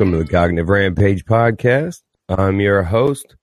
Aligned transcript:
Welcome 0.00 0.18
to 0.18 0.24
the 0.24 0.32
Cognitive 0.32 0.70
Rampage 0.70 1.26
podcast. 1.26 2.00
I'm 2.30 2.58
your 2.58 2.82
host, 2.82 3.36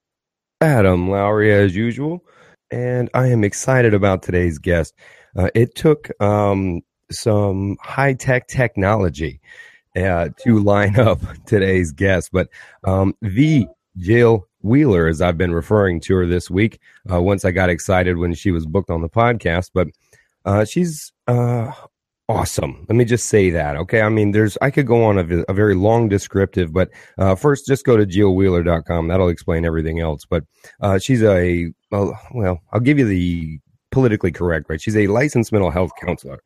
Adam 0.60 1.08
Lowry, 1.08 1.54
as 1.54 1.76
usual, 1.76 2.24
and 2.72 3.12
I 3.14 3.28
am 3.28 3.44
excited 3.44 3.94
about 3.94 4.24
today's 4.24 4.58
guest. 4.58 4.96
Uh, 5.36 5.52
it 5.54 5.76
took 5.76 6.10
um, 6.20 6.82
some 7.12 7.78
high 7.84 8.16
tech 8.16 8.48
technology 8.48 9.40
uh, 9.96 10.30
to 10.46 10.58
line 10.58 11.00
up 11.00 11.20
today's 11.46 11.92
guest, 11.92 12.32
but 12.34 12.50
um, 12.86 13.14
the 13.22 13.68
Jill 13.96 14.48
Wheeler, 14.64 15.06
as 15.06 15.22
I've 15.22 15.38
been 15.38 15.54
referring 15.54 16.00
to 16.06 16.16
her 16.16 16.26
this 16.26 16.50
week, 16.50 16.80
uh, 17.12 17.22
once 17.22 17.46
I 17.46 17.52
got 17.52 17.70
excited 17.70 18.18
when 18.18 18.34
she 18.34 18.50
was 18.50 18.66
booked 18.66 18.90
on 18.90 19.02
the 19.02 19.10
podcast, 19.10 19.70
but 19.76 19.90
uh, 20.44 20.66
she's 20.66 21.14
uh, 21.28 21.72
awesome. 22.30 22.86
Let 22.90 22.96
me 22.96 23.06
just 23.06 23.28
say 23.28 23.50
that. 23.52 23.76
Okay. 23.78 24.02
I 24.02 24.10
mean, 24.10 24.32
there's, 24.32 24.58
I 24.62 24.72
could 24.72 24.88
go 24.88 25.04
on 25.04 25.18
a, 25.18 25.44
a 25.48 25.54
very 25.54 25.76
long 25.76 26.10
descriptive, 26.10 26.74
but 26.74 26.90
uh, 27.18 27.36
first 27.36 27.68
just 27.68 27.86
go 27.86 27.98
to 27.98 28.06
jillwheeler.com. 28.06 29.08
That'll 29.08 29.30
explain 29.30 29.66
everything 29.66 30.00
else. 30.00 30.26
But 30.26 30.44
uh, 30.82 31.00
she's 31.00 31.24
a, 31.24 31.72
well, 31.92 32.62
I'll 32.72 32.80
give 32.80 33.00
you 33.00 33.06
the 33.06 33.60
politically 33.92 34.32
correct, 34.32 34.70
right? 34.70 34.82
She's 34.82 34.98
a 34.98 35.08
licensed 35.08 35.52
mental 35.52 35.72
health 35.72 35.92
counselor. 36.00 36.40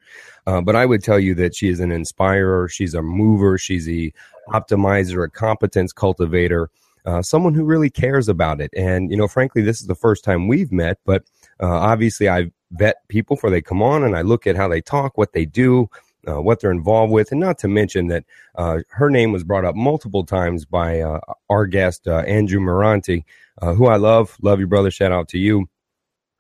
Uh, 0.46 0.62
but 0.62 0.76
I 0.76 0.86
would 0.86 1.04
tell 1.04 1.20
you 1.20 1.36
that 1.36 1.56
she 1.56 1.70
is 1.70 1.80
an 1.80 1.92
inspirer. 1.92 2.68
She's 2.70 2.94
a 2.94 3.02
mover. 3.02 3.58
She's 3.58 3.90
a 3.90 4.14
optimizer, 4.50 5.24
a 5.26 5.30
competence 5.30 5.94
cultivator, 5.94 6.70
uh, 7.06 7.22
someone 7.22 7.54
who 7.54 7.64
really 7.64 7.90
cares 7.90 8.30
about 8.30 8.62
it. 8.62 8.72
And, 8.76 9.10
you 9.10 9.18
know, 9.18 9.28
frankly, 9.28 9.62
this 9.62 9.82
is 9.82 9.88
the 9.88 9.96
first 9.96 10.24
time 10.24 10.48
we've 10.48 10.72
met, 10.72 11.00
but 11.06 11.24
uh, 11.62 11.68
obviously 11.68 12.28
I've 12.28 12.52
vet 12.72 13.08
people 13.08 13.36
before 13.36 13.50
they 13.50 13.62
come 13.62 13.82
on 13.82 14.04
and 14.04 14.16
I 14.16 14.22
look 14.22 14.48
at 14.48 14.56
how 14.56 14.68
they 14.68 14.82
talk, 14.82 15.18
what 15.18 15.34
they 15.34 15.46
do, 15.46 15.90
uh, 16.28 16.42
what 16.42 16.60
they're 16.60 16.72
involved 16.72 17.12
with, 17.12 17.32
and 17.32 17.40
not 17.40 17.58
to 17.60 17.68
mention 17.68 18.08
that 18.08 18.24
uh, 18.56 18.80
her 18.90 19.10
name 19.10 19.32
was 19.32 19.44
brought 19.44 19.66
up 19.66 19.76
multiple 19.76 20.26
times 20.26 20.66
by 20.66 21.02
uh, 21.02 21.20
our 21.50 21.66
guest 21.66 22.08
uh, 22.08 22.20
Andrew 22.20 22.60
Moranti, 22.60 23.24
uh, 23.62 23.74
who 23.74 23.88
I 23.88 23.98
love. 23.98 24.38
Love 24.42 24.60
you, 24.60 24.68
brother. 24.68 24.92
Shout 24.92 25.12
out 25.12 25.30
to 25.30 25.40
you. 25.40 25.68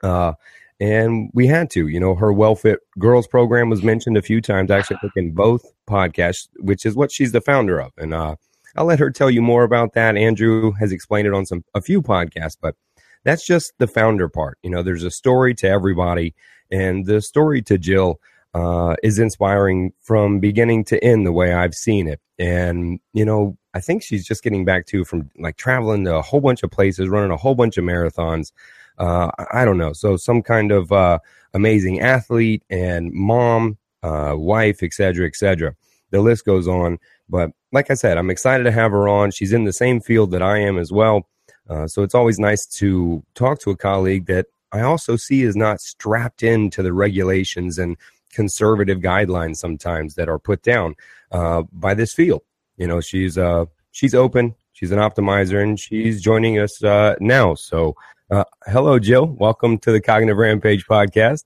Uh, 0.04 0.34
and 0.80 1.30
we 1.34 1.46
had 1.46 1.70
to, 1.72 1.88
you 1.88 2.00
know, 2.00 2.16
her 2.16 2.34
WellFit 2.34 2.78
Girls 2.98 3.28
program 3.28 3.70
was 3.70 3.84
mentioned 3.84 4.18
a 4.18 4.22
few 4.22 4.42
times. 4.42 4.72
Actually, 4.72 4.98
in 5.16 5.32
both 5.32 5.64
podcasts, 5.88 6.48
which 6.58 6.86
is 6.86 6.96
what 6.96 7.12
she's 7.12 7.32
the 7.32 7.42
founder 7.42 7.80
of, 7.80 7.92
and 7.98 8.16
I'll 8.16 8.86
let 8.86 9.00
her 9.00 9.12
tell 9.12 9.30
you 9.30 9.42
more 9.42 9.64
about 9.64 9.94
that. 9.94 10.18
Andrew 10.18 10.72
has 10.72 10.92
explained 10.92 11.28
it 11.28 11.34
on 11.34 11.46
some 11.46 11.64
a 11.76 11.82
few 11.82 12.02
podcasts, 12.02 12.58
but 12.60 12.76
that's 13.24 13.46
just 13.46 13.74
the 13.78 13.88
founder 13.88 14.30
part. 14.30 14.58
You 14.64 14.70
know, 14.70 14.84
there's 14.84 15.04
a 15.04 15.12
story 15.12 15.54
to 15.56 15.68
everybody, 15.68 16.34
and 16.72 17.06
the 17.06 17.22
story 17.22 17.62
to 17.64 17.78
Jill 17.78 18.20
uh, 18.54 18.96
is 19.04 19.20
inspiring 19.20 19.94
from 20.02 20.40
beginning 20.40 20.84
to 20.86 21.04
end 21.04 21.26
the 21.26 21.32
way 21.32 21.54
I've 21.54 21.76
seen 21.76 22.08
it. 22.08 22.20
And 22.40 23.00
you 23.14 23.26
know, 23.26 23.58
I 23.74 23.80
think 23.80 24.04
she's 24.04 24.26
just 24.26 24.44
getting 24.44 24.66
back 24.66 24.86
to 24.88 25.06
from 25.06 25.30
like 25.38 25.58
traveling 25.58 26.06
to 26.06 26.16
a 26.16 26.22
whole 26.22 26.42
bunch 26.42 26.64
of 26.64 26.72
places, 26.72 27.10
running 27.10 27.32
a 27.32 27.38
whole 27.38 27.56
bunch 27.56 27.78
of 27.78 27.86
marathons. 27.86 28.52
Uh, 28.98 29.32
I 29.52 29.66
don't 29.66 29.78
know. 29.78 29.94
So 29.94 30.18
some 30.18 30.42
kind 30.42 30.72
of 30.72 30.92
uh, 30.92 31.20
amazing 31.54 32.02
athlete 32.02 32.64
and 32.70 33.12
mom, 33.14 33.78
uh, 34.04 34.34
wife, 34.36 34.84
etc., 34.84 35.28
etc. 35.28 35.76
The 36.12 36.22
list 36.22 36.46
goes 36.46 36.68
on. 36.68 37.00
But 37.30 37.52
like 37.72 37.90
I 37.90 37.94
said, 37.94 38.18
I'm 38.18 38.30
excited 38.30 38.66
to 38.66 38.72
have 38.72 38.92
her 38.92 39.08
on. 39.08 39.32
She's 39.32 39.54
in 39.54 39.64
the 39.64 39.74
same 39.74 40.02
field 40.02 40.32
that 40.32 40.42
I 40.42 40.58
am 40.60 40.78
as 40.78 40.92
well. 40.92 41.28
Uh, 41.72 41.88
so 41.88 42.04
it's 42.04 42.14
always 42.14 42.38
nice 42.38 42.66
to 42.66 43.24
talk 43.34 43.60
to 43.62 43.70
a 43.70 43.78
colleague 43.78 44.26
that 44.26 44.48
I 44.74 44.82
also 44.82 45.16
see 45.16 45.44
is 45.44 45.56
not 45.56 45.80
strapped 45.80 46.44
into 46.44 46.84
the 46.84 46.92
regulations 46.92 47.80
and 47.80 47.96
conservative 48.34 49.00
guidelines 49.00 49.58
sometimes 49.58 50.16
that 50.16 50.28
are 50.28 50.40
put 50.40 50.64
down 50.64 50.96
uh, 51.32 51.64
by 51.72 51.94
this 51.94 52.14
field. 52.14 52.42
You 52.76 52.88
know, 52.88 53.00
she's 53.00 53.38
uh, 53.38 53.66
she's 53.92 54.14
open, 54.14 54.56
she's 54.74 54.92
an 54.92 55.00
optimizer, 55.00 55.64
and 55.64 55.80
she's 55.80 56.22
joining 56.22 56.60
us 56.60 56.84
uh, 56.84 57.16
now. 57.22 57.56
So, 57.56 57.96
uh, 58.30 58.44
hello, 58.68 59.00
Jill. 59.00 59.28
Welcome 59.28 59.78
to 59.80 59.94
the 59.94 60.02
Cognitive 60.02 60.38
Rampage 60.38 60.86
podcast. 60.86 61.46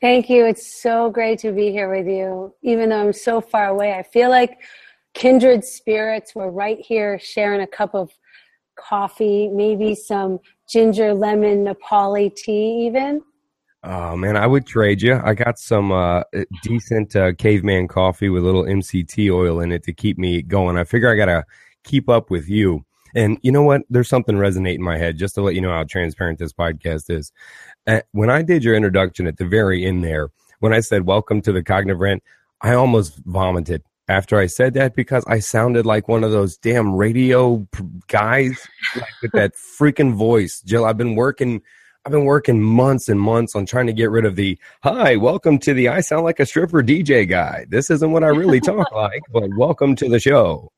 Thank 0.00 0.28
you. 0.28 0.44
It's 0.44 0.82
so 0.82 1.08
great 1.08 1.38
to 1.40 1.52
be 1.52 1.70
here 1.70 1.88
with 1.88 2.08
you. 2.08 2.52
Even 2.62 2.88
though 2.88 3.00
I'm 3.00 3.12
so 3.12 3.40
far 3.40 3.68
away, 3.68 3.94
I 3.94 4.02
feel 4.02 4.28
like 4.28 4.58
kindred 5.14 5.64
spirits. 5.64 6.34
We're 6.34 6.50
right 6.50 6.80
here 6.80 7.20
sharing 7.20 7.60
a 7.60 7.66
cup 7.68 7.94
of 7.94 8.10
coffee, 8.76 9.48
maybe 9.48 9.94
some 9.94 10.38
ginger 10.68 11.14
lemon 11.14 11.64
Nepali 11.64 12.34
tea, 12.34 12.86
even. 12.86 13.22
Oh 13.84 14.16
man, 14.16 14.36
I 14.36 14.46
would 14.46 14.64
trade 14.64 15.02
you. 15.02 15.20
I 15.24 15.34
got 15.34 15.58
some 15.58 15.90
uh, 15.90 16.22
decent 16.62 17.16
uh, 17.16 17.32
caveman 17.32 17.88
coffee 17.88 18.28
with 18.28 18.42
a 18.42 18.46
little 18.46 18.62
MCT 18.62 19.32
oil 19.34 19.60
in 19.60 19.72
it 19.72 19.82
to 19.84 19.92
keep 19.92 20.18
me 20.18 20.40
going. 20.40 20.76
I 20.76 20.84
figure 20.84 21.10
I 21.10 21.16
gotta 21.16 21.44
keep 21.82 22.08
up 22.08 22.30
with 22.30 22.48
you. 22.48 22.84
And 23.14 23.38
you 23.42 23.50
know 23.50 23.62
what? 23.62 23.82
There's 23.90 24.08
something 24.08 24.36
resonate 24.36 24.76
in 24.76 24.82
my 24.82 24.96
head 24.96 25.18
just 25.18 25.34
to 25.34 25.42
let 25.42 25.56
you 25.56 25.60
know 25.60 25.72
how 25.72 25.84
transparent 25.84 26.38
this 26.38 26.52
podcast 26.52 27.10
is. 27.10 27.32
Uh, 27.86 28.00
when 28.12 28.30
I 28.30 28.42
did 28.42 28.62
your 28.62 28.76
introduction 28.76 29.26
at 29.26 29.36
the 29.36 29.46
very 29.46 29.84
end 29.84 30.04
there, 30.04 30.28
when 30.60 30.72
I 30.72 30.78
said 30.78 31.04
"Welcome 31.04 31.42
to 31.42 31.52
the 31.52 31.62
Cognitive 31.62 32.00
Rant," 32.00 32.22
I 32.60 32.74
almost 32.74 33.16
vomited 33.26 33.82
after 34.12 34.38
I 34.38 34.46
said 34.46 34.74
that 34.74 34.94
because 34.94 35.24
I 35.26 35.38
sounded 35.38 35.86
like 35.86 36.06
one 36.06 36.22
of 36.22 36.32
those 36.32 36.58
damn 36.58 36.94
radio 36.94 37.66
guys 38.08 38.68
like, 38.94 39.08
with 39.22 39.32
that 39.32 39.54
freaking 39.80 40.14
voice. 40.14 40.60
Jill, 40.60 40.84
I've 40.84 40.98
been 40.98 41.16
working. 41.16 41.62
I've 42.04 42.12
been 42.12 42.24
working 42.24 42.60
months 42.60 43.08
and 43.08 43.18
months 43.18 43.54
on 43.54 43.64
trying 43.64 43.86
to 43.86 43.92
get 43.92 44.10
rid 44.10 44.24
of 44.24 44.36
the 44.36 44.58
hi, 44.82 45.16
welcome 45.16 45.58
to 45.60 45.72
the 45.72 45.88
I 45.88 46.00
sound 46.00 46.24
like 46.24 46.40
a 46.40 46.46
stripper 46.46 46.82
DJ 46.82 47.28
guy. 47.28 47.64
This 47.68 47.90
isn't 47.90 48.10
what 48.10 48.24
I 48.24 48.28
really 48.28 48.60
talk 48.60 48.92
like, 48.94 49.22
but 49.32 49.48
welcome 49.56 49.96
to 49.96 50.08
the 50.08 50.20
show. 50.20 50.72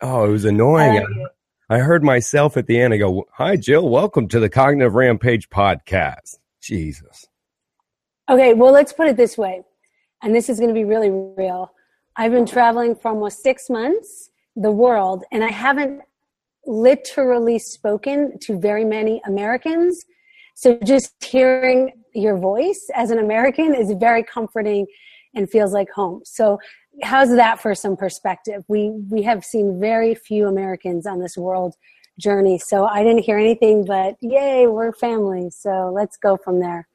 Oh, 0.00 0.24
it 0.24 0.30
was 0.30 0.44
annoying. 0.44 1.06
I, 1.70 1.76
I 1.76 1.78
heard 1.78 2.02
myself 2.02 2.56
at 2.56 2.66
the 2.66 2.80
end. 2.80 2.92
I 2.92 2.96
go, 2.96 3.26
hi, 3.34 3.56
Jill, 3.56 3.88
welcome 3.88 4.26
to 4.28 4.40
the 4.40 4.48
Cognitive 4.48 4.94
Rampage 4.94 5.48
podcast. 5.48 6.38
Jesus. 6.62 7.26
Okay, 8.28 8.54
well, 8.54 8.72
let's 8.72 8.92
put 8.92 9.06
it 9.06 9.16
this 9.16 9.38
way. 9.38 9.62
And 10.22 10.34
this 10.34 10.48
is 10.48 10.58
going 10.58 10.70
to 10.70 10.74
be 10.74 10.84
really 10.84 11.10
real. 11.10 11.70
I've 12.18 12.32
been 12.32 12.46
traveling 12.46 12.94
for 12.94 13.08
almost 13.08 13.42
six 13.42 13.68
months, 13.68 14.30
the 14.54 14.70
world, 14.70 15.24
and 15.32 15.44
I 15.44 15.50
haven't 15.50 16.00
literally 16.64 17.58
spoken 17.58 18.38
to 18.40 18.58
very 18.58 18.84
many 18.84 19.20
Americans. 19.26 20.02
So 20.54 20.78
just 20.84 21.12
hearing 21.22 21.92
your 22.14 22.38
voice 22.38 22.88
as 22.94 23.10
an 23.10 23.18
American 23.18 23.74
is 23.74 23.92
very 24.00 24.22
comforting 24.22 24.86
and 25.34 25.50
feels 25.50 25.74
like 25.74 25.90
home. 25.90 26.22
So 26.24 26.58
how's 27.02 27.28
that 27.36 27.60
for 27.60 27.74
some 27.74 27.96
perspective? 27.96 28.64
We 28.66 28.90
we 29.10 29.22
have 29.22 29.44
seen 29.44 29.78
very 29.78 30.14
few 30.14 30.46
Americans 30.46 31.06
on 31.06 31.20
this 31.20 31.36
world 31.36 31.74
journey. 32.18 32.58
So 32.58 32.86
I 32.86 33.02
didn't 33.02 33.24
hear 33.24 33.36
anything 33.36 33.84
but 33.84 34.16
yay, 34.22 34.66
we're 34.66 34.92
family. 34.92 35.50
So 35.50 35.92
let's 35.94 36.16
go 36.16 36.38
from 36.38 36.60
there. 36.60 36.88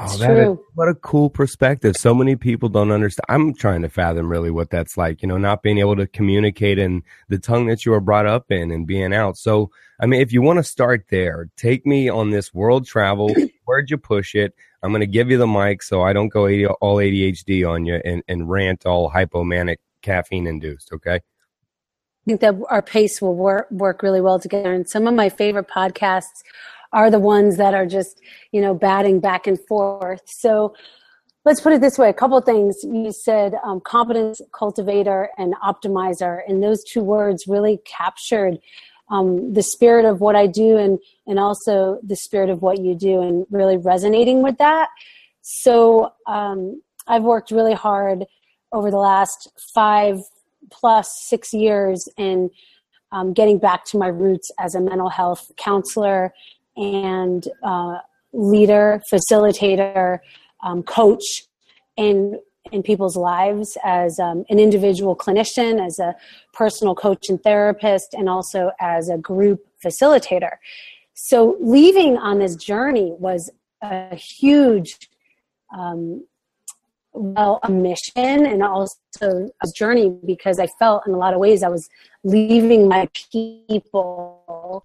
Oh, 0.00 0.16
that 0.18 0.36
is, 0.36 0.56
what 0.74 0.88
a 0.88 0.94
cool 0.94 1.28
perspective. 1.28 1.96
So 1.96 2.14
many 2.14 2.36
people 2.36 2.68
don't 2.68 2.92
understand. 2.92 3.24
I'm 3.28 3.52
trying 3.52 3.82
to 3.82 3.88
fathom 3.88 4.28
really 4.28 4.50
what 4.50 4.70
that's 4.70 4.96
like, 4.96 5.22
you 5.22 5.28
know, 5.28 5.38
not 5.38 5.62
being 5.62 5.78
able 5.78 5.96
to 5.96 6.06
communicate 6.06 6.78
in 6.78 7.02
the 7.28 7.38
tongue 7.38 7.66
that 7.66 7.84
you 7.84 7.90
were 7.90 8.00
brought 8.00 8.26
up 8.26 8.52
in 8.52 8.70
and 8.70 8.86
being 8.86 9.12
out. 9.12 9.36
So, 9.36 9.72
I 10.00 10.06
mean, 10.06 10.20
if 10.20 10.32
you 10.32 10.40
want 10.40 10.58
to 10.58 10.62
start 10.62 11.06
there, 11.10 11.50
take 11.56 11.84
me 11.84 12.08
on 12.08 12.30
this 12.30 12.54
world 12.54 12.86
travel. 12.86 13.34
Where'd 13.64 13.90
you 13.90 13.98
push 13.98 14.36
it? 14.36 14.54
I'm 14.84 14.90
going 14.92 15.00
to 15.00 15.06
give 15.06 15.30
you 15.30 15.38
the 15.38 15.48
mic 15.48 15.82
so 15.82 16.02
I 16.02 16.12
don't 16.12 16.28
go 16.28 16.46
all 16.46 16.98
ADHD 16.98 17.68
on 17.68 17.84
you 17.84 18.00
and, 18.04 18.22
and 18.28 18.48
rant 18.48 18.86
all 18.86 19.10
hypomanic 19.10 19.78
caffeine 20.02 20.46
induced. 20.46 20.92
Okay. 20.92 21.16
I 21.16 21.20
think 22.24 22.40
that 22.42 22.54
our 22.70 22.82
pace 22.82 23.20
will 23.20 23.34
work, 23.34 23.68
work 23.72 24.02
really 24.02 24.20
well 24.20 24.38
together. 24.38 24.72
And 24.72 24.88
some 24.88 25.08
of 25.08 25.14
my 25.14 25.28
favorite 25.28 25.66
podcasts 25.66 26.44
are 26.92 27.10
the 27.10 27.18
ones 27.18 27.56
that 27.56 27.74
are 27.74 27.86
just, 27.86 28.20
you 28.52 28.60
know, 28.60 28.74
batting 28.74 29.20
back 29.20 29.46
and 29.46 29.58
forth. 29.66 30.22
So 30.26 30.74
let's 31.44 31.60
put 31.60 31.72
it 31.72 31.80
this 31.80 31.98
way 31.98 32.08
a 32.08 32.14
couple 32.14 32.40
things. 32.40 32.76
You 32.82 33.12
said 33.12 33.54
um, 33.64 33.80
competence 33.80 34.40
cultivator 34.52 35.30
and 35.38 35.54
optimizer, 35.62 36.40
and 36.46 36.62
those 36.62 36.82
two 36.84 37.02
words 37.02 37.46
really 37.46 37.80
captured 37.84 38.58
um, 39.10 39.54
the 39.54 39.62
spirit 39.62 40.04
of 40.04 40.20
what 40.20 40.36
I 40.36 40.46
do 40.46 40.76
and, 40.76 40.98
and 41.26 41.38
also 41.38 41.98
the 42.02 42.16
spirit 42.16 42.50
of 42.50 42.60
what 42.60 42.80
you 42.80 42.94
do, 42.94 43.22
and 43.22 43.46
really 43.50 43.78
resonating 43.78 44.42
with 44.42 44.58
that. 44.58 44.88
So 45.40 46.12
um, 46.26 46.82
I've 47.06 47.22
worked 47.22 47.50
really 47.50 47.74
hard 47.74 48.26
over 48.70 48.90
the 48.90 48.98
last 48.98 49.48
five 49.74 50.18
plus 50.70 51.24
six 51.26 51.54
years 51.54 52.06
in 52.18 52.50
um, 53.12 53.32
getting 53.32 53.58
back 53.58 53.86
to 53.86 53.98
my 53.98 54.08
roots 54.08 54.50
as 54.58 54.74
a 54.74 54.80
mental 54.80 55.08
health 55.08 55.50
counselor 55.56 56.34
and 56.78 57.46
uh, 57.62 57.98
leader, 58.32 59.02
facilitator, 59.12 60.20
um, 60.62 60.82
coach 60.82 61.44
in 61.96 62.38
in 62.70 62.82
people's 62.82 63.16
lives 63.16 63.78
as 63.82 64.18
um, 64.18 64.44
an 64.50 64.58
individual 64.58 65.16
clinician, 65.16 65.84
as 65.84 65.98
a 65.98 66.14
personal 66.52 66.94
coach 66.94 67.28
and 67.28 67.42
therapist, 67.42 68.12
and 68.12 68.28
also 68.28 68.70
as 68.78 69.08
a 69.08 69.16
group 69.16 69.66
facilitator. 69.84 70.56
So 71.14 71.56
leaving 71.60 72.18
on 72.18 72.38
this 72.38 72.56
journey 72.56 73.14
was 73.18 73.50
a 73.82 74.14
huge 74.14 74.98
um, 75.76 76.24
well 77.12 77.58
a 77.62 77.70
mission 77.70 78.46
and 78.46 78.62
also 78.62 78.96
a 79.62 79.68
journey 79.74 80.16
because 80.24 80.58
I 80.58 80.68
felt 80.78 81.06
in 81.06 81.14
a 81.14 81.16
lot 81.16 81.34
of 81.34 81.40
ways 81.40 81.62
I 81.62 81.68
was 81.68 81.88
leaving 82.22 82.88
my 82.88 83.08
people. 83.32 84.84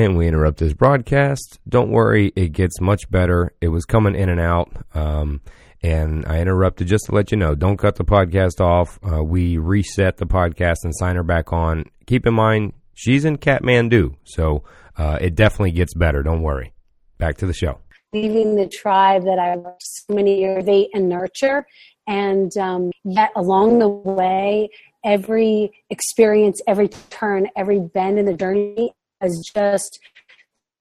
And 0.00 0.16
we 0.16 0.26
interrupt 0.26 0.56
this 0.56 0.72
broadcast. 0.72 1.60
Don't 1.68 1.90
worry, 1.90 2.32
it 2.34 2.52
gets 2.52 2.80
much 2.80 3.10
better. 3.10 3.52
It 3.60 3.68
was 3.68 3.84
coming 3.84 4.14
in 4.14 4.30
and 4.30 4.40
out. 4.40 4.72
Um, 4.94 5.42
and 5.82 6.24
I 6.24 6.40
interrupted 6.40 6.86
just 6.86 7.04
to 7.06 7.14
let 7.14 7.30
you 7.30 7.36
know 7.36 7.54
don't 7.54 7.76
cut 7.76 7.96
the 7.96 8.04
podcast 8.04 8.62
off. 8.62 8.98
Uh, 9.06 9.22
we 9.22 9.58
reset 9.58 10.16
the 10.16 10.24
podcast 10.24 10.76
and 10.84 10.96
sign 10.96 11.16
her 11.16 11.22
back 11.22 11.52
on. 11.52 11.84
Keep 12.06 12.26
in 12.26 12.32
mind, 12.32 12.72
she's 12.94 13.26
in 13.26 13.36
Kathmandu, 13.36 14.14
so 14.24 14.64
uh, 14.96 15.18
it 15.20 15.34
definitely 15.34 15.72
gets 15.72 15.92
better. 15.92 16.22
Don't 16.22 16.40
worry. 16.40 16.72
Back 17.18 17.36
to 17.36 17.46
the 17.46 17.52
show. 17.52 17.80
Leaving 18.14 18.56
the 18.56 18.68
tribe 18.68 19.24
that 19.24 19.38
I 19.38 19.56
worked 19.56 19.82
so 19.82 20.14
many 20.14 20.40
years, 20.40 20.64
they 20.64 20.88
and 20.94 21.10
nurture, 21.10 21.66
and 22.06 22.56
um, 22.56 22.90
yet 23.04 23.32
along 23.36 23.80
the 23.80 23.88
way, 23.88 24.70
every 25.04 25.70
experience, 25.90 26.62
every 26.66 26.88
turn, 27.10 27.48
every 27.54 27.80
bend 27.80 28.18
in 28.18 28.24
the 28.24 28.32
journey 28.32 28.94
has 29.20 29.40
just 29.40 30.00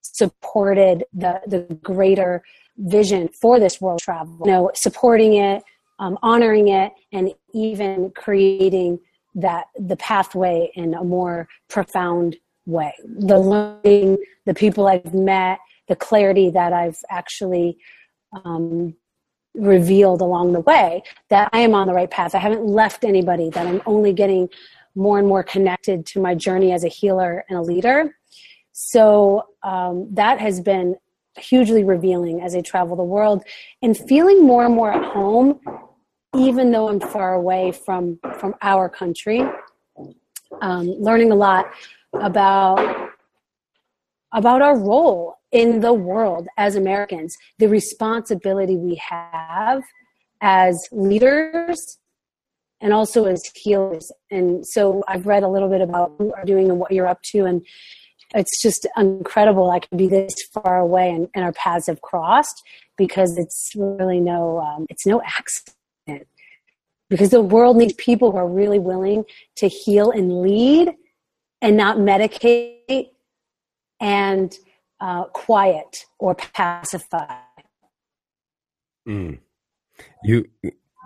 supported 0.02 1.04
the 1.14 1.42
the 1.48 1.62
greater 1.82 2.44
vision 2.78 3.30
for 3.30 3.60
this 3.60 3.80
world 3.82 4.00
travel. 4.00 4.40
You 4.46 4.52
know, 4.52 4.72
supporting 4.74 5.34
it, 5.34 5.64
um, 6.00 6.18
honoring 6.22 6.70
it, 6.70 6.94
and 7.12 7.34
even 7.54 8.12
creating 8.12 9.00
that 9.36 9.66
the 9.78 9.96
pathway 9.98 10.72
in 10.76 10.94
a 10.94 11.04
more 11.04 11.48
profound 11.70 12.38
way. 12.66 12.94
The 13.04 13.40
learning, 13.40 14.18
the 14.46 14.54
people 14.54 14.88
I've 14.88 15.14
met, 15.14 15.60
the 15.88 15.96
clarity 15.96 16.50
that 16.52 16.74
I've 16.74 16.98
actually 17.10 17.78
um, 18.46 18.96
revealed 19.56 20.22
along 20.22 20.54
the 20.54 20.60
way 20.62 21.04
that 21.30 21.50
I 21.52 21.60
am 21.60 21.74
on 21.74 21.88
the 21.88 21.94
right 21.94 22.10
path. 22.10 22.36
I 22.36 22.40
haven't 22.40 22.66
left 22.66 23.04
anybody, 23.04 23.50
that 23.50 23.68
I'm 23.68 23.82
only 23.86 24.14
getting 24.14 24.50
more 24.96 25.20
and 25.20 25.28
more 25.28 25.44
connected 25.44 26.06
to 26.08 26.22
my 26.22 26.36
journey 26.36 26.72
as 26.72 26.84
a 26.84 26.88
healer 26.88 27.46
and 27.50 27.58
a 27.58 27.62
leader. 27.62 28.16
So 28.82 29.44
um, 29.62 30.08
that 30.12 30.40
has 30.40 30.62
been 30.62 30.96
hugely 31.38 31.84
revealing 31.84 32.42
as 32.42 32.56
I 32.56 32.62
travel 32.62 32.96
the 32.96 33.04
world 33.04 33.44
and 33.82 33.98
feeling 33.98 34.46
more 34.46 34.66
and 34.66 34.74
more 34.74 34.94
at 34.94 35.04
home, 35.04 35.60
even 36.34 36.72
though 36.72 36.88
I'm 36.88 37.02
far 37.02 37.34
away 37.34 37.74
from, 37.74 38.20
from 38.40 38.56
our 38.62 38.88
country. 38.88 39.44
Um, 40.62 40.88
learning 40.98 41.32
a 41.32 41.36
lot 41.36 41.70
about 42.14 43.10
about 44.32 44.62
our 44.62 44.78
role 44.78 45.36
in 45.52 45.82
the 45.82 45.94
world 45.94 46.48
as 46.58 46.76
Americans, 46.76 47.36
the 47.58 47.68
responsibility 47.68 48.78
we 48.78 48.96
have 48.96 49.84
as 50.42 50.88
leaders 50.92 51.98
and 52.82 52.94
also 52.94 53.26
as 53.26 53.44
healers. 53.56 54.12
And 54.32 54.66
so 54.66 55.04
I've 55.08 55.28
read 55.28 55.44
a 55.44 55.48
little 55.48 55.70
bit 55.70 55.82
about 55.82 56.20
what 56.20 56.38
you're 56.38 56.46
doing 56.46 56.70
and 56.70 56.80
what 56.80 56.92
you're 56.92 57.08
up 57.08 57.22
to, 57.32 57.46
and 57.46 57.66
it's 58.36 58.62
just 58.62 58.88
incredible 58.98 59.72
I 59.72 59.80
can 59.80 59.98
be 59.98 60.08
this 60.08 60.34
far 60.54 60.80
away 60.80 61.10
and, 61.10 61.28
and 61.34 61.44
our 61.44 61.54
paths 61.54 61.88
have 61.88 62.02
crossed 62.02 62.64
because 62.98 63.38
it's 63.38 63.72
really 63.76 64.20
no 64.20 64.60
um, 64.60 64.86
it's 64.90 65.06
no 65.06 65.22
accident 65.22 66.28
because 67.10 67.32
the 67.32 67.42
world 67.42 67.78
needs 67.78 67.94
people 67.94 68.32
who 68.32 68.38
are 68.38 68.48
really 68.48 68.80
willing 68.80 69.24
to 69.58 69.68
heal 69.68 70.12
and 70.12 70.42
lead 70.42 70.94
and 71.62 71.76
not 71.76 71.98
medicate 71.98 73.10
and 74.00 74.54
uh, 75.02 75.26
quiet 75.26 76.06
or 76.20 76.36
pacify. 76.36 77.36
Mm. 79.08 79.40
You 80.24 80.46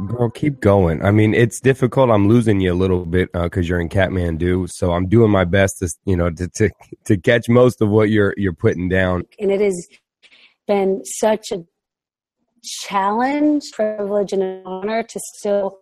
Girl, 0.07 0.29
keep 0.29 0.59
going. 0.59 1.03
I 1.03 1.11
mean, 1.11 1.33
it's 1.33 1.59
difficult. 1.59 2.09
I'm 2.09 2.27
losing 2.27 2.59
you 2.59 2.73
a 2.73 2.75
little 2.75 3.05
bit 3.05 3.31
because 3.31 3.65
uh, 3.65 3.67
you're 3.67 3.79
in 3.79 3.89
Kathmandu, 3.89 4.69
so 4.69 4.91
I'm 4.91 5.07
doing 5.07 5.29
my 5.31 5.45
best 5.45 5.79
to, 5.79 5.89
you 6.05 6.17
know, 6.17 6.29
to, 6.31 6.47
to 6.47 6.69
to 7.05 7.17
catch 7.17 7.47
most 7.47 7.81
of 7.81 7.89
what 7.89 8.09
you're 8.09 8.33
you're 8.37 8.53
putting 8.53 8.89
down. 8.89 9.23
And 9.39 9.51
it 9.51 9.61
has 9.61 9.87
been 10.67 11.03
such 11.05 11.51
a 11.51 11.63
challenge, 12.63 13.71
privilege, 13.71 14.33
and 14.33 14.41
an 14.41 14.63
honor 14.65 15.03
to 15.03 15.19
still 15.35 15.79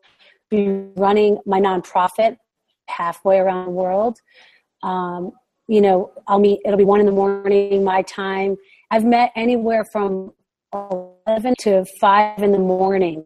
be 0.50 0.68
running 0.96 1.38
my 1.46 1.60
nonprofit 1.60 2.38
halfway 2.90 3.38
around 3.40 3.66
the 3.66 3.72
world. 3.72 4.18
Um, 4.84 5.32
you 5.68 5.82
know, 5.82 6.12
I'll 6.28 6.40
meet. 6.40 6.60
It'll 6.66 6.78
be 6.78 6.84
one 6.84 7.00
in 7.00 7.06
the 7.06 7.12
morning, 7.12 7.84
my 7.84 8.02
time. 8.02 8.58
I've 8.92 9.06
met 9.06 9.32
anywhere 9.36 9.86
from 9.92 10.34
eleven 10.74 11.56
to 11.60 11.86
five 12.00 12.44
in 12.44 12.52
the 12.52 12.60
morning 12.60 13.26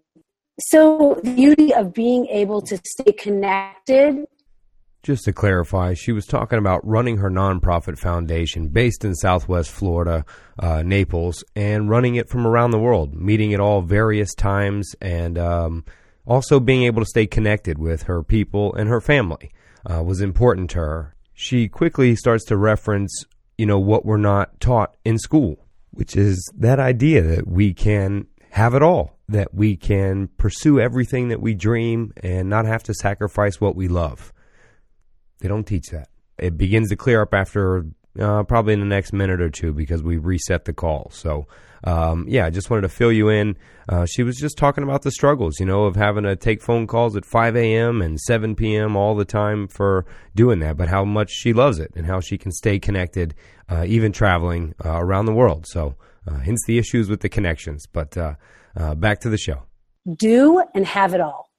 so 0.59 1.19
the 1.23 1.33
beauty 1.33 1.73
of 1.73 1.93
being 1.93 2.27
able 2.27 2.61
to 2.61 2.79
stay 2.83 3.11
connected 3.11 4.25
just 5.05 5.25
to 5.25 5.33
clarify, 5.33 5.93
she 5.93 6.11
was 6.11 6.25
talking 6.25 6.57
about 6.57 6.85
running 6.85 7.17
her 7.17 7.29
nonprofit 7.29 7.99
foundation 7.99 8.69
based 8.69 9.05
in 9.05 9.13
Southwest 9.13 9.69
Florida, 9.69 10.25
uh, 10.57 10.81
Naples, 10.81 11.43
and 11.55 11.87
running 11.87 12.15
it 12.15 12.27
from 12.27 12.47
around 12.47 12.71
the 12.71 12.79
world, 12.79 13.13
meeting 13.13 13.53
at 13.53 13.59
all 13.59 13.83
various 13.83 14.33
times, 14.33 14.95
and 14.99 15.37
um, 15.37 15.85
also 16.25 16.59
being 16.59 16.85
able 16.85 17.03
to 17.03 17.07
stay 17.07 17.27
connected 17.27 17.77
with 17.77 18.03
her 18.03 18.23
people 18.23 18.73
and 18.73 18.89
her 18.89 18.99
family 18.99 19.51
uh, 19.85 20.01
was 20.01 20.21
important 20.21 20.71
to 20.71 20.79
her. 20.79 21.15
She 21.35 21.67
quickly 21.67 22.15
starts 22.15 22.43
to 22.45 22.57
reference, 22.57 23.25
you 23.59 23.67
know, 23.67 23.79
what 23.79 24.05
we're 24.05 24.17
not 24.17 24.59
taught 24.59 24.97
in 25.05 25.19
school, 25.19 25.67
which 25.91 26.15
is 26.15 26.51
that 26.57 26.79
idea 26.79 27.21
that 27.21 27.47
we 27.47 27.75
can 27.75 28.25
have 28.49 28.73
it 28.73 28.81
all 28.81 29.14
that 29.27 29.53
we 29.53 29.75
can 29.75 30.27
pursue 30.37 30.79
everything 30.79 31.29
that 31.29 31.41
we 31.41 31.53
dream 31.53 32.13
and 32.23 32.49
not 32.49 32.65
have 32.65 32.83
to 32.83 32.93
sacrifice 32.93 33.59
what 33.59 33.75
we 33.75 33.87
love. 33.87 34.31
They 35.39 35.47
don't 35.47 35.65
teach 35.65 35.89
that. 35.89 36.09
It 36.37 36.57
begins 36.57 36.89
to 36.89 36.95
clear 36.95 37.21
up 37.21 37.33
after 37.33 37.85
uh, 38.19 38.43
probably 38.43 38.73
in 38.73 38.79
the 38.79 38.85
next 38.85 39.13
minute 39.13 39.41
or 39.41 39.49
two 39.49 39.73
because 39.73 40.01
we 40.01 40.17
reset 40.17 40.65
the 40.65 40.73
call. 40.73 41.09
So, 41.11 41.47
um, 41.83 42.25
yeah, 42.27 42.45
I 42.45 42.49
just 42.49 42.69
wanted 42.69 42.83
to 42.83 42.89
fill 42.89 43.11
you 43.11 43.29
in. 43.29 43.57
Uh, 43.89 44.05
she 44.05 44.23
was 44.23 44.37
just 44.37 44.57
talking 44.57 44.83
about 44.83 45.01
the 45.01 45.11
struggles, 45.11 45.59
you 45.59 45.65
know, 45.65 45.83
of 45.83 45.95
having 45.95 46.23
to 46.23 46.35
take 46.35 46.61
phone 46.61 46.87
calls 46.87 47.15
at 47.15 47.25
5 47.25 47.55
a.m. 47.55 48.01
and 48.01 48.19
7 48.19 48.55
p.m. 48.55 48.95
all 48.95 49.15
the 49.15 49.25
time 49.25 49.67
for 49.67 50.05
doing 50.35 50.59
that, 50.59 50.77
but 50.77 50.87
how 50.87 51.03
much 51.03 51.29
she 51.31 51.53
loves 51.53 51.79
it 51.79 51.91
and 51.95 52.05
how 52.05 52.19
she 52.19 52.37
can 52.37 52.51
stay 52.51 52.79
connected, 52.79 53.35
uh, 53.69 53.83
even 53.87 54.11
traveling 54.11 54.73
uh, 54.83 54.97
around 54.97 55.25
the 55.25 55.33
world. 55.33 55.65
So, 55.67 55.95
uh, 56.27 56.39
hence 56.39 56.61
the 56.65 56.77
issues 56.77 57.09
with 57.09 57.19
the 57.19 57.29
connections. 57.29 57.85
But 57.85 58.17
uh, 58.75 58.95
back 58.95 59.19
to 59.21 59.29
the 59.29 59.37
show. 59.37 59.63
Do 60.17 60.63
and 60.73 60.85
have 60.85 61.13
it 61.13 61.21
all. 61.21 61.49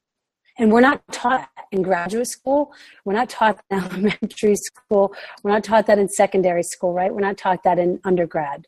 And 0.59 0.73
we're 0.73 0.81
not 0.81 1.03
taught 1.13 1.49
in 1.71 1.83
graduate 1.83 2.29
school. 2.29 2.73
We're 3.05 3.13
not 3.13 3.29
taught 3.29 3.61
in 3.71 3.79
elementary 3.85 4.57
school. 4.57 5.15
We're 5.43 5.53
not 5.53 5.65
taught 5.65 5.87
that 5.87 5.99
in 5.99 6.09
secondary 6.09 6.63
school, 6.63 6.93
right? 6.93 7.13
We're 7.13 7.21
not 7.21 7.37
taught 7.37 7.63
that 7.65 7.79
in 7.79 8.01
undergrad. 8.05 8.67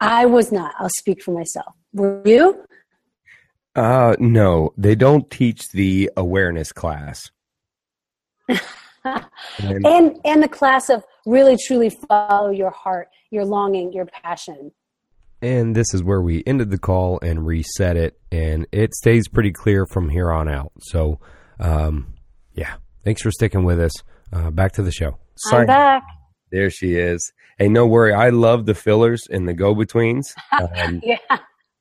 I 0.00 0.26
was 0.26 0.52
not. 0.52 0.74
I'll 0.78 0.90
speak 0.98 1.22
for 1.22 1.32
myself. 1.32 1.74
Were 1.92 2.22
you? 2.24 2.64
Uh, 3.74 4.14
no, 4.18 4.72
they 4.76 4.94
don't 4.94 5.30
teach 5.30 5.70
the 5.70 6.10
awareness 6.16 6.72
class. 6.72 7.30
and 9.04 10.18
and 10.24 10.42
the 10.42 10.48
class 10.48 10.88
of 10.88 11.04
really 11.26 11.56
truly 11.66 11.90
follow 11.90 12.50
your 12.50 12.70
heart, 12.70 13.08
your 13.30 13.44
longing, 13.44 13.92
your 13.92 14.06
passion. 14.06 14.72
And 15.40 15.76
this 15.76 15.94
is 15.94 16.02
where 16.02 16.20
we 16.20 16.42
ended 16.46 16.70
the 16.70 16.78
call 16.78 17.20
and 17.22 17.46
reset 17.46 17.96
it, 17.96 18.18
and 18.32 18.66
it 18.72 18.94
stays 18.94 19.28
pretty 19.28 19.52
clear 19.52 19.86
from 19.86 20.08
here 20.08 20.32
on 20.32 20.48
out. 20.48 20.72
So, 20.80 21.20
um, 21.60 22.14
yeah, 22.54 22.74
thanks 23.04 23.22
for 23.22 23.30
sticking 23.30 23.64
with 23.64 23.80
us. 23.80 23.92
Uh, 24.32 24.50
back 24.50 24.72
to 24.72 24.82
the 24.82 24.90
show. 24.90 25.18
Sorry. 25.36 25.60
I'm 25.60 25.66
back. 25.66 26.02
There 26.50 26.70
she 26.70 26.96
is. 26.96 27.32
Hey, 27.58 27.68
no 27.68 27.86
worry. 27.86 28.12
I 28.12 28.30
love 28.30 28.66
the 28.66 28.74
fillers 28.74 29.26
and 29.30 29.48
the 29.48 29.54
go 29.54 29.74
betweens. 29.74 30.34
Um, 30.52 31.00
yeah. 31.04 31.18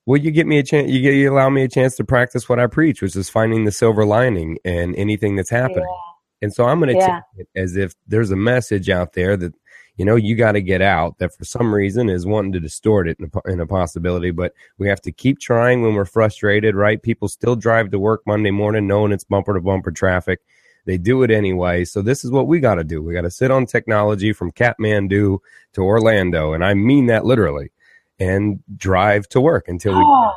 Well, 0.05 0.21
you 0.21 0.31
get 0.31 0.47
me 0.47 0.57
a 0.57 0.63
chance. 0.63 0.89
You 0.89 1.01
get 1.01 1.15
you 1.15 1.31
allow 1.31 1.49
me 1.49 1.63
a 1.63 1.67
chance 1.67 1.95
to 1.97 2.03
practice 2.03 2.47
what 2.47 2.59
I 2.59 2.67
preach, 2.67 3.01
which 3.01 3.15
is 3.15 3.29
finding 3.29 3.65
the 3.65 3.71
silver 3.71 4.05
lining 4.05 4.57
in 4.63 4.95
anything 4.95 5.35
that's 5.35 5.49
happening. 5.49 5.79
Yeah. 5.79 6.43
And 6.43 6.53
so 6.53 6.65
I'm 6.65 6.79
going 6.79 6.95
to 6.95 6.99
yeah. 6.99 7.21
take 7.35 7.47
it 7.47 7.59
as 7.59 7.75
if 7.75 7.93
there's 8.07 8.31
a 8.31 8.35
message 8.35 8.89
out 8.89 9.13
there 9.13 9.35
that 9.35 9.53
you 9.97 10.05
know, 10.05 10.15
you 10.15 10.35
got 10.35 10.53
to 10.53 10.61
get 10.61 10.81
out 10.81 11.17
that 11.17 11.35
for 11.35 11.43
some 11.43 11.73
reason 11.73 12.07
is 12.07 12.25
wanting 12.25 12.51
to 12.53 12.59
distort 12.59 13.07
it 13.07 13.19
in 13.19 13.31
a, 13.33 13.51
in 13.51 13.59
a, 13.59 13.65
possibility. 13.65 14.29
But 14.29 14.53
we 14.77 14.87
have 14.87 15.01
to 15.01 15.11
keep 15.11 15.39
trying 15.39 15.81
when 15.81 15.95
we're 15.95 16.05
frustrated, 16.05 16.75
right? 16.75 17.01
People 17.01 17.27
still 17.27 17.55
drive 17.55 17.89
to 17.91 17.99
work 17.99 18.21
Monday 18.27 18.51
morning 18.51 18.87
knowing 18.87 19.11
it's 19.11 19.23
bumper 19.23 19.55
to 19.55 19.61
bumper 19.61 19.91
traffic. 19.91 20.39
They 20.85 20.97
do 20.97 21.23
it 21.23 21.31
anyway. 21.31 21.83
So 21.83 22.01
this 22.01 22.23
is 22.23 22.31
what 22.31 22.47
we 22.47 22.59
got 22.59 22.75
to 22.75 22.83
do. 22.83 23.01
We 23.01 23.13
got 23.13 23.21
to 23.21 23.31
sit 23.31 23.51
on 23.51 23.65
technology 23.65 24.33
from 24.33 24.51
Kathmandu 24.51 25.39
to 25.73 25.81
Orlando. 25.81 26.53
And 26.53 26.63
I 26.63 26.75
mean 26.75 27.07
that 27.07 27.25
literally 27.25 27.71
and 28.19 28.63
drive 28.77 29.27
to 29.29 29.41
work 29.41 29.67
until 29.67 29.97
we. 29.97 30.03
Oh, 30.03 30.31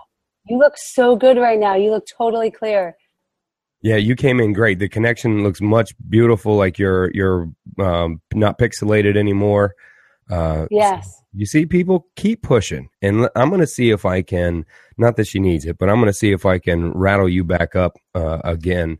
you 0.48 0.58
look 0.58 0.76
so 0.76 1.16
good 1.16 1.36
right 1.36 1.58
now. 1.58 1.74
You 1.74 1.90
look 1.90 2.06
totally 2.06 2.50
clear. 2.50 2.96
Yeah, 3.82 3.96
you 3.96 4.14
came 4.14 4.40
in 4.40 4.52
great. 4.52 4.78
The 4.78 4.88
connection 4.88 5.42
looks 5.42 5.60
much 5.60 5.94
beautiful. 6.08 6.56
Like 6.56 6.78
you're 6.78 7.10
you're 7.12 7.50
um, 7.78 8.20
not 8.34 8.58
pixelated 8.58 9.16
anymore. 9.16 9.74
Uh, 10.28 10.66
yes. 10.70 11.22
You 11.32 11.46
see, 11.46 11.64
people 11.66 12.06
keep 12.16 12.42
pushing, 12.42 12.88
and 13.02 13.28
I'm 13.34 13.48
going 13.48 13.60
to 13.60 13.66
see 13.66 13.90
if 13.90 14.04
I 14.04 14.22
can. 14.22 14.64
Not 14.98 15.16
that 15.16 15.26
she 15.26 15.38
needs 15.38 15.64
it, 15.64 15.78
but 15.78 15.88
I'm 15.88 15.96
going 15.96 16.06
to 16.06 16.12
see 16.12 16.32
if 16.32 16.44
I 16.44 16.58
can 16.58 16.92
rattle 16.92 17.28
you 17.28 17.42
back 17.42 17.74
up 17.74 17.96
uh, 18.14 18.38
again 18.44 18.98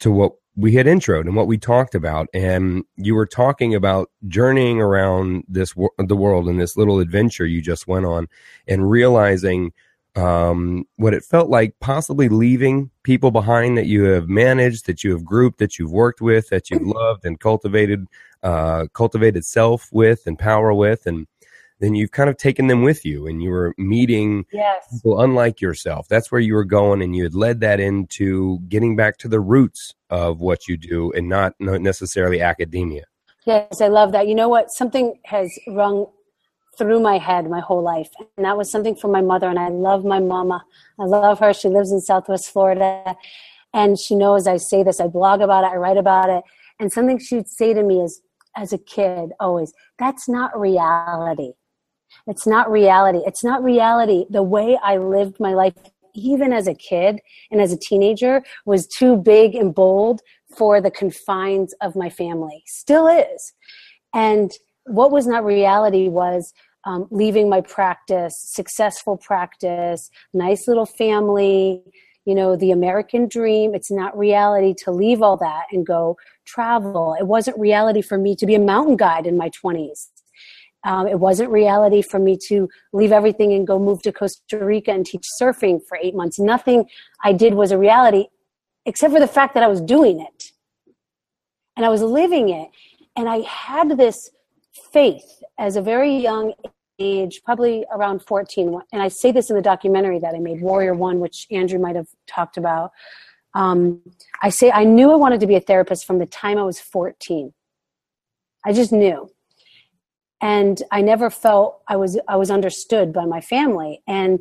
to 0.00 0.10
what 0.10 0.32
we 0.56 0.72
had 0.72 0.86
introed 0.86 1.22
and 1.22 1.34
what 1.34 1.46
we 1.46 1.56
talked 1.56 1.94
about. 1.94 2.28
And 2.34 2.84
you 2.96 3.14
were 3.14 3.26
talking 3.26 3.74
about 3.74 4.10
journeying 4.26 4.80
around 4.80 5.44
this 5.48 5.74
the 5.98 6.16
world 6.16 6.48
and 6.48 6.60
this 6.60 6.76
little 6.76 7.00
adventure 7.00 7.46
you 7.46 7.62
just 7.62 7.86
went 7.86 8.04
on, 8.04 8.28
and 8.68 8.90
realizing 8.90 9.72
um, 10.16 10.84
what 10.96 11.14
it 11.14 11.24
felt 11.24 11.48
like 11.48 11.74
possibly 11.80 12.28
leaving 12.28 12.90
people 13.04 13.30
behind 13.30 13.78
that 13.78 13.86
you 13.86 14.04
have 14.04 14.28
managed, 14.28 14.86
that 14.86 15.04
you 15.04 15.12
have 15.12 15.24
grouped, 15.24 15.58
that 15.58 15.78
you've 15.78 15.92
worked 15.92 16.20
with, 16.20 16.48
that 16.48 16.70
you've 16.70 16.82
loved 16.82 17.24
and 17.24 17.38
cultivated, 17.38 18.06
uh, 18.42 18.86
cultivated 18.92 19.44
self 19.44 19.88
with 19.92 20.26
and 20.26 20.38
power 20.38 20.72
with, 20.74 21.06
and 21.06 21.26
then 21.78 21.94
you've 21.94 22.10
kind 22.10 22.28
of 22.28 22.36
taken 22.36 22.66
them 22.66 22.82
with 22.82 23.06
you, 23.06 23.26
and 23.26 23.42
you 23.42 23.50
were 23.50 23.74
meeting 23.78 24.44
yes. 24.52 24.86
people 24.92 25.20
unlike 25.20 25.60
yourself. 25.60 26.08
That's 26.08 26.30
where 26.30 26.40
you 26.40 26.54
were 26.54 26.64
going, 26.64 27.02
and 27.02 27.16
you 27.16 27.22
had 27.22 27.34
led 27.34 27.60
that 27.60 27.80
into 27.80 28.58
getting 28.68 28.96
back 28.96 29.16
to 29.18 29.28
the 29.28 29.40
roots 29.40 29.94
of 30.10 30.40
what 30.40 30.68
you 30.68 30.76
do, 30.76 31.10
and 31.12 31.28
not, 31.28 31.54
not 31.58 31.80
necessarily 31.80 32.42
academia. 32.42 33.04
Yes, 33.46 33.80
I 33.80 33.88
love 33.88 34.12
that. 34.12 34.28
You 34.28 34.34
know 34.34 34.50
what? 34.50 34.70
Something 34.70 35.18
has 35.24 35.50
rung 35.68 36.06
through 36.78 37.00
my 37.00 37.18
head 37.18 37.48
my 37.48 37.60
whole 37.60 37.82
life. 37.82 38.10
And 38.36 38.46
that 38.46 38.56
was 38.56 38.70
something 38.70 38.94
from 38.94 39.12
my 39.12 39.20
mother. 39.20 39.48
And 39.48 39.58
I 39.58 39.68
love 39.68 40.04
my 40.04 40.20
mama. 40.20 40.64
I 40.98 41.04
love 41.04 41.38
her. 41.40 41.52
She 41.52 41.68
lives 41.68 41.92
in 41.92 42.00
Southwest 42.00 42.50
Florida. 42.52 43.16
And 43.72 43.98
she 43.98 44.14
knows 44.14 44.46
I 44.46 44.56
say 44.56 44.82
this. 44.82 45.00
I 45.00 45.06
blog 45.06 45.40
about 45.40 45.64
it. 45.64 45.72
I 45.72 45.76
write 45.76 45.96
about 45.96 46.30
it. 46.30 46.42
And 46.78 46.92
something 46.92 47.18
she'd 47.18 47.48
say 47.48 47.74
to 47.74 47.82
me 47.82 48.00
is, 48.00 48.22
as 48.56 48.72
a 48.72 48.78
kid, 48.78 49.30
always, 49.38 49.72
that's 49.98 50.28
not 50.28 50.58
reality. 50.58 51.52
It's 52.26 52.46
not 52.46 52.70
reality. 52.70 53.20
It's 53.26 53.44
not 53.44 53.62
reality. 53.62 54.24
The 54.30 54.42
way 54.42 54.76
I 54.82 54.96
lived 54.96 55.38
my 55.38 55.54
life, 55.54 55.74
even 56.14 56.52
as 56.52 56.66
a 56.66 56.74
kid 56.74 57.20
and 57.50 57.60
as 57.60 57.72
a 57.72 57.78
teenager, 57.78 58.42
was 58.66 58.86
too 58.88 59.16
big 59.16 59.54
and 59.54 59.74
bold 59.74 60.20
for 60.56 60.80
the 60.80 60.90
confines 60.90 61.72
of 61.80 61.94
my 61.94 62.10
family. 62.10 62.62
Still 62.66 63.06
is. 63.06 63.52
And 64.12 64.50
what 64.84 65.10
was 65.10 65.26
not 65.26 65.44
reality 65.44 66.08
was 66.08 66.52
um, 66.84 67.06
leaving 67.10 67.48
my 67.48 67.60
practice, 67.60 68.34
successful 68.38 69.16
practice, 69.16 70.10
nice 70.32 70.66
little 70.66 70.86
family, 70.86 71.82
you 72.24 72.34
know, 72.34 72.56
the 72.56 72.70
American 72.70 73.28
dream. 73.28 73.74
It's 73.74 73.90
not 73.90 74.16
reality 74.16 74.74
to 74.84 74.90
leave 74.90 75.22
all 75.22 75.36
that 75.38 75.64
and 75.72 75.86
go 75.86 76.16
travel. 76.46 77.16
It 77.18 77.26
wasn't 77.26 77.58
reality 77.58 78.02
for 78.02 78.18
me 78.18 78.34
to 78.36 78.46
be 78.46 78.54
a 78.54 78.60
mountain 78.60 78.96
guide 78.96 79.26
in 79.26 79.36
my 79.36 79.50
20s. 79.62 80.08
Um, 80.84 81.06
it 81.06 81.20
wasn't 81.20 81.50
reality 81.50 82.00
for 82.00 82.18
me 82.18 82.38
to 82.48 82.68
leave 82.94 83.12
everything 83.12 83.52
and 83.52 83.66
go 83.66 83.78
move 83.78 84.00
to 84.02 84.12
Costa 84.12 84.64
Rica 84.64 84.92
and 84.92 85.04
teach 85.04 85.24
surfing 85.40 85.80
for 85.86 85.98
eight 86.00 86.14
months. 86.14 86.38
Nothing 86.38 86.86
I 87.22 87.34
did 87.34 87.54
was 87.54 87.70
a 87.70 87.78
reality 87.78 88.26
except 88.86 89.12
for 89.12 89.20
the 89.20 89.26
fact 89.26 89.52
that 89.54 89.62
I 89.62 89.68
was 89.68 89.82
doing 89.82 90.20
it 90.20 90.52
and 91.76 91.84
I 91.84 91.90
was 91.90 92.00
living 92.00 92.48
it. 92.48 92.70
And 93.14 93.28
I 93.28 93.40
had 93.40 93.98
this 93.98 94.30
faith 94.72 95.42
as 95.58 95.76
a 95.76 95.82
very 95.82 96.16
young 96.16 96.54
age, 96.98 97.42
probably 97.44 97.84
around 97.92 98.20
14. 98.20 98.80
And 98.92 99.02
I 99.02 99.08
say 99.08 99.32
this 99.32 99.50
in 99.50 99.56
the 99.56 99.62
documentary 99.62 100.18
that 100.18 100.34
I 100.34 100.38
made, 100.38 100.60
Warrior 100.60 100.94
One, 100.94 101.20
which 101.20 101.46
Andrew 101.50 101.78
might 101.78 101.96
have 101.96 102.08
talked 102.26 102.56
about. 102.56 102.92
Um, 103.54 104.02
I 104.42 104.50
say 104.50 104.70
I 104.70 104.84
knew 104.84 105.10
I 105.10 105.16
wanted 105.16 105.40
to 105.40 105.46
be 105.46 105.56
a 105.56 105.60
therapist 105.60 106.06
from 106.06 106.18
the 106.18 106.26
time 106.26 106.58
I 106.58 106.62
was 106.62 106.78
14. 106.78 107.52
I 108.64 108.72
just 108.72 108.92
knew. 108.92 109.30
And 110.40 110.82
I 110.90 111.02
never 111.02 111.30
felt 111.30 111.82
I 111.88 111.96
was 111.96 112.18
I 112.28 112.36
was 112.36 112.50
understood 112.50 113.12
by 113.12 113.24
my 113.24 113.40
family. 113.40 114.02
And 114.06 114.38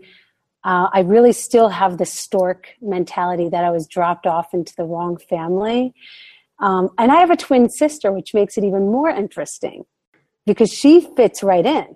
uh, 0.63 0.89
I 0.93 1.01
really 1.01 1.33
still 1.33 1.69
have 1.69 1.97
the 1.97 2.05
stork 2.05 2.67
mentality 2.81 3.49
that 3.49 3.63
I 3.63 3.71
was 3.71 3.87
dropped 3.87 4.27
off 4.27 4.53
into 4.53 4.73
the 4.75 4.83
wrong 4.83 5.17
family. 5.17 5.93
Um, 6.59 6.89
and 6.97 7.11
I 7.11 7.15
have 7.15 7.31
a 7.31 7.37
twin 7.37 7.69
sister, 7.69 8.11
which 8.11 8.33
makes 8.33 8.57
it 8.57 8.63
even 8.63 8.91
more 8.91 9.09
interesting 9.09 9.85
because 10.45 10.71
she 10.71 11.01
fits 11.15 11.43
right 11.43 11.65
in. 11.65 11.95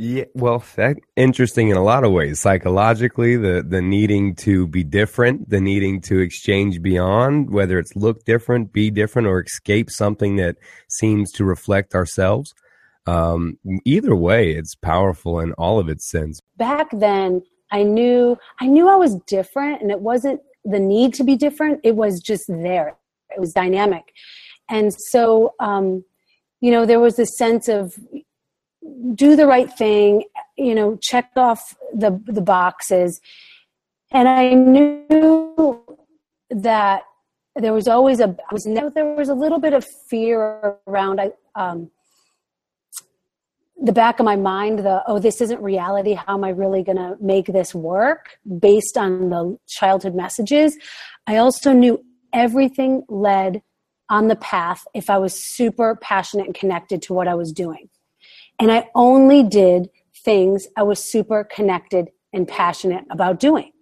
Yeah, 0.00 0.26
well, 0.32 0.62
that 0.76 0.96
interesting 1.16 1.70
in 1.70 1.76
a 1.76 1.82
lot 1.82 2.04
of 2.04 2.12
ways. 2.12 2.40
Psychologically, 2.40 3.36
the 3.36 3.64
the 3.68 3.82
needing 3.82 4.36
to 4.36 4.68
be 4.68 4.84
different, 4.84 5.50
the 5.50 5.60
needing 5.60 6.00
to 6.02 6.20
exchange 6.20 6.80
beyond, 6.80 7.50
whether 7.50 7.80
it's 7.80 7.96
look 7.96 8.24
different, 8.24 8.72
be 8.72 8.92
different, 8.92 9.26
or 9.26 9.42
escape 9.42 9.90
something 9.90 10.36
that 10.36 10.54
seems 10.88 11.32
to 11.32 11.44
reflect 11.44 11.96
ourselves. 11.96 12.54
Um, 13.08 13.58
either 13.84 14.14
way, 14.14 14.52
it's 14.52 14.76
powerful 14.76 15.40
in 15.40 15.52
all 15.54 15.80
of 15.80 15.88
its 15.88 16.08
sense. 16.08 16.38
Back 16.56 16.90
then, 16.92 17.42
I 17.72 17.82
knew 17.82 18.38
I 18.60 18.68
knew 18.68 18.88
I 18.88 18.94
was 18.94 19.16
different, 19.26 19.82
and 19.82 19.90
it 19.90 20.00
wasn't 20.00 20.40
the 20.64 20.78
need 20.78 21.12
to 21.14 21.24
be 21.24 21.34
different. 21.34 21.80
It 21.82 21.96
was 21.96 22.20
just 22.20 22.44
there. 22.46 22.94
It 23.30 23.40
was 23.40 23.52
dynamic, 23.52 24.12
and 24.68 24.94
so 24.94 25.54
um, 25.58 26.04
you 26.60 26.70
know, 26.70 26.86
there 26.86 27.00
was 27.00 27.16
this 27.16 27.36
sense 27.36 27.68
of 27.68 27.94
do 29.14 29.36
the 29.36 29.46
right 29.46 29.72
thing, 29.72 30.24
you 30.56 30.74
know, 30.74 30.98
check 31.00 31.30
off 31.36 31.76
the 31.94 32.20
the 32.26 32.40
boxes. 32.40 33.20
And 34.10 34.28
I 34.28 34.54
knew 34.54 35.84
that 36.50 37.02
there 37.56 37.72
was 37.72 37.88
always 37.88 38.20
a 38.20 38.36
I 38.50 38.52
was 38.52 38.64
there 38.94 39.14
was 39.14 39.28
a 39.28 39.34
little 39.34 39.58
bit 39.58 39.72
of 39.72 39.84
fear 40.08 40.76
around 40.86 41.20
I 41.20 41.30
um 41.54 41.90
the 43.80 43.92
back 43.92 44.18
of 44.18 44.24
my 44.24 44.36
mind 44.36 44.80
the 44.80 45.02
oh 45.06 45.18
this 45.18 45.40
isn't 45.40 45.62
reality 45.62 46.14
how 46.14 46.34
am 46.34 46.42
i 46.42 46.48
really 46.48 46.82
going 46.82 46.96
to 46.96 47.16
make 47.20 47.46
this 47.46 47.72
work 47.74 48.30
based 48.58 48.98
on 48.98 49.30
the 49.30 49.56
childhood 49.68 50.16
messages 50.16 50.76
i 51.28 51.36
also 51.36 51.72
knew 51.72 52.04
everything 52.32 53.04
led 53.08 53.62
on 54.10 54.28
the 54.28 54.36
path 54.36 54.86
if 54.94 55.10
I 55.10 55.18
was 55.18 55.34
super 55.34 55.96
passionate 55.96 56.46
and 56.46 56.54
connected 56.54 57.02
to 57.02 57.14
what 57.14 57.28
I 57.28 57.34
was 57.34 57.52
doing. 57.52 57.88
And 58.58 58.72
I 58.72 58.88
only 58.94 59.42
did 59.42 59.88
things 60.24 60.66
I 60.76 60.82
was 60.82 61.02
super 61.02 61.44
connected 61.44 62.08
and 62.32 62.46
passionate 62.46 63.04
about 63.10 63.40
doing. 63.40 63.72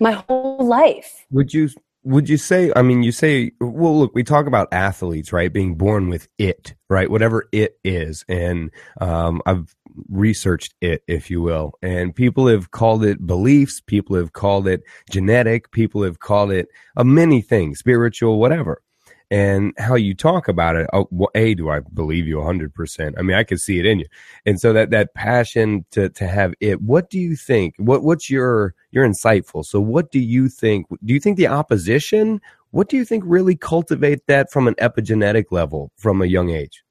My 0.00 0.12
whole 0.12 0.64
life. 0.66 1.26
Would 1.30 1.54
you 1.54 1.68
would 2.04 2.28
you 2.28 2.36
say 2.36 2.70
i 2.76 2.82
mean 2.82 3.02
you 3.02 3.10
say 3.10 3.50
well 3.60 3.98
look 3.98 4.14
we 4.14 4.22
talk 4.22 4.46
about 4.46 4.68
athletes 4.72 5.32
right 5.32 5.52
being 5.52 5.74
born 5.74 6.08
with 6.08 6.28
it 6.38 6.74
right 6.90 7.10
whatever 7.10 7.48
it 7.50 7.78
is 7.82 8.24
and 8.28 8.70
um, 9.00 9.40
i've 9.46 9.74
researched 10.08 10.74
it 10.80 11.02
if 11.06 11.30
you 11.30 11.40
will 11.40 11.72
and 11.82 12.14
people 12.14 12.46
have 12.46 12.70
called 12.70 13.04
it 13.04 13.26
beliefs 13.26 13.80
people 13.80 14.16
have 14.16 14.32
called 14.32 14.66
it 14.66 14.82
genetic 15.10 15.70
people 15.70 16.02
have 16.02 16.18
called 16.18 16.50
it 16.50 16.68
uh, 16.96 17.04
many 17.04 17.40
things 17.40 17.78
spiritual 17.78 18.40
whatever 18.40 18.82
and 19.30 19.72
how 19.78 19.94
you 19.94 20.14
talk 20.14 20.48
about 20.48 20.76
it. 20.76 20.88
Oh, 20.92 21.08
well, 21.10 21.30
a, 21.34 21.54
do 21.54 21.70
I 21.70 21.80
believe 21.80 22.26
you 22.26 22.36
100%? 22.36 23.14
I 23.18 23.22
mean, 23.22 23.36
I 23.36 23.42
can 23.42 23.58
see 23.58 23.78
it 23.78 23.86
in 23.86 24.00
you. 24.00 24.06
And 24.46 24.60
so 24.60 24.72
that, 24.72 24.90
that 24.90 25.14
passion 25.14 25.84
to, 25.92 26.08
to 26.10 26.28
have 26.28 26.54
it, 26.60 26.80
what 26.82 27.10
do 27.10 27.18
you 27.18 27.34
think? 27.34 27.74
What, 27.78 28.02
what's 28.02 28.30
your, 28.30 28.74
you're 28.90 29.04
insightful. 29.04 29.64
So 29.64 29.80
what 29.80 30.10
do 30.10 30.20
you 30.20 30.48
think? 30.48 30.86
Do 31.04 31.12
you 31.14 31.20
think 31.20 31.36
the 31.36 31.48
opposition, 31.48 32.40
what 32.70 32.88
do 32.88 32.96
you 32.96 33.04
think 33.04 33.24
really 33.26 33.56
cultivate 33.56 34.26
that 34.26 34.52
from 34.52 34.68
an 34.68 34.74
epigenetic 34.74 35.46
level 35.50 35.90
from 35.96 36.22
a 36.22 36.26
young 36.26 36.50
age? 36.50 36.84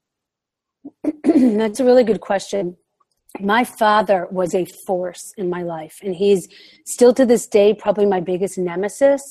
That's 1.24 1.80
a 1.80 1.84
really 1.84 2.04
good 2.04 2.20
question. 2.20 2.76
My 3.40 3.64
father 3.64 4.28
was 4.30 4.54
a 4.54 4.64
force 4.64 5.32
in 5.36 5.50
my 5.50 5.62
life, 5.62 5.98
and 6.02 6.14
he's 6.14 6.48
still 6.86 7.12
to 7.14 7.26
this 7.26 7.46
day 7.46 7.74
probably 7.74 8.06
my 8.06 8.20
biggest 8.20 8.58
nemesis. 8.58 9.22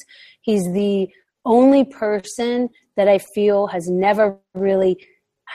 He's 0.42 0.64
the 0.74 1.08
only 1.46 1.86
person 1.86 2.70
that 2.96 3.08
I 3.08 3.18
feel 3.18 3.68
has 3.68 3.88
never 3.90 4.38
really, 4.54 4.98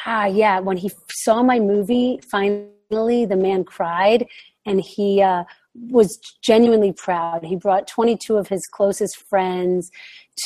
ah, 0.07 0.27
yeah, 0.27 0.61
when 0.61 0.77
he 0.77 0.91
saw 1.11 1.43
my 1.43 1.61
movie, 1.61 2.21
finally, 2.31 3.27
the 3.27 3.37
man 3.37 3.65
cried 3.65 4.27
and 4.67 4.81
he 4.81 5.23
uh, 5.23 5.45
was 5.75 6.19
genuinely 6.43 6.93
proud. 6.93 7.45
He 7.45 7.57
brought 7.57 7.87
22 7.87 8.37
of 8.37 8.49
his 8.49 8.67
closest 8.67 9.17
friends 9.29 9.91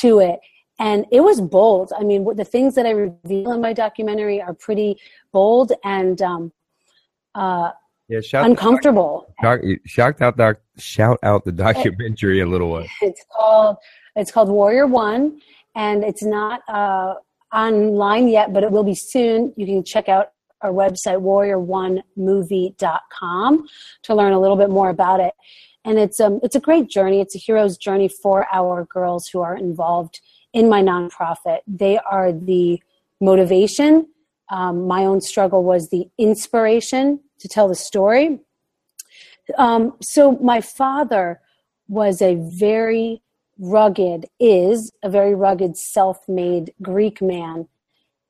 to 0.01 0.19
it. 0.19 0.39
And 0.79 1.05
it 1.11 1.21
was 1.21 1.39
bold. 1.39 1.91
I 1.97 2.03
mean, 2.03 2.25
the 2.35 2.45
things 2.45 2.75
that 2.75 2.85
I 2.85 2.91
reveal 2.91 3.51
in 3.51 3.61
my 3.61 3.73
documentary 3.73 4.41
are 4.41 4.53
pretty 4.53 4.97
bold 5.31 5.71
and 5.83 6.21
um, 6.21 6.51
uh, 7.35 7.71
yeah, 8.13 8.21
shout 8.21 8.45
uncomfortable. 8.45 9.33
Shout, 9.41 9.59
shout 9.85 10.21
out, 10.21 10.37
doc, 10.37 10.57
shout 10.77 11.19
out 11.23 11.45
the 11.45 11.51
documentary 11.51 12.41
a 12.41 12.45
little 12.45 12.71
way. 12.71 12.89
It's 13.01 13.25
called 13.35 13.77
it's 14.15 14.31
called 14.31 14.49
Warrior 14.49 14.87
One, 14.87 15.41
and 15.75 16.03
it's 16.03 16.23
not 16.23 16.61
uh, 16.67 17.15
online 17.53 18.27
yet, 18.27 18.53
but 18.53 18.63
it 18.63 18.71
will 18.71 18.83
be 18.83 18.95
soon. 18.95 19.53
You 19.57 19.65
can 19.65 19.83
check 19.83 20.09
out 20.09 20.31
our 20.61 20.71
website, 20.71 21.21
warrior1movie.com, 21.21 23.67
to 24.03 24.15
learn 24.15 24.33
a 24.33 24.39
little 24.39 24.57
bit 24.57 24.69
more 24.69 24.89
about 24.89 25.19
it. 25.19 25.33
And 25.85 25.99
it's 25.99 26.19
um, 26.19 26.39
it's 26.43 26.55
a 26.55 26.59
great 26.59 26.89
journey. 26.89 27.19
It's 27.19 27.35
a 27.35 27.39
hero's 27.39 27.77
journey 27.77 28.07
for 28.07 28.47
our 28.53 28.85
girls 28.85 29.27
who 29.27 29.41
are 29.41 29.57
involved 29.57 30.21
in 30.53 30.69
my 30.69 30.81
nonprofit. 30.81 31.59
They 31.67 31.97
are 31.97 32.31
the 32.31 32.81
motivation. 33.19 34.07
um, 34.49 34.87
my 34.87 35.05
own 35.05 35.21
struggle 35.21 35.63
was 35.63 35.89
the 35.89 36.07
inspiration 36.17 37.19
to 37.43 37.49
tell 37.49 37.67
the 37.67 37.75
story. 37.75 38.39
Um, 39.57 39.93
so 40.01 40.37
my 40.37 40.61
father 40.61 41.41
was 41.89 42.21
a 42.21 42.35
very 42.35 43.21
rugged, 43.59 44.25
is 44.39 44.91
a 45.03 45.09
very 45.09 45.35
rugged, 45.35 45.77
self-made 45.77 46.73
Greek 46.81 47.21
man, 47.21 47.67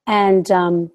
and 0.08 0.50
um, 0.52 0.92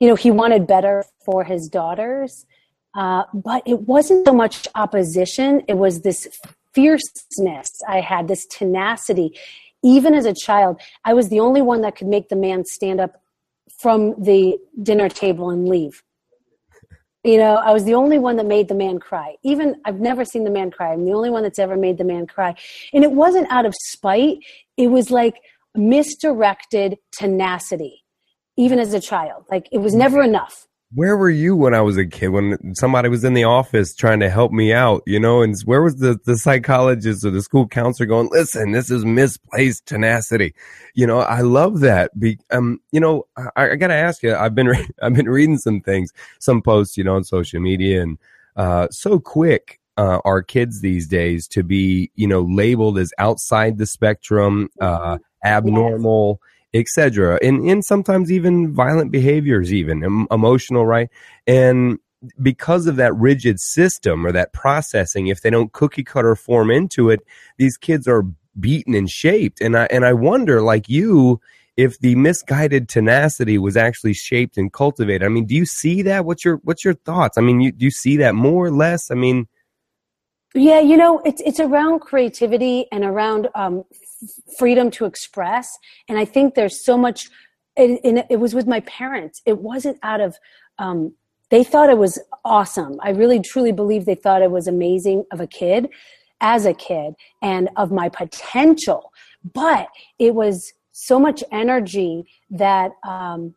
you 0.00 0.08
know 0.08 0.14
he 0.14 0.30
wanted 0.30 0.66
better 0.66 1.04
for 1.24 1.44
his 1.44 1.68
daughters, 1.68 2.46
uh, 2.94 3.24
but 3.34 3.62
it 3.66 3.82
wasn't 3.82 4.26
so 4.26 4.32
much 4.32 4.66
opposition; 4.74 5.62
it 5.68 5.76
was 5.76 6.00
this 6.00 6.26
fierceness 6.72 7.70
I 7.86 8.00
had, 8.00 8.28
this 8.28 8.46
tenacity. 8.46 9.38
Even 9.82 10.14
as 10.14 10.24
a 10.24 10.34
child, 10.34 10.80
I 11.04 11.12
was 11.12 11.28
the 11.28 11.40
only 11.40 11.60
one 11.60 11.82
that 11.82 11.96
could 11.96 12.08
make 12.08 12.30
the 12.30 12.36
man 12.36 12.64
stand 12.64 13.00
up 13.00 13.22
from 13.78 14.14
the 14.22 14.58
dinner 14.82 15.10
table 15.10 15.50
and 15.50 15.68
leave. 15.68 16.02
You 17.22 17.36
know, 17.36 17.56
I 17.56 17.72
was 17.72 17.84
the 17.84 17.94
only 17.94 18.18
one 18.18 18.36
that 18.36 18.46
made 18.46 18.68
the 18.68 18.74
man 18.74 18.98
cry. 18.98 19.36
Even 19.42 19.76
I've 19.84 20.00
never 20.00 20.24
seen 20.24 20.44
the 20.44 20.50
man 20.50 20.70
cry. 20.70 20.92
I'm 20.92 21.04
the 21.04 21.12
only 21.12 21.28
one 21.28 21.42
that's 21.42 21.58
ever 21.58 21.76
made 21.76 21.98
the 21.98 22.04
man 22.04 22.26
cry. 22.26 22.54
And 22.94 23.04
it 23.04 23.12
wasn't 23.12 23.50
out 23.52 23.66
of 23.66 23.74
spite, 23.88 24.38
it 24.78 24.86
was 24.86 25.10
like 25.10 25.36
misdirected 25.74 26.96
tenacity, 27.12 28.04
even 28.56 28.78
as 28.78 28.94
a 28.94 29.00
child. 29.00 29.44
Like 29.50 29.68
it 29.70 29.78
was 29.78 29.94
never 29.94 30.22
enough 30.22 30.66
where 30.92 31.16
were 31.16 31.30
you 31.30 31.54
when 31.54 31.72
I 31.72 31.80
was 31.82 31.96
a 31.96 32.04
kid? 32.04 32.28
When 32.28 32.74
somebody 32.74 33.08
was 33.08 33.22
in 33.22 33.34
the 33.34 33.44
office 33.44 33.94
trying 33.94 34.18
to 34.20 34.30
help 34.30 34.50
me 34.50 34.72
out, 34.72 35.02
you 35.06 35.20
know, 35.20 35.40
and 35.40 35.54
where 35.64 35.82
was 35.82 35.96
the, 35.96 36.18
the 36.24 36.36
psychologist 36.36 37.24
or 37.24 37.30
the 37.30 37.42
school 37.42 37.68
counselor 37.68 38.06
going, 38.06 38.28
listen, 38.32 38.72
this 38.72 38.90
is 38.90 39.04
misplaced 39.04 39.86
tenacity. 39.86 40.52
You 40.94 41.06
know, 41.06 41.20
I 41.20 41.42
love 41.42 41.80
that. 41.80 42.18
Be, 42.18 42.38
um, 42.50 42.80
you 42.90 42.98
know, 42.98 43.26
I, 43.36 43.70
I 43.70 43.76
gotta 43.76 43.94
ask 43.94 44.22
you, 44.22 44.34
I've 44.34 44.54
been, 44.54 44.66
re- 44.66 44.88
I've 45.02 45.14
been 45.14 45.28
reading 45.28 45.58
some 45.58 45.80
things, 45.80 46.12
some 46.40 46.60
posts, 46.60 46.96
you 46.96 47.04
know, 47.04 47.14
on 47.14 47.24
social 47.24 47.60
media 47.60 48.02
and, 48.02 48.18
uh, 48.56 48.88
so 48.90 49.20
quick, 49.20 49.78
uh, 49.96 50.18
are 50.24 50.42
kids 50.42 50.80
these 50.80 51.06
days 51.06 51.46
to 51.48 51.62
be, 51.62 52.10
you 52.16 52.26
know, 52.26 52.40
labeled 52.40 52.98
as 52.98 53.12
outside 53.18 53.78
the 53.78 53.86
spectrum, 53.86 54.70
uh, 54.80 55.18
abnormal. 55.44 56.40
Yes 56.42 56.49
etc. 56.74 57.38
And 57.42 57.68
and 57.68 57.84
sometimes 57.84 58.30
even 58.30 58.72
violent 58.72 59.10
behaviors, 59.10 59.72
even 59.72 60.04
em- 60.04 60.26
emotional, 60.30 60.86
right? 60.86 61.08
And 61.46 61.98
because 62.40 62.86
of 62.86 62.96
that 62.96 63.14
rigid 63.16 63.60
system 63.60 64.26
or 64.26 64.32
that 64.32 64.52
processing, 64.52 65.28
if 65.28 65.40
they 65.40 65.50
don't 65.50 65.72
cookie 65.72 66.04
cutter 66.04 66.36
form 66.36 66.70
into 66.70 67.10
it, 67.10 67.20
these 67.58 67.76
kids 67.76 68.06
are 68.06 68.24
beaten 68.58 68.94
and 68.94 69.08
shaped. 69.08 69.60
And 69.60 69.76
I 69.76 69.86
and 69.90 70.04
I 70.04 70.12
wonder, 70.12 70.60
like 70.62 70.88
you, 70.88 71.40
if 71.76 71.98
the 72.00 72.14
misguided 72.14 72.88
tenacity 72.88 73.58
was 73.58 73.76
actually 73.76 74.12
shaped 74.12 74.58
and 74.58 74.72
cultivated. 74.72 75.24
I 75.24 75.28
mean, 75.28 75.46
do 75.46 75.54
you 75.54 75.64
see 75.64 76.02
that? 76.02 76.24
What's 76.24 76.44
your 76.44 76.56
what's 76.62 76.84
your 76.84 76.94
thoughts? 76.94 77.38
I 77.38 77.40
mean, 77.40 77.60
you, 77.60 77.72
do 77.72 77.84
you 77.84 77.90
see 77.90 78.16
that 78.18 78.34
more 78.34 78.66
or 78.66 78.70
less? 78.70 79.10
I 79.10 79.14
mean, 79.14 79.48
yeah, 80.54 80.80
you 80.80 80.96
know, 80.96 81.20
it's 81.24 81.40
it's 81.42 81.60
around 81.60 82.00
creativity 82.00 82.86
and 82.92 83.04
around 83.04 83.48
um, 83.54 83.84
freedom 84.58 84.90
to 84.92 85.04
express, 85.04 85.68
and 86.08 86.18
I 86.18 86.24
think 86.24 86.54
there's 86.54 86.84
so 86.84 86.96
much. 86.96 87.28
It, 87.76 88.26
it 88.28 88.36
was 88.36 88.54
with 88.54 88.66
my 88.66 88.80
parents. 88.80 89.40
It 89.46 89.58
wasn't 89.58 89.98
out 90.02 90.20
of. 90.20 90.36
Um, 90.78 91.14
they 91.50 91.64
thought 91.64 91.90
it 91.90 91.98
was 91.98 92.20
awesome. 92.44 92.98
I 93.02 93.10
really 93.10 93.40
truly 93.40 93.72
believe 93.72 94.04
they 94.04 94.14
thought 94.14 94.42
it 94.42 94.50
was 94.52 94.68
amazing 94.68 95.24
of 95.32 95.40
a 95.40 95.46
kid, 95.46 95.88
as 96.40 96.64
a 96.64 96.74
kid, 96.74 97.14
and 97.42 97.68
of 97.76 97.90
my 97.90 98.08
potential. 98.08 99.12
But 99.52 99.88
it 100.18 100.34
was 100.34 100.72
so 100.92 101.18
much 101.18 101.42
energy 101.50 102.24
that 102.50 102.92
um, 103.06 103.54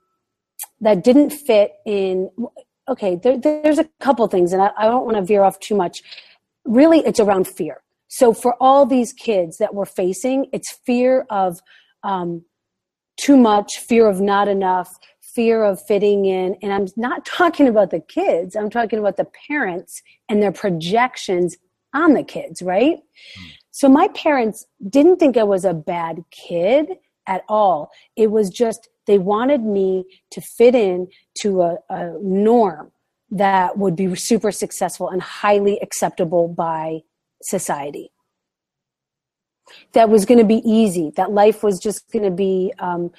that 0.82 1.04
didn't 1.04 1.32
fit 1.32 1.74
in. 1.86 2.30
Okay, 2.88 3.16
there, 3.16 3.38
there's 3.38 3.80
a 3.80 3.90
couple 4.00 4.28
things, 4.28 4.54
and 4.54 4.62
I, 4.62 4.72
I 4.78 4.86
don't 4.86 5.06
want 5.06 5.18
to 5.18 5.24
veer 5.24 5.44
off 5.44 5.60
too 5.60 5.76
much 5.76 6.02
really 6.66 7.00
it's 7.00 7.20
around 7.20 7.48
fear. 7.48 7.82
So 8.16 8.32
for 8.32 8.56
all 8.62 8.86
these 8.86 9.12
kids 9.12 9.58
that 9.58 9.74
we're 9.74 9.86
facing, 9.86 10.46
it's 10.54 10.72
fear 10.86 11.26
of 11.32 11.60
um, 12.04 12.44
too 13.18 13.36
much, 13.36 13.80
fear 13.80 14.08
of 14.08 14.22
not 14.22 14.48
enough, 14.48 15.00
fear 15.20 15.64
of 15.64 15.82
fitting 15.88 16.26
in. 16.26 16.56
And 16.62 16.72
I'm 16.72 16.86
not 16.96 17.26
talking 17.40 17.68
about 17.68 17.90
the 17.90 18.02
kids, 18.02 18.56
I'm 18.56 18.70
talking 18.70 19.00
about 19.00 19.18
the 19.18 19.28
parents 19.48 20.04
and 20.30 20.44
their 20.44 20.52
projections 20.52 21.58
on 21.96 22.14
the 22.14 22.24
kids, 22.24 22.62
right? 22.62 22.98
Mm. 22.98 23.52
So 23.72 23.90
my 23.90 24.08
parents 24.10 24.68
didn't 24.88 25.18
think 25.18 25.36
I 25.36 25.44
was 25.44 25.66
a 25.66 25.74
bad 25.74 26.24
kid 26.30 26.90
at 27.26 27.44
all. 27.50 27.90
It 28.16 28.30
was 28.30 28.52
just 28.52 28.90
they 29.08 29.18
wanted 29.18 29.64
me 29.64 30.06
to 30.30 30.40
fit 30.40 30.76
in 30.76 31.08
to 31.42 31.64
a, 31.64 31.78
a 31.90 32.14
norm 32.22 32.92
that 33.32 33.76
would 33.80 33.96
be 33.96 34.14
super 34.14 34.52
successful 34.52 35.10
and 35.10 35.20
highly 35.20 35.80
acceptable 35.80 36.48
by 36.48 37.02
society. 37.44 38.12
That 39.94 40.10
was 40.10 40.26
going 40.26 40.40
to 40.40 40.46
be 40.46 40.62
easy. 40.70 41.12
That 41.16 41.32
life 41.32 41.64
was 41.64 41.80
just 41.80 42.12
going 42.12 42.26
to 42.26 42.32
be, 42.32 42.74
um, 42.80 43.12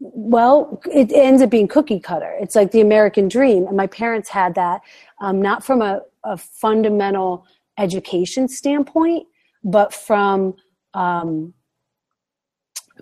well, 0.00 0.80
it 0.92 1.12
ends 1.12 1.40
up 1.40 1.50
being 1.50 1.68
cookie 1.68 2.00
cutter. 2.00 2.34
It's 2.40 2.54
like 2.54 2.72
the 2.72 2.80
American 2.80 3.28
dream. 3.28 3.66
And 3.66 3.76
my 3.76 3.86
parents 3.86 4.28
had 4.28 4.54
that, 4.56 4.82
um, 5.20 5.40
not 5.40 5.64
from 5.64 5.80
a, 5.80 6.02
a, 6.24 6.36
fundamental 6.36 7.46
education 7.78 8.48
standpoint, 8.48 9.26
but 9.62 9.94
from 9.94 10.54
um, 10.94 11.54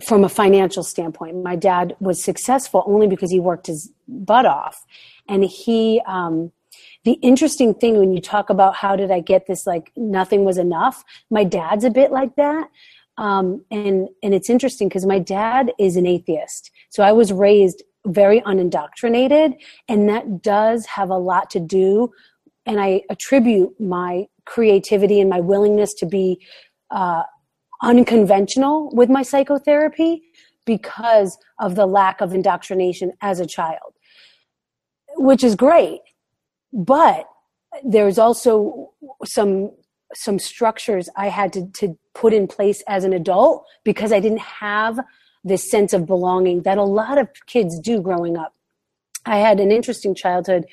from 0.02 0.24
a 0.24 0.28
financial 0.28 0.82
standpoint. 0.82 1.42
My 1.42 1.56
dad 1.56 1.94
was 2.00 2.22
successful 2.22 2.82
only 2.86 3.06
because 3.06 3.30
he 3.30 3.40
worked 3.40 3.66
his 3.66 3.90
butt 4.08 4.46
off. 4.46 4.84
And 5.28 5.44
he, 5.44 6.00
um, 6.06 6.52
the 7.04 7.12
interesting 7.14 7.74
thing 7.74 7.98
when 7.98 8.12
you 8.12 8.20
talk 8.20 8.50
about 8.50 8.74
how 8.76 8.96
did 8.96 9.10
I 9.10 9.20
get 9.20 9.46
this, 9.46 9.66
like 9.66 9.90
nothing 9.96 10.44
was 10.44 10.58
enough, 10.58 11.04
my 11.30 11.44
dad's 11.44 11.84
a 11.84 11.90
bit 11.90 12.12
like 12.12 12.36
that. 12.36 12.68
Um, 13.18 13.64
and, 13.70 14.08
and 14.22 14.34
it's 14.34 14.48
interesting 14.48 14.88
because 14.88 15.04
my 15.04 15.18
dad 15.18 15.72
is 15.78 15.96
an 15.96 16.06
atheist. 16.06 16.70
So 16.90 17.02
I 17.02 17.12
was 17.12 17.32
raised 17.32 17.82
very 18.06 18.42
unindoctrinated 18.46 19.54
and 19.88 20.08
that 20.08 20.42
does 20.42 20.86
have 20.86 21.10
a 21.10 21.18
lot 21.18 21.50
to 21.50 21.60
do. 21.60 22.10
And 22.66 22.80
I 22.80 23.02
attribute 23.10 23.78
my 23.80 24.26
creativity 24.44 25.20
and 25.20 25.28
my 25.28 25.40
willingness 25.40 25.94
to 25.94 26.06
be, 26.06 26.44
uh, 26.90 27.24
unconventional 27.82 28.90
with 28.94 29.10
my 29.10 29.22
psychotherapy 29.22 30.22
because 30.64 31.36
of 31.58 31.74
the 31.74 31.86
lack 31.86 32.20
of 32.20 32.32
indoctrination 32.32 33.12
as 33.20 33.40
a 33.40 33.46
child, 33.46 33.94
which 35.16 35.42
is 35.42 35.56
great. 35.56 36.00
But 36.72 37.28
there's 37.84 38.18
also 38.18 38.92
some 39.24 39.72
some 40.14 40.38
structures 40.38 41.08
I 41.16 41.28
had 41.28 41.54
to, 41.54 41.66
to 41.78 41.98
put 42.14 42.34
in 42.34 42.46
place 42.46 42.82
as 42.86 43.04
an 43.04 43.14
adult 43.14 43.64
because 43.82 44.12
I 44.12 44.20
didn't 44.20 44.40
have 44.40 45.00
this 45.42 45.70
sense 45.70 45.94
of 45.94 46.06
belonging 46.06 46.62
that 46.62 46.76
a 46.76 46.82
lot 46.82 47.16
of 47.16 47.28
kids 47.46 47.80
do 47.80 48.02
growing 48.02 48.36
up. 48.36 48.54
I 49.24 49.38
had 49.38 49.58
an 49.58 49.72
interesting 49.72 50.14
childhood 50.14 50.66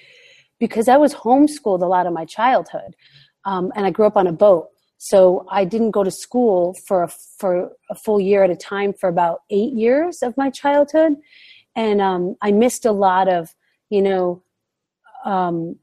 because 0.59 0.89
I 0.89 0.97
was 0.97 1.13
homeschooled 1.13 1.81
a 1.81 1.85
lot 1.85 2.05
of 2.05 2.12
my 2.12 2.25
childhood. 2.25 2.97
Um, 3.45 3.71
and 3.75 3.85
I 3.85 3.91
grew 3.91 4.05
up 4.05 4.17
on 4.17 4.27
a 4.27 4.33
boat. 4.33 4.67
So 4.97 5.45
I 5.49 5.63
didn't 5.63 5.91
go 5.91 6.03
to 6.03 6.12
school 6.12 6.75
for 6.85 7.03
a, 7.03 7.07
for 7.38 7.71
a 7.89 7.95
full 7.95 8.19
year 8.19 8.43
at 8.43 8.49
a 8.49 8.55
time 8.55 8.91
for 8.91 9.07
about 9.07 9.39
eight 9.49 9.71
years 9.71 10.21
of 10.21 10.35
my 10.35 10.49
childhood, 10.49 11.15
and 11.73 12.01
um, 12.01 12.35
I 12.41 12.51
missed 12.51 12.85
a 12.85 12.91
lot 12.91 13.29
of 13.29 13.55
you 13.89 14.01
know 14.01 14.43
um, 15.23 15.77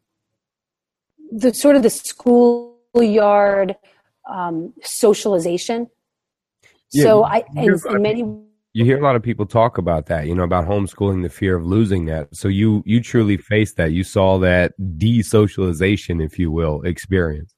the 1.36 1.52
sort 1.54 1.76
of 1.76 1.82
the 1.82 1.90
schoolyard 1.90 3.76
um, 4.28 4.72
socialization. 4.82 5.88
Yeah, 6.92 7.02
so 7.02 7.24
I 7.24 7.44
and 7.56 7.80
in 7.90 8.02
many 8.02 8.24
you 8.72 8.84
hear 8.84 8.98
a 8.98 9.02
lot 9.02 9.16
of 9.16 9.22
people 9.22 9.46
talk 9.46 9.78
about 9.78 10.04
that, 10.06 10.26
you 10.26 10.34
know, 10.34 10.42
about 10.42 10.66
homeschooling, 10.66 11.22
the 11.22 11.30
fear 11.30 11.56
of 11.56 11.64
losing 11.64 12.04
that. 12.06 12.28
So 12.36 12.48
you 12.48 12.82
you 12.84 13.00
truly 13.00 13.36
faced 13.36 13.76
that. 13.76 13.92
You 13.92 14.04
saw 14.04 14.38
that 14.38 14.72
desocialization, 14.78 16.24
if 16.24 16.38
you 16.38 16.50
will, 16.50 16.82
experience. 16.82 17.54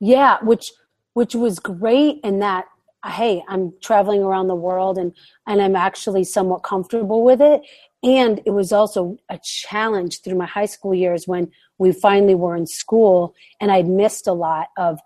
Yeah, 0.00 0.38
which 0.42 0.72
which 1.14 1.34
was 1.34 1.58
great 1.58 2.20
in 2.22 2.40
that 2.40 2.66
hey, 3.04 3.42
I'm 3.48 3.72
traveling 3.82 4.22
around 4.22 4.48
the 4.48 4.54
world 4.54 4.98
and 4.98 5.12
and 5.46 5.60
I'm 5.60 5.76
actually 5.76 6.24
somewhat 6.24 6.62
comfortable 6.62 7.24
with 7.24 7.40
it. 7.40 7.62
And 8.02 8.40
it 8.46 8.50
was 8.50 8.72
also 8.72 9.16
a 9.28 9.38
challenge 9.42 10.22
through 10.22 10.36
my 10.36 10.46
high 10.46 10.66
school 10.66 10.94
years 10.94 11.26
when 11.26 11.50
we 11.78 11.92
finally 11.92 12.34
were 12.34 12.56
in 12.56 12.66
school 12.66 13.34
and 13.60 13.70
I'd 13.70 13.88
missed 13.88 14.26
a 14.26 14.32
lot 14.32 14.68
of 14.76 14.98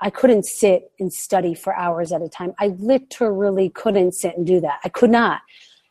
I 0.00 0.10
couldn't 0.10 0.44
sit 0.44 0.92
and 1.00 1.12
study 1.12 1.54
for 1.54 1.74
hours 1.74 2.12
at 2.12 2.22
a 2.22 2.28
time. 2.28 2.54
I 2.60 2.68
literally 2.78 3.68
couldn't 3.70 4.12
sit 4.12 4.36
and 4.36 4.46
do 4.46 4.60
that. 4.60 4.78
I 4.84 4.88
could 4.88 5.10
not. 5.10 5.40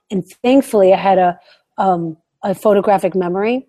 And 0.09 0.25
thankfully 0.43 0.93
I 0.93 0.97
had 0.97 1.17
a 1.17 1.39
um, 1.77 2.17
a 2.43 2.55
photographic 2.55 3.15
memory 3.15 3.65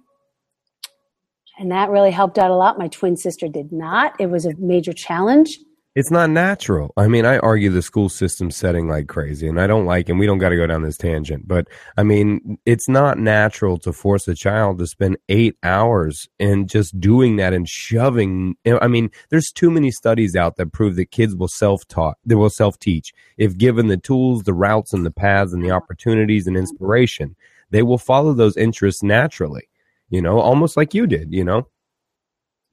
and 1.58 1.72
that 1.72 1.90
really 1.90 2.12
helped 2.12 2.38
out 2.38 2.50
a 2.50 2.54
lot. 2.54 2.78
My 2.78 2.88
twin 2.88 3.16
sister 3.16 3.48
did 3.48 3.72
not. 3.72 4.14
It 4.20 4.26
was 4.26 4.46
a 4.46 4.54
major 4.58 4.92
challenge 4.92 5.58
it's 5.94 6.10
not 6.10 6.30
natural. 6.30 6.92
I 6.96 7.08
mean, 7.08 7.24
I 7.24 7.38
argue 7.38 7.70
the 7.70 7.82
school 7.82 8.08
system 8.08 8.50
setting 8.50 8.88
like 8.88 9.08
crazy, 9.08 9.48
and 9.48 9.60
I 9.60 9.66
don't 9.66 9.86
like, 9.86 10.08
and 10.08 10.18
we 10.18 10.26
don't 10.26 10.38
got 10.38 10.50
to 10.50 10.56
go 10.56 10.66
down 10.66 10.82
this 10.82 10.96
tangent, 10.96 11.48
but 11.48 11.66
I 11.96 12.02
mean, 12.02 12.58
it's 12.66 12.88
not 12.88 13.18
natural 13.18 13.78
to 13.78 13.92
force 13.92 14.28
a 14.28 14.34
child 14.34 14.78
to 14.78 14.86
spend 14.86 15.16
eight 15.28 15.56
hours 15.62 16.28
and 16.38 16.68
just 16.68 17.00
doing 17.00 17.36
that 17.36 17.52
and 17.52 17.68
shoving. 17.68 18.56
I 18.66 18.86
mean, 18.86 19.10
there's 19.30 19.50
too 19.50 19.70
many 19.70 19.90
studies 19.90 20.36
out 20.36 20.56
that 20.56 20.72
prove 20.72 20.96
that 20.96 21.10
kids 21.10 21.34
will 21.34 21.48
self 21.48 21.86
taught, 21.88 22.18
they 22.24 22.34
will 22.34 22.50
self 22.50 22.78
teach 22.78 23.12
if 23.36 23.56
given 23.56 23.88
the 23.88 23.96
tools, 23.96 24.44
the 24.44 24.54
routes, 24.54 24.92
and 24.92 25.04
the 25.04 25.10
paths, 25.10 25.52
and 25.52 25.64
the 25.64 25.70
opportunities 25.70 26.46
and 26.46 26.56
inspiration. 26.56 27.34
They 27.70 27.82
will 27.82 27.98
follow 27.98 28.34
those 28.34 28.56
interests 28.56 29.02
naturally, 29.02 29.68
you 30.10 30.22
know, 30.22 30.38
almost 30.38 30.76
like 30.76 30.94
you 30.94 31.06
did, 31.06 31.32
you 31.32 31.44
know. 31.44 31.66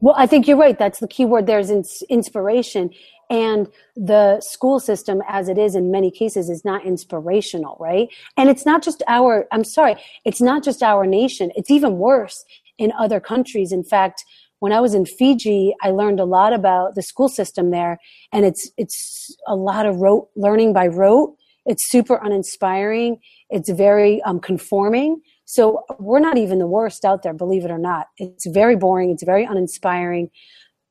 Well, 0.05 0.13
I 0.15 0.27
think 0.27 0.47
you're 0.47 0.55
right. 0.55 0.77
That's 0.77 0.99
the 0.99 1.07
key 1.07 1.25
word. 1.25 1.47
There's 1.47 1.71
inspiration. 2.11 2.91
And 3.31 3.67
the 3.95 4.39
school 4.39 4.79
system 4.79 5.23
as 5.27 5.49
it 5.49 5.57
is 5.57 5.73
in 5.73 5.89
many 5.89 6.11
cases 6.11 6.47
is 6.47 6.63
not 6.63 6.85
inspirational 6.85 7.75
right? 7.79 8.07
And 8.37 8.47
it's 8.47 8.67
not 8.67 8.83
just 8.83 9.01
our 9.07 9.47
i'm 9.51 9.63
sorry 9.63 9.95
it's 10.23 10.41
not 10.41 10.63
just 10.63 10.83
our 10.83 11.07
nation. 11.07 11.51
It's 11.55 11.71
even 11.71 11.97
worse 11.97 12.45
in 12.77 12.91
other 12.99 13.19
countries. 13.19 13.71
In 13.71 13.83
fact 13.83 14.23
when 14.59 14.71
i 14.71 14.79
was 14.79 14.93
in 14.93 15.07
fiji 15.07 15.73
i 15.81 15.89
learned 15.89 16.19
a 16.19 16.25
lot 16.25 16.53
about 16.53 16.93
the 16.93 17.01
school 17.01 17.27
system 17.27 17.71
there. 17.71 17.97
And 18.31 18.45
it's 18.45 18.69
it's 18.77 19.35
a 19.47 19.55
lot 19.55 19.87
of 19.87 19.95
rote 19.95 20.29
learning 20.35 20.71
by 20.73 20.85
rote. 20.85 21.35
It's 21.65 21.89
super 21.89 22.19
uninspiring. 22.23 23.17
It's 23.49 23.71
very 23.71 24.21
um, 24.21 24.39
conforming 24.39 25.21
so 25.45 25.83
we're 25.99 26.19
not 26.19 26.37
even 26.37 26.59
the 26.59 26.67
worst 26.67 27.05
out 27.05 27.23
there 27.23 27.33
believe 27.33 27.63
it 27.65 27.71
or 27.71 27.77
not. 27.77 28.07
It's 28.17 28.45
very 28.47 28.75
boring. 28.75 29.11
It's 29.11 29.23
very 29.23 29.45
uninspiring. 29.45 30.31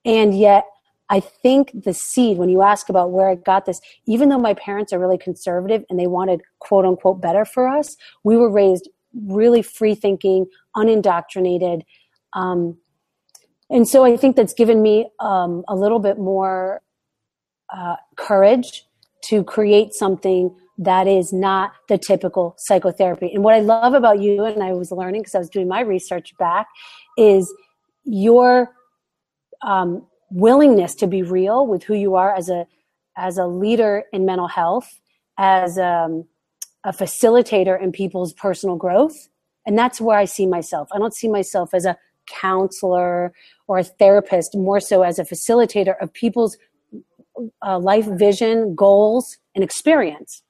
And 0.04 0.36
yet 0.38 0.64
I 1.10 1.20
think 1.20 1.72
the 1.84 1.92
seed, 1.92 2.38
when 2.38 2.48
you 2.48 2.62
ask 2.62 2.88
about 2.88 3.10
where 3.10 3.28
I 3.28 3.34
got 3.34 3.66
this, 3.66 3.80
even 4.06 4.28
though 4.28 4.38
my 4.38 4.54
parents 4.54 4.92
are 4.92 4.98
really 4.98 5.18
conservative 5.18 5.84
and 5.90 5.98
they 5.98 6.06
wanted 6.06 6.40
quote 6.60 6.84
unquote 6.84 7.20
better 7.20 7.44
for 7.44 7.68
us, 7.68 7.96
we 8.22 8.36
were 8.36 8.50
raised 8.50 8.88
really 9.26 9.62
free 9.62 9.94
thinking, 9.94 10.46
unindoctrinated. 10.74 11.84
Um, 12.32 12.78
and 13.70 13.88
so 13.88 14.04
I 14.04 14.16
think 14.16 14.36
that's 14.36 14.54
given 14.54 14.82
me 14.82 15.08
um, 15.20 15.64
a 15.68 15.74
little 15.74 15.98
bit 15.98 16.18
more 16.18 16.80
uh, 17.72 17.96
courage 18.16 18.84
to 19.28 19.44
create 19.44 19.92
something 19.94 20.54
that 20.78 21.06
is 21.06 21.32
not 21.32 21.72
the 21.88 21.98
typical 21.98 22.54
psychotherapy. 22.58 23.30
And 23.32 23.44
what 23.44 23.54
I 23.54 23.60
love 23.60 23.94
about 23.94 24.20
you, 24.20 24.44
and 24.44 24.62
I 24.62 24.72
was 24.72 24.90
learning 24.90 25.22
because 25.22 25.34
I 25.34 25.38
was 25.38 25.48
doing 25.48 25.68
my 25.68 25.80
research 25.80 26.36
back, 26.38 26.66
is 27.16 27.52
your 28.04 28.70
um, 29.62 30.06
willingness 30.30 30.94
to 30.96 31.06
be 31.06 31.22
real 31.22 31.66
with 31.66 31.84
who 31.84 31.94
you 31.94 32.16
are 32.16 32.34
as 32.34 32.48
a 32.48 32.66
as 33.16 33.38
a 33.38 33.46
leader 33.46 34.02
in 34.12 34.26
mental 34.26 34.48
health, 34.48 35.00
as 35.38 35.78
um, 35.78 36.24
a 36.82 36.90
facilitator 36.92 37.80
in 37.80 37.92
people's 37.92 38.32
personal 38.32 38.74
growth, 38.74 39.14
and 39.64 39.78
that's 39.78 40.00
where 40.00 40.18
I 40.18 40.24
see 40.24 40.46
myself. 40.46 40.88
I 40.92 40.98
don't 40.98 41.14
see 41.14 41.28
myself 41.28 41.72
as 41.72 41.84
a 41.84 41.96
counselor 42.26 43.32
or 43.68 43.78
a 43.78 43.84
therapist, 43.84 44.56
more 44.56 44.80
so 44.80 45.02
as 45.02 45.20
a 45.20 45.24
facilitator 45.24 45.94
of 46.00 46.12
people's 46.12 46.56
uh, 47.64 47.78
life 47.78 48.06
vision, 48.06 48.74
goals, 48.74 49.38
and 49.54 49.64
experience. 49.64 50.42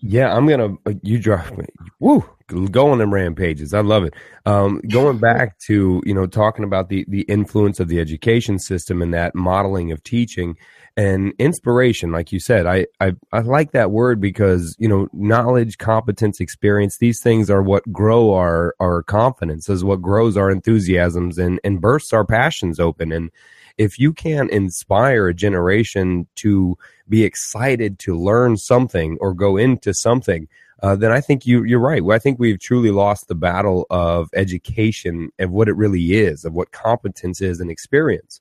Yeah, 0.00 0.34
I'm 0.34 0.46
gonna. 0.46 0.74
Uh, 0.84 0.94
you 1.02 1.18
drive 1.18 1.56
me. 1.56 1.66
Woo! 1.98 2.28
going 2.70 2.98
them 2.98 3.12
rampages. 3.12 3.72
I 3.72 3.80
love 3.80 4.04
it. 4.04 4.14
Um, 4.44 4.80
going 4.90 5.18
back 5.18 5.58
to 5.60 6.02
you 6.04 6.14
know 6.14 6.26
talking 6.26 6.64
about 6.64 6.88
the 6.88 7.04
the 7.08 7.22
influence 7.22 7.80
of 7.80 7.88
the 7.88 8.00
education 8.00 8.58
system 8.58 9.00
and 9.00 9.14
that 9.14 9.34
modeling 9.34 9.92
of 9.92 10.02
teaching 10.02 10.56
and 10.96 11.32
inspiration, 11.38 12.12
like 12.12 12.32
you 12.32 12.38
said, 12.38 12.66
I 12.66 12.86
I, 13.00 13.14
I 13.32 13.40
like 13.40 13.72
that 13.72 13.90
word 13.90 14.20
because 14.20 14.76
you 14.78 14.88
know 14.88 15.08
knowledge, 15.12 15.78
competence, 15.78 16.40
experience. 16.40 16.98
These 16.98 17.20
things 17.22 17.50
are 17.50 17.62
what 17.62 17.90
grow 17.90 18.34
our 18.34 18.74
our 18.80 19.02
confidence. 19.02 19.68
Is 19.68 19.84
what 19.84 20.02
grows 20.02 20.36
our 20.36 20.50
enthusiasms 20.50 21.38
and 21.38 21.60
and 21.64 21.80
bursts 21.80 22.12
our 22.12 22.26
passions 22.26 22.78
open 22.78 23.10
and 23.10 23.30
if 23.78 23.98
you 23.98 24.12
can't 24.12 24.50
inspire 24.50 25.28
a 25.28 25.34
generation 25.34 26.26
to 26.36 26.76
be 27.08 27.24
excited 27.24 27.98
to 28.00 28.18
learn 28.18 28.56
something 28.56 29.18
or 29.20 29.34
go 29.34 29.56
into 29.56 29.92
something, 29.92 30.48
uh, 30.82 30.96
then 30.96 31.12
I 31.12 31.20
think 31.20 31.46
you 31.46 31.64
you're 31.64 31.80
right. 31.80 32.02
I 32.10 32.18
think 32.18 32.38
we've 32.38 32.60
truly 32.60 32.90
lost 32.90 33.28
the 33.28 33.34
battle 33.34 33.86
of 33.90 34.28
education 34.34 35.30
of 35.38 35.50
what 35.50 35.68
it 35.68 35.76
really 35.76 36.14
is, 36.14 36.44
of 36.44 36.52
what 36.52 36.72
competence 36.72 37.40
is 37.40 37.60
and 37.60 37.70
experience. 37.70 38.40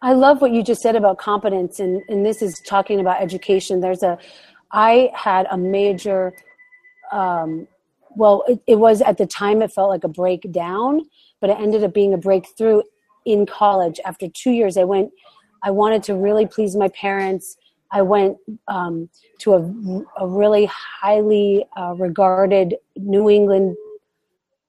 I 0.00 0.12
love 0.12 0.40
what 0.40 0.52
you 0.52 0.62
just 0.62 0.80
said 0.80 0.94
about 0.94 1.18
competence, 1.18 1.80
and, 1.80 2.02
and 2.08 2.24
this 2.24 2.42
is 2.42 2.54
talking 2.66 3.00
about 3.00 3.20
education. 3.20 3.80
There's 3.80 4.04
a, 4.04 4.16
I 4.70 5.10
had 5.14 5.46
a 5.50 5.58
major, 5.58 6.32
um, 7.10 7.66
well, 8.10 8.44
it, 8.46 8.60
it 8.68 8.76
was 8.76 9.02
at 9.02 9.18
the 9.18 9.26
time 9.26 9.60
it 9.62 9.72
felt 9.72 9.90
like 9.90 10.04
a 10.04 10.08
breakdown 10.08 11.00
but 11.40 11.50
it 11.50 11.58
ended 11.58 11.84
up 11.84 11.94
being 11.94 12.14
a 12.14 12.18
breakthrough 12.18 12.82
in 13.24 13.46
college. 13.46 14.00
After 14.04 14.28
two 14.28 14.50
years, 14.50 14.76
I 14.76 14.84
went, 14.84 15.10
I 15.62 15.70
wanted 15.70 16.02
to 16.04 16.14
really 16.14 16.46
please 16.46 16.76
my 16.76 16.88
parents. 16.88 17.56
I 17.90 18.02
went 18.02 18.36
um, 18.66 19.08
to 19.40 19.54
a, 19.54 20.22
a, 20.22 20.26
really 20.26 20.66
highly 20.66 21.64
uh, 21.76 21.94
regarded 21.96 22.76
New 22.96 23.30
England 23.30 23.76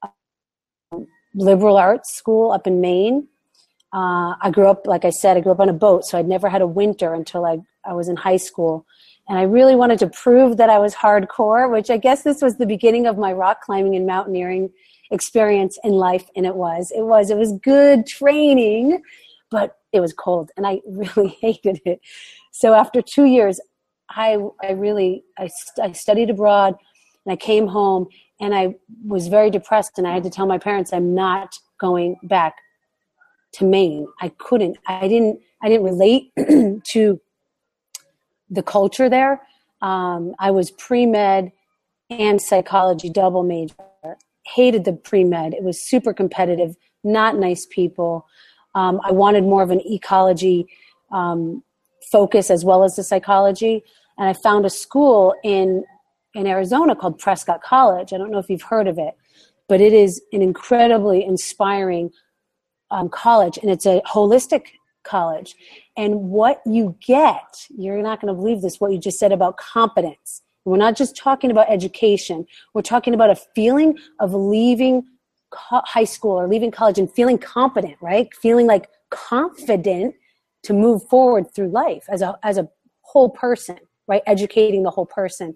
uh, 0.02 1.00
liberal 1.36 1.78
arts 1.78 2.14
school 2.14 2.52
up 2.52 2.66
in 2.66 2.80
Maine. 2.80 3.28
Uh, 3.92 4.36
I 4.42 4.52
grew 4.52 4.68
up, 4.68 4.86
like 4.86 5.04
I 5.04 5.10
said, 5.10 5.36
I 5.36 5.42
grew 5.42 5.52
up 5.52 5.60
on 5.60 5.68
a 5.68 5.74
boat, 5.74 6.06
so 6.06 6.18
I'd 6.18 6.28
never 6.28 6.48
had 6.48 6.62
a 6.62 6.68
winter 6.68 7.14
until 7.14 7.46
I, 7.46 7.60
I 7.84 7.94
was 7.94 8.08
in 8.08 8.16
high 8.16 8.38
school. 8.38 8.86
And 9.28 9.38
I 9.38 9.44
really 9.44 9.76
wanted 9.76 10.00
to 10.00 10.08
prove 10.08 10.58
that 10.58 10.70
I 10.70 10.80
was 10.80 10.96
hardcore, 10.96 11.72
which 11.72 11.90
I 11.90 11.98
guess 11.98 12.24
this 12.24 12.42
was 12.42 12.58
the 12.58 12.66
beginning 12.66 13.06
of 13.06 13.18
my 13.18 13.34
rock 13.34 13.62
climbing 13.62 13.96
and 13.96 14.06
mountaineering 14.06 14.72
experience 15.12 15.78
in 15.84 15.92
life 15.92 16.26
and 16.36 16.46
it 16.46 16.56
was. 16.56 16.92
It 16.96 17.04
was 17.04 17.30
it 17.30 17.38
was 17.38 17.54
good 17.64 18.06
training 18.06 19.02
but 19.50 19.78
it 19.92 20.00
was 20.00 20.14
cold 20.14 20.52
and 20.58 20.66
i 20.66 20.80
really 20.88 21.38
hated 21.42 21.82
it. 21.86 22.00
So 22.52 22.74
after 22.74 23.02
two 23.02 23.26
years 23.26 23.60
i 24.10 24.38
i 24.64 24.72
really 24.72 25.24
i, 25.38 25.50
I 25.82 25.92
studied 25.92 26.30
abroad 26.30 26.76
and 27.26 27.34
i 27.34 27.36
came 27.36 27.68
home 27.68 28.08
and 28.40 28.56
i 28.56 28.76
was 29.06 29.28
very 29.28 29.50
depressed 29.50 29.98
and 29.98 30.08
i 30.08 30.14
had 30.14 30.24
to 30.24 30.30
tell 30.30 30.48
my 30.48 30.58
parents 30.58 30.94
i'm 30.94 31.14
not 31.14 31.54
going 31.80 32.18
back 32.24 32.56
to 33.54 33.66
maine. 33.66 34.08
I 34.22 34.30
couldn't 34.30 34.78
i 34.88 35.08
didn't 35.08 35.40
i 35.62 35.70
didn't 35.70 35.86
relate 35.86 36.32
to 36.94 37.22
the 38.50 38.64
culture 38.64 39.10
there. 39.10 39.42
Um, 39.82 40.36
i 40.40 40.52
was 40.52 40.72
pre-med 40.72 41.52
and 42.10 42.42
psychology 42.42 43.10
double 43.10 43.44
major 43.44 43.76
hated 44.56 44.86
the 44.86 44.94
pre 44.94 45.24
med. 45.24 45.54
It 45.54 45.64
was 45.64 45.82
super 45.82 46.14
competitive, 46.14 46.76
not 47.04 47.38
nice 47.38 47.66
people. 47.70 48.26
Um, 48.76 49.00
I 49.04 49.12
wanted 49.12 49.44
more 49.44 49.64
of 49.64 49.72
an 49.72 49.82
ecology 49.86 50.68
um, 51.12 51.64
focus 52.12 52.50
as 52.50 52.64
well 52.64 52.84
as 52.84 52.96
the 52.96 53.04
psychology. 53.04 53.84
And 54.18 54.28
I 54.28 54.34
found 54.34 54.66
a 54.66 54.70
school 54.70 55.36
in 55.44 55.84
in 56.36 56.46
Arizona 56.46 56.96
called 56.96 57.18
Prescott 57.18 57.64
College. 57.64 58.14
I 58.14 58.18
don't 58.18 58.32
know 58.32 58.38
if 58.38 58.50
you've 58.50 58.62
heard 58.62 58.88
of 58.88 59.00
it, 59.00 59.16
but 59.68 59.82
it 59.82 59.94
is 59.94 60.22
an 60.32 60.42
incredibly 60.42 61.24
inspiring 61.26 62.12
um, 62.92 63.10
college, 63.10 63.58
and 63.58 63.70
it's 63.70 63.86
a 63.86 64.02
holistic 64.02 64.68
college. 65.04 65.56
And 65.98 66.30
what 66.30 66.62
you 66.66 66.96
get, 67.06 67.66
you're 67.70 68.02
not 68.02 68.22
going 68.22 68.34
to 68.34 68.40
believe 68.40 68.62
this, 68.62 68.80
what 68.80 68.92
you 68.92 69.00
just 69.00 69.20
said 69.20 69.32
about 69.32 69.58
competence. 69.58 70.42
We're 70.70 70.78
not 70.78 70.96
just 70.96 71.16
talking 71.16 71.52
about 71.52 71.70
education. 71.70 72.46
We're 72.74 72.82
talking 72.82 73.14
about 73.14 73.30
a 73.30 73.36
feeling 73.36 73.98
of 74.20 74.34
leaving 74.34 75.04
high 75.54 76.04
school 76.04 76.40
or 76.40 76.48
leaving 76.48 76.72
college 76.72 77.00
and 77.00 77.12
feeling 77.12 77.38
competent, 77.38 77.96
right? 78.02 78.34
Feeling 78.36 78.68
like 78.68 78.90
confident 79.10 80.16
to 80.64 80.74
move 80.74 81.08
forward 81.10 81.54
through 81.54 81.70
life 81.70 82.04
as 82.10 82.22
a 82.22 82.38
as 82.44 82.58
a 82.58 82.68
whole 83.02 83.30
person, 83.30 83.78
right? 84.08 84.22
Educating 84.28 84.84
the 84.84 84.92
whole 84.92 85.06
person. 85.06 85.56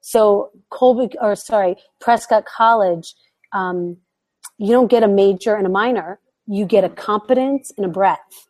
So 0.00 0.50
Colby, 0.70 1.16
or 1.20 1.34
sorry, 1.34 1.76
Prescott 2.00 2.44
College, 2.44 3.14
um, 3.52 3.96
you 4.58 4.72
don't 4.72 4.90
get 4.90 5.02
a 5.02 5.08
major 5.08 5.54
and 5.54 5.66
a 5.66 5.70
minor. 5.70 6.20
You 6.46 6.66
get 6.66 6.84
a 6.84 6.90
competence 6.90 7.72
and 7.76 7.86
a 7.86 7.88
breadth. 7.88 8.48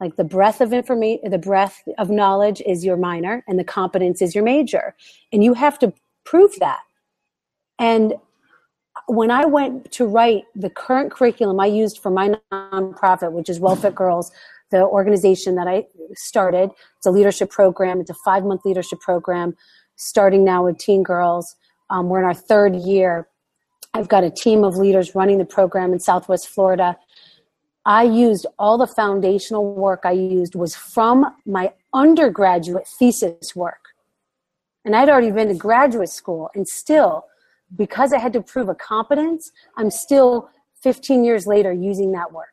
Like 0.00 0.16
the 0.16 0.24
breadth 0.24 0.60
of 0.60 0.72
information, 0.72 1.30
the 1.30 1.38
breadth 1.38 1.82
of 1.98 2.10
knowledge 2.10 2.60
is 2.66 2.84
your 2.84 2.96
minor 2.96 3.42
and 3.48 3.58
the 3.58 3.64
competence 3.64 4.20
is 4.20 4.34
your 4.34 4.44
major. 4.44 4.94
And 5.32 5.42
you 5.42 5.54
have 5.54 5.78
to 5.78 5.92
prove 6.24 6.54
that. 6.60 6.80
And 7.78 8.14
when 9.06 9.30
I 9.30 9.44
went 9.44 9.90
to 9.92 10.06
write 10.06 10.44
the 10.54 10.70
current 10.70 11.12
curriculum 11.12 11.60
I 11.60 11.66
used 11.66 11.98
for 11.98 12.10
my 12.10 12.34
nonprofit, 12.52 13.32
which 13.32 13.48
is 13.48 13.60
WellFit 13.60 13.94
Girls, 13.94 14.30
the 14.70 14.82
organization 14.82 15.54
that 15.54 15.68
I 15.68 15.86
started, 16.14 16.70
it's 16.96 17.06
a 17.06 17.10
leadership 17.10 17.50
program. 17.50 18.00
It's 18.00 18.10
a 18.10 18.16
five 18.24 18.44
month 18.44 18.62
leadership 18.64 19.00
program 19.00 19.56
starting 19.96 20.44
now 20.44 20.64
with 20.64 20.78
teen 20.78 21.02
girls. 21.02 21.56
Um, 21.90 22.08
we're 22.08 22.18
in 22.18 22.24
our 22.24 22.34
third 22.34 22.74
year. 22.74 23.28
I've 23.94 24.08
got 24.08 24.24
a 24.24 24.30
team 24.30 24.64
of 24.64 24.76
leaders 24.76 25.14
running 25.14 25.38
the 25.38 25.44
program 25.44 25.92
in 25.92 26.00
Southwest 26.00 26.48
Florida 26.48 26.96
I 27.86 28.02
used 28.02 28.46
all 28.58 28.78
the 28.78 28.86
foundational 28.86 29.72
work 29.72 30.00
I 30.04 30.10
used 30.10 30.56
was 30.56 30.74
from 30.74 31.24
my 31.46 31.72
undergraduate 31.94 32.88
thesis 32.88 33.54
work. 33.54 33.94
And 34.84 34.94
I'd 34.96 35.08
already 35.08 35.30
been 35.30 35.48
to 35.48 35.54
graduate 35.54 36.08
school 36.08 36.50
and 36.56 36.66
still, 36.66 37.26
because 37.76 38.12
I 38.12 38.18
had 38.18 38.32
to 38.32 38.42
prove 38.42 38.68
a 38.68 38.74
competence, 38.74 39.52
I'm 39.76 39.92
still 39.92 40.50
15 40.82 41.24
years 41.24 41.46
later 41.46 41.72
using 41.72 42.10
that 42.12 42.32
work. 42.32 42.48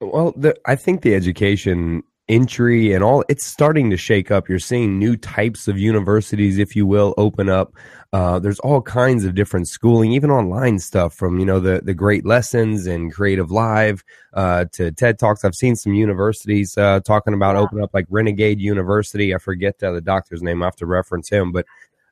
Well, 0.00 0.32
the, 0.34 0.58
I 0.64 0.76
think 0.76 1.02
the 1.02 1.14
education 1.14 2.02
entry 2.30 2.92
and 2.92 3.02
all 3.02 3.24
it's 3.28 3.44
starting 3.44 3.90
to 3.90 3.96
shake 3.96 4.30
up. 4.30 4.48
You're 4.48 4.58
seeing 4.60 4.98
new 4.98 5.16
types 5.16 5.68
of 5.68 5.78
universities, 5.78 6.58
if 6.58 6.76
you 6.76 6.86
will, 6.86 7.12
open 7.18 7.48
up. 7.48 7.74
Uh, 8.12 8.38
there's 8.38 8.58
all 8.60 8.80
kinds 8.80 9.24
of 9.24 9.34
different 9.34 9.68
schooling, 9.68 10.12
even 10.12 10.30
online 10.30 10.78
stuff 10.78 11.12
from 11.14 11.38
you 11.38 11.44
know 11.44 11.60
the 11.60 11.80
the 11.84 11.94
great 11.94 12.24
lessons 12.24 12.86
and 12.86 13.14
CreativeLive 13.14 14.02
uh, 14.32 14.64
to 14.72 14.92
TED 14.92 15.18
talks. 15.18 15.44
I've 15.44 15.54
seen 15.54 15.76
some 15.76 15.94
universities 15.94 16.78
uh, 16.78 17.00
talking 17.00 17.34
about 17.34 17.56
yeah. 17.56 17.60
open 17.60 17.82
up 17.82 17.90
like 17.92 18.06
Renegade 18.08 18.60
University. 18.60 19.34
I 19.34 19.38
forget 19.38 19.78
the 19.78 20.00
doctor's 20.00 20.42
name. 20.42 20.62
I 20.62 20.66
have 20.66 20.76
to 20.76 20.86
reference 20.86 21.28
him, 21.28 21.52
but 21.52 21.66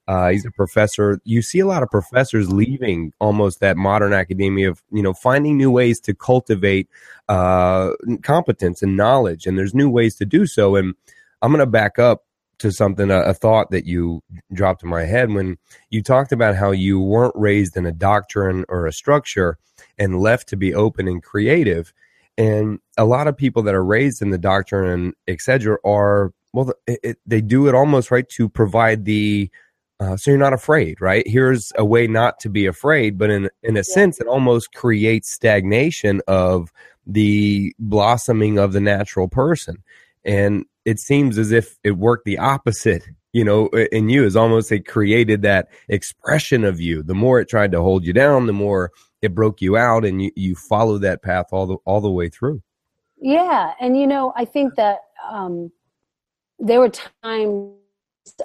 uh, 0.09 0.31
he's 0.31 0.47
a 0.47 0.51
professor. 0.51 1.21
You 1.25 1.43
see 1.43 1.59
a 1.59 1.67
lot 1.67 1.83
of 1.83 1.91
professors 1.91 2.51
leaving 2.51 3.13
almost 3.21 3.61
that 3.61 3.77
modern 3.77 4.15
academia 4.15 4.71
of 4.71 4.83
you 4.91 5.03
know 5.03 5.13
finding 5.13 5.59
new 5.59 5.71
ways 5.71 6.01
to 6.01 6.15
cultivate 6.15 6.89
uh, 7.29 7.91
competence 8.23 8.83
and 8.83 8.97
knowledge, 8.97 9.47
and 9.47 9.59
there's 9.59 9.75
new 9.75 9.91
ways 9.91 10.17
to 10.17 10.25
do 10.25 10.47
so. 10.47 10.77
And 10.77 10.95
I'm 11.43 11.53
going 11.53 11.61
to 11.61 11.67
back 11.67 11.99
up 11.99 12.25
to 12.61 12.73
something 12.73 13.11
a, 13.11 13.21
a, 13.21 13.35
thought 13.35 13.71
that 13.71 13.85
you 13.85 14.21
dropped 14.53 14.83
in 14.83 14.89
my 14.89 15.05
head 15.05 15.31
when 15.31 15.59
you 15.91 16.03
talked 16.03 16.33
about 16.33 16.57
how 16.57 16.73
you 16.73 16.99
weren't 16.99 17.37
raised 17.37 17.77
in 17.77 17.87
a 17.87 17.93
doctrine 17.93 18.65
or 18.69 18.87
a 18.87 18.93
structure 18.93 19.59
and 19.97 20.19
left 20.19 20.49
to 20.49 20.57
be 20.57 20.75
open 20.75 21.07
and 21.07 21.23
creative. 21.23 21.93
And 22.37 22.81
a 22.97 23.05
lot 23.05 23.29
of 23.29 23.37
people 23.37 23.63
that 23.65 23.75
are 23.75 23.85
raised 23.85 24.23
in 24.23 24.31
the 24.31 24.39
doctrine 24.39 24.91
and 24.91 25.15
etc. 25.29 25.77
are 25.85 26.33
well, 26.55 26.73
it, 26.87 27.01
it, 27.03 27.19
they 27.27 27.43
do 27.43 27.69
it 27.69 27.75
almost 27.75 28.11
right 28.11 28.29
to 28.31 28.49
provide 28.49 29.05
the 29.05 29.51
uh, 30.01 30.17
so 30.17 30.31
you're 30.31 30.39
not 30.39 30.53
afraid, 30.53 31.01
right? 31.01 31.27
Here's 31.27 31.73
a 31.77 31.85
way 31.85 32.07
not 32.07 32.39
to 32.41 32.49
be 32.49 32.67
afraid, 32.67 33.19
but 33.19 33.31
in 33.31 33.51
in 33.63 33.77
a 33.77 33.81
yeah. 33.81 33.95
sense, 33.95 34.21
it 34.21 34.29
almost 34.29 34.73
creates 34.73 35.33
stagnation 35.33 36.21
of 36.29 36.73
the 37.07 37.75
blossoming 37.79 38.59
of 38.59 38.73
the 38.73 38.81
natural 38.81 39.29
person, 39.29 39.83
and 40.25 40.65
it 40.85 41.01
seems 41.01 41.37
as 41.37 41.51
if 41.51 41.79
it 41.83 41.93
worked 41.93 42.25
the 42.27 42.39
opposite. 42.39 43.05
You 43.33 43.45
know, 43.45 43.67
in 43.93 44.09
you 44.09 44.25
is 44.25 44.37
almost 44.37 44.73
it 44.73 44.87
created 44.87 45.43
that 45.43 45.69
expression 45.89 46.65
of 46.65 46.81
you. 46.81 47.03
The 47.03 47.15
more 47.15 47.41
it 47.41 47.49
tried 47.49 47.73
to 47.73 47.83
hold 47.83 48.05
you 48.05 48.13
down, 48.13 48.47
the 48.47 48.53
more 48.53 48.91
it 49.21 49.35
broke 49.35 49.61
you 49.61 49.77
out, 49.77 50.05
and 50.05 50.23
you 50.23 50.31
you 50.37 50.55
follow 50.55 50.99
that 50.99 51.23
path 51.23 51.47
all 51.51 51.67
the 51.67 51.77
all 51.85 52.01
the 52.01 52.11
way 52.11 52.29
through. 52.29 52.63
Yeah, 53.21 53.75
and 53.81 53.99
you 53.99 54.07
know, 54.07 54.33
I 54.37 54.45
think 54.45 54.77
that 54.77 54.99
um, 55.29 55.73
there 56.61 56.79
were 56.79 56.93
times 57.23 57.78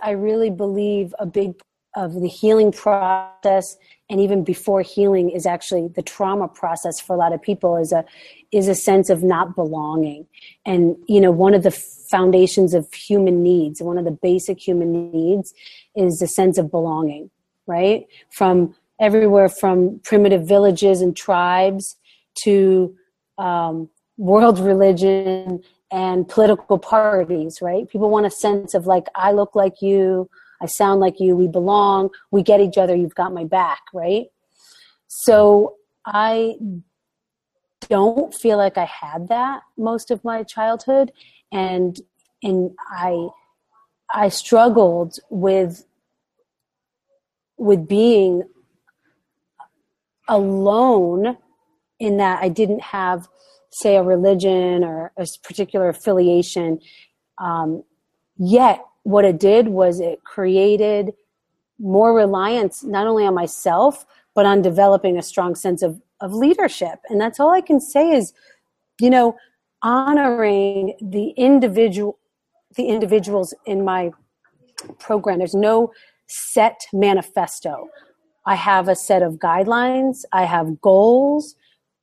I 0.02 0.12
really 0.12 0.50
believe 0.50 1.13
a 1.19 1.26
big 1.26 1.62
of 1.96 2.13
the 2.13 2.28
healing 2.28 2.72
process 2.72 3.78
and 4.10 4.19
even 4.19 4.43
before 4.43 4.82
healing 4.82 5.30
is 5.30 5.46
actually 5.46 5.89
the 5.89 6.02
trauma 6.02 6.48
process 6.48 7.00
for 7.00 7.15
a 7.15 7.19
lot 7.19 7.34
of 7.34 7.41
people 7.41 7.78
is 7.78 7.91
a 7.91 8.04
is 8.52 8.67
a 8.67 8.74
sense 8.74 9.12
of 9.12 9.22
not 9.22 9.56
belonging. 9.56 10.26
And 10.65 10.96
you 11.08 11.22
know 11.22 11.32
one 11.32 11.54
of 11.54 11.63
the 11.63 11.72
foundations 11.72 12.74
of 12.74 12.91
human 12.93 13.43
needs 13.43 13.82
one 13.82 13.98
of 13.98 14.06
the 14.06 14.12
basic 14.12 14.60
human 14.60 15.12
needs 15.12 15.54
is 15.96 16.22
a 16.22 16.28
sense 16.28 16.58
of 16.58 16.72
belonging 16.72 17.30
right? 17.67 18.06
From 18.30 18.76
everywhere 19.00 19.50
from 19.50 20.00
primitive 20.04 20.48
villages 20.48 21.02
and 21.02 21.15
tribes 21.15 21.98
to 22.36 22.96
um, 23.38 23.89
world 24.17 24.60
religion 24.60 25.63
and 25.93 26.27
political 26.27 26.79
parties, 26.79 27.62
right? 27.62 27.88
People 27.88 28.10
want 28.10 28.25
a 28.25 28.32
sense 28.32 28.73
of 28.73 28.88
like, 28.88 29.06
I 29.13 29.32
look 29.32 29.53
like 29.53 29.79
you, 29.79 30.27
I 30.60 30.65
sound 30.65 30.99
like 30.99 31.19
you, 31.19 31.36
we 31.36 31.47
belong, 31.47 32.10
we 32.32 32.41
get 32.41 32.60
each 32.60 32.79
other, 32.79 32.95
you've 32.95 33.13
got 33.13 33.32
my 33.32 33.43
back, 33.43 33.82
right? 33.93 34.25
So 35.08 35.75
I 36.03 36.56
don't 37.82 38.34
feel 38.34 38.58
like 38.58 38.75
I 38.75 38.86
had 38.86 39.27
that 39.27 39.62
most 39.77 40.10
of 40.10 40.23
my 40.23 40.41
childhood 40.41 41.12
and 41.51 41.99
and 42.41 42.71
I 42.89 43.27
I 44.12 44.29
struggled 44.29 45.19
with 45.29 45.86
with 47.58 47.88
being 47.88 48.43
alone 50.27 51.38
in 51.99 52.17
that 52.17 52.41
I 52.41 52.49
didn't 52.49 52.82
have 52.82 53.27
say 53.74 53.98
a 53.98 54.04
religion 54.04 54.84
or 54.84 55.12
a 55.18 55.28
particular 55.44 55.90
affiliation. 55.90 56.80
Um, 57.40 57.84
yet, 58.38 58.84
what 59.04 59.26
it 59.26 59.40
did 59.40 59.68
was 59.68 60.00
it 60.00 60.24
created 60.24 61.14
more 61.80 62.14
reliance 62.14 62.84
not 62.84 63.08
only 63.08 63.26
on 63.26 63.34
myself 63.34 64.06
but 64.36 64.46
on 64.46 64.62
developing 64.62 65.18
a 65.18 65.22
strong 65.22 65.56
sense 65.56 65.82
of, 65.82 66.02
of 66.22 66.34
leadership. 66.34 67.00
And 67.10 67.22
that's 67.22 67.40
all 67.40 67.52
I 67.52 67.62
can 67.62 67.80
say 67.80 68.12
is, 68.12 68.34
you 69.00 69.10
know, 69.10 69.36
honoring 69.84 70.96
the 71.02 71.30
individual, 71.32 72.18
the 72.76 72.88
individuals 72.88 73.54
in 73.66 73.84
my 73.84 74.12
program. 75.00 75.38
There's 75.40 75.54
no 75.54 75.92
set 76.28 76.82
manifesto. 76.94 77.90
I 78.46 78.56
have 78.56 78.88
a 78.88 78.96
set 78.96 79.22
of 79.22 79.36
guidelines. 79.36 80.24
I 80.32 80.46
have 80.46 80.82
goals 80.82 81.56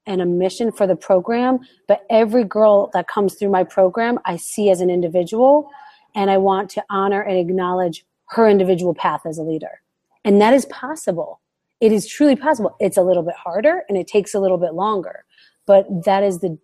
and 0.07 0.21
a 0.21 0.27
mission 0.27 0.73
for 0.73 0.87
the 0.87 0.97
program, 0.97 1.61
but 1.87 2.05
every 2.11 2.45
girl 2.45 2.91
that 2.95 3.09
comes 3.09 3.35
through 3.35 3.51
my 3.51 3.65
program, 3.65 4.19
I 4.25 4.37
see 4.37 4.71
as 4.71 4.81
an 4.81 4.91
individual, 4.91 5.71
and 6.15 6.31
I 6.31 6.39
want 6.39 6.71
to 6.71 6.85
honor 6.91 7.21
and 7.21 7.39
acknowledge 7.39 8.05
her 8.31 8.49
individual 8.49 8.95
path 8.95 9.23
as 9.27 9.39
a 9.39 9.43
leader. 9.43 9.83
And 10.25 10.41
that 10.41 10.55
is 10.55 10.65
possible. 10.67 11.41
It 11.81 11.93
is 11.93 12.07
truly 12.07 12.37
possible. 12.37 12.77
It's 12.79 12.97
a 12.97 13.03
little 13.03 13.23
bit 13.23 13.35
harder 13.35 13.83
and 13.89 13.97
it 13.97 14.07
takes 14.07 14.35
a 14.35 14.41
little 14.41 14.59
bit 14.59 14.75
longer, 14.75 15.25
but 15.67 15.87
that 16.05 16.23
is 16.23 16.41
the 16.41 16.59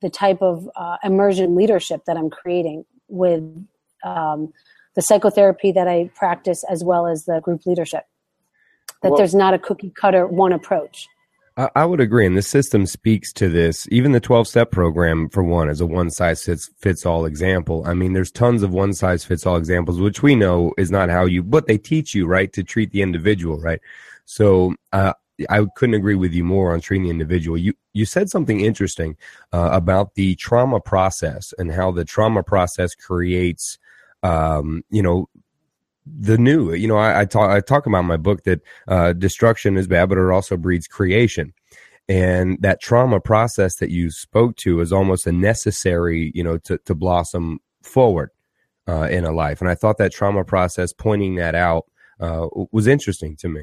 the 0.00 0.10
type 0.10 0.42
of 0.42 0.68
uh, 0.74 0.96
immersion 1.04 1.54
leadership 1.54 2.02
that 2.06 2.16
I'm 2.16 2.28
creating 2.28 2.84
with 3.06 3.44
um, 4.04 4.52
the 4.96 5.02
psychotherapy 5.02 5.70
that 5.72 5.86
I 5.86 6.10
practice 6.16 6.64
as 6.68 6.82
well 6.82 7.06
as 7.06 7.24
the 7.24 7.40
group 7.40 7.64
leadership. 7.66 8.04
That 9.02 9.10
well, 9.10 9.18
there's 9.18 9.34
not 9.34 9.54
a 9.54 9.60
cookie 9.60 9.92
cutter 9.94 10.26
one 10.26 10.52
approach. 10.52 11.06
I 11.56 11.84
would 11.84 12.00
agree. 12.00 12.26
And 12.26 12.36
the 12.36 12.42
system 12.42 12.86
speaks 12.86 13.32
to 13.34 13.48
this. 13.48 13.86
Even 13.90 14.12
the 14.12 14.20
12 14.20 14.48
step 14.48 14.70
program, 14.70 15.28
for 15.28 15.42
one, 15.42 15.68
is 15.68 15.82
a 15.82 15.86
one 15.86 16.10
size 16.10 16.44
fits, 16.44 16.70
fits 16.78 17.04
all 17.04 17.26
example. 17.26 17.82
I 17.86 17.92
mean, 17.92 18.14
there's 18.14 18.30
tons 18.30 18.62
of 18.62 18.72
one 18.72 18.94
size 18.94 19.24
fits 19.24 19.44
all 19.44 19.56
examples, 19.56 20.00
which 20.00 20.22
we 20.22 20.34
know 20.34 20.72
is 20.78 20.90
not 20.90 21.10
how 21.10 21.26
you, 21.26 21.42
but 21.42 21.66
they 21.66 21.76
teach 21.76 22.14
you, 22.14 22.26
right, 22.26 22.50
to 22.54 22.64
treat 22.64 22.90
the 22.90 23.02
individual, 23.02 23.60
right? 23.60 23.80
So, 24.24 24.74
uh, 24.92 25.12
I 25.50 25.66
couldn't 25.76 25.94
agree 25.94 26.14
with 26.14 26.32
you 26.32 26.44
more 26.44 26.72
on 26.72 26.80
treating 26.80 27.04
the 27.04 27.10
individual. 27.10 27.58
You 27.58 27.74
you 27.92 28.04
said 28.06 28.30
something 28.30 28.60
interesting 28.60 29.16
uh, 29.52 29.70
about 29.72 30.14
the 30.14 30.34
trauma 30.36 30.80
process 30.80 31.52
and 31.58 31.72
how 31.72 31.90
the 31.90 32.04
trauma 32.04 32.42
process 32.42 32.94
creates, 32.94 33.78
um, 34.22 34.84
you 34.90 35.02
know, 35.02 35.28
the 36.06 36.38
new. 36.38 36.72
You 36.72 36.88
know, 36.88 36.96
I, 36.96 37.20
I 37.20 37.24
talk 37.24 37.50
I 37.50 37.60
talk 37.60 37.86
about 37.86 38.02
my 38.02 38.16
book 38.16 38.44
that 38.44 38.60
uh, 38.88 39.12
destruction 39.12 39.76
is 39.76 39.86
bad, 39.86 40.08
but 40.08 40.18
it 40.18 40.30
also 40.30 40.56
breeds 40.56 40.86
creation. 40.86 41.52
And 42.08 42.58
that 42.60 42.80
trauma 42.80 43.20
process 43.20 43.76
that 43.76 43.90
you 43.90 44.10
spoke 44.10 44.56
to 44.56 44.80
is 44.80 44.92
almost 44.92 45.26
a 45.26 45.32
necessary, 45.32 46.32
you 46.34 46.42
know, 46.42 46.58
to, 46.58 46.78
to 46.78 46.94
blossom 46.94 47.60
forward 47.82 48.30
uh, 48.88 49.08
in 49.10 49.24
a 49.24 49.32
life. 49.32 49.60
And 49.60 49.70
I 49.70 49.74
thought 49.74 49.98
that 49.98 50.12
trauma 50.12 50.44
process, 50.44 50.92
pointing 50.92 51.36
that 51.36 51.54
out, 51.54 51.84
uh, 52.20 52.48
was 52.72 52.86
interesting 52.86 53.36
to 53.36 53.48
me. 53.48 53.62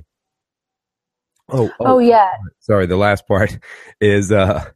Oh, 1.49 1.69
oh, 1.79 1.85
oh, 1.85 1.99
yeah. 1.99 2.31
Sorry, 2.59 2.85
the 2.85 2.97
last 2.97 3.27
part 3.27 3.57
is 4.01 4.31
uh, 4.31 4.69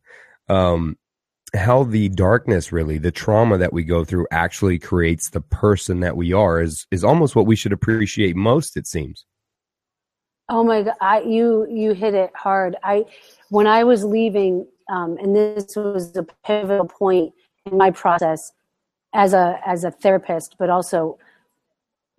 um, 0.50 0.98
how 1.56 1.84
the 1.84 2.10
darkness 2.10 2.72
really 2.72 2.98
the 2.98 3.12
trauma 3.12 3.58
that 3.58 3.74
we 3.74 3.84
go 3.84 4.04
through 4.04 4.26
actually 4.32 4.80
creates 4.80 5.30
the 5.30 5.42
person 5.42 6.00
that 6.00 6.18
we 6.18 6.34
are 6.34 6.62
is 6.62 6.88
is 6.92 7.04
almost 7.04 7.36
what 7.36 7.46
we 7.46 7.56
should 7.56 7.74
appreciate 7.74 8.36
most 8.36 8.76
it 8.76 8.88
seems. 8.88 9.26
Oh 10.50 10.64
my 10.64 10.84
god 10.84 10.96
I, 11.00 11.22
you 11.22 11.68
you 11.70 11.94
hit 11.94 12.14
it 12.14 12.32
hard. 12.36 12.76
I 12.84 13.06
when 13.50 13.68
i 13.68 13.84
was 13.84 14.04
leaving 14.04 14.66
um, 14.90 15.18
and 15.22 15.36
this 15.36 15.76
was 15.76 16.16
a 16.18 16.26
pivotal 16.44 16.88
point 16.88 17.34
in 17.66 17.78
my 17.78 17.92
process 17.92 18.52
as 19.14 19.34
a 19.34 19.60
as 19.66 19.84
a 19.84 19.92
therapist 19.92 20.56
but 20.58 20.70
also 20.70 21.18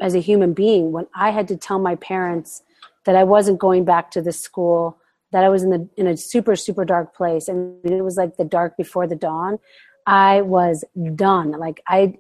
as 0.01 0.15
a 0.15 0.21
human 0.21 0.53
being 0.53 0.93
when 0.93 1.07
i 1.15 1.31
had 1.31 1.49
to 1.49 1.57
tell 1.57 1.79
my 1.79 1.97
parents 1.97 2.63
that 3.05 3.17
i 3.17 3.25
wasn't 3.25 3.59
going 3.59 3.85
back 3.85 4.11
to 4.13 4.23
the 4.23 4.33
school 4.33 4.97
that 5.35 5.43
I 5.43 5.49
was 5.49 5.65
in 5.65 5.71
the 5.71 5.89
in 5.97 6.07
a 6.07 6.17
super 6.17 6.55
super 6.55 6.85
dark 6.85 7.13
place, 7.13 7.49
and 7.49 7.85
it 7.85 8.03
was 8.03 8.17
like 8.17 8.37
the 8.37 8.45
dark 8.45 8.77
before 8.77 9.09
the 9.09 9.17
dawn. 9.17 9.59
I 10.07 10.43
was 10.43 10.85
done. 11.17 11.51
Like 11.51 11.83
I, 11.89 12.17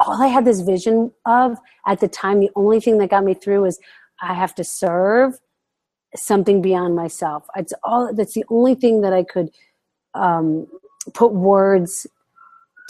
all 0.00 0.20
I 0.20 0.26
had 0.26 0.44
this 0.44 0.62
vision 0.62 1.12
of 1.24 1.58
at 1.86 2.00
the 2.00 2.08
time. 2.08 2.40
The 2.40 2.50
only 2.56 2.80
thing 2.80 2.98
that 2.98 3.08
got 3.08 3.22
me 3.22 3.34
through 3.34 3.62
was 3.62 3.78
I 4.20 4.34
have 4.34 4.52
to 4.56 4.64
serve 4.64 5.38
something 6.16 6.60
beyond 6.60 6.96
myself. 6.96 7.46
It's 7.54 7.72
all. 7.84 8.12
That's 8.12 8.34
the 8.34 8.44
only 8.48 8.74
thing 8.74 9.00
that 9.02 9.12
I 9.12 9.22
could 9.22 9.50
um, 10.14 10.66
put 11.14 11.32
words 11.32 12.04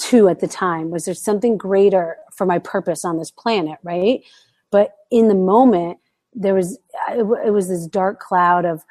to 0.09 0.31
at 0.31 0.41
the 0.41 0.49
time. 0.49 0.89
Was 0.89 1.05
there 1.05 1.15
something 1.15 1.59
greater 1.59 2.17
for 2.35 2.47
my 2.47 2.59
purpose 2.59 3.05
on 3.05 3.19
this 3.19 3.31
planet, 3.31 3.79
right? 3.83 4.23
But 4.71 4.93
in 5.11 5.29
the 5.29 5.35
moment, 5.35 5.99
there 6.33 6.55
was 6.55 6.79
it 7.13 7.53
was 7.53 7.69
this 7.69 7.87
dark 7.87 8.21
cloud 8.21 8.65
of 8.65 8.87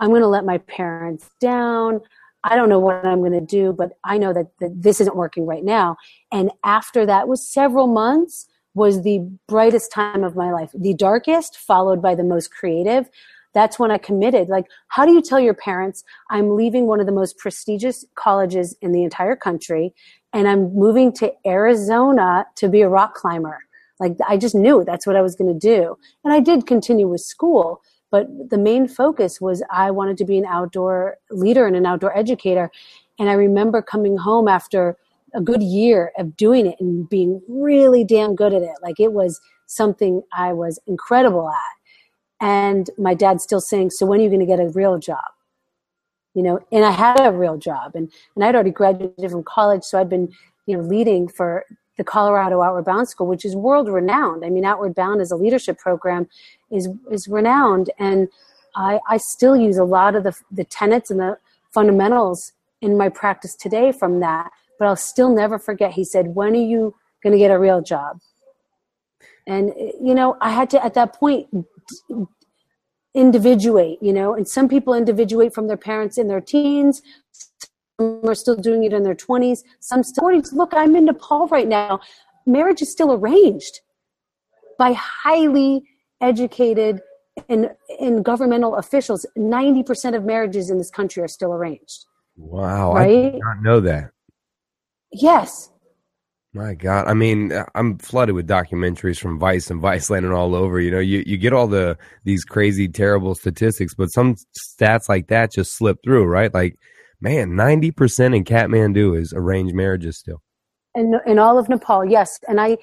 I'm 0.00 0.10
going 0.10 0.22
to 0.22 0.28
let 0.28 0.44
my 0.44 0.58
parents 0.58 1.30
down. 1.40 2.00
I 2.44 2.56
don't 2.56 2.68
know 2.68 2.78
what 2.78 3.04
I'm 3.04 3.20
going 3.20 3.32
to 3.32 3.40
do, 3.40 3.72
but 3.72 3.92
I 4.04 4.16
know 4.18 4.32
that, 4.32 4.46
that 4.60 4.82
this 4.82 5.00
isn't 5.00 5.16
working 5.16 5.46
right 5.46 5.64
now. 5.64 5.96
And 6.32 6.50
after 6.64 7.04
that 7.06 7.28
was 7.28 7.46
several 7.46 7.86
months 7.86 8.46
was 8.74 9.02
the 9.02 9.28
brightest 9.48 9.90
time 9.92 10.22
of 10.22 10.36
my 10.36 10.52
life. 10.52 10.70
The 10.74 10.94
darkest 10.94 11.56
followed 11.56 12.00
by 12.00 12.14
the 12.14 12.22
most 12.22 12.52
creative. 12.52 13.10
That's 13.54 13.78
when 13.78 13.90
I 13.90 13.98
committed. 13.98 14.48
Like, 14.48 14.66
how 14.88 15.04
do 15.04 15.12
you 15.12 15.20
tell 15.20 15.40
your 15.40 15.54
parents 15.54 16.04
I'm 16.30 16.54
leaving 16.54 16.86
one 16.86 17.00
of 17.00 17.06
the 17.06 17.12
most 17.12 17.38
prestigious 17.38 18.04
colleges 18.14 18.76
in 18.80 18.92
the 18.92 19.02
entire 19.02 19.34
country 19.34 19.94
and 20.32 20.46
I'm 20.46 20.72
moving 20.74 21.12
to 21.14 21.32
Arizona 21.46 22.46
to 22.56 22.68
be 22.68 22.82
a 22.82 22.88
rock 22.88 23.14
climber? 23.14 23.58
Like, 23.98 24.16
I 24.28 24.36
just 24.36 24.54
knew 24.54 24.84
that's 24.84 25.06
what 25.06 25.16
I 25.16 25.22
was 25.22 25.34
going 25.34 25.52
to 25.52 25.58
do. 25.58 25.96
And 26.24 26.32
I 26.32 26.38
did 26.40 26.66
continue 26.66 27.08
with 27.08 27.20
school, 27.20 27.82
but 28.10 28.26
the 28.50 28.58
main 28.58 28.88
focus 28.88 29.40
was 29.40 29.62
I 29.70 29.90
wanted 29.90 30.16
to 30.18 30.24
be 30.24 30.38
an 30.38 30.46
outdoor 30.46 31.18
leader 31.30 31.66
and 31.66 31.76
an 31.76 31.86
outdoor 31.86 32.16
educator. 32.16 32.70
And 33.18 33.28
I 33.28 33.34
remember 33.34 33.82
coming 33.82 34.16
home 34.16 34.48
after 34.48 34.96
a 35.34 35.40
good 35.40 35.62
year 35.62 36.12
of 36.18 36.36
doing 36.36 36.66
it 36.66 36.76
and 36.80 37.08
being 37.08 37.42
really 37.48 38.04
damn 38.04 38.34
good 38.34 38.54
at 38.54 38.62
it. 38.62 38.76
Like 38.82 38.98
it 38.98 39.12
was 39.12 39.40
something 39.66 40.22
I 40.32 40.52
was 40.52 40.78
incredible 40.86 41.50
at. 41.50 41.56
And 42.40 42.88
my 42.96 43.14
dad 43.14 43.40
still 43.40 43.60
saying, 43.60 43.90
So 43.90 44.06
when 44.06 44.20
are 44.20 44.22
you 44.22 44.30
going 44.30 44.40
to 44.40 44.46
get 44.46 44.60
a 44.60 44.70
real 44.70 44.98
job? 44.98 45.24
You 46.34 46.42
know, 46.42 46.60
and 46.72 46.84
I 46.84 46.92
had 46.92 47.20
a 47.20 47.32
real 47.32 47.58
job 47.58 47.92
and, 47.94 48.10
and 48.34 48.44
I'd 48.44 48.54
already 48.54 48.70
graduated 48.70 49.30
from 49.30 49.42
college. 49.42 49.82
So 49.82 49.98
I'd 49.98 50.08
been, 50.08 50.32
you 50.66 50.76
know, 50.76 50.82
leading 50.82 51.28
for 51.28 51.64
the 51.98 52.04
Colorado 52.04 52.62
Outward 52.62 52.84
Bound 52.84 53.08
School, 53.08 53.26
which 53.26 53.44
is 53.44 53.54
world 53.54 53.88
renowned. 53.88 54.44
I 54.44 54.48
mean, 54.48 54.64
Outward 54.64 54.94
Bound 54.94 55.20
as 55.20 55.30
a 55.30 55.36
leadership 55.36 55.78
program 55.78 56.28
is 56.70 56.88
is 57.10 57.28
renowned, 57.28 57.90
and 57.98 58.28
I, 58.74 59.00
I 59.08 59.18
still 59.18 59.56
use 59.56 59.76
a 59.76 59.84
lot 59.84 60.14
of 60.14 60.22
the 60.22 60.34
the 60.50 60.64
tenets 60.64 61.10
and 61.10 61.20
the 61.20 61.38
fundamentals 61.72 62.52
in 62.80 62.96
my 62.96 63.08
practice 63.08 63.54
today 63.54 63.92
from 63.92 64.20
that. 64.20 64.50
But 64.78 64.86
I'll 64.86 64.96
still 64.96 65.34
never 65.34 65.58
forget. 65.58 65.92
He 65.92 66.04
said, 66.04 66.34
"When 66.34 66.54
are 66.54 66.56
you 66.56 66.94
going 67.22 67.32
to 67.32 67.38
get 67.38 67.50
a 67.50 67.58
real 67.58 67.82
job?" 67.82 68.20
And 69.46 69.72
you 70.00 70.14
know, 70.14 70.36
I 70.40 70.50
had 70.50 70.70
to 70.70 70.82
at 70.82 70.94
that 70.94 71.14
point 71.14 71.48
individuate. 73.12 73.98
You 74.00 74.12
know, 74.12 74.34
and 74.34 74.46
some 74.46 74.68
people 74.68 74.94
individuate 74.94 75.52
from 75.52 75.66
their 75.66 75.76
parents 75.76 76.16
in 76.16 76.28
their 76.28 76.40
teens 76.40 77.02
are 77.98 78.34
still 78.34 78.56
doing 78.56 78.84
it 78.84 78.92
in 78.92 79.02
their 79.02 79.14
20s, 79.14 79.64
some 79.80 80.02
still 80.02 80.24
40s. 80.24 80.52
Look, 80.52 80.72
I'm 80.72 80.94
in 80.94 81.06
Nepal 81.06 81.48
right 81.48 81.66
now. 81.66 82.00
Marriage 82.46 82.82
is 82.82 82.90
still 82.90 83.12
arranged 83.12 83.80
by 84.78 84.92
highly 84.92 85.82
educated 86.20 87.00
and, 87.48 87.70
and 88.00 88.24
governmental 88.24 88.76
officials. 88.76 89.26
90% 89.36 90.16
of 90.16 90.24
marriages 90.24 90.70
in 90.70 90.78
this 90.78 90.90
country 90.90 91.22
are 91.22 91.28
still 91.28 91.52
arranged. 91.52 92.06
Wow. 92.36 92.94
Right? 92.94 93.26
I 93.26 93.30
did 93.30 93.40
not 93.40 93.62
know 93.62 93.80
that. 93.80 94.10
Yes. 95.12 95.70
My 96.54 96.74
God. 96.74 97.06
I 97.06 97.14
mean, 97.14 97.52
I'm 97.74 97.98
flooded 97.98 98.34
with 98.34 98.48
documentaries 98.48 99.18
from 99.18 99.38
Vice 99.38 99.70
and 99.70 99.82
Viceland 99.82 100.18
and 100.18 100.32
all 100.32 100.54
over. 100.54 100.80
You 100.80 100.90
know, 100.90 100.98
you, 100.98 101.22
you 101.26 101.36
get 101.36 101.52
all 101.52 101.66
the 101.66 101.98
these 102.24 102.44
crazy, 102.44 102.88
terrible 102.88 103.34
statistics, 103.34 103.94
but 103.94 104.06
some 104.06 104.36
stats 104.58 105.08
like 105.08 105.28
that 105.28 105.52
just 105.52 105.76
slip 105.76 105.98
through, 106.02 106.24
right? 106.24 106.52
Like 106.52 106.76
man, 107.20 107.50
90% 107.50 108.36
in 108.36 108.44
Kathmandu 108.44 109.18
is 109.18 109.32
arranged 109.32 109.74
marriages 109.74 110.18
still. 110.18 110.42
And 110.94 111.16
in 111.26 111.38
all 111.38 111.58
of 111.58 111.68
Nepal, 111.68 112.04
yes. 112.04 112.38
And 112.48 112.60
I, 112.60 112.78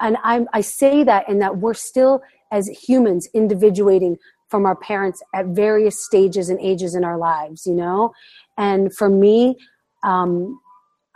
and 0.00 0.16
I, 0.22 0.46
I 0.52 0.60
say 0.60 1.04
that 1.04 1.28
in 1.28 1.38
that 1.40 1.58
we're 1.58 1.74
still, 1.74 2.22
as 2.52 2.68
humans, 2.68 3.28
individuating 3.34 4.16
from 4.48 4.64
our 4.64 4.76
parents 4.76 5.22
at 5.34 5.46
various 5.46 6.04
stages 6.04 6.48
and 6.48 6.58
ages 6.60 6.94
in 6.94 7.04
our 7.04 7.18
lives, 7.18 7.66
you 7.66 7.74
know? 7.74 8.12
And 8.56 8.94
for 8.94 9.08
me, 9.08 9.56
um, 10.02 10.58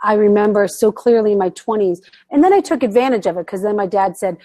I 0.03 0.13
remember 0.13 0.67
so 0.67 0.91
clearly 0.91 1.31
in 1.31 1.37
my 1.37 1.49
20s. 1.51 1.99
And 2.29 2.43
then 2.43 2.53
I 2.53 2.59
took 2.59 2.83
advantage 2.83 3.25
of 3.25 3.37
it 3.37 3.45
because 3.45 3.63
then 3.63 3.75
my 3.75 3.87
dad 3.87 4.17
said, 4.17 4.37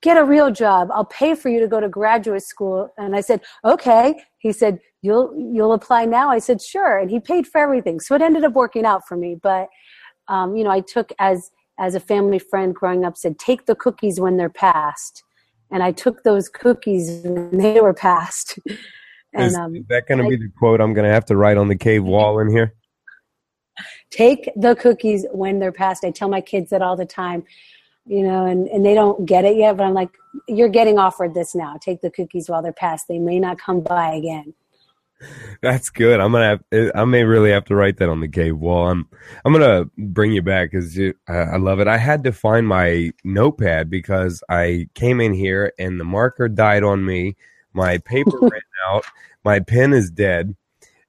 Get 0.00 0.16
a 0.16 0.24
real 0.24 0.50
job. 0.50 0.90
I'll 0.92 1.04
pay 1.04 1.34
for 1.34 1.48
you 1.48 1.58
to 1.60 1.68
go 1.68 1.80
to 1.80 1.88
graduate 1.88 2.42
school. 2.42 2.92
And 2.96 3.16
I 3.16 3.20
said, 3.20 3.40
Okay. 3.64 4.14
He 4.38 4.52
said, 4.52 4.78
you'll 5.02 5.34
you'll 5.36 5.72
apply 5.72 6.04
now? 6.04 6.30
I 6.30 6.38
said 6.38 6.60
sure. 6.60 6.98
And 6.98 7.10
he 7.10 7.20
paid 7.20 7.46
for 7.46 7.60
everything. 7.60 8.00
So 8.00 8.14
it 8.14 8.22
ended 8.22 8.44
up 8.44 8.52
working 8.52 8.84
out 8.84 9.06
for 9.06 9.16
me. 9.16 9.36
But 9.40 9.68
um, 10.28 10.56
you 10.56 10.64
know 10.64 10.70
i 10.70 10.80
took 10.80 11.12
as 11.18 11.50
as 11.78 11.94
a 11.94 12.00
family 12.00 12.38
friend 12.38 12.74
growing 12.74 13.04
up 13.04 13.16
said 13.16 13.38
take 13.38 13.66
the 13.66 13.74
cookies 13.74 14.20
when 14.20 14.36
they're 14.36 14.48
passed. 14.48 15.22
And 15.70 15.82
i 15.82 15.92
took 15.92 16.22
those 16.22 16.48
cookies 16.48 17.22
when 17.24 17.58
they 17.58 17.80
were 17.80 17.94
passed. 17.94 18.58
And 19.34 19.44
is, 19.44 19.56
um, 19.56 19.76
is 19.76 19.84
that 19.90 20.06
going 20.08 20.24
to 20.24 20.26
be 20.26 20.36
the 20.36 20.50
quote 20.58 20.80
i'm 20.80 20.94
going 20.94 21.04
to 21.04 21.12
have 21.12 21.26
to 21.26 21.36
write 21.36 21.58
on 21.58 21.68
the 21.68 21.76
cave 21.76 22.02
wall 22.02 22.38
in 22.38 22.50
here? 22.50 22.74
Take 24.10 24.50
the 24.56 24.74
cookies 24.74 25.26
when 25.32 25.58
they're 25.58 25.70
passed. 25.70 26.02
I 26.02 26.10
tell 26.10 26.30
my 26.30 26.40
kids 26.40 26.70
that 26.70 26.80
all 26.80 26.96
the 26.96 27.04
time 27.04 27.44
you 28.08 28.22
know 28.22 28.46
and, 28.46 28.66
and 28.68 28.84
they 28.84 28.94
don't 28.94 29.26
get 29.26 29.44
it 29.44 29.56
yet 29.56 29.76
but 29.76 29.84
i'm 29.84 29.94
like 29.94 30.10
you're 30.46 30.68
getting 30.68 30.98
offered 30.98 31.34
this 31.34 31.54
now 31.54 31.76
take 31.80 32.00
the 32.00 32.10
cookies 32.10 32.48
while 32.48 32.62
they're 32.62 32.72
passed 32.72 33.06
they 33.08 33.18
may 33.18 33.38
not 33.38 33.58
come 33.58 33.80
by 33.80 34.12
again 34.12 34.54
that's 35.62 35.90
good. 35.90 36.20
I'm 36.20 36.32
gonna. 36.32 36.60
Have, 36.72 36.92
I 36.94 37.04
may 37.04 37.24
really 37.24 37.50
have 37.50 37.64
to 37.66 37.74
write 37.74 37.96
that 37.98 38.08
on 38.08 38.20
the 38.20 38.28
cave 38.28 38.56
wall. 38.56 38.88
I'm. 38.88 39.08
I'm 39.44 39.52
gonna 39.52 39.86
bring 39.96 40.32
you 40.32 40.42
back 40.42 40.70
because 40.70 40.98
I, 41.28 41.32
I 41.32 41.56
love 41.56 41.80
it. 41.80 41.88
I 41.88 41.98
had 41.98 42.24
to 42.24 42.32
find 42.32 42.68
my 42.68 43.12
notepad 43.24 43.90
because 43.90 44.42
I 44.48 44.88
came 44.94 45.20
in 45.20 45.34
here 45.34 45.72
and 45.78 45.98
the 45.98 46.04
marker 46.04 46.48
died 46.48 46.84
on 46.84 47.04
me. 47.04 47.36
My 47.72 47.98
paper 47.98 48.38
ran 48.40 48.60
out. 48.88 49.04
My 49.44 49.60
pen 49.60 49.92
is 49.92 50.10
dead, 50.10 50.54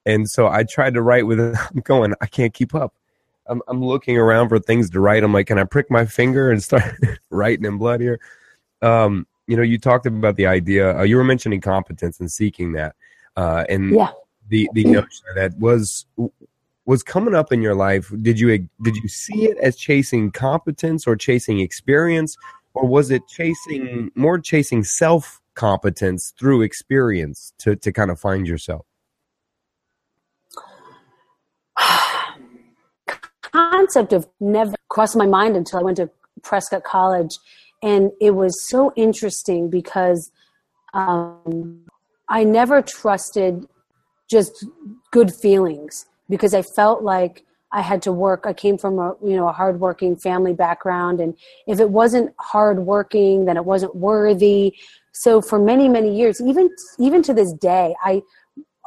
and 0.04 0.28
so 0.28 0.48
I 0.48 0.64
tried 0.64 0.94
to 0.94 1.02
write 1.02 1.26
with 1.26 1.38
it. 1.38 1.56
I'm 1.74 1.80
going. 1.80 2.14
I 2.20 2.26
can't 2.26 2.54
keep 2.54 2.74
up. 2.74 2.94
I'm. 3.50 3.60
I'm 3.68 3.84
looking 3.84 4.16
around 4.16 4.48
for 4.48 4.58
things 4.58 4.88
to 4.90 5.00
write. 5.00 5.22
I'm 5.22 5.34
like, 5.34 5.48
can 5.48 5.58
I 5.58 5.64
prick 5.64 5.90
my 5.90 6.06
finger 6.06 6.50
and 6.50 6.62
start 6.62 6.84
writing 7.30 7.64
in 7.64 7.76
blood 7.76 8.00
here? 8.00 8.20
Um. 8.80 9.26
You 9.46 9.56
know, 9.56 9.62
you 9.62 9.78
talked 9.78 10.06
about 10.06 10.36
the 10.36 10.46
idea. 10.46 10.96
Uh, 10.96 11.02
you 11.02 11.16
were 11.16 11.24
mentioning 11.24 11.60
competence 11.60 12.20
and 12.20 12.30
seeking 12.30 12.72
that 12.72 12.94
uh, 13.36 13.64
and 13.68 13.90
yeah. 13.94 14.10
the 14.48 14.68
the 14.74 14.84
notion 14.84 15.24
that 15.34 15.56
was 15.58 16.06
was 16.86 17.02
coming 17.02 17.34
up 17.34 17.52
in 17.52 17.62
your 17.62 17.74
life. 17.74 18.12
Did 18.22 18.38
you 18.38 18.68
did 18.82 18.96
you 18.96 19.08
see 19.08 19.46
it 19.46 19.58
as 19.58 19.76
chasing 19.76 20.30
competence 20.30 21.06
or 21.06 21.16
chasing 21.16 21.60
experience, 21.60 22.36
or 22.74 22.86
was 22.86 23.10
it 23.10 23.22
chasing 23.28 24.10
more 24.14 24.38
chasing 24.38 24.84
self 24.84 25.40
competence 25.54 26.32
through 26.38 26.62
experience 26.62 27.52
to 27.58 27.76
to 27.76 27.92
kind 27.92 28.10
of 28.10 28.18
find 28.18 28.46
yourself? 28.46 28.86
Concept 33.52 34.12
of 34.12 34.26
never 34.40 34.74
crossed 34.88 35.16
my 35.16 35.26
mind 35.26 35.56
until 35.56 35.80
I 35.80 35.82
went 35.82 35.96
to 35.98 36.10
Prescott 36.42 36.84
College, 36.84 37.38
and 37.82 38.10
it 38.20 38.32
was 38.32 38.68
so 38.68 38.92
interesting 38.96 39.70
because 39.70 40.30
um, 40.94 41.80
I 42.28 42.44
never 42.44 42.82
trusted 42.82 43.66
just 44.30 44.64
good 45.10 45.32
feelings 45.34 46.06
because 46.28 46.54
I 46.54 46.62
felt 46.62 47.02
like 47.02 47.44
I 47.72 47.82
had 47.82 48.02
to 48.02 48.12
work. 48.12 48.44
I 48.46 48.52
came 48.52 48.78
from 48.78 48.98
a 48.98 49.14
you 49.22 49.36
know 49.36 49.48
a 49.48 49.52
hardworking 49.52 50.16
family 50.16 50.52
background, 50.52 51.20
and 51.20 51.36
if 51.66 51.80
it 51.80 51.90
wasn't 51.90 52.34
hardworking, 52.38 53.44
then 53.44 53.56
it 53.56 53.64
wasn't 53.64 53.94
worthy. 53.94 54.74
So 55.12 55.40
for 55.40 55.58
many 55.58 55.88
many 55.88 56.16
years, 56.16 56.40
even 56.40 56.70
even 56.98 57.22
to 57.22 57.34
this 57.34 57.52
day, 57.52 57.94
I 58.02 58.22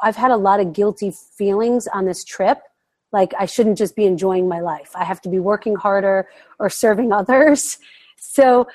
I've 0.02 0.16
had 0.16 0.30
a 0.30 0.36
lot 0.36 0.60
of 0.60 0.72
guilty 0.72 1.12
feelings 1.38 1.86
on 1.88 2.04
this 2.04 2.24
trip. 2.24 2.58
Like 3.14 3.32
I 3.38 3.46
shouldn't 3.46 3.78
just 3.78 3.94
be 3.94 4.04
enjoying 4.06 4.48
my 4.48 4.60
life. 4.60 4.90
I 4.96 5.04
have 5.04 5.20
to 5.22 5.28
be 5.28 5.38
working 5.38 5.76
harder 5.76 6.28
or 6.58 6.68
serving 6.68 7.12
others. 7.20 7.78
So 8.18 8.66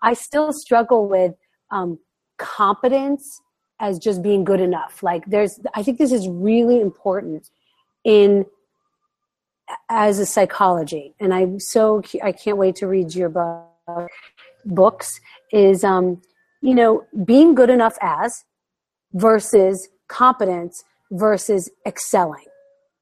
I 0.00 0.14
still 0.14 0.52
struggle 0.52 1.08
with 1.08 1.34
um, 1.70 1.98
competence 2.38 3.42
as 3.80 3.98
just 3.98 4.22
being 4.22 4.44
good 4.44 4.60
enough. 4.60 5.02
Like 5.02 5.26
there's, 5.26 5.58
I 5.74 5.82
think 5.82 5.98
this 5.98 6.12
is 6.12 6.28
really 6.28 6.80
important 6.80 7.50
in 8.04 8.46
as 9.88 10.18
a 10.18 10.26
psychology, 10.26 11.14
and 11.20 11.32
I'm 11.32 11.60
so 11.60 12.02
I 12.22 12.32
can't 12.32 12.56
wait 12.56 12.74
to 12.76 12.88
read 12.88 13.14
your 13.14 13.28
book, 13.28 14.08
books. 14.64 15.20
Is 15.52 15.84
um, 15.84 16.22
you 16.60 16.74
know, 16.74 17.04
being 17.24 17.54
good 17.54 17.70
enough 17.70 17.96
as 18.00 18.44
versus 19.12 19.88
competence 20.08 20.82
versus 21.12 21.70
excelling. 21.86 22.49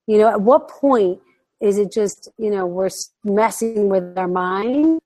You 0.08 0.16
know, 0.16 0.30
at 0.30 0.40
what 0.40 0.68
point 0.68 1.20
is 1.60 1.76
it 1.76 1.92
just 1.92 2.28
you 2.38 2.50
know 2.50 2.66
we're 2.66 2.88
messing 3.24 3.88
with 3.88 4.16
our 4.16 4.26
mind 4.26 5.00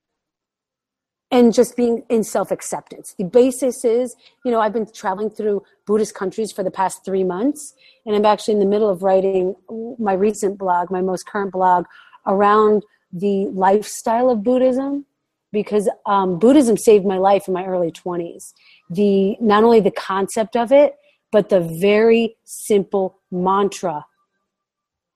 and 1.33 1.53
just 1.53 1.77
being 1.77 2.05
in 2.09 2.23
self 2.23 2.53
acceptance. 2.53 3.15
The 3.19 3.25
basis 3.25 3.85
is, 3.85 4.15
you 4.45 4.53
know, 4.53 4.61
I've 4.61 4.73
been 4.73 4.87
traveling 4.93 5.29
through 5.29 5.65
Buddhist 5.87 6.15
countries 6.15 6.53
for 6.53 6.63
the 6.63 6.71
past 6.71 7.05
three 7.05 7.25
months, 7.25 7.75
and 8.07 8.15
I'm 8.15 8.25
actually 8.25 8.55
in 8.55 8.61
the 8.61 8.67
middle 8.67 8.89
of 8.89 9.03
writing 9.03 9.57
my 9.99 10.13
recent 10.13 10.57
blog, 10.57 10.91
my 10.91 11.01
most 11.01 11.27
current 11.27 11.51
blog, 11.51 11.87
around 12.27 12.85
the 13.13 13.49
lifestyle 13.49 14.31
of 14.31 14.45
Buddhism 14.45 15.05
because 15.53 15.91
um, 16.07 16.39
Buddhism 16.39 16.77
saved 16.77 17.05
my 17.05 17.19
life 17.19 17.47
in 17.47 17.55
my 17.55 17.67
early 17.67 17.93
20s. 17.93 18.53
The 18.89 19.37
not 19.41 19.65
only 19.65 19.81
the 19.81 19.91
concept 19.91 20.57
of 20.57 20.73
it, 20.73 20.95
but 21.31 21.49
the 21.49 21.61
very 21.61 22.37
simple 22.45 23.19
mantra 23.31 24.07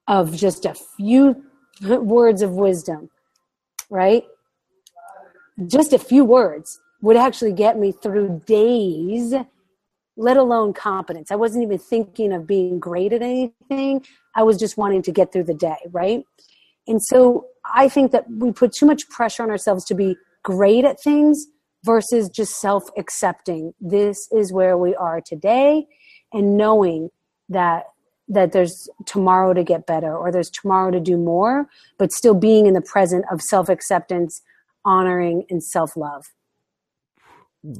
of 0.09 0.35
just 0.37 0.65
a 0.65 0.75
few 0.97 1.45
words 1.83 2.43
of 2.43 2.53
wisdom, 2.53 3.11
right? 3.91 4.25
Just 5.67 5.93
a 5.93 5.99
few 5.99 6.25
words 6.25 6.81
would 7.03 7.17
actually 7.17 7.53
get 7.53 7.79
me 7.79 7.93
through 7.93 8.43
days, 8.47 9.35
let 10.17 10.37
alone 10.37 10.73
competence. 10.73 11.31
I 11.31 11.37
wasn't 11.37 11.65
even 11.65 11.79
thinking 11.79 12.33
of 12.33 12.47
being 12.47 12.79
great 12.79 13.13
at 13.13 13.23
anything. 13.23 14.05
I 14.35 14.43
was 14.43 14.59
just 14.59 14.77
wanting 14.77 15.03
to 15.03 15.13
get 15.13 15.33
through 15.33 15.45
the 15.45 15.55
day, 15.55 15.79
right? 15.91 16.25
And 16.87 17.03
so 17.03 17.47
I 17.75 17.89
think 17.89 18.13
that 18.13 18.25
we 18.31 18.53
put 18.53 18.73
too 18.73 18.87
much 18.87 19.09
pressure 19.09 19.43
on 19.43 19.51
ourselves 19.51 19.85
to 19.87 19.95
be 19.95 20.17
great 20.43 20.85
at 20.85 21.01
things 21.03 21.47
versus 21.85 22.29
just 22.29 22.61
self 22.61 22.85
accepting. 22.97 23.75
This 23.81 24.29
is 24.33 24.53
where 24.53 24.77
we 24.79 24.95
are 24.95 25.21
today 25.21 25.87
and 26.33 26.57
knowing 26.57 27.11
that 27.49 27.85
that 28.29 28.53
there's 28.53 28.89
tomorrow 29.05 29.55
to 29.55 29.63
get 29.63 29.87
better 29.87 30.17
or 30.17 30.33
there's 30.33 30.51
tomorrow 30.51 30.91
to 30.91 31.01
do 31.01 31.17
more, 31.17 31.69
but 31.99 32.13
still 32.13 32.35
being 32.35 32.67
in 32.67 32.75
the 32.75 32.81
present 32.81 33.25
of 33.31 33.41
self 33.43 33.69
acceptance, 33.69 34.43
honoring, 34.85 35.45
and 35.51 35.63
self 35.63 35.97
love. 35.97 36.27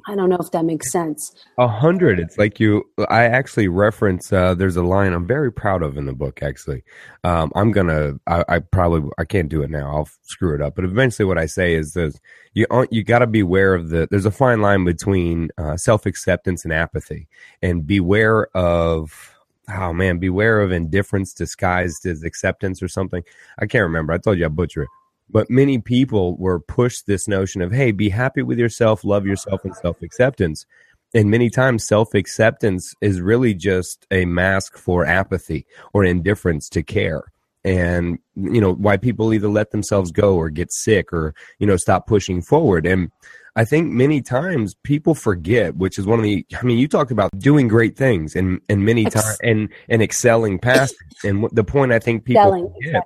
I 0.07 0.17
don't 0.17 0.29
know 0.29 0.39
if 0.41 0.51
that 0.51 0.65
makes 0.65 0.91
sense. 0.91 1.33
A 1.59 1.69
hundred. 1.69 2.19
It's 2.19 2.39
like 2.39 2.59
you. 2.59 2.85
I 3.09 3.25
actually 3.25 3.69
reference. 3.69 4.33
Uh, 4.33 4.55
there's 4.55 4.77
a 4.77 4.83
line 4.83 5.13
I'm 5.13 5.27
very 5.27 5.53
proud 5.53 5.83
of 5.83 5.97
in 5.97 6.07
the 6.07 6.13
book. 6.13 6.43
Actually, 6.43 6.83
um, 7.25 7.53
I'm 7.55 7.71
gonna. 7.71 8.15
I, 8.27 8.45
I, 8.49 8.59
probably. 8.59 9.09
I 9.19 9.25
can't 9.25 9.49
do 9.49 9.63
it 9.63 9.71
now. 9.71 9.95
I'll 9.95 10.09
screw 10.23 10.55
it 10.55 10.61
up. 10.61 10.75
But 10.75 10.85
eventually, 10.85 11.27
what 11.27 11.39
I 11.39 11.47
say 11.47 11.75
is 11.75 11.93
this: 11.93 12.19
you 12.55 12.67
you 12.91 13.05
got 13.05 13.21
to 13.21 13.27
beware 13.27 13.75
of 13.75 13.91
the. 13.91 14.09
There's 14.11 14.27
a 14.27 14.31
fine 14.31 14.61
line 14.61 14.85
between 14.85 15.51
uh, 15.59 15.77
self 15.77 16.07
acceptance 16.07 16.65
and 16.65 16.73
apathy, 16.73 17.29
and 17.63 17.87
beware 17.87 18.49
of. 18.57 19.33
Oh 19.69 19.93
man, 19.93 20.19
beware 20.19 20.61
of 20.61 20.71
indifference 20.71 21.33
disguised 21.33 22.07
as 22.07 22.23
acceptance 22.23 22.83
or 22.83 22.89
something. 22.89 23.23
I 23.59 23.67
can't 23.67 23.83
remember. 23.83 24.13
I 24.13 24.19
told 24.19 24.39
you 24.39 24.45
I 24.45 24.49
butcher 24.49 24.83
it 24.85 24.89
but 25.29 25.51
many 25.51 25.79
people 25.79 26.37
were 26.37 26.61
pushed 26.61 27.07
this 27.07 27.27
notion 27.29 27.63
of 27.63 27.73
hey 27.73 27.93
be 27.93 28.09
happy 28.09 28.43
with 28.43 28.59
yourself 28.59 29.05
love 29.05 29.27
yourself 29.27 29.65
and 29.65 29.75
self-acceptance 29.77 30.67
and 31.15 31.31
many 31.31 31.49
times 31.51 31.87
self-acceptance 31.87 32.95
is 33.01 33.21
really 33.21 33.55
just 33.55 34.07
a 34.11 34.25
mask 34.25 34.77
for 34.77 35.05
apathy 35.05 35.67
or 35.93 36.05
indifference 36.05 36.69
to 36.69 36.83
care 36.83 37.25
and 37.65 38.19
you 38.35 38.61
know 38.61 38.75
why 38.75 38.97
people 38.97 39.33
either 39.33 39.49
let 39.49 39.71
themselves 39.71 40.13
go 40.13 40.37
or 40.37 40.49
get 40.51 40.73
sick 40.73 41.13
or 41.13 41.35
you 41.59 41.67
know 41.67 41.77
stop 41.77 42.07
pushing 42.07 42.43
forward 42.43 42.87
and 42.87 43.11
i 43.57 43.65
think 43.65 43.93
many 43.93 44.23
times 44.23 44.75
people 44.85 45.15
forget 45.15 45.75
which 45.77 45.99
is 45.99 46.07
one 46.07 46.19
of 46.19 46.23
the 46.23 46.47
i 46.59 46.63
mean 46.63 46.79
you 46.79 46.87
talked 46.87 47.11
about 47.11 47.31
doing 47.39 47.67
great 47.67 47.97
things 47.97 48.37
and 48.37 48.61
and 48.69 48.85
many 48.85 49.05
times 49.05 49.39
and 49.43 49.69
and 49.89 50.03
excelling 50.03 50.59
past 50.59 50.95
and 51.25 51.49
the 51.53 51.65
point 51.65 51.93
i 51.93 51.99
think 51.99 52.25
people 52.25 52.45
Selling, 52.45 52.73
forget, 52.75 53.03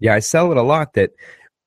yeah 0.00 0.14
i 0.14 0.20
sell 0.20 0.50
it 0.52 0.56
a 0.56 0.62
lot 0.62 0.92
that 0.94 1.10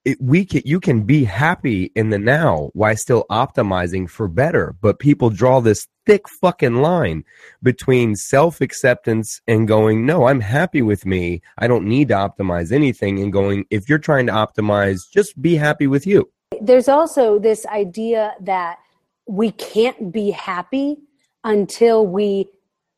it, 0.05 0.17
we 0.21 0.45
can, 0.45 0.61
you 0.65 0.79
can 0.79 1.03
be 1.03 1.23
happy 1.25 1.91
in 1.95 2.09
the 2.09 2.17
now 2.17 2.69
while 2.73 2.95
still 2.95 3.25
optimizing 3.29 4.09
for 4.09 4.27
better. 4.27 4.75
But 4.81 4.99
people 4.99 5.29
draw 5.29 5.59
this 5.59 5.87
thick 6.05 6.27
fucking 6.41 6.75
line 6.75 7.23
between 7.61 8.15
self 8.15 8.61
acceptance 8.61 9.41
and 9.47 9.67
going, 9.67 10.05
no, 10.05 10.27
I'm 10.27 10.41
happy 10.41 10.81
with 10.81 11.05
me. 11.05 11.41
I 11.57 11.67
don't 11.67 11.85
need 11.85 12.07
to 12.09 12.15
optimize 12.15 12.71
anything. 12.71 13.19
And 13.19 13.33
going, 13.33 13.65
if 13.69 13.89
you're 13.89 13.99
trying 13.99 14.27
to 14.27 14.33
optimize, 14.33 15.01
just 15.13 15.39
be 15.41 15.55
happy 15.55 15.87
with 15.87 16.07
you. 16.07 16.31
There's 16.61 16.87
also 16.87 17.39
this 17.39 17.65
idea 17.65 18.33
that 18.41 18.79
we 19.27 19.51
can't 19.51 20.11
be 20.11 20.31
happy 20.31 20.97
until 21.43 22.05
we 22.05 22.49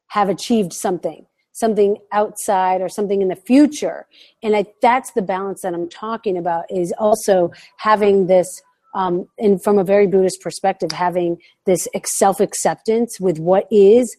have 0.07 0.29
achieved 0.29 0.73
something 0.73 1.25
something 1.53 1.97
outside 2.11 2.81
or 2.81 2.89
something 2.89 3.21
in 3.21 3.27
the 3.27 3.35
future. 3.35 4.07
And 4.41 4.55
I, 4.55 4.65
that's 4.81 5.11
the 5.11 5.21
balance 5.21 5.61
that 5.61 5.73
i'm 5.73 5.89
talking 5.89 6.37
about 6.37 6.65
is 6.69 6.93
also 6.97 7.51
having 7.77 8.27
this 8.27 8.47
um, 8.93 9.27
and 9.37 9.63
from 9.63 9.77
a 9.77 9.83
very 9.83 10.07
buddhist 10.07 10.41
perspective 10.41 10.91
having 10.91 11.37
this 11.65 11.87
self-acceptance 12.05 13.19
with 13.19 13.39
what 13.39 13.65
is 13.71 14.17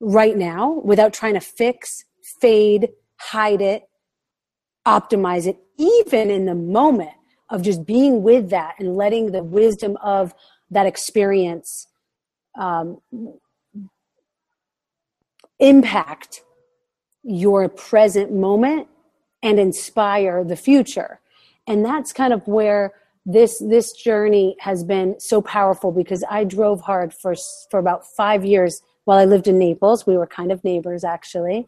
right 0.00 0.36
now 0.36 0.80
without 0.84 1.12
trying 1.12 1.34
to 1.34 1.40
fix 1.40 1.88
fade 2.40 2.88
hide 3.20 3.62
it 3.62 3.84
optimize 4.86 5.46
it 5.46 5.56
even 5.78 6.30
in 6.30 6.44
the 6.44 6.54
moment 6.54 7.12
of 7.52 7.62
just 7.62 7.84
being 7.84 8.22
with 8.22 8.48
that 8.50 8.74
and 8.78 8.96
letting 8.96 9.30
the 9.30 9.42
wisdom 9.42 9.96
of 10.02 10.34
that 10.70 10.86
experience 10.86 11.86
um, 12.58 12.98
impact 15.60 16.42
your 17.22 17.68
present 17.68 18.32
moment 18.32 18.88
and 19.42 19.60
inspire 19.60 20.42
the 20.42 20.56
future. 20.56 21.20
And 21.66 21.84
that's 21.84 22.12
kind 22.12 22.32
of 22.32 22.46
where 22.48 22.94
this 23.24 23.58
this 23.60 23.92
journey 23.92 24.56
has 24.58 24.82
been 24.82 25.20
so 25.20 25.40
powerful 25.40 25.92
because 25.92 26.24
I 26.28 26.42
drove 26.42 26.80
hard 26.80 27.14
for 27.14 27.36
for 27.70 27.78
about 27.78 28.04
5 28.16 28.44
years 28.44 28.82
while 29.04 29.18
I 29.18 29.26
lived 29.26 29.46
in 29.46 29.58
Naples. 29.58 30.06
We 30.06 30.16
were 30.16 30.26
kind 30.26 30.50
of 30.50 30.64
neighbors 30.64 31.04
actually. 31.04 31.66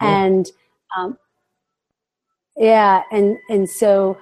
Yeah. 0.00 0.24
And 0.24 0.50
um, 0.96 1.18
yeah, 2.56 3.02
and 3.12 3.36
and 3.48 3.68
so 3.68 4.18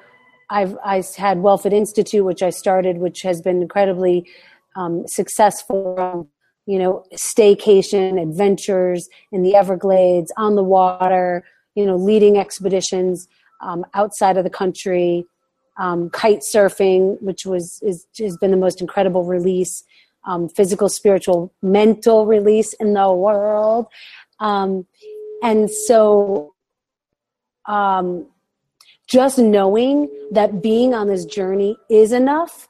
I've 0.51 0.77
I 0.85 1.03
had 1.17 1.39
Wellfit 1.39 1.73
Institute, 1.73 2.25
which 2.25 2.43
I 2.43 2.51
started, 2.51 2.99
which 2.99 3.23
has 3.23 3.41
been 3.41 3.63
incredibly 3.63 4.29
um, 4.77 5.07
successful 5.07 6.29
you 6.67 6.81
know, 6.81 7.05
staycation 7.15 8.21
adventures 8.21 9.09
in 9.31 9.43
the 9.43 9.55
Everglades, 9.55 10.33
on 10.37 10.57
the 10.57 10.65
water, 10.65 11.45
you 11.77 11.87
know, 11.87 11.97
leading 11.97 12.37
expeditions 12.37 13.29
um, 13.61 13.87
outside 13.95 14.37
of 14.37 14.45
the 14.45 14.51
country, 14.51 15.25
um, 15.79 16.11
kite 16.11 16.41
surfing, 16.41 17.21
which 17.23 17.47
was 17.47 17.81
is, 17.83 18.07
has 18.19 18.37
been 18.39 18.51
the 18.51 18.57
most 18.57 18.81
incredible 18.81 19.25
release, 19.25 19.85
um, 20.27 20.49
physical, 20.49 20.89
spiritual, 20.89 21.55
mental 21.63 22.27
release 22.27 22.73
in 22.75 22.95
the 22.95 23.13
world, 23.13 23.87
um, 24.41 24.87
and 25.43 25.71
so 25.71 26.53
um, 27.67 28.27
just 29.07 29.39
knowing 29.39 30.09
that 30.33 30.63
being 30.63 30.95
on 30.95 31.09
this 31.09 31.25
journey 31.25 31.77
is 31.89 32.13
enough 32.13 32.69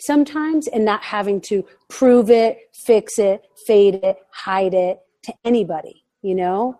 sometimes 0.00 0.66
and 0.66 0.84
not 0.84 1.02
having 1.02 1.40
to 1.40 1.64
prove 1.88 2.30
it, 2.30 2.58
fix 2.72 3.18
it, 3.18 3.42
fade 3.66 3.96
it, 3.96 4.16
hide 4.32 4.74
it 4.74 5.00
to 5.22 5.34
anybody, 5.44 6.04
you 6.22 6.34
know? 6.34 6.78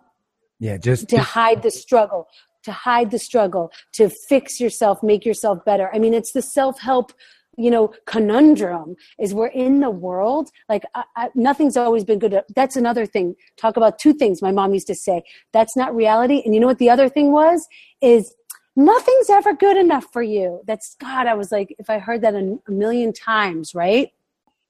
Yeah, 0.59 0.77
just 0.77 1.09
to 1.09 1.19
hide 1.19 1.63
the 1.63 1.71
struggle, 1.71 2.27
to 2.63 2.71
hide 2.71 3.11
the 3.11 3.19
struggle, 3.19 3.71
to 3.93 4.09
fix 4.09 4.59
yourself, 4.59 5.01
make 5.01 5.25
yourself 5.25 5.63
better. 5.65 5.89
I 5.93 5.99
mean, 5.99 6.13
it's 6.13 6.33
the 6.33 6.41
self 6.41 6.79
help 6.79 7.13
you 7.57 7.69
know 7.69 7.93
conundrum 8.05 8.95
is 9.19 9.33
we're 9.33 9.47
in 9.47 9.81
the 9.81 9.89
world. 9.89 10.49
Like 10.69 10.83
I, 10.95 11.03
I, 11.15 11.29
nothing's 11.35 11.77
always 11.77 12.03
been 12.03 12.19
good. 12.19 12.41
That's 12.55 12.75
another 12.75 13.05
thing. 13.05 13.35
Talk 13.57 13.77
about 13.77 13.99
two 13.99 14.13
things 14.13 14.41
my 14.41 14.51
mom 14.51 14.73
used 14.73 14.87
to 14.87 14.95
say. 14.95 15.23
That's 15.51 15.75
not 15.75 15.95
reality. 15.95 16.41
And 16.45 16.53
you 16.53 16.59
know 16.59 16.67
what 16.67 16.79
the 16.79 16.89
other 16.89 17.09
thing 17.09 17.31
was? 17.31 17.67
Is 18.01 18.33
nothing's 18.75 19.29
ever 19.29 19.53
good 19.53 19.77
enough 19.77 20.07
for 20.11 20.21
you. 20.21 20.61
That's 20.65 20.95
God. 20.95 21.27
I 21.27 21.33
was 21.33 21.51
like, 21.51 21.75
if 21.79 21.89
I 21.89 21.99
heard 21.99 22.21
that 22.21 22.33
a, 22.33 22.59
a 22.67 22.71
million 22.71 23.13
times, 23.13 23.75
right? 23.75 24.11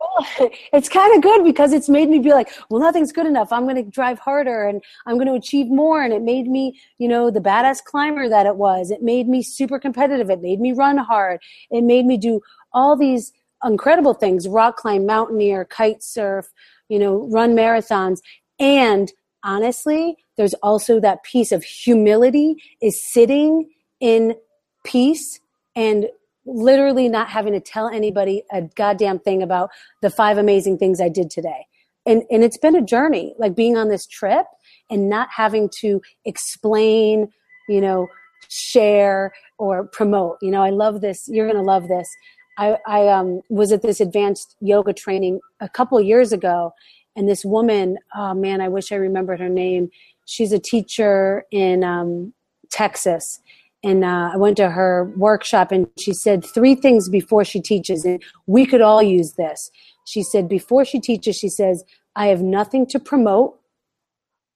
Oh. 0.01 0.49
it's 0.73 0.89
kind 0.89 1.15
of 1.15 1.21
good 1.21 1.43
because 1.43 1.73
it's 1.73 1.87
made 1.87 2.09
me 2.09 2.19
be 2.19 2.31
like, 2.31 2.49
well, 2.69 2.81
nothing's 2.81 3.11
good 3.11 3.27
enough. 3.27 3.51
I'm 3.51 3.63
going 3.63 3.75
to 3.75 3.83
drive 3.83 4.17
harder 4.17 4.67
and 4.67 4.83
I'm 5.05 5.15
going 5.15 5.27
to 5.27 5.33
achieve 5.33 5.67
more. 5.67 6.01
And 6.01 6.11
it 6.11 6.23
made 6.23 6.47
me, 6.47 6.79
you 6.97 7.07
know, 7.07 7.29
the 7.29 7.39
badass 7.39 7.83
climber 7.83 8.27
that 8.27 8.45
it 8.45 8.55
was. 8.55 8.89
It 8.89 9.03
made 9.03 9.27
me 9.27 9.43
super 9.43 9.79
competitive. 9.79 10.29
It 10.29 10.41
made 10.41 10.59
me 10.59 10.71
run 10.73 10.97
hard. 10.97 11.39
It 11.69 11.83
made 11.83 12.05
me 12.05 12.17
do 12.17 12.41
all 12.73 12.95
these 12.95 13.31
incredible 13.63 14.15
things 14.15 14.47
rock 14.47 14.77
climb, 14.77 15.05
mountaineer, 15.05 15.65
kite 15.65 16.01
surf, 16.01 16.51
you 16.89 16.97
know, 16.97 17.29
run 17.29 17.55
marathons. 17.55 18.19
And 18.59 19.11
honestly, 19.43 20.17
there's 20.37 20.55
also 20.55 20.99
that 20.99 21.23
piece 21.23 21.51
of 21.51 21.63
humility 21.63 22.55
is 22.81 23.03
sitting 23.03 23.69
in 24.01 24.35
peace 24.83 25.39
and 25.75 26.07
literally 26.45 27.07
not 27.07 27.29
having 27.29 27.53
to 27.53 27.61
tell 27.61 27.87
anybody 27.87 28.43
a 28.51 28.63
goddamn 28.75 29.19
thing 29.19 29.41
about 29.41 29.69
the 30.01 30.09
five 30.09 30.37
amazing 30.37 30.77
things 30.77 30.99
I 30.99 31.07
did 31.07 31.29
today. 31.29 31.67
And 32.05 32.23
and 32.31 32.43
it's 32.43 32.57
been 32.57 32.75
a 32.75 32.81
journey, 32.81 33.35
like 33.37 33.55
being 33.55 33.77
on 33.77 33.87
this 33.87 34.07
trip 34.07 34.47
and 34.89 35.07
not 35.07 35.29
having 35.35 35.69
to 35.81 36.01
explain, 36.25 37.29
you 37.69 37.79
know, 37.79 38.07
share 38.49 39.31
or 39.59 39.85
promote. 39.85 40.37
You 40.41 40.49
know, 40.49 40.63
I 40.63 40.71
love 40.71 41.01
this. 41.01 41.27
You're 41.27 41.45
going 41.45 41.63
to 41.63 41.63
love 41.63 41.87
this. 41.87 42.09
I, 42.57 42.77
I 42.85 43.07
um, 43.07 43.41
was 43.49 43.71
at 43.71 43.81
this 43.81 44.01
advanced 44.01 44.55
yoga 44.59 44.93
training 44.93 45.39
a 45.61 45.69
couple 45.69 45.99
years 46.01 46.33
ago, 46.33 46.73
and 47.15 47.29
this 47.29 47.45
woman, 47.45 47.97
oh 48.15 48.33
man, 48.33 48.61
I 48.61 48.67
wish 48.67 48.91
I 48.91 48.95
remembered 48.95 49.39
her 49.39 49.49
name. 49.49 49.89
She's 50.25 50.51
a 50.51 50.59
teacher 50.59 51.45
in 51.51 51.83
um, 51.83 52.33
Texas, 52.69 53.39
and 53.83 54.03
uh, 54.03 54.31
I 54.33 54.37
went 54.37 54.57
to 54.57 54.69
her 54.69 55.11
workshop, 55.15 55.71
and 55.71 55.87
she 55.99 56.13
said 56.13 56.45
three 56.45 56.75
things 56.75 57.09
before 57.09 57.43
she 57.43 57.61
teaches, 57.61 58.05
and 58.05 58.21
we 58.45 58.65
could 58.65 58.81
all 58.81 59.01
use 59.01 59.33
this. 59.33 59.71
She 60.05 60.23
said 60.23 60.47
before 60.47 60.85
she 60.85 60.99
teaches, 60.99 61.35
she 61.35 61.49
says, 61.49 61.83
"I 62.15 62.27
have 62.27 62.41
nothing 62.41 62.85
to 62.87 62.99
promote. 62.99 63.59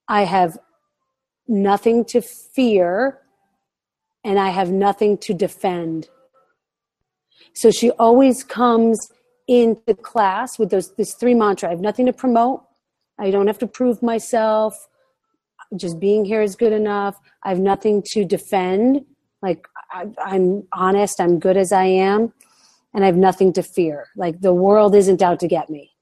I 0.08 0.22
have 0.24 0.58
nothing 1.48 2.04
to 2.06 2.20
fear, 2.20 3.20
and 4.24 4.38
I 4.38 4.50
have 4.50 4.70
nothing 4.70 5.18
to 5.18 5.34
defend." 5.34 6.08
So 7.52 7.70
she 7.70 7.90
always 7.92 8.44
comes 8.44 9.10
into 9.48 9.94
class 9.94 10.58
with 10.58 10.70
those 10.70 10.94
this 10.94 11.14
three 11.14 11.34
mantra. 11.34 11.68
I 11.68 11.72
have 11.72 11.80
nothing 11.80 12.06
to 12.06 12.12
promote. 12.12 12.62
I 13.18 13.30
don't 13.30 13.46
have 13.46 13.58
to 13.58 13.66
prove 13.66 14.02
myself. 14.02 14.88
Just 15.74 15.98
being 15.98 16.24
here 16.24 16.42
is 16.42 16.54
good 16.54 16.72
enough. 16.72 17.18
I 17.42 17.48
have 17.48 17.58
nothing 17.58 18.02
to 18.12 18.24
defend. 18.24 19.04
Like 19.46 19.68
I, 19.92 20.06
I'm 20.24 20.64
honest. 20.72 21.20
I'm 21.20 21.38
good 21.38 21.56
as 21.56 21.70
I 21.70 21.84
am, 21.84 22.32
and 22.92 23.04
I 23.04 23.06
have 23.06 23.16
nothing 23.16 23.52
to 23.52 23.62
fear. 23.62 24.08
Like 24.16 24.40
the 24.40 24.52
world 24.52 24.94
isn't 24.96 25.22
out 25.22 25.38
to 25.40 25.48
get 25.48 25.70
me. 25.70 25.92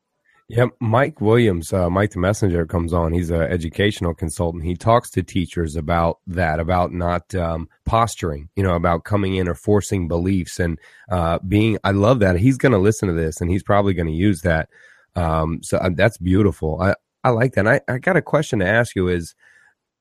Yep, 0.48 0.70
Mike 0.80 1.20
Williams, 1.20 1.72
uh, 1.72 1.88
Mike 1.88 2.12
the 2.12 2.18
Messenger 2.18 2.66
comes 2.66 2.92
on. 2.92 3.12
He's 3.12 3.30
an 3.30 3.42
educational 3.42 4.14
consultant. 4.14 4.64
He 4.64 4.74
talks 4.74 5.10
to 5.10 5.22
teachers 5.22 5.74
about 5.74 6.20
that, 6.26 6.60
about 6.60 6.92
not 6.92 7.34
um, 7.34 7.68
posturing, 7.86 8.50
you 8.54 8.62
know, 8.62 8.74
about 8.74 9.04
coming 9.04 9.36
in 9.36 9.48
or 9.48 9.54
forcing 9.54 10.06
beliefs 10.06 10.60
and 10.60 10.78
uh, 11.10 11.38
being. 11.48 11.78
I 11.82 11.92
love 11.92 12.20
that. 12.20 12.38
He's 12.38 12.58
going 12.58 12.72
to 12.72 12.78
listen 12.78 13.08
to 13.08 13.14
this 13.14 13.40
and 13.40 13.50
he's 13.50 13.62
probably 13.62 13.94
going 13.94 14.06
to 14.06 14.12
use 14.12 14.42
that. 14.42 14.68
Um, 15.16 15.62
so 15.62 15.78
uh, 15.78 15.90
that's 15.94 16.18
beautiful. 16.18 16.78
I, 16.80 16.94
I 17.24 17.30
like 17.30 17.54
that. 17.54 17.66
I, 17.66 17.80
I 17.88 17.98
got 17.98 18.18
a 18.18 18.22
question 18.22 18.58
to 18.58 18.68
ask 18.68 18.94
you 18.94 19.08
is, 19.08 19.34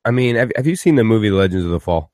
I 0.04 0.10
mean, 0.10 0.36
have, 0.36 0.52
have 0.56 0.66
you 0.66 0.76
seen 0.76 0.96
the 0.96 1.04
movie 1.04 1.30
Legends 1.30 1.64
of 1.64 1.70
the 1.70 1.80
Fall? 1.80 2.12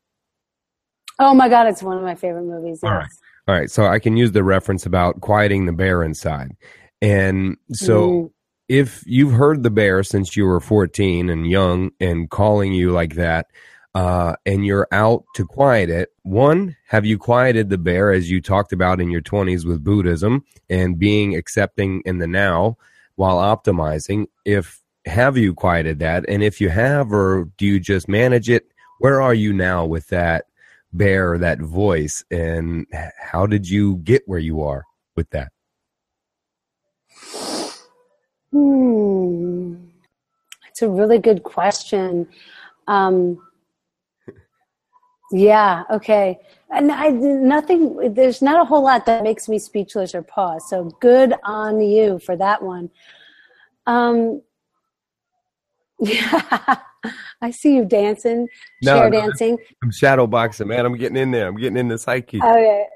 Oh 1.20 1.34
my 1.34 1.50
God, 1.50 1.66
it's 1.66 1.82
one 1.82 1.98
of 1.98 2.02
my 2.02 2.14
favorite 2.14 2.44
movies. 2.44 2.80
Yes. 2.82 2.90
All 2.90 2.96
right. 2.96 3.10
All 3.46 3.54
right. 3.54 3.70
So 3.70 3.86
I 3.86 3.98
can 3.98 4.16
use 4.16 4.32
the 4.32 4.42
reference 4.42 4.86
about 4.86 5.20
quieting 5.20 5.66
the 5.66 5.72
bear 5.72 6.02
inside. 6.02 6.56
And 7.02 7.58
so 7.72 8.10
mm. 8.10 8.30
if 8.68 9.02
you've 9.06 9.32
heard 9.32 9.62
the 9.62 9.70
bear 9.70 10.02
since 10.02 10.34
you 10.34 10.46
were 10.46 10.60
14 10.60 11.28
and 11.28 11.48
young 11.48 11.90
and 12.00 12.30
calling 12.30 12.72
you 12.72 12.90
like 12.90 13.14
that, 13.14 13.46
uh, 13.94 14.36
and 14.46 14.64
you're 14.64 14.88
out 14.92 15.24
to 15.34 15.44
quiet 15.44 15.90
it, 15.90 16.10
one, 16.22 16.76
have 16.88 17.04
you 17.04 17.18
quieted 17.18 17.68
the 17.68 17.78
bear 17.78 18.12
as 18.12 18.30
you 18.30 18.40
talked 18.40 18.72
about 18.72 19.00
in 19.00 19.10
your 19.10 19.20
20s 19.20 19.66
with 19.66 19.84
Buddhism 19.84 20.44
and 20.70 20.98
being 20.98 21.34
accepting 21.34 22.00
in 22.06 22.18
the 22.18 22.26
now 22.26 22.78
while 23.16 23.36
optimizing? 23.36 24.26
If 24.46 24.80
have 25.06 25.36
you 25.36 25.54
quieted 25.54 25.98
that? 25.98 26.24
And 26.28 26.42
if 26.42 26.60
you 26.60 26.68
have, 26.68 27.12
or 27.12 27.50
do 27.58 27.66
you 27.66 27.80
just 27.80 28.08
manage 28.08 28.48
it? 28.48 28.70
Where 29.00 29.20
are 29.20 29.34
you 29.34 29.52
now 29.52 29.86
with 29.86 30.06
that 30.08 30.44
bear, 30.92 31.38
that 31.38 31.60
voice? 31.60 32.24
And 32.30 32.86
how 33.18 33.46
did 33.46 33.68
you 33.68 33.96
get 33.98 34.22
where 34.26 34.38
you 34.38 34.62
are 34.62 34.84
with 35.16 35.30
that? 35.30 35.52
Hmm. 38.52 39.74
It's 40.68 40.82
a 40.82 40.88
really 40.88 41.18
good 41.18 41.42
question. 41.42 42.28
Um, 42.86 43.38
yeah, 45.32 45.84
okay. 45.90 46.38
And 46.70 46.90
I, 46.90 47.08
nothing, 47.10 48.14
there's 48.14 48.42
not 48.42 48.60
a 48.60 48.64
whole 48.64 48.82
lot 48.82 49.06
that 49.06 49.22
makes 49.22 49.48
me 49.48 49.58
speechless 49.58 50.14
or 50.14 50.22
pause. 50.22 50.68
So 50.68 50.84
good 51.00 51.34
on 51.44 51.80
you 51.80 52.18
for 52.18 52.36
that 52.36 52.62
one. 52.62 52.90
Um, 53.86 54.42
yeah, 56.00 56.78
I 57.42 57.50
see 57.50 57.76
you 57.76 57.84
dancing, 57.84 58.48
no, 58.82 58.98
chair 58.98 59.10
no, 59.10 59.20
dancing. 59.20 59.58
I'm 59.82 59.90
shadow 59.90 60.26
boxing, 60.26 60.68
man. 60.68 60.84
I'm 60.84 60.96
getting 60.96 61.16
in 61.16 61.30
there. 61.30 61.48
I'm 61.48 61.56
getting 61.56 61.76
in 61.76 61.88
the 61.88 61.98
psyche. 61.98 62.40
Okay. 62.42 62.86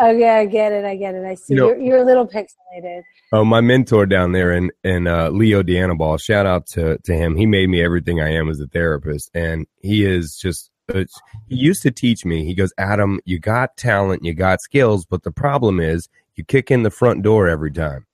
Okay, 0.00 0.28
I 0.28 0.44
get 0.46 0.72
it. 0.72 0.84
I 0.84 0.96
get 0.96 1.14
it. 1.14 1.24
I 1.24 1.34
see. 1.36 1.54
You 1.54 1.60
know, 1.60 1.68
you're, 1.68 1.78
you're 1.78 1.98
a 1.98 2.04
little 2.04 2.26
pixelated. 2.26 3.02
Oh, 3.32 3.44
my 3.44 3.60
mentor 3.60 4.06
down 4.06 4.32
there 4.32 4.52
in 4.52 4.72
in 4.82 5.06
uh, 5.06 5.30
Leo 5.30 5.62
D'Anibal. 5.62 6.18
Shout 6.18 6.46
out 6.46 6.66
to 6.68 6.98
to 6.98 7.12
him. 7.14 7.36
He 7.36 7.46
made 7.46 7.68
me 7.68 7.82
everything 7.82 8.20
I 8.20 8.30
am 8.30 8.48
as 8.48 8.60
a 8.60 8.66
therapist, 8.66 9.30
and 9.34 9.66
he 9.80 10.04
is 10.04 10.36
just. 10.36 10.70
Uh, 10.92 11.04
he 11.48 11.56
used 11.56 11.82
to 11.82 11.90
teach 11.90 12.26
me. 12.26 12.44
He 12.44 12.54
goes, 12.54 12.70
Adam, 12.76 13.18
you 13.24 13.38
got 13.38 13.74
talent, 13.78 14.22
you 14.22 14.34
got 14.34 14.60
skills, 14.60 15.06
but 15.06 15.22
the 15.22 15.30
problem 15.30 15.80
is 15.80 16.10
you 16.34 16.44
kick 16.44 16.70
in 16.70 16.82
the 16.82 16.90
front 16.90 17.22
door 17.22 17.48
every 17.48 17.70
time. 17.70 18.04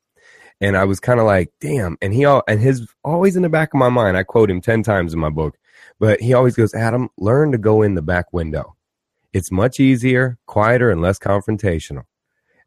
And 0.61 0.76
I 0.76 0.84
was 0.84 1.00
kind 1.00 1.20
of 1.20 1.26
like, 1.26 1.50
damn. 1.61 1.96
And 2.02 2.12
he 2.12 2.24
all 2.24 2.42
and 2.46 2.61
his 2.61 2.86
always 3.02 3.36
in 3.36 3.42
the 3.42 3.48
back 3.48 3.72
of 3.72 3.78
my 3.78 3.88
mind. 3.88 4.16
I 4.16 4.22
quote 4.22 4.50
him 4.50 4.61
ten 4.61 4.82
times 4.82 5.14
in 5.14 5.20
my 5.20 5.30
book, 5.30 5.58
but 5.98 6.20
he 6.20 6.34
always 6.34 6.56
goes, 6.56 6.74
Adam, 6.74 7.08
learn 7.16 7.52
to 7.52 7.58
go 7.58 7.82
in 7.82 7.94
the 7.94 8.02
back 8.02 8.32
window. 8.32 8.76
It's 9.32 9.50
much 9.50 9.80
easier, 9.80 10.38
quieter, 10.46 10.90
and 10.90 11.00
less 11.00 11.18
confrontational. 11.18 12.04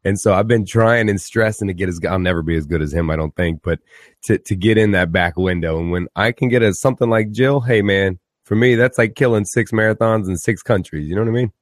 And 0.04 0.20
so 0.20 0.34
I've 0.34 0.48
been 0.48 0.66
trying 0.66 1.08
and 1.08 1.20
stressing 1.20 1.68
to 1.68 1.74
get 1.74 1.88
as 1.88 1.98
I'll 2.08 2.18
never 2.18 2.42
be 2.42 2.56
as 2.56 2.66
good 2.66 2.82
as 2.82 2.92
him, 2.92 3.10
I 3.10 3.16
don't 3.16 3.34
think, 3.34 3.62
but 3.62 3.80
to 4.24 4.38
to 4.38 4.54
get 4.54 4.76
in 4.76 4.90
that 4.90 5.12
back 5.12 5.36
window. 5.36 5.78
And 5.78 5.90
when 5.90 6.08
I 6.14 6.32
can 6.32 6.48
get 6.48 6.62
a 6.62 6.74
something 6.74 7.08
like 7.08 7.30
Jill, 7.30 7.60
hey 7.60 7.80
man, 7.80 8.18
for 8.44 8.54
me 8.54 8.74
that's 8.74 8.98
like 8.98 9.14
killing 9.14 9.46
six 9.46 9.72
marathons 9.72 10.28
in 10.28 10.36
six 10.36 10.62
countries. 10.62 11.08
You 11.08 11.14
know 11.14 11.22
what 11.22 11.28
I 11.28 11.32
mean? 11.32 11.52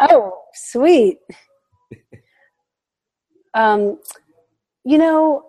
Oh, 0.00 0.36
sweet. 0.54 1.18
um, 3.54 4.00
you 4.84 4.98
know, 4.98 5.44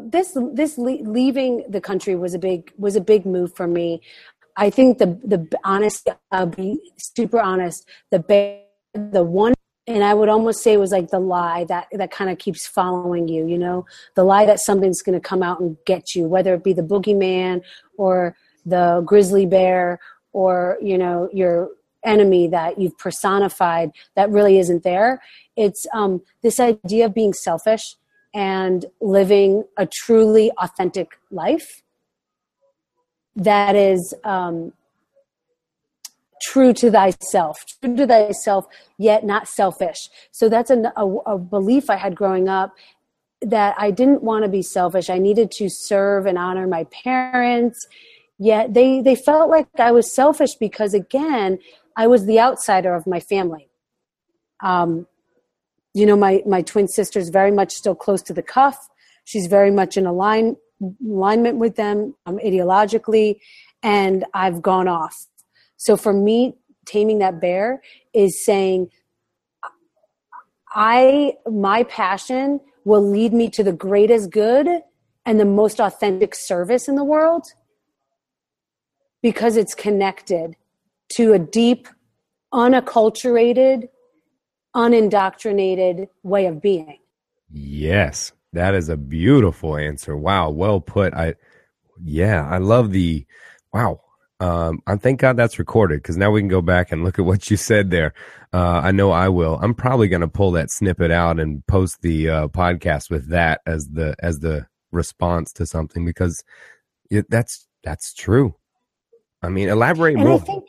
this 0.00 0.36
this 0.52 0.76
leaving 0.78 1.64
the 1.68 1.80
country 1.80 2.16
was 2.16 2.34
a 2.34 2.38
big 2.38 2.72
was 2.78 2.96
a 2.96 3.00
big 3.00 3.26
move 3.26 3.54
for 3.54 3.66
me. 3.66 4.00
I 4.56 4.70
think 4.70 4.98
the 4.98 5.06
the 5.24 5.46
honest, 5.64 6.08
I'll 6.30 6.46
be 6.46 6.78
super 6.96 7.40
honest. 7.40 7.88
The 8.10 8.60
the 8.94 9.24
one, 9.24 9.54
and 9.86 10.04
I 10.04 10.14
would 10.14 10.28
almost 10.28 10.62
say 10.62 10.74
it 10.74 10.80
was 10.80 10.92
like 10.92 11.10
the 11.10 11.18
lie 11.18 11.64
that 11.64 11.88
that 11.92 12.10
kind 12.10 12.30
of 12.30 12.38
keeps 12.38 12.66
following 12.66 13.28
you. 13.28 13.46
You 13.46 13.58
know, 13.58 13.86
the 14.14 14.24
lie 14.24 14.46
that 14.46 14.60
something's 14.60 15.02
going 15.02 15.18
to 15.18 15.26
come 15.26 15.42
out 15.42 15.60
and 15.60 15.76
get 15.86 16.14
you, 16.14 16.28
whether 16.28 16.54
it 16.54 16.64
be 16.64 16.72
the 16.72 16.82
boogeyman 16.82 17.62
or 17.96 18.36
the 18.66 19.02
grizzly 19.04 19.46
bear 19.46 20.00
or 20.32 20.78
you 20.80 20.98
know 20.98 21.28
your 21.32 21.70
enemy 22.04 22.46
that 22.48 22.78
you've 22.78 22.96
personified 22.98 23.90
that 24.14 24.30
really 24.30 24.58
isn't 24.58 24.82
there. 24.82 25.22
It's 25.56 25.86
um, 25.94 26.22
this 26.42 26.60
idea 26.60 27.06
of 27.06 27.14
being 27.14 27.32
selfish 27.32 27.96
and 28.34 28.84
living 29.00 29.64
a 29.76 29.86
truly 29.86 30.50
authentic 30.58 31.12
life 31.30 31.82
that 33.36 33.76
is 33.76 34.14
um, 34.24 34.72
true 36.42 36.72
to 36.72 36.90
thyself, 36.90 37.64
true 37.80 37.96
to 37.96 38.06
thyself, 38.06 38.66
yet 38.98 39.24
not 39.24 39.48
selfish. 39.48 40.08
So 40.32 40.48
that's 40.48 40.70
a, 40.70 40.92
a, 40.96 41.06
a 41.06 41.38
belief 41.38 41.88
I 41.88 41.96
had 41.96 42.16
growing 42.16 42.48
up 42.48 42.74
that 43.40 43.74
I 43.78 43.90
didn't 43.90 44.22
want 44.22 44.44
to 44.44 44.50
be 44.50 44.62
selfish. 44.62 45.10
I 45.10 45.18
needed 45.18 45.50
to 45.52 45.68
serve 45.68 46.26
and 46.26 46.38
honor 46.38 46.66
my 46.66 46.84
parents. 46.84 47.86
Yet 48.38 48.74
they, 48.74 49.00
they 49.00 49.14
felt 49.14 49.48
like 49.48 49.68
I 49.78 49.92
was 49.92 50.14
selfish 50.14 50.54
because, 50.58 50.92
again, 50.92 51.58
I 51.96 52.08
was 52.08 52.26
the 52.26 52.40
outsider 52.40 52.94
of 52.94 53.06
my 53.06 53.20
family. 53.20 53.68
Um, 54.60 55.06
you 55.94 56.04
know, 56.04 56.16
my, 56.16 56.42
my 56.46 56.62
twin 56.62 56.88
sister 56.88 57.18
is 57.18 57.30
very 57.30 57.52
much 57.52 57.72
still 57.72 57.94
close 57.94 58.20
to 58.22 58.34
the 58.34 58.42
cuff. 58.42 58.88
She's 59.24 59.46
very 59.46 59.70
much 59.70 59.96
in 59.96 60.06
align, 60.06 60.56
alignment 61.06 61.58
with 61.58 61.76
them 61.76 62.14
um, 62.26 62.38
ideologically, 62.38 63.36
and 63.82 64.24
I've 64.34 64.60
gone 64.60 64.88
off. 64.88 65.14
So 65.76 65.96
for 65.96 66.12
me, 66.12 66.54
taming 66.84 67.20
that 67.20 67.40
bear 67.40 67.80
is 68.12 68.44
saying, 68.44 68.90
I, 70.74 71.34
my 71.50 71.84
passion 71.84 72.60
will 72.84 73.08
lead 73.08 73.32
me 73.32 73.48
to 73.50 73.62
the 73.62 73.72
greatest 73.72 74.30
good 74.30 74.68
and 75.24 75.40
the 75.40 75.44
most 75.44 75.80
authentic 75.80 76.34
service 76.34 76.88
in 76.88 76.96
the 76.96 77.04
world 77.04 77.46
because 79.22 79.56
it's 79.56 79.74
connected 79.74 80.56
to 81.16 81.32
a 81.32 81.38
deep, 81.38 81.88
unacculturated, 82.52 83.88
unindoctrinated 84.74 86.08
way 86.22 86.46
of 86.46 86.60
being. 86.60 86.98
Yes. 87.50 88.32
That 88.52 88.74
is 88.74 88.88
a 88.88 88.96
beautiful 88.96 89.76
answer. 89.76 90.16
Wow, 90.16 90.50
well 90.50 90.80
put. 90.80 91.12
I, 91.14 91.34
yeah, 92.02 92.48
I 92.48 92.58
love 92.58 92.92
the, 92.92 93.26
wow. 93.72 94.00
Um, 94.40 94.80
I 94.86 94.96
thank 94.96 95.20
God 95.20 95.36
that's 95.36 95.58
recorded 95.58 96.02
because 96.02 96.16
now 96.16 96.30
we 96.30 96.40
can 96.40 96.48
go 96.48 96.60
back 96.60 96.92
and 96.92 97.04
look 97.04 97.18
at 97.18 97.24
what 97.24 97.50
you 97.50 97.56
said 97.56 97.90
there. 97.90 98.12
Uh, 98.52 98.80
I 98.84 98.92
know 98.92 99.10
I 99.10 99.28
will. 99.28 99.58
I'm 99.62 99.74
probably 99.74 100.08
going 100.08 100.20
to 100.20 100.28
pull 100.28 100.52
that 100.52 100.70
snippet 100.70 101.10
out 101.10 101.40
and 101.40 101.66
post 101.66 102.02
the 102.02 102.28
uh, 102.28 102.48
podcast 102.48 103.10
with 103.10 103.30
that 103.30 103.60
as 103.66 103.88
the 103.88 104.14
as 104.18 104.40
the 104.40 104.66
response 104.92 105.52
to 105.54 105.66
something 105.66 106.04
because 106.04 106.44
it, 107.10 107.28
that's 107.30 107.66
that's 107.82 108.12
true. 108.12 108.54
I 109.42 109.48
mean, 109.48 109.68
elaborate 109.68 110.16
and 110.16 110.24
more. 110.24 110.40
I 110.40 110.44
think, 110.44 110.64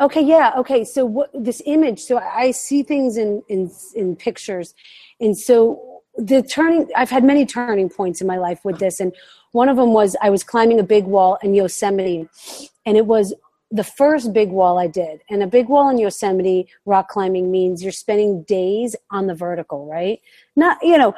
Okay, 0.00 0.22
yeah, 0.22 0.52
okay. 0.56 0.82
So 0.84 1.04
what 1.04 1.30
this 1.34 1.60
image? 1.66 2.00
So 2.00 2.18
I 2.18 2.52
see 2.52 2.82
things 2.82 3.18
in 3.18 3.42
in 3.48 3.70
in 3.94 4.16
pictures, 4.16 4.74
and 5.20 5.36
so 5.36 6.02
the 6.16 6.42
turning. 6.42 6.88
I've 6.96 7.10
had 7.10 7.22
many 7.22 7.44
turning 7.44 7.90
points 7.90 8.22
in 8.22 8.26
my 8.26 8.38
life 8.38 8.64
with 8.64 8.78
this, 8.78 8.98
and 8.98 9.14
one 9.52 9.68
of 9.68 9.76
them 9.76 9.92
was 9.92 10.16
I 10.22 10.30
was 10.30 10.42
climbing 10.42 10.80
a 10.80 10.82
big 10.82 11.04
wall 11.04 11.38
in 11.42 11.54
Yosemite, 11.54 12.28
and 12.86 12.96
it 12.96 13.06
was 13.06 13.34
the 13.72 13.84
first 13.84 14.32
big 14.32 14.50
wall 14.50 14.78
I 14.78 14.88
did. 14.88 15.20
And 15.30 15.42
a 15.42 15.46
big 15.46 15.68
wall 15.68 15.88
in 15.90 15.98
Yosemite 15.98 16.68
rock 16.86 17.08
climbing 17.08 17.52
means 17.52 17.82
you're 17.82 17.92
spending 17.92 18.42
days 18.42 18.96
on 19.10 19.28
the 19.28 19.34
vertical, 19.34 19.86
right? 19.86 20.20
Not, 20.56 20.78
you 20.82 20.98
know, 20.98 21.14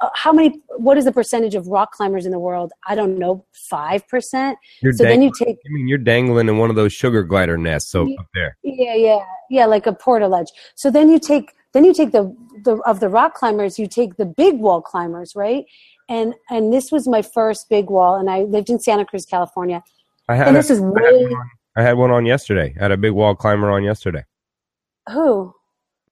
uh, 0.00 0.08
how 0.14 0.32
many, 0.32 0.60
what 0.76 0.98
is 0.98 1.04
the 1.04 1.12
percentage 1.12 1.54
of 1.54 1.68
rock 1.68 1.92
climbers 1.92 2.26
in 2.26 2.32
the 2.32 2.38
world? 2.38 2.72
I 2.88 2.96
don't 2.96 3.16
know, 3.16 3.44
5%. 3.72 4.56
You're 4.82 4.92
so 4.92 5.04
then 5.04 5.22
you 5.22 5.30
take, 5.38 5.56
I 5.64 5.70
mean, 5.70 5.86
you're 5.86 5.98
dangling 5.98 6.48
in 6.48 6.58
one 6.58 6.68
of 6.68 6.74
those 6.74 6.92
sugar 6.92 7.22
glider 7.22 7.56
nests. 7.56 7.92
So 7.92 8.02
up 8.18 8.26
there. 8.34 8.56
yeah, 8.64 8.94
yeah, 8.94 9.20
yeah, 9.48 9.66
like 9.66 9.86
a 9.86 9.92
portaledge. 9.92 10.48
So 10.74 10.90
then 10.90 11.08
you 11.08 11.20
take, 11.20 11.52
then 11.74 11.84
you 11.84 11.94
take 11.94 12.10
the, 12.10 12.34
the, 12.64 12.76
of 12.86 12.98
the 12.98 13.08
rock 13.08 13.34
climbers, 13.34 13.78
you 13.78 13.86
take 13.86 14.16
the 14.16 14.26
big 14.26 14.58
wall 14.58 14.82
climbers, 14.82 15.36
right? 15.36 15.64
And, 16.08 16.34
and 16.50 16.72
this 16.72 16.90
was 16.90 17.06
my 17.06 17.22
first 17.22 17.68
big 17.68 17.88
wall 17.88 18.16
and 18.16 18.28
I 18.28 18.40
lived 18.40 18.68
in 18.68 18.80
Santa 18.80 19.04
Cruz, 19.04 19.24
California. 19.24 19.84
I 20.28 20.34
had, 20.34 20.48
And 20.48 20.56
this 20.56 20.70
is 20.70 20.80
I 20.80 20.84
had 20.84 20.92
way, 20.92 21.36
I 21.76 21.82
had 21.82 21.96
one 21.96 22.10
on 22.10 22.24
yesterday. 22.26 22.74
I 22.78 22.82
had 22.82 22.92
a 22.92 22.96
big 22.96 23.12
wall 23.12 23.34
climber 23.34 23.70
on 23.70 23.82
yesterday. 23.82 24.24
who? 25.10 25.52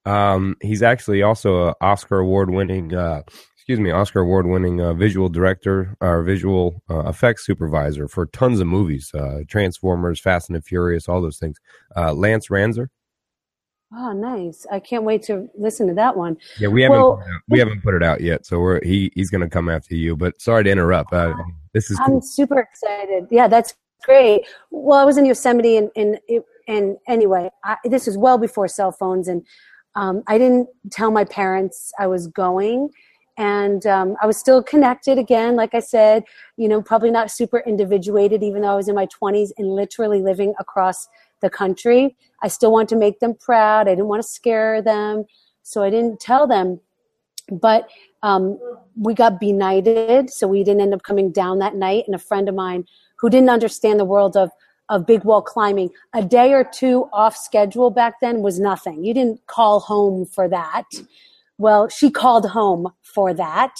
Um, 0.05 0.57
he's 0.61 0.83
actually 0.83 1.21
also 1.21 1.69
a 1.69 1.75
Oscar 1.79 2.19
award 2.19 2.49
winning, 2.49 2.93
uh, 2.93 3.21
excuse 3.55 3.79
me, 3.79 3.89
Oscar 3.91 4.19
award 4.19 4.45
winning 4.45 4.81
uh, 4.81 4.93
visual 4.93 5.29
director 5.29 5.95
or 6.01 6.21
visual 6.23 6.81
uh, 6.89 7.07
effects 7.07 7.45
supervisor 7.45 8.09
for 8.09 8.25
tons 8.25 8.59
of 8.59 8.67
movies, 8.67 9.09
uh, 9.13 9.39
Transformers, 9.47 10.19
Fast 10.19 10.49
and 10.49 10.57
the 10.57 10.61
Furious, 10.61 11.07
all 11.07 11.21
those 11.21 11.37
things. 11.37 11.57
Uh, 11.95 12.11
Lance 12.13 12.49
Ranzer. 12.49 12.87
Oh, 13.95 14.11
nice. 14.11 14.65
I 14.71 14.79
can't 14.81 15.03
wait 15.05 15.21
to 15.23 15.47
listen 15.57 15.87
to 15.87 15.93
that 15.93 16.17
one. 16.17 16.35
Yeah, 16.59 16.67
we 16.67 16.81
haven't 16.81 16.97
Well- 16.99 17.17
put 17.17 17.21
it 17.25 17.29
out, 17.35 17.41
we 17.47 17.59
haven't 17.59 17.83
put 17.83 17.93
it 17.93 18.03
out 18.03 18.19
yet, 18.21 18.45
so 18.45 18.59
we're 18.59 18.83
he 18.83 19.09
he's 19.15 19.29
going 19.29 19.41
to 19.41 19.49
come 19.49 19.69
after 19.69 19.95
you. 19.95 20.17
But 20.17 20.41
sorry 20.41 20.63
to 20.65 20.69
interrupt. 20.69 21.13
Uh, 21.13 21.33
this 21.73 21.89
is 21.91 21.97
I'm 22.01 22.07
cool. 22.07 22.21
super 22.21 22.59
excited. 22.59 23.27
Yeah, 23.31 23.47
that's 23.47 23.73
great. 24.03 24.45
Well, 24.71 24.99
I 24.99 25.05
was 25.05 25.17
in 25.17 25.25
Yosemite, 25.25 25.77
and 25.77 25.89
and 25.95 26.19
and 26.67 26.97
anyway, 27.07 27.49
I, 27.63 27.77
this 27.85 28.05
was 28.07 28.17
well 28.17 28.37
before 28.37 28.67
cell 28.67 28.91
phones, 28.91 29.27
and 29.27 29.45
um, 29.95 30.23
I 30.27 30.37
didn't 30.37 30.69
tell 30.91 31.11
my 31.11 31.23
parents 31.25 31.91
I 31.99 32.07
was 32.07 32.27
going, 32.27 32.89
and 33.37 33.85
um, 33.85 34.15
I 34.21 34.27
was 34.27 34.37
still 34.37 34.61
connected 34.61 35.17
again. 35.17 35.55
Like 35.55 35.73
I 35.73 35.79
said, 35.79 36.23
you 36.57 36.67
know, 36.67 36.81
probably 36.81 37.11
not 37.11 37.31
super 37.31 37.59
individuated, 37.65 38.43
even 38.43 38.61
though 38.61 38.69
I 38.69 38.75
was 38.75 38.87
in 38.87 38.95
my 38.95 39.07
20s 39.07 39.49
and 39.57 39.67
literally 39.67 40.21
living 40.21 40.53
across 40.59 41.07
the 41.41 41.49
country. 41.49 42.15
I 42.41 42.47
still 42.47 42.71
want 42.71 42.89
to 42.89 42.95
make 42.95 43.19
them 43.19 43.35
proud. 43.35 43.87
I 43.87 43.91
didn't 43.91 44.07
want 44.07 44.21
to 44.21 44.27
scare 44.27 44.81
them, 44.81 45.25
so 45.63 45.83
I 45.83 45.89
didn't 45.89 46.19
tell 46.19 46.47
them. 46.47 46.79
But 47.51 47.89
um, 48.21 48.57
we 48.95 49.13
got 49.13 49.39
benighted, 49.39 50.29
so 50.29 50.47
we 50.47 50.63
didn't 50.63 50.81
end 50.81 50.93
up 50.93 51.03
coming 51.03 51.31
down 51.31 51.59
that 51.59 51.75
night. 51.75 52.05
And 52.07 52.15
a 52.15 52.19
friend 52.19 52.47
of 52.47 52.55
mine 52.55 52.85
who 53.23 53.29
didn't 53.29 53.49
understand 53.49 54.01
the 54.01 54.05
world 54.05 54.35
of 54.35 54.51
of 54.89 55.05
big 55.07 55.23
wall 55.23 55.41
climbing, 55.41 55.89
a 56.13 56.21
day 56.21 56.51
or 56.51 56.65
two 56.65 57.07
off 57.13 57.37
schedule 57.37 57.89
back 57.89 58.19
then 58.19 58.41
was 58.41 58.59
nothing. 58.59 59.01
You 59.05 59.13
didn't 59.13 59.47
call 59.47 59.79
home 59.79 60.25
for 60.25 60.49
that. 60.49 60.83
Well, 61.57 61.87
she 61.87 62.11
called 62.11 62.49
home 62.49 62.89
for 63.01 63.33
that, 63.33 63.73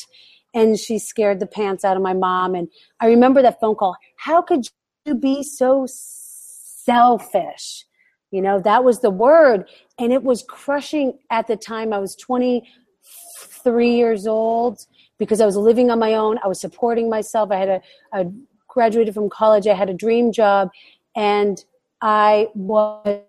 and 0.53 0.79
she 0.79 0.97
scared 0.97 1.41
the 1.41 1.45
pants 1.45 1.83
out 1.83 1.97
of 1.97 2.01
my 2.01 2.13
mom. 2.13 2.55
And 2.55 2.69
I 3.01 3.07
remember 3.07 3.41
that 3.41 3.59
phone 3.59 3.75
call. 3.75 3.97
How 4.15 4.41
could 4.41 4.63
you 5.05 5.13
be 5.13 5.43
so 5.43 5.87
selfish? 5.89 7.83
You 8.31 8.41
know, 8.41 8.61
that 8.61 8.85
was 8.85 9.01
the 9.01 9.09
word. 9.09 9.67
And 9.99 10.13
it 10.13 10.23
was 10.23 10.45
crushing 10.47 11.19
at 11.29 11.47
the 11.47 11.57
time. 11.57 11.91
I 11.91 11.99
was 11.99 12.15
23 12.15 13.89
years 13.93 14.25
old 14.25 14.85
because 15.19 15.41
I 15.41 15.45
was 15.45 15.57
living 15.57 15.91
on 15.91 15.99
my 15.99 16.13
own. 16.13 16.39
I 16.41 16.47
was 16.47 16.61
supporting 16.61 17.09
myself. 17.09 17.51
I 17.51 17.57
had 17.57 17.69
a, 17.69 17.81
I 18.13 18.25
graduated 18.73 19.13
from 19.13 19.29
college. 19.29 19.67
I 19.67 19.75
had 19.75 19.89
a 19.89 19.93
dream 19.93 20.31
job. 20.31 20.71
And 21.15 21.63
I 22.01 22.49
was 22.55 23.21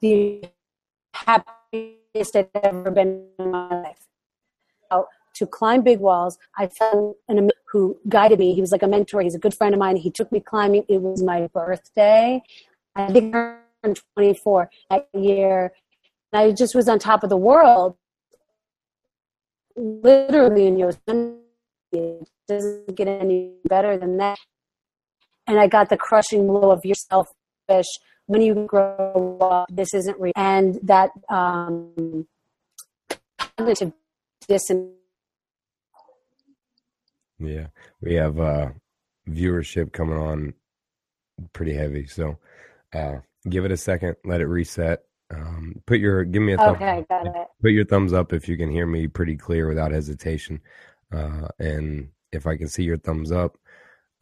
the 0.00 0.42
happiest 1.14 2.34
I'd 2.34 2.48
ever 2.54 2.90
been 2.90 3.28
in 3.38 3.50
my 3.50 3.82
life. 3.82 4.06
To 5.34 5.46
climb 5.46 5.82
big 5.82 6.00
walls, 6.00 6.38
I 6.58 6.66
found 6.66 7.14
an 7.28 7.50
who 7.72 7.96
guided 8.08 8.38
me. 8.40 8.52
He 8.52 8.60
was 8.60 8.72
like 8.72 8.82
a 8.82 8.88
mentor. 8.88 9.22
He's 9.22 9.34
a 9.34 9.38
good 9.38 9.54
friend 9.54 9.74
of 9.74 9.78
mine. 9.78 9.96
He 9.96 10.10
took 10.10 10.30
me 10.32 10.40
climbing. 10.40 10.84
It 10.88 11.00
was 11.00 11.22
my 11.22 11.46
birthday. 11.46 12.42
I 12.94 13.10
think 13.10 13.34
I 13.34 13.56
turned 13.82 14.02
24 14.16 14.68
that 14.90 15.08
year. 15.14 15.72
And 16.32 16.42
I 16.42 16.50
just 16.50 16.74
was 16.74 16.88
on 16.88 16.98
top 16.98 17.22
of 17.22 17.30
the 17.30 17.38
world, 17.38 17.96
literally 19.76 20.66
in 20.66 20.76
Yosemite. 20.76 21.39
It 21.92 22.28
doesn't 22.48 22.94
get 22.94 23.08
any 23.08 23.52
better 23.64 23.96
than 23.96 24.16
that. 24.18 24.38
And 25.46 25.58
I 25.58 25.66
got 25.66 25.88
the 25.88 25.96
crushing 25.96 26.46
blow 26.46 26.70
of 26.70 26.80
you're 26.84 26.94
selfish. 26.94 27.86
When 28.26 28.40
you 28.42 28.54
grow 28.66 29.38
up, 29.40 29.68
this 29.72 29.92
isn't 29.94 30.18
real. 30.20 30.32
And 30.36 30.78
that 30.84 31.10
um, 31.28 32.26
cognitive 33.56 33.92
dissonance. 34.46 34.92
Yeah, 37.38 37.68
we 38.00 38.14
have 38.14 38.38
uh, 38.38 38.68
viewership 39.28 39.92
coming 39.92 40.18
on 40.18 40.54
pretty 41.52 41.74
heavy. 41.74 42.06
So 42.06 42.38
uh, 42.94 43.16
give 43.48 43.64
it 43.64 43.72
a 43.72 43.76
second, 43.76 44.16
let 44.24 44.40
it 44.40 44.46
reset. 44.46 45.00
Um, 45.32 45.80
put 45.86 46.00
your 46.00 46.24
give 46.24 46.42
me 46.42 46.54
a 46.54 46.56
thumb, 46.56 46.74
Okay, 46.74 47.04
got 47.08 47.24
it. 47.26 47.46
put 47.62 47.70
your 47.70 47.84
thumbs 47.84 48.12
up 48.12 48.32
if 48.32 48.48
you 48.48 48.56
can 48.56 48.68
hear 48.68 48.84
me 48.86 49.06
pretty 49.06 49.36
clear 49.36 49.68
without 49.68 49.92
hesitation. 49.92 50.60
Uh, 51.12 51.48
and 51.58 52.08
if 52.32 52.46
I 52.46 52.56
can 52.56 52.68
see 52.68 52.84
your 52.84 52.98
thumbs 52.98 53.32
up, 53.32 53.56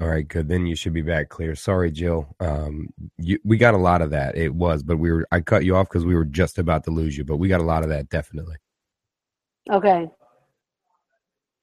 all 0.00 0.08
right, 0.08 0.26
good. 0.26 0.48
Then 0.48 0.66
you 0.66 0.76
should 0.76 0.92
be 0.92 1.02
back 1.02 1.28
clear. 1.28 1.56
Sorry, 1.56 1.90
Jill. 1.90 2.36
Um, 2.38 2.88
you, 3.18 3.38
we 3.44 3.56
got 3.56 3.74
a 3.74 3.78
lot 3.78 4.00
of 4.00 4.10
that. 4.10 4.36
It 4.36 4.54
was, 4.54 4.84
but 4.84 4.98
we 4.98 5.10
were 5.10 5.26
I 5.32 5.40
cut 5.40 5.64
you 5.64 5.74
off 5.74 5.88
because 5.88 6.04
we 6.04 6.14
were 6.14 6.24
just 6.24 6.58
about 6.58 6.84
to 6.84 6.92
lose 6.92 7.18
you. 7.18 7.24
But 7.24 7.38
we 7.38 7.48
got 7.48 7.60
a 7.60 7.64
lot 7.64 7.82
of 7.82 7.88
that 7.88 8.08
definitely. 8.08 8.56
Okay. 9.68 10.08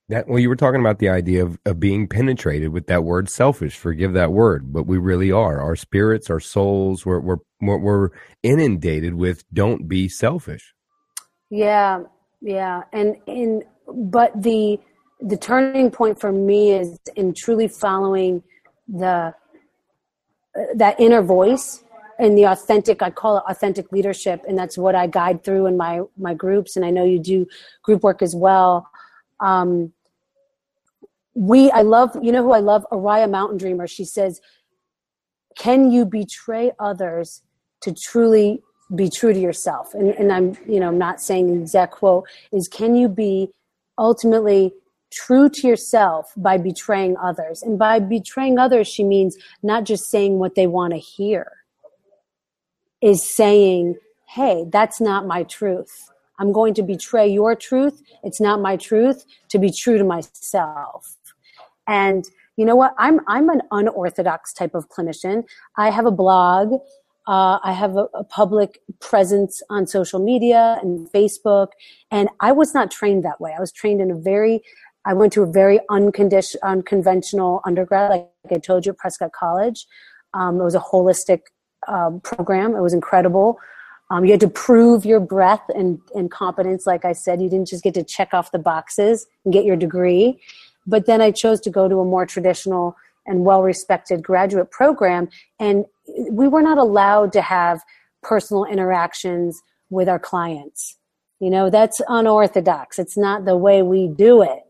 That 0.10 0.28
well, 0.28 0.40
you 0.40 0.50
were 0.50 0.58
talking 0.58 0.82
about 0.82 1.00
the 1.00 1.10
idea 1.10 1.46
of, 1.46 1.58
of 1.66 1.80
being 1.80 2.08
penetrated 2.08 2.70
with 2.70 2.88
that 2.88 3.06
word 3.06 3.30
selfish. 3.30 3.78
Forgive 3.78 4.14
that 4.14 4.34
word, 4.34 4.72
but 4.72 4.86
we 4.86 4.98
really 4.98 5.32
are. 5.32 5.62
Our 5.62 5.78
spirits, 5.78 6.30
our 6.30 6.42
souls, 6.42 7.06
we're 7.06 7.22
we're 7.22 7.38
we're, 7.62 7.78
we're 7.78 8.10
inundated 8.44 9.16
with 9.16 9.46
"don't 9.54 9.88
be 9.88 10.10
selfish." 10.10 10.74
Yeah, 11.50 12.04
yeah, 12.42 12.84
and 12.92 13.16
in 13.28 13.64
but 13.88 14.40
the 14.44 14.78
the 15.26 15.36
turning 15.36 15.90
point 15.90 16.20
for 16.20 16.32
me 16.32 16.72
is 16.72 17.00
in 17.16 17.34
truly 17.34 17.68
following 17.68 18.44
the 18.88 19.34
uh, 20.56 20.62
that 20.76 20.98
inner 21.00 21.24
voice 21.24 21.84
and 22.20 22.38
the 22.38 22.46
authentic 22.46 23.02
i 23.02 23.10
call 23.10 23.38
it 23.38 23.44
authentic 23.50 23.92
leadership 23.92 24.42
and 24.48 24.58
that's 24.58 24.78
what 24.78 24.94
i 24.94 25.08
guide 25.08 25.44
through 25.44 25.66
in 25.66 25.76
my 25.76 26.02
my 26.18 26.34
groups 26.34 26.76
and 26.76 26.86
i 26.86 26.92
know 26.92 27.04
you 27.04 27.20
do 27.20 27.46
group 27.84 28.04
work 28.04 28.22
as 28.22 28.36
well. 28.36 28.88
Um, 29.40 29.92
we 31.34 31.70
i 31.72 31.82
love 31.82 32.16
you 32.22 32.32
know 32.32 32.44
who 32.44 32.52
i 32.52 32.60
love? 32.60 32.86
Oriah 32.92 33.30
Mountain 33.30 33.58
Dreamer. 33.58 33.88
She 33.88 34.06
says 34.06 34.40
can 35.58 35.92
you 35.92 36.06
betray 36.06 36.72
others 36.80 37.42
to 37.82 37.94
truly 37.94 38.62
be 38.94 39.10
true 39.10 39.34
to 39.34 39.40
yourself? 39.40 39.94
And, 39.94 40.12
and 40.12 40.32
i'm 40.32 40.58
you 40.68 40.80
know 40.80 40.88
i'm 40.88 40.98
not 40.98 41.20
saying 41.20 41.48
the 41.48 41.62
exact 41.62 41.94
quote 41.94 42.26
is 42.54 42.70
can 42.70 42.96
you 42.96 43.10
be 43.10 43.50
ultimately 43.98 44.74
true 45.16 45.50
to 45.50 45.68
yourself 45.68 46.32
by 46.36 46.58
betraying 46.58 47.16
others. 47.18 47.62
And 47.62 47.80
by 47.80 48.00
betraying 48.00 48.60
others 48.60 48.88
she 48.88 49.04
means 49.04 49.38
not 49.64 49.86
just 49.86 50.10
saying 50.10 50.40
what 50.40 50.56
they 50.56 50.68
want 50.68 50.94
to 50.94 51.00
hear 51.00 51.52
is 53.02 53.28
saying 53.36 53.96
hey 54.28 54.66
that's 54.72 55.00
not 55.00 55.26
my 55.26 55.44
truth. 55.44 56.12
I'm 56.38 56.52
going 56.52 56.74
to 56.74 56.84
betray 56.84 57.28
your 57.28 57.56
truth. 57.56 58.02
It's 58.24 58.42
not 58.42 58.62
my 58.62 58.76
truth 58.76 59.24
to 59.50 59.58
be 59.58 59.72
true 59.72 59.98
to 59.98 60.04
myself. 60.04 61.16
And 61.88 62.26
you 62.58 62.66
know 62.66 62.76
what? 62.76 62.94
I'm 62.98 63.20
i'm 63.28 63.50
an 63.50 63.62
unorthodox 63.72 64.54
type 64.54 64.76
of 64.76 64.90
clinician. 64.90 65.44
I 65.78 65.90
have 65.90 66.06
a 66.06 66.12
blog. 66.12 66.74
Uh, 67.28 67.58
I 67.64 67.72
have 67.72 67.98
a, 67.98 68.08
a, 68.14 68.24
public 68.24 68.80
presence 69.00 69.64
on 69.72 69.88
social 69.88 70.20
media 70.20 70.78
and 70.84 71.12
Facebook, 71.12 71.70
and 72.12 72.30
I 72.40 72.52
was 72.52 72.76
not 72.76 72.92
trained 72.92 73.26
that 73.26 73.42
way. 73.42 73.52
I 73.58 73.60
was 73.60 73.72
trained 73.72 74.00
in 74.00 74.12
a 74.12 74.16
very, 74.16 74.62
I 75.06 75.14
went 75.14 75.34
to 75.34 75.44
a 75.44 75.46
very 75.46 75.80
uncondition, 75.90 76.56
unconventional 76.64 77.62
undergrad, 77.66 78.10
like 78.10 78.28
I 78.52 78.58
told 78.58 78.86
you, 78.86 78.94
Prescott 78.94 79.32
College. 79.32 79.86
Um, 80.34 80.60
it 80.60 80.64
was 80.64 80.76
a 80.76 80.80
holistic 80.80 81.42
um, 81.88 82.20
program. 82.22 82.76
It 82.76 82.82
was 82.82 82.94
incredible. 82.94 83.60
Um, 84.12 84.26
you 84.26 84.32
had 84.32 84.40
to 84.42 84.50
prove 84.50 85.06
your 85.06 85.20
breadth 85.20 85.70
and, 85.70 86.00
and 86.14 86.30
competence. 86.30 86.86
Like 86.86 87.06
I 87.06 87.14
said, 87.14 87.42
you 87.42 87.50
didn't 87.50 87.68
just 87.68 87.84
get 87.84 87.94
to 87.96 88.04
check 88.04 88.34
off 88.34 88.52
the 88.52 88.60
boxes 88.60 89.26
and 89.44 89.54
get 89.54 89.66
your 89.66 89.76
degree. 89.76 90.40
But 90.86 91.06
then 91.06 91.22
I 91.22 91.32
chose 91.32 91.60
to 91.62 91.70
go 91.70 91.88
to 91.88 92.00
a 92.00 92.06
more 92.06 92.26
traditional 92.26 92.96
and 93.26 93.44
well 93.44 93.64
respected 93.64 94.22
graduate 94.22 94.70
program. 94.70 95.30
And 95.60 95.86
we 96.30 96.48
were 96.48 96.62
not 96.62 96.78
allowed 96.78 97.34
to 97.34 97.42
have 97.42 97.82
personal 98.22 98.66
interactions 98.66 99.60
with 99.90 100.08
our 100.08 100.20
clients. 100.20 100.98
You 101.40 101.50
know, 101.50 101.70
that's 101.70 102.02
unorthodox. 102.08 103.00
It's 103.00 103.18
not 103.18 103.46
the 103.46 103.58
way 103.58 103.82
we 103.82 104.08
do 104.08 104.42
it. 104.42 104.65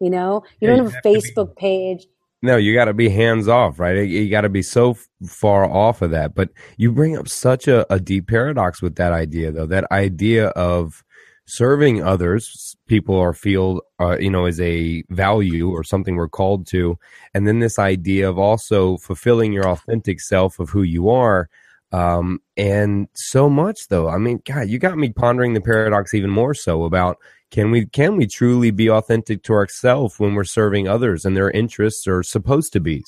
You 0.00 0.10
know, 0.10 0.42
you 0.60 0.68
yeah, 0.68 0.76
don't 0.76 0.84
have, 0.86 0.94
have 0.94 1.04
a 1.04 1.08
Facebook 1.08 1.56
page. 1.56 2.06
No, 2.42 2.56
you 2.56 2.74
got 2.74 2.84
to 2.84 2.94
be 2.94 3.08
hands 3.08 3.48
off, 3.48 3.80
right? 3.80 4.06
You 4.06 4.28
got 4.30 4.42
to 4.42 4.48
be 4.48 4.62
so 4.62 4.96
far 5.26 5.64
off 5.64 6.02
of 6.02 6.10
that. 6.10 6.34
But 6.34 6.50
you 6.76 6.92
bring 6.92 7.16
up 7.16 7.28
such 7.28 7.66
a, 7.66 7.90
a 7.92 7.98
deep 7.98 8.28
paradox 8.28 8.82
with 8.82 8.96
that 8.96 9.12
idea, 9.12 9.50
though. 9.50 9.66
That 9.66 9.90
idea 9.90 10.48
of 10.48 11.02
serving 11.46 12.02
others, 12.02 12.76
people 12.86 13.18
are 13.18 13.32
feel, 13.32 13.80
uh, 13.98 14.18
you 14.18 14.30
know, 14.30 14.44
as 14.44 14.60
a 14.60 15.02
value 15.08 15.70
or 15.70 15.82
something 15.82 16.16
we're 16.16 16.28
called 16.28 16.66
to, 16.68 16.98
and 17.34 17.46
then 17.46 17.60
this 17.60 17.78
idea 17.78 18.28
of 18.28 18.38
also 18.38 18.98
fulfilling 18.98 19.52
your 19.52 19.68
authentic 19.68 20.20
self 20.20 20.58
of 20.58 20.70
who 20.70 20.82
you 20.82 21.08
are. 21.08 21.48
Um, 21.96 22.40
and 22.58 23.08
so 23.14 23.48
much 23.48 23.88
though. 23.88 24.08
I 24.08 24.18
mean, 24.18 24.42
God, 24.44 24.68
you 24.68 24.78
got 24.78 24.98
me 24.98 25.10
pondering 25.10 25.54
the 25.54 25.62
paradox 25.62 26.12
even 26.12 26.30
more 26.30 26.52
so 26.52 26.84
about 26.84 27.16
can 27.50 27.70
we 27.70 27.86
can 27.86 28.16
we 28.16 28.26
truly 28.26 28.70
be 28.70 28.90
authentic 28.90 29.42
to 29.44 29.54
ourselves 29.54 30.18
when 30.18 30.34
we're 30.34 30.44
serving 30.44 30.88
others 30.88 31.24
and 31.24 31.34
their 31.34 31.50
interests 31.50 32.06
are 32.06 32.22
supposed 32.22 32.72
to 32.74 32.80
be? 32.80 33.02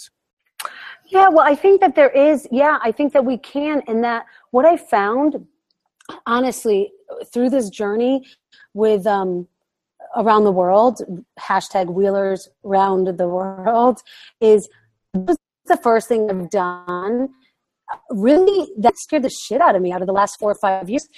Yeah, 1.06 1.28
well, 1.28 1.44
I 1.46 1.54
think 1.54 1.82
that 1.82 1.96
there 1.96 2.10
is. 2.10 2.48
Yeah, 2.50 2.78
I 2.82 2.92
think 2.92 3.12
that 3.12 3.24
we 3.24 3.36
can, 3.38 3.82
and 3.88 4.02
that 4.04 4.24
what 4.52 4.64
I 4.64 4.76
found, 4.76 5.46
honestly, 6.26 6.92
through 7.32 7.50
this 7.50 7.68
journey 7.68 8.26
with 8.74 9.06
um, 9.06 9.48
around 10.16 10.44
the 10.44 10.52
world, 10.52 11.02
hashtag 11.38 11.92
Wheelers 11.92 12.48
round 12.62 13.06
the 13.06 13.28
world, 13.28 14.02
is 14.40 14.68
the 15.12 15.76
first 15.82 16.08
thing 16.08 16.30
I've 16.30 16.50
done. 16.50 17.30
Really, 18.10 18.68
that 18.78 18.98
scared 18.98 19.22
the 19.22 19.30
shit 19.30 19.60
out 19.60 19.74
of 19.74 19.82
me 19.82 19.92
out 19.92 20.02
of 20.02 20.06
the 20.06 20.12
last 20.12 20.38
four 20.38 20.50
or 20.50 20.58
five 20.60 20.90
years 20.90 21.08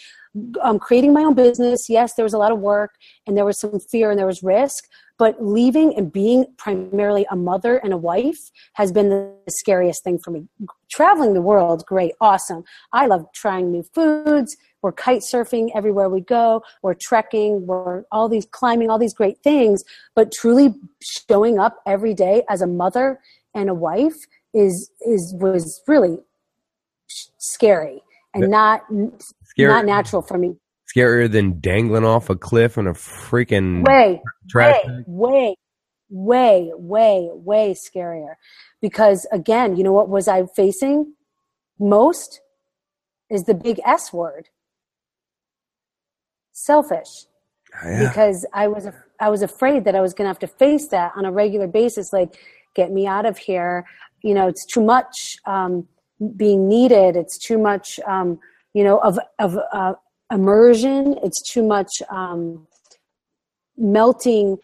um, 0.63 0.79
creating 0.79 1.13
my 1.13 1.23
own 1.23 1.35
business, 1.35 1.89
yes, 1.89 2.15
there 2.15 2.25
was 2.25 2.35
a 2.35 2.39
lot 2.39 2.53
of 2.53 2.61
work 2.61 2.95
and 3.27 3.37
there 3.37 3.45
was 3.45 3.59
some 3.59 3.81
fear 3.81 4.11
and 4.11 4.19
there 4.19 4.27
was 4.27 4.43
risk, 4.43 4.85
but 5.19 5.45
leaving 5.45 5.95
and 5.97 6.13
being 6.13 6.47
primarily 6.57 7.27
a 7.31 7.37
mother 7.37 7.79
and 7.79 7.93
a 7.93 7.97
wife 7.97 8.39
has 8.75 8.93
been 8.93 9.09
the 9.09 9.35
scariest 9.49 10.05
thing 10.05 10.19
for 10.23 10.31
me. 10.31 10.47
Traveling 10.91 11.35
the 11.35 11.43
world, 11.43 11.85
great, 11.87 12.13
awesome. 12.21 12.63
I 12.93 13.07
love 13.07 13.27
trying 13.35 13.73
new 13.73 13.83
foods. 13.95 14.57
We're 14.83 14.93
kite 14.93 15.23
surfing 15.23 15.71
everywhere 15.75 16.09
we 16.09 16.21
go. 16.21 16.63
We're 16.83 16.95
trekking. 16.95 17.67
We're 17.67 18.05
all 18.13 18.29
these 18.29 18.47
climbing, 18.51 18.89
all 18.89 18.99
these 18.99 19.15
great 19.15 19.43
things. 19.43 19.83
But 20.15 20.33
truly 20.33 20.75
showing 21.03 21.59
up 21.59 21.77
every 21.87 22.15
day 22.15 22.45
as 22.49 22.63
a 22.63 22.67
mother 22.67 23.21
and 23.53 23.69
a 23.69 23.75
wife 23.75 24.17
is 24.55 24.91
is 25.03 25.35
was 25.39 25.83
really 25.87 26.19
scary 27.39 28.03
and 28.35 28.51
not 28.51 28.83
not 29.59 29.85
natural 29.85 30.23
for 30.23 30.39
me. 30.39 30.57
Scarier 30.95 31.31
than 31.31 31.61
dangling 31.61 32.05
off 32.05 32.31
a 32.31 32.37
cliff 32.37 32.77
on 32.77 32.87
a 32.87 32.95
freaking 32.95 33.87
way, 33.87 34.21
trash 34.49 34.81
way, 34.85 35.05
way, 35.07 35.57
way, 36.09 36.73
way, 36.75 37.29
way 37.33 37.75
scarier. 37.75 38.35
Because 38.81 39.27
again, 39.31 39.77
you 39.77 39.85
know 39.85 39.93
what 39.93 40.09
was 40.09 40.27
I 40.27 40.47
facing 40.57 41.15
most 41.79 42.41
is 43.31 43.45
the 43.45 43.55
big 43.55 43.81
S 43.87 44.13
word, 44.13 44.49
selfish. 46.53 47.27
Oh, 47.83 47.89
yeah. 47.89 48.09
Because 48.09 48.45
I 48.53 48.69
was 48.69 48.89
I 49.21 49.29
was 49.29 49.43
afraid 49.43 49.85
that 49.85 49.95
I 49.95 50.01
was 50.01 50.13
going 50.13 50.25
to 50.25 50.29
have 50.29 50.39
to 50.41 50.47
face 50.47 50.89
that 50.89 51.13
on 51.17 51.25
a 51.25 51.33
regular 51.33 51.69
basis. 51.69 52.13
Like, 52.13 52.37
get 52.75 52.91
me 52.91 53.07
out 53.07 53.27
of 53.27 53.39
here. 53.39 53.87
You 54.23 54.35
know, 54.35 54.49
it's 54.49 54.67
too 54.67 54.83
much 54.83 55.37
um, 55.47 55.87
being 56.37 56.69
needed. 56.69 57.17
It's 57.17 57.39
too 57.39 57.59
much. 57.59 58.01
Um, 58.07 58.39
you 58.75 58.85
know, 58.85 58.99
of 58.99 59.19
of 59.39 59.59
uh, 59.73 59.95
immersion. 60.33 61.17
It's 61.23 61.43
too 61.53 61.63
much 61.63 61.91
um, 62.11 62.67
melting 63.77 64.59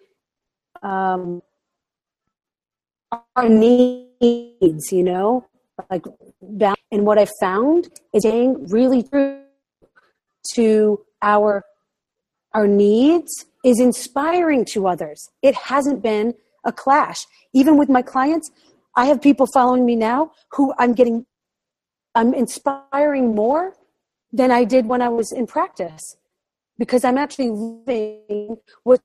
um, 0.82 1.42
our 3.34 3.48
needs. 3.48 4.92
You 4.92 5.02
know, 5.02 5.46
like 5.90 6.04
and 6.92 7.04
what 7.04 7.18
I 7.18 7.26
found 7.40 7.88
is 8.14 8.22
staying 8.22 8.68
really 8.68 9.02
true 9.02 9.42
to 10.54 11.00
our 11.22 11.64
our 12.54 12.66
needs 12.66 13.44
is 13.64 13.80
inspiring 13.80 14.64
to 14.64 14.86
others. 14.86 15.28
It 15.42 15.54
hasn't 15.54 16.02
been 16.02 16.34
a 16.64 16.72
clash. 16.72 17.26
Even 17.52 17.76
with 17.76 17.88
my 17.88 18.02
clients, 18.02 18.50
I 18.96 19.06
have 19.06 19.20
people 19.20 19.46
following 19.46 19.84
me 19.84 19.96
now 19.96 20.30
who 20.52 20.72
I'm 20.78 20.94
getting 20.94 21.26
I'm 22.16 22.32
inspiring 22.32 23.34
more 23.34 23.76
than 24.32 24.50
I 24.50 24.64
did 24.64 24.86
when 24.86 25.02
I 25.02 25.10
was 25.10 25.32
in 25.32 25.46
practice 25.46 26.16
because 26.78 27.04
I'm 27.04 27.18
actually 27.18 27.50
living 27.50 28.56
what 28.84 29.02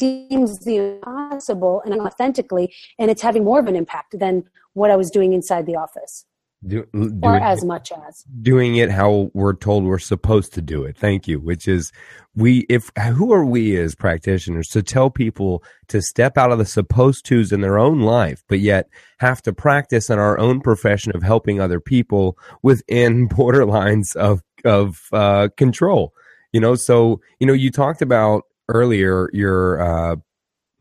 seems 0.00 0.64
the 0.64 0.76
impossible 0.76 1.82
and 1.84 2.00
authentically, 2.00 2.74
and 2.98 3.10
it's 3.10 3.20
having 3.20 3.44
more 3.44 3.60
of 3.60 3.66
an 3.66 3.76
impact 3.76 4.18
than 4.18 4.44
what 4.72 4.90
I 4.90 4.96
was 4.96 5.10
doing 5.10 5.34
inside 5.34 5.66
the 5.66 5.76
office. 5.76 6.24
Do, 6.66 6.86
or 7.22 7.36
as 7.36 7.64
much 7.64 7.92
as 7.92 8.24
doing 8.40 8.76
it 8.76 8.90
how 8.90 9.30
we're 9.34 9.54
told 9.54 9.84
we're 9.84 9.98
supposed 9.98 10.54
to 10.54 10.62
do 10.62 10.84
it. 10.84 10.96
Thank 10.96 11.28
you. 11.28 11.38
Which 11.38 11.68
is 11.68 11.92
we 12.34 12.60
if 12.70 12.90
who 13.14 13.32
are 13.32 13.44
we 13.44 13.76
as 13.76 13.94
practitioners 13.94 14.68
to 14.68 14.82
tell 14.82 15.10
people 15.10 15.62
to 15.88 16.00
step 16.00 16.38
out 16.38 16.52
of 16.52 16.58
the 16.58 16.64
supposed 16.64 17.26
tos 17.26 17.52
in 17.52 17.60
their 17.60 17.78
own 17.78 18.00
life, 18.00 18.42
but 18.48 18.60
yet 18.60 18.88
have 19.18 19.42
to 19.42 19.52
practice 19.52 20.08
in 20.08 20.18
our 20.18 20.38
own 20.38 20.60
profession 20.60 21.12
of 21.14 21.22
helping 21.22 21.60
other 21.60 21.80
people 21.80 22.38
within 22.62 23.28
borderlines 23.28 24.16
of 24.16 24.42
of 24.64 25.02
uh, 25.12 25.48
control. 25.56 26.14
You 26.52 26.60
know, 26.60 26.76
so 26.76 27.20
you 27.40 27.46
know, 27.46 27.52
you 27.52 27.70
talked 27.70 28.00
about 28.00 28.44
earlier 28.68 29.28
your 29.32 29.80
uh, 29.80 30.16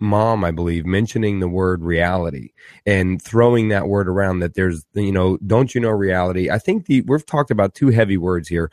mom, 0.03 0.43
I 0.43 0.51
believe, 0.51 0.85
mentioning 0.85 1.39
the 1.39 1.47
word 1.47 1.81
reality 1.81 2.51
and 2.85 3.21
throwing 3.21 3.69
that 3.69 3.87
word 3.87 4.07
around. 4.07 4.39
That 4.39 4.53
there's, 4.53 4.85
you 4.93 5.11
know, 5.11 5.37
don't 5.47 5.73
you 5.73 5.81
know 5.81 5.89
reality? 5.89 6.49
I 6.51 6.59
think 6.59 6.85
the 6.85 7.01
we've 7.01 7.25
talked 7.25 7.51
about 7.51 7.73
two 7.73 7.89
heavy 7.89 8.17
words 8.17 8.47
here 8.47 8.69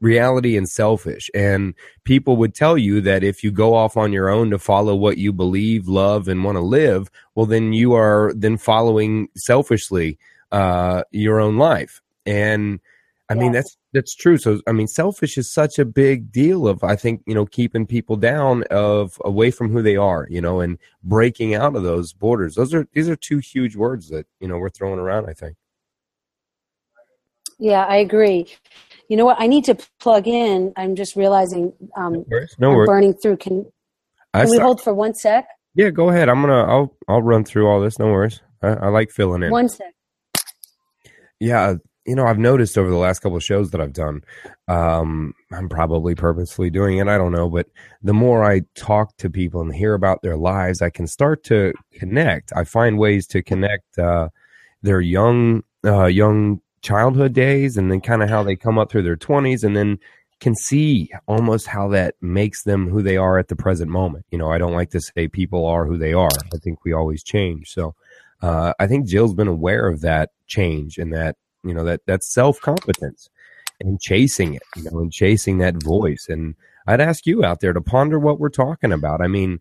reality 0.00 0.56
and 0.56 0.68
selfish. 0.68 1.30
And 1.34 1.74
people 2.04 2.36
would 2.36 2.54
tell 2.54 2.78
you 2.78 3.00
that 3.02 3.22
if 3.22 3.44
you 3.44 3.50
go 3.50 3.74
off 3.74 3.96
on 3.96 4.12
your 4.12 4.28
own 4.28 4.50
to 4.50 4.58
follow 4.58 4.94
what 4.94 5.18
you 5.18 5.32
believe, 5.32 5.88
love, 5.88 6.26
and 6.26 6.42
want 6.42 6.56
to 6.56 6.62
live, 6.62 7.10
well, 7.34 7.46
then 7.46 7.72
you 7.72 7.92
are 7.94 8.32
then 8.34 8.56
following 8.56 9.28
selfishly 9.36 10.18
uh, 10.52 11.02
your 11.10 11.40
own 11.40 11.58
life. 11.58 12.00
And 12.26 12.80
I 13.30 13.34
yes. 13.34 13.40
mean, 13.40 13.52
that's 13.52 13.76
that's 13.92 14.14
true. 14.16 14.38
So 14.38 14.60
I 14.66 14.72
mean, 14.72 14.88
selfish 14.88 15.38
is 15.38 15.52
such 15.52 15.78
a 15.78 15.84
big 15.84 16.32
deal 16.32 16.66
of 16.66 16.82
I 16.82 16.96
think 16.96 17.22
you 17.26 17.34
know 17.34 17.46
keeping 17.46 17.86
people 17.86 18.16
down 18.16 18.64
of 18.72 19.22
away 19.24 19.52
from 19.52 19.70
who 19.70 19.82
they 19.82 19.94
are, 19.94 20.26
you 20.28 20.40
know, 20.40 20.58
and 20.58 20.78
breaking 21.04 21.54
out 21.54 21.76
of 21.76 21.84
those 21.84 22.12
borders. 22.12 22.56
Those 22.56 22.74
are 22.74 22.88
these 22.92 23.08
are 23.08 23.14
two 23.14 23.38
huge 23.38 23.76
words 23.76 24.08
that 24.08 24.26
you 24.40 24.48
know 24.48 24.58
we're 24.58 24.68
throwing 24.68 24.98
around. 24.98 25.30
I 25.30 25.34
think. 25.34 25.56
Yeah, 27.60 27.84
I 27.84 27.96
agree. 27.98 28.48
You 29.08 29.16
know 29.16 29.26
what? 29.26 29.40
I 29.40 29.46
need 29.46 29.64
to 29.66 29.76
plug 30.00 30.26
in. 30.26 30.72
I'm 30.76 30.96
just 30.96 31.14
realizing 31.14 31.72
um, 31.96 32.14
no 32.14 32.24
worries. 32.28 32.56
No 32.58 32.70
worries. 32.70 32.88
burning 32.88 33.14
through. 33.14 33.36
Can, 33.36 33.64
can 34.34 34.50
we 34.50 34.58
hold 34.58 34.82
for 34.82 34.92
one 34.92 35.14
sec? 35.14 35.46
Yeah, 35.76 35.90
go 35.90 36.08
ahead. 36.08 36.28
I'm 36.28 36.40
gonna. 36.40 36.64
I'll 36.64 36.96
I'll 37.06 37.22
run 37.22 37.44
through 37.44 37.68
all 37.68 37.80
this. 37.80 37.96
No 37.96 38.06
worries. 38.06 38.40
I, 38.60 38.70
I 38.70 38.88
like 38.88 39.12
filling 39.12 39.44
in. 39.44 39.52
One 39.52 39.68
sec. 39.68 39.94
Yeah, 41.38 41.76
you 42.06 42.14
know, 42.14 42.26
I've 42.26 42.38
noticed 42.38 42.78
over 42.78 42.88
the 42.88 42.96
last 42.96 43.20
couple 43.20 43.36
of 43.36 43.44
shows 43.44 43.70
that 43.70 43.80
I've 43.80 43.92
done, 43.92 44.22
um, 44.68 45.34
I'm 45.52 45.68
probably 45.68 46.14
purposely 46.14 46.70
doing 46.70 46.98
it. 46.98 47.08
I 47.08 47.18
don't 47.18 47.32
know, 47.32 47.48
but 47.48 47.66
the 48.02 48.14
more 48.14 48.44
I 48.44 48.62
talk 48.74 49.16
to 49.18 49.28
people 49.28 49.60
and 49.60 49.74
hear 49.74 49.94
about 49.94 50.22
their 50.22 50.36
lives, 50.36 50.80
I 50.80 50.90
can 50.90 51.06
start 51.06 51.44
to 51.44 51.74
connect. 51.92 52.52
I 52.56 52.64
find 52.64 52.98
ways 52.98 53.26
to 53.28 53.42
connect 53.42 53.98
uh, 53.98 54.30
their 54.82 55.00
young, 55.00 55.62
uh, 55.84 56.06
young 56.06 56.60
childhood 56.80 57.34
days, 57.34 57.76
and 57.76 57.90
then 57.90 58.00
kind 58.00 58.22
of 58.22 58.30
how 58.30 58.42
they 58.42 58.56
come 58.56 58.78
up 58.78 58.90
through 58.90 59.02
their 59.02 59.16
20s, 59.16 59.62
and 59.62 59.76
then 59.76 59.98
can 60.40 60.54
see 60.54 61.10
almost 61.28 61.66
how 61.66 61.86
that 61.88 62.14
makes 62.22 62.62
them 62.62 62.88
who 62.88 63.02
they 63.02 63.18
are 63.18 63.38
at 63.38 63.48
the 63.48 63.56
present 63.56 63.90
moment. 63.90 64.24
You 64.30 64.38
know, 64.38 64.50
I 64.50 64.56
don't 64.56 64.72
like 64.72 64.90
to 64.92 65.00
say 65.00 65.28
people 65.28 65.66
are 65.66 65.84
who 65.84 65.98
they 65.98 66.14
are. 66.14 66.30
I 66.54 66.56
think 66.56 66.84
we 66.84 66.92
always 66.92 67.22
change. 67.22 67.70
So. 67.70 67.94
Uh, 68.42 68.72
I 68.80 68.86
think 68.86 69.06
Jill's 69.06 69.34
been 69.34 69.48
aware 69.48 69.86
of 69.86 70.00
that 70.00 70.30
change 70.46 70.96
and 70.96 71.12
that 71.12 71.36
you 71.64 71.74
know 71.74 71.84
that 71.84 72.00
that's 72.06 72.32
self 72.32 72.60
competence 72.60 73.28
and 73.80 74.00
chasing 74.00 74.54
it 74.54 74.62
you 74.76 74.84
know 74.84 74.98
and 74.98 75.12
chasing 75.12 75.58
that 75.58 75.82
voice. 75.82 76.26
And 76.28 76.54
i'd 76.86 77.00
ask 77.00 77.26
you 77.26 77.44
out 77.44 77.60
there 77.60 77.72
to 77.72 77.80
ponder 77.80 78.18
what 78.18 78.40
we're 78.40 78.48
talking 78.48 78.92
about. 78.92 79.20
I 79.20 79.28
mean 79.28 79.60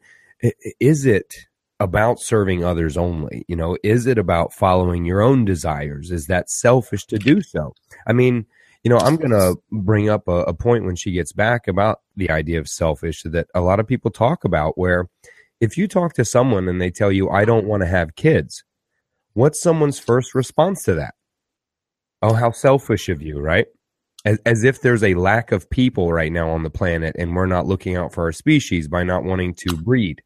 is 0.80 1.06
it 1.06 1.36
about 1.82 2.20
serving 2.20 2.64
others 2.64 2.98
only? 2.98 3.46
You 3.48 3.56
know 3.56 3.78
is 3.84 4.08
it 4.08 4.18
about 4.18 4.54
following 4.54 5.06
your 5.06 5.22
own 5.22 5.46
desires? 5.46 6.12
Is 6.12 6.28
that 6.28 6.50
selfish 6.50 7.06
to 7.08 7.18
do 7.18 7.42
so? 7.42 7.74
I 8.08 8.14
mean 8.14 8.46
you 8.84 8.90
know 8.90 8.98
i'm 8.98 9.16
going 9.16 9.32
to 9.32 9.56
bring 9.72 10.10
up 10.10 10.28
a, 10.28 10.44
a 10.44 10.54
point 10.54 10.86
when 10.86 10.96
she 10.96 11.12
gets 11.12 11.32
back 11.32 11.68
about 11.68 12.02
the 12.16 12.30
idea 12.30 12.60
of 12.60 12.68
selfish 12.68 13.24
that 13.24 13.48
a 13.54 13.62
lot 13.62 13.80
of 13.80 13.88
people 13.88 14.12
talk 14.12 14.44
about 14.44 14.78
where 14.78 15.08
if 15.60 15.78
you 15.78 15.88
talk 15.88 16.14
to 16.14 16.26
someone 16.26 16.68
and 16.68 16.82
they 16.82 16.90
tell 16.90 17.12
you 17.12 17.30
i 17.30 17.46
don't 17.46 17.66
want 17.66 17.82
to 17.82 17.88
have 17.88 18.16
kids 18.16 18.64
what's 19.34 19.62
someone's 19.62 20.00
first 20.00 20.34
response 20.34 20.84
to 20.84 20.94
that 20.94 21.16
oh, 22.22 22.34
how 22.34 22.52
selfish 22.52 23.10
of 23.10 23.22
you, 23.22 23.40
right? 23.40 23.68
As, 24.26 24.40
as 24.46 24.64
if 24.64 24.82
there's 24.82 25.04
a 25.04 25.14
lack 25.14 25.52
of 25.52 25.70
people 25.70 26.12
right 26.12 26.32
now 26.32 26.50
on 26.50 26.64
the 26.64 26.70
planet 26.70 27.16
and 27.18 27.36
we're 27.36 27.46
not 27.46 27.68
looking 27.68 27.96
out 27.96 28.14
for 28.14 28.24
our 28.24 28.34
species 28.34 28.88
by 28.88 29.04
not 29.04 29.24
wanting 29.24 29.56
to 29.68 29.78
breed. 29.78 30.22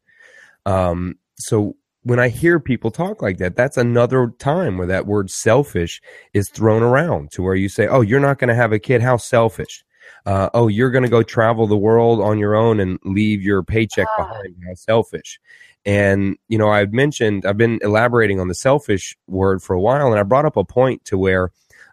Um, 0.66 1.14
so 1.36 1.76
when 2.02 2.18
I 2.18 2.28
hear 2.28 2.58
people 2.58 2.90
talk 2.90 3.22
like 3.22 3.38
that, 3.38 3.56
that's 3.56 3.76
another 3.76 4.32
time 4.38 4.78
where 4.78 4.88
that 4.88 5.06
word 5.06 5.30
selfish 5.30 6.00
is 6.32 6.50
thrown 6.50 6.82
around 6.82 7.30
to 7.32 7.42
where 7.42 7.54
you 7.54 7.68
say, 7.68 7.86
Oh, 7.86 8.00
you're 8.00 8.20
not 8.20 8.38
going 8.38 8.48
to 8.48 8.54
have 8.54 8.72
a 8.72 8.78
kid. 8.78 9.00
How 9.00 9.16
selfish. 9.16 9.84
Uh, 10.26 10.50
oh, 10.54 10.68
you're 10.68 10.90
going 10.90 11.04
to 11.04 11.10
go 11.10 11.22
travel 11.22 11.66
the 11.66 11.76
world 11.76 12.20
on 12.20 12.38
your 12.38 12.54
own 12.54 12.80
and 12.80 12.98
leave 13.04 13.42
your 13.42 13.62
paycheck 13.62 14.06
ah. 14.18 14.22
behind. 14.22 14.56
How 14.66 14.74
selfish. 14.74 15.38
And, 15.86 16.36
you 16.48 16.56
know, 16.56 16.70
I've 16.70 16.92
mentioned, 16.92 17.44
I've 17.44 17.58
been 17.58 17.78
elaborating 17.82 18.40
on 18.40 18.48
the 18.48 18.54
selfish 18.54 19.16
word 19.26 19.62
for 19.62 19.74
a 19.74 19.80
while, 19.80 20.10
and 20.10 20.18
I 20.18 20.22
brought 20.22 20.46
up 20.46 20.56
a 20.56 20.64
point 20.64 21.04
to 21.06 21.18
where 21.18 21.50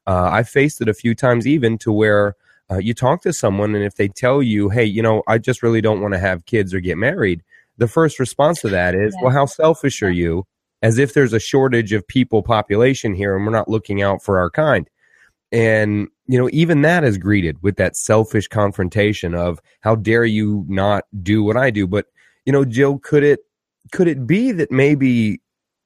uh, 0.07 0.29
I 0.31 0.43
faced 0.43 0.81
it 0.81 0.89
a 0.89 0.93
few 0.93 1.15
times 1.15 1.47
even 1.47 1.77
to 1.79 1.91
where 1.91 2.35
uh, 2.71 2.77
you 2.77 2.93
talk 2.93 3.21
to 3.23 3.33
someone, 3.33 3.75
and 3.75 3.83
if 3.83 3.95
they 3.95 4.07
tell 4.07 4.41
you, 4.41 4.69
hey, 4.69 4.85
you 4.85 5.01
know, 5.01 5.23
I 5.27 5.37
just 5.37 5.61
really 5.61 5.81
don't 5.81 6.01
want 6.01 6.13
to 6.13 6.19
have 6.19 6.45
kids 6.45 6.73
or 6.73 6.79
get 6.79 6.97
married, 6.97 7.43
the 7.77 7.87
first 7.87 8.19
response 8.19 8.61
to 8.61 8.69
that 8.69 8.95
is, 8.95 9.13
yeah. 9.15 9.23
well, 9.23 9.33
how 9.33 9.45
selfish 9.45 10.01
are 10.01 10.11
you? 10.11 10.45
As 10.81 10.97
if 10.97 11.13
there's 11.13 11.33
a 11.33 11.39
shortage 11.39 11.93
of 11.93 12.07
people 12.07 12.43
population 12.43 13.13
here 13.13 13.35
and 13.35 13.45
we're 13.45 13.51
not 13.51 13.69
looking 13.69 14.01
out 14.01 14.23
for 14.23 14.39
our 14.39 14.49
kind. 14.49 14.89
And, 15.51 16.07
you 16.27 16.39
know, 16.39 16.49
even 16.53 16.81
that 16.83 17.03
is 17.03 17.17
greeted 17.17 17.61
with 17.61 17.75
that 17.75 17.97
selfish 17.97 18.47
confrontation 18.47 19.35
of 19.35 19.59
how 19.81 19.95
dare 19.95 20.25
you 20.25 20.65
not 20.67 21.03
do 21.21 21.43
what 21.43 21.57
I 21.57 21.71
do. 21.71 21.87
But, 21.87 22.05
you 22.45 22.53
know, 22.53 22.65
Jill, 22.65 22.99
could 22.99 23.23
it 23.23 23.41
could 23.91 24.07
it 24.07 24.25
be 24.25 24.51
that 24.53 24.71
maybe 24.71 25.41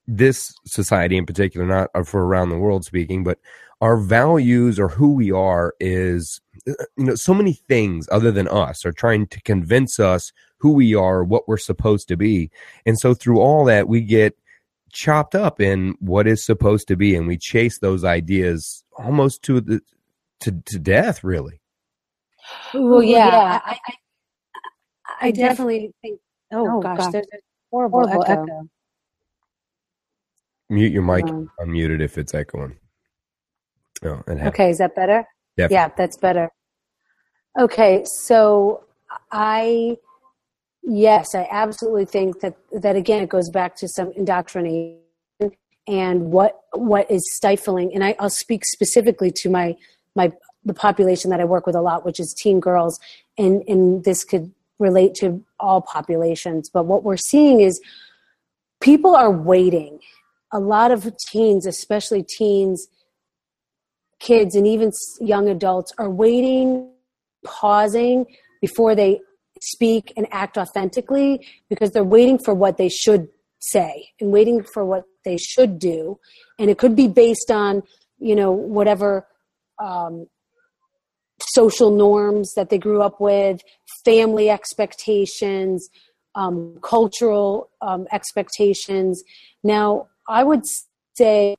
this 0.06 0.54
society 0.66 1.16
in 1.16 1.26
particular, 1.26 1.66
not 1.66 1.90
for 2.06 2.24
around 2.24 2.50
the 2.50 2.58
world 2.58 2.84
speaking, 2.84 3.24
but 3.24 3.38
our 3.80 3.96
values 3.96 4.78
or 4.78 4.88
who 4.88 5.12
we 5.12 5.30
are 5.30 5.74
is, 5.80 6.40
you 6.66 6.74
know, 6.96 7.14
so 7.14 7.34
many 7.34 7.52
things 7.52 8.08
other 8.10 8.32
than 8.32 8.48
us 8.48 8.86
are 8.86 8.92
trying 8.92 9.26
to 9.28 9.40
convince 9.42 10.00
us 10.00 10.32
who 10.58 10.72
we 10.72 10.94
are, 10.94 11.22
what 11.22 11.46
we're 11.46 11.58
supposed 11.58 12.08
to 12.08 12.16
be. 12.16 12.50
And 12.86 12.98
so 12.98 13.12
through 13.12 13.38
all 13.40 13.64
that, 13.66 13.88
we 13.88 14.00
get 14.00 14.36
chopped 14.92 15.34
up 15.34 15.60
in 15.60 15.94
what 16.00 16.26
is 16.26 16.44
supposed 16.44 16.88
to 16.88 16.96
be 16.96 17.14
and 17.14 17.26
we 17.26 17.36
chase 17.36 17.78
those 17.80 18.02
ideas 18.02 18.82
almost 18.96 19.42
to 19.42 19.60
the 19.60 19.80
to, 20.40 20.52
to 20.64 20.78
death 20.78 21.22
really 21.22 21.60
well 22.72 23.02
yeah, 23.02 23.26
yeah 23.26 23.60
I, 23.64 23.78
I, 23.86 25.26
I, 25.26 25.30
definitely 25.32 25.92
think 26.00 26.18
oh, 26.52 26.78
oh 26.78 26.80
gosh, 26.80 26.98
gosh 26.98 27.12
there's 27.12 27.26
a 27.34 27.36
horrible, 27.70 28.06
horrible 28.08 28.24
echo. 28.24 28.42
echo. 28.42 28.68
mute 30.70 30.92
your 30.92 31.02
mic 31.02 31.26
um, 31.26 31.50
unmuted 31.60 32.00
if 32.00 32.16
it's 32.16 32.32
echoing 32.32 32.78
oh, 34.04 34.22
okay 34.28 34.70
is 34.70 34.78
that 34.78 34.94
better 34.94 35.24
Definitely. 35.56 35.74
yeah 35.74 35.88
that's 35.96 36.16
better 36.16 36.50
okay 37.58 38.04
so 38.06 38.84
i 39.32 39.96
Yes, 40.88 41.34
I 41.34 41.48
absolutely 41.50 42.04
think 42.04 42.40
that 42.40 42.54
that 42.70 42.94
again 42.94 43.20
it 43.20 43.28
goes 43.28 43.50
back 43.50 43.74
to 43.76 43.88
some 43.88 44.12
indoctrination 44.12 45.00
and 45.88 46.30
what 46.30 46.60
what 46.74 47.10
is 47.10 47.28
stifling. 47.34 47.92
And 47.92 48.04
I, 48.04 48.14
I'll 48.20 48.30
speak 48.30 48.64
specifically 48.64 49.32
to 49.38 49.50
my 49.50 49.74
my 50.14 50.30
the 50.64 50.74
population 50.74 51.30
that 51.30 51.40
I 51.40 51.44
work 51.44 51.66
with 51.66 51.74
a 51.74 51.80
lot, 51.80 52.04
which 52.04 52.20
is 52.20 52.32
teen 52.32 52.60
girls, 52.60 53.00
and 53.36 53.64
and 53.66 54.04
this 54.04 54.22
could 54.22 54.52
relate 54.78 55.14
to 55.16 55.44
all 55.58 55.80
populations. 55.82 56.70
But 56.70 56.86
what 56.86 57.02
we're 57.02 57.16
seeing 57.16 57.60
is 57.60 57.80
people 58.80 59.16
are 59.16 59.30
waiting. 59.30 59.98
A 60.52 60.60
lot 60.60 60.92
of 60.92 61.12
teens, 61.16 61.66
especially 61.66 62.22
teens, 62.22 62.86
kids, 64.20 64.54
and 64.54 64.66
even 64.66 64.90
young 65.20 65.48
adults, 65.48 65.92
are 65.98 66.10
waiting, 66.10 66.90
pausing 67.44 68.26
before 68.60 68.94
they 68.94 69.20
speak 69.62 70.12
and 70.16 70.26
act 70.30 70.58
authentically 70.58 71.46
because 71.68 71.90
they're 71.90 72.04
waiting 72.04 72.38
for 72.38 72.54
what 72.54 72.76
they 72.76 72.88
should 72.88 73.28
say 73.58 74.10
and 74.20 74.30
waiting 74.30 74.62
for 74.62 74.84
what 74.84 75.04
they 75.24 75.36
should 75.36 75.78
do. 75.78 76.18
And 76.58 76.70
it 76.70 76.78
could 76.78 76.94
be 76.94 77.08
based 77.08 77.50
on 77.50 77.82
you 78.18 78.34
know 78.34 78.52
whatever 78.52 79.26
um, 79.78 80.26
social 81.40 81.90
norms 81.90 82.52
that 82.54 82.70
they 82.70 82.78
grew 82.78 83.02
up 83.02 83.20
with 83.20 83.60
family 84.04 84.48
expectations 84.48 85.88
um, 86.34 86.78
cultural 86.82 87.70
um, 87.80 88.06
expectations. 88.12 89.22
Now 89.62 90.08
i 90.28 90.42
would 90.42 90.62
say 91.16 91.56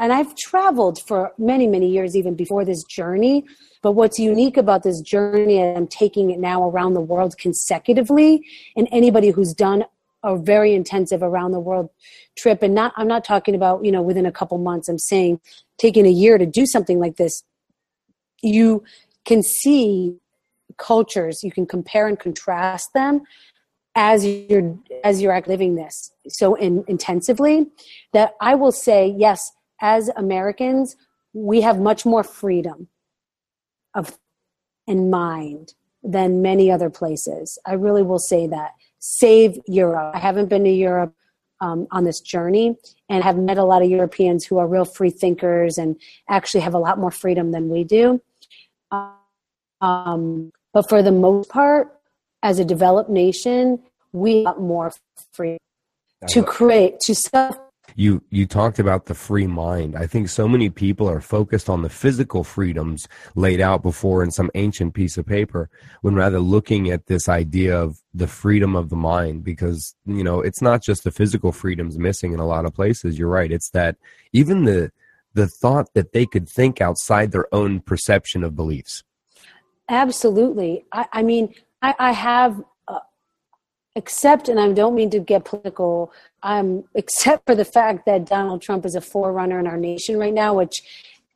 and 0.00 0.12
i've 0.12 0.34
traveled 0.36 0.98
for 1.06 1.32
many 1.38 1.68
many 1.68 1.88
years 1.88 2.16
even 2.16 2.34
before 2.34 2.64
this 2.64 2.82
journey 2.84 3.44
but 3.82 3.92
what's 3.92 4.18
unique 4.18 4.56
about 4.56 4.82
this 4.82 5.00
journey, 5.00 5.58
and 5.58 5.76
I'm 5.76 5.86
taking 5.86 6.30
it 6.30 6.38
now 6.38 6.68
around 6.68 6.94
the 6.94 7.00
world 7.00 7.38
consecutively, 7.38 8.44
and 8.76 8.86
anybody 8.92 9.30
who's 9.30 9.54
done 9.54 9.84
a 10.22 10.36
very 10.36 10.74
intensive 10.74 11.22
around 11.22 11.52
the 11.52 11.60
world 11.60 11.88
trip, 12.36 12.62
and 12.62 12.74
not 12.74 12.92
I'm 12.96 13.08
not 13.08 13.24
talking 13.24 13.54
about 13.54 13.84
you 13.84 13.90
know 13.90 14.02
within 14.02 14.26
a 14.26 14.32
couple 14.32 14.58
months. 14.58 14.88
I'm 14.88 14.98
saying 14.98 15.40
taking 15.78 16.06
a 16.06 16.10
year 16.10 16.36
to 16.36 16.44
do 16.44 16.66
something 16.66 16.98
like 16.98 17.16
this, 17.16 17.42
you 18.42 18.84
can 19.24 19.42
see 19.42 20.16
cultures, 20.76 21.42
you 21.42 21.50
can 21.50 21.66
compare 21.66 22.06
and 22.06 22.18
contrast 22.18 22.92
them 22.92 23.22
as 23.94 24.26
you're 24.26 24.78
as 25.04 25.22
you're 25.22 25.40
living 25.46 25.74
this 25.74 26.12
so 26.28 26.54
in, 26.54 26.84
intensively 26.86 27.66
that 28.12 28.34
I 28.40 28.54
will 28.54 28.72
say 28.72 29.12
yes 29.18 29.40
as 29.80 30.10
Americans 30.16 30.96
we 31.32 31.60
have 31.60 31.78
much 31.78 32.04
more 32.04 32.24
freedom 32.24 32.88
of 33.94 34.18
and 34.86 35.10
mind 35.10 35.74
than 36.02 36.42
many 36.42 36.70
other 36.70 36.90
places. 36.90 37.58
I 37.66 37.74
really 37.74 38.02
will 38.02 38.18
say 38.18 38.46
that. 38.48 38.72
Save 38.98 39.58
Europe. 39.66 40.14
I 40.14 40.18
haven't 40.18 40.48
been 40.48 40.64
to 40.64 40.70
Europe 40.70 41.14
um, 41.60 41.86
on 41.90 42.04
this 42.04 42.20
journey 42.20 42.76
and 43.08 43.22
have 43.22 43.36
met 43.36 43.58
a 43.58 43.64
lot 43.64 43.82
of 43.82 43.90
Europeans 43.90 44.44
who 44.44 44.58
are 44.58 44.66
real 44.66 44.84
free 44.84 45.10
thinkers 45.10 45.78
and 45.78 45.96
actually 46.28 46.60
have 46.62 46.74
a 46.74 46.78
lot 46.78 46.98
more 46.98 47.10
freedom 47.10 47.52
than 47.52 47.68
we 47.68 47.84
do. 47.84 48.20
Um, 49.80 50.52
but 50.72 50.88
for 50.88 51.02
the 51.02 51.12
most 51.12 51.50
part, 51.50 52.00
as 52.42 52.58
a 52.58 52.64
developed 52.64 53.10
nation, 53.10 53.80
we 54.12 54.44
have 54.44 54.58
more 54.58 54.92
free 55.32 55.58
to 56.28 56.42
create, 56.42 57.00
to 57.00 57.14
self 57.14 57.58
you 58.00 58.24
you 58.30 58.46
talked 58.46 58.78
about 58.78 59.04
the 59.06 59.14
free 59.14 59.46
mind. 59.46 59.94
I 59.94 60.06
think 60.06 60.30
so 60.30 60.48
many 60.48 60.70
people 60.70 61.06
are 61.06 61.20
focused 61.20 61.68
on 61.68 61.82
the 61.82 61.90
physical 61.90 62.42
freedoms 62.44 63.06
laid 63.34 63.60
out 63.60 63.82
before 63.82 64.22
in 64.22 64.30
some 64.30 64.50
ancient 64.54 64.94
piece 64.94 65.18
of 65.18 65.26
paper 65.26 65.68
when 66.00 66.14
rather 66.14 66.40
looking 66.40 66.90
at 66.90 67.06
this 67.06 67.28
idea 67.28 67.78
of 67.78 68.00
the 68.14 68.26
freedom 68.26 68.74
of 68.74 68.88
the 68.88 68.96
mind 68.96 69.44
because 69.44 69.94
you 70.06 70.24
know 70.24 70.40
it's 70.40 70.62
not 70.62 70.82
just 70.82 71.04
the 71.04 71.10
physical 71.10 71.52
freedoms 71.52 71.98
missing 71.98 72.32
in 72.32 72.40
a 72.40 72.46
lot 72.46 72.64
of 72.64 72.72
places. 72.72 73.18
You're 73.18 73.28
right. 73.28 73.52
It's 73.52 73.68
that 73.70 73.96
even 74.32 74.64
the 74.64 74.90
the 75.34 75.46
thought 75.46 75.92
that 75.92 76.12
they 76.12 76.24
could 76.24 76.48
think 76.48 76.80
outside 76.80 77.32
their 77.32 77.54
own 77.54 77.80
perception 77.80 78.42
of 78.42 78.56
beliefs. 78.56 79.04
Absolutely. 79.90 80.86
I, 80.90 81.06
I 81.12 81.22
mean, 81.22 81.54
I, 81.82 81.94
I 81.98 82.12
have 82.12 82.62
except, 83.96 84.48
and 84.48 84.60
I 84.60 84.72
don't 84.72 84.94
mean 84.94 85.10
to 85.10 85.18
get 85.18 85.44
political, 85.44 86.12
um, 86.42 86.84
except 86.94 87.46
for 87.46 87.54
the 87.54 87.64
fact 87.64 88.06
that 88.06 88.26
Donald 88.26 88.62
Trump 88.62 88.86
is 88.86 88.94
a 88.94 89.00
forerunner 89.00 89.58
in 89.58 89.66
our 89.66 89.76
nation 89.76 90.18
right 90.18 90.34
now, 90.34 90.54
which, 90.54 90.82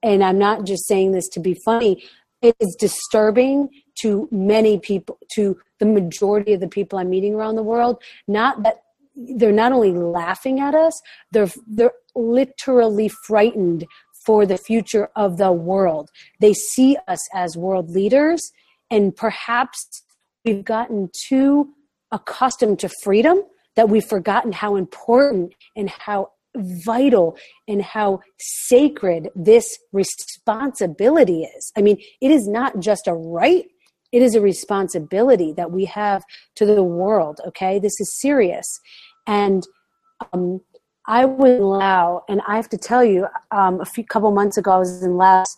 and 0.02 0.22
I'm 0.22 0.38
not 0.38 0.64
just 0.64 0.86
saying 0.86 1.12
this 1.12 1.28
to 1.30 1.40
be 1.40 1.54
funny, 1.64 2.04
it 2.42 2.56
is 2.60 2.76
disturbing 2.78 3.70
to 4.02 4.28
many 4.30 4.78
people, 4.78 5.18
to 5.34 5.58
the 5.78 5.86
majority 5.86 6.52
of 6.52 6.60
the 6.60 6.68
people 6.68 6.98
I'm 6.98 7.10
meeting 7.10 7.34
around 7.34 7.56
the 7.56 7.62
world. 7.62 8.02
Not 8.28 8.62
that 8.62 8.82
they're 9.16 9.52
not 9.52 9.72
only 9.72 9.92
laughing 9.92 10.60
at 10.60 10.74
us, 10.74 11.00
they're 11.32 11.50
they're 11.66 11.92
literally 12.14 13.08
frightened 13.08 13.86
for 14.26 14.46
the 14.46 14.58
future 14.58 15.08
of 15.16 15.36
the 15.36 15.52
world. 15.52 16.10
They 16.40 16.52
see 16.54 16.96
us 17.08 17.20
as 17.34 17.56
world 17.56 17.90
leaders, 17.90 18.52
and 18.90 19.14
perhaps 19.14 20.02
we've 20.44 20.64
gotten 20.64 21.10
too 21.28 21.70
accustomed 22.12 22.78
to 22.80 22.90
freedom 23.02 23.42
that 23.76 23.88
we've 23.88 24.04
forgotten 24.04 24.52
how 24.52 24.76
important 24.76 25.52
and 25.76 25.90
how 25.90 26.30
vital 26.56 27.36
and 27.66 27.82
how 27.82 28.20
sacred 28.38 29.28
this 29.34 29.76
responsibility 29.92 31.42
is. 31.42 31.72
I 31.76 31.82
mean, 31.82 31.98
it 32.20 32.30
is 32.30 32.46
not 32.46 32.78
just 32.78 33.08
a 33.08 33.14
right, 33.14 33.64
it 34.12 34.22
is 34.22 34.34
a 34.36 34.40
responsibility 34.40 35.52
that 35.56 35.72
we 35.72 35.84
have 35.86 36.22
to 36.56 36.64
the 36.64 36.82
world, 36.82 37.40
okay? 37.48 37.78
This 37.80 38.00
is 38.00 38.20
serious. 38.20 38.66
And 39.26 39.64
um, 40.32 40.60
I 41.06 41.24
was 41.24 41.56
in 41.56 41.62
Laos, 41.62 42.22
and 42.28 42.40
I 42.46 42.56
have 42.56 42.68
to 42.68 42.78
tell 42.78 43.04
you, 43.04 43.26
um, 43.50 43.80
a 43.80 43.84
few 43.84 44.04
couple 44.04 44.30
months 44.30 44.56
ago, 44.56 44.70
I 44.70 44.78
was 44.78 45.02
in 45.02 45.16
Laos 45.16 45.56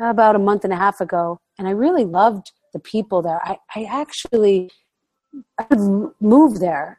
about 0.00 0.34
a 0.34 0.38
month 0.38 0.64
and 0.64 0.72
a 0.72 0.76
half 0.76 1.00
ago, 1.00 1.38
and 1.58 1.68
I 1.68 1.72
really 1.72 2.04
loved 2.04 2.52
the 2.72 2.80
people 2.80 3.20
there. 3.20 3.40
I, 3.44 3.58
I 3.76 3.84
actually 3.84 4.70
I 5.58 5.66
would 5.70 6.12
move 6.20 6.60
there, 6.60 6.98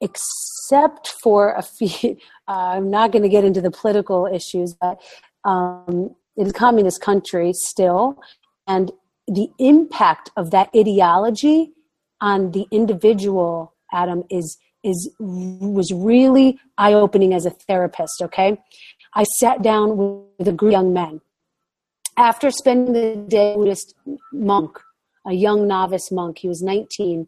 except 0.00 1.08
for 1.22 1.52
a 1.54 1.62
few. 1.62 2.16
Uh, 2.48 2.52
I'm 2.52 2.90
not 2.90 3.12
going 3.12 3.22
to 3.22 3.28
get 3.28 3.44
into 3.44 3.60
the 3.60 3.70
political 3.70 4.26
issues, 4.26 4.74
but 4.74 5.00
um, 5.44 6.14
it 6.36 6.46
is 6.46 6.50
a 6.50 6.54
communist 6.54 7.00
country 7.00 7.52
still, 7.54 8.20
and 8.66 8.90
the 9.26 9.48
impact 9.58 10.30
of 10.36 10.50
that 10.50 10.70
ideology 10.76 11.72
on 12.20 12.52
the 12.52 12.66
individual, 12.70 13.74
Adam, 13.92 14.24
is 14.30 14.58
is 14.82 15.10
was 15.18 15.92
really 15.92 16.58
eye 16.78 16.92
opening 16.92 17.32
as 17.34 17.46
a 17.46 17.50
therapist. 17.50 18.20
Okay, 18.22 18.58
I 19.14 19.24
sat 19.24 19.62
down 19.62 19.96
with 20.38 20.48
a 20.48 20.52
group 20.52 20.70
of 20.70 20.72
young 20.72 20.92
men 20.92 21.20
after 22.16 22.50
spending 22.50 22.92
the 22.92 23.16
day 23.28 23.54
with 23.56 23.68
this 23.68 23.92
monk, 24.32 24.78
a 25.26 25.32
young 25.32 25.66
novice 25.66 26.10
monk. 26.10 26.38
He 26.38 26.48
was 26.48 26.62
19, 26.62 27.26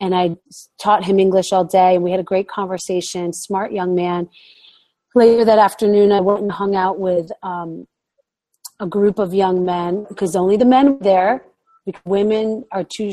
and 0.00 0.14
I 0.14 0.36
taught 0.80 1.04
him 1.04 1.18
English 1.18 1.52
all 1.52 1.64
day, 1.64 1.94
and 1.94 2.04
we 2.04 2.10
had 2.10 2.20
a 2.20 2.24
great 2.24 2.48
conversation. 2.48 3.32
Smart 3.32 3.72
young 3.72 3.94
man. 3.94 4.28
Later 5.14 5.44
that 5.44 5.58
afternoon, 5.58 6.12
I 6.12 6.20
went 6.20 6.42
and 6.42 6.52
hung 6.52 6.74
out 6.74 6.98
with 6.98 7.30
um, 7.42 7.86
a 8.80 8.86
group 8.86 9.18
of 9.18 9.32
young 9.32 9.64
men 9.64 10.06
because 10.08 10.34
only 10.34 10.56
the 10.56 10.64
men 10.64 10.94
were 10.94 11.04
there. 11.04 11.44
Because 11.86 12.02
women 12.06 12.64
are 12.72 12.84
too 12.84 13.12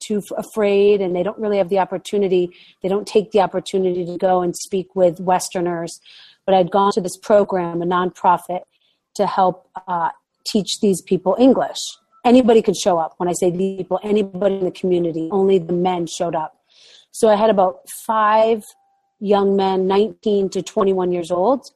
too 0.00 0.20
afraid 0.36 1.00
and 1.00 1.14
they 1.14 1.22
don't 1.22 1.38
really 1.38 1.58
have 1.58 1.68
the 1.68 1.78
opportunity. 1.78 2.50
They 2.82 2.88
don't 2.88 3.06
take 3.06 3.30
the 3.30 3.40
opportunity 3.40 4.04
to 4.04 4.18
go 4.18 4.42
and 4.42 4.56
speak 4.56 4.96
with 4.96 5.20
Westerners. 5.20 6.00
But 6.44 6.56
I'd 6.56 6.72
gone 6.72 6.90
to 6.92 7.00
this 7.00 7.16
program, 7.16 7.80
a 7.82 7.86
nonprofit, 7.86 8.62
to 9.14 9.26
help 9.26 9.68
uh, 9.86 10.10
teach 10.44 10.80
these 10.80 11.00
people 11.00 11.36
English. 11.38 11.78
Anybody 12.24 12.62
could 12.62 12.76
show 12.76 12.98
up. 12.98 13.14
When 13.16 13.28
I 13.28 13.32
say 13.32 13.50
these 13.50 13.78
people, 13.78 13.98
anybody 14.02 14.56
in 14.56 14.64
the 14.64 14.70
community, 14.70 15.28
only 15.32 15.58
the 15.58 15.72
men 15.72 16.06
showed 16.06 16.34
up. 16.34 16.56
So 17.10 17.28
I 17.28 17.36
had 17.36 17.50
about 17.50 17.88
five 18.06 18.64
young 19.18 19.56
men, 19.56 19.86
19 19.86 20.48
to 20.50 20.62
21 20.62 21.12
years 21.12 21.30
old. 21.30 21.66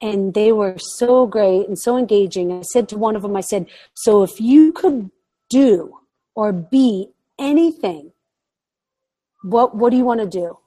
And 0.00 0.34
they 0.34 0.52
were 0.52 0.76
so 0.78 1.26
great 1.26 1.68
and 1.68 1.78
so 1.78 1.96
engaging. 1.96 2.52
I 2.52 2.62
said 2.62 2.88
to 2.90 2.98
one 2.98 3.16
of 3.16 3.22
them, 3.22 3.36
I 3.36 3.40
said, 3.40 3.66
So 3.94 4.22
if 4.22 4.40
you 4.40 4.72
could 4.72 5.10
do 5.48 5.98
or 6.34 6.52
be 6.52 7.10
anything, 7.38 8.12
what, 9.42 9.76
what 9.76 9.90
do 9.90 9.96
you 9.96 10.04
want 10.04 10.20
to 10.20 10.26
do? 10.26 10.58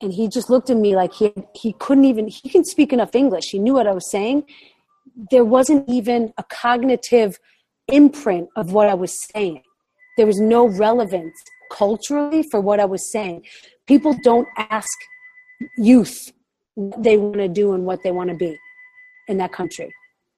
And 0.00 0.12
he 0.12 0.28
just 0.28 0.50
looked 0.50 0.70
at 0.70 0.76
me 0.76 0.94
like 0.94 1.14
he, 1.14 1.32
he 1.54 1.72
couldn't 1.74 2.04
even, 2.04 2.28
he 2.28 2.48
can 2.48 2.64
speak 2.64 2.92
enough 2.92 3.14
English. 3.14 3.50
He 3.50 3.58
knew 3.58 3.74
what 3.74 3.86
I 3.86 3.92
was 3.92 4.10
saying 4.10 4.44
there 5.30 5.44
wasn't 5.44 5.88
even 5.88 6.32
a 6.38 6.44
cognitive 6.44 7.38
imprint 7.88 8.48
of 8.56 8.72
what 8.72 8.88
I 8.88 8.94
was 8.94 9.18
saying. 9.32 9.62
There 10.16 10.26
was 10.26 10.40
no 10.40 10.68
relevance 10.68 11.34
culturally 11.72 12.42
for 12.42 12.60
what 12.60 12.80
I 12.80 12.84
was 12.84 13.10
saying. 13.10 13.44
People 13.86 14.16
don't 14.22 14.48
ask 14.56 14.88
youth 15.76 16.32
what 16.74 17.02
they 17.02 17.16
want 17.16 17.36
to 17.36 17.48
do 17.48 17.72
and 17.72 17.84
what 17.84 18.02
they 18.02 18.10
want 18.10 18.30
to 18.30 18.36
be 18.36 18.56
in 19.28 19.38
that 19.38 19.52
country. 19.52 19.92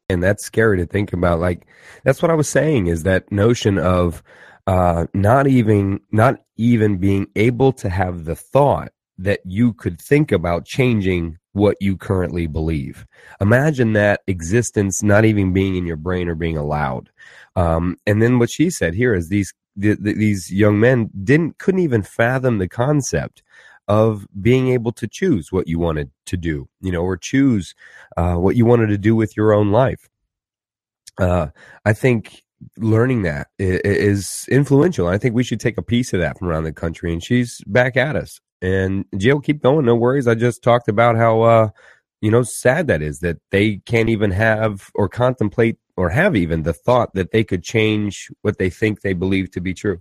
And 0.09 0.23
that's 0.23 0.45
scary 0.45 0.77
to 0.79 0.87
think 0.87 1.13
about. 1.13 1.41
Like 1.41 1.67
that's 2.05 2.23
what 2.23 2.31
I 2.31 2.35
was 2.35 2.49
saying 2.49 2.87
is 2.87 3.03
that 3.03 3.31
notion 3.33 3.79
of 3.79 4.23
uh, 4.67 5.07
not 5.15 5.47
even 5.47 6.01
not 6.13 6.41
even 6.57 6.99
being 6.99 7.27
able 7.37 7.73
to 7.73 7.89
have 7.89 8.25
the 8.25 8.37
thought 8.37 8.93
that 9.19 9.41
you 9.45 9.73
could 9.73 10.01
think 10.01 10.31
about 10.31 10.65
changing 10.65 11.39
what 11.57 11.77
you 11.81 11.97
currently 11.97 12.47
believe. 12.47 13.07
Imagine 13.41 13.95
that 13.95 14.21
existence 14.27 15.03
not 15.03 15.25
even 15.25 15.55
being 15.55 15.75
in 15.75 15.87
your 15.87 15.97
brain 15.97 16.29
or 16.29 16.35
being 16.35 16.59
allowed. 16.59 17.09
Um, 17.57 17.97
and 18.07 18.21
then 18.21 18.39
what 18.39 18.51
she 18.51 18.69
said 18.69 18.93
here 18.93 19.15
is 19.15 19.29
these 19.29 19.55
the, 19.75 19.95
the, 19.95 20.13
these 20.13 20.53
young 20.53 20.79
men 20.79 21.11
didn't 21.25 21.59
couldn't 21.59 21.81
even 21.81 22.03
fathom 22.03 22.59
the 22.59 22.69
concept 22.69 23.43
of 23.89 24.27
being 24.41 24.69
able 24.69 24.93
to 24.93 25.09
choose 25.09 25.51
what 25.51 25.67
you 25.67 25.79
wanted 25.79 26.11
to 26.27 26.37
do, 26.37 26.69
you 26.81 26.93
know, 26.93 27.03
or 27.03 27.17
choose 27.17 27.75
uh, 28.17 28.35
what 28.35 28.57
you 28.57 28.67
wanted 28.67 28.89
to 28.89 28.99
do 28.99 29.17
with 29.17 29.37
your 29.37 29.55
own 29.55 29.71
life. 29.71 30.09
Uh, 31.19 31.49
I 31.87 31.95
think 31.95 32.43
learning 32.77 33.23
that 33.23 33.49
is 33.59 34.47
influential. 34.51 35.07
I 35.07 35.19
think 35.19 35.35
we 35.35 35.45
should 35.45 35.61
take 35.61 35.79
a 35.79 35.83
piece 35.83 36.13
of 36.13 36.21
that 36.21 36.39
from 36.39 36.49
around 36.49 36.65
the 36.65 36.73
country. 36.73 37.13
And 37.13 37.23
she's 37.23 37.63
back 37.67 37.97
at 37.97 38.17
us. 38.17 38.41
And 38.63 39.05
Jill, 39.17 39.41
keep 39.41 39.63
going. 39.63 39.85
No 39.85 39.95
worries. 39.95 40.27
I 40.27 40.35
just 40.35 40.63
talked 40.63 40.89
about 40.89 41.17
how, 41.17 41.43
uh, 41.43 41.69
you 42.21 42.31
know, 42.31 42.43
sad 42.43 42.87
that 42.87 43.03
is 43.03 43.21
that 43.21 43.39
they 43.51 43.77
can't 43.87 44.09
even 44.09 44.31
have 44.31 44.91
or 44.95 45.09
contemplate 45.09 45.79
or 45.97 46.11
have 46.11 46.37
even 46.37 46.63
the 46.63 46.73
thought 46.73 47.15
that 47.15 47.33
they 47.33 47.45
could 47.45 47.63
change 47.63 48.29
what 48.43 48.59
they 48.59 48.71
think 48.71 49.01
they 49.01 49.13
believe 49.13 49.51
to 49.53 49.61
be 49.61 49.75
true. 49.75 50.01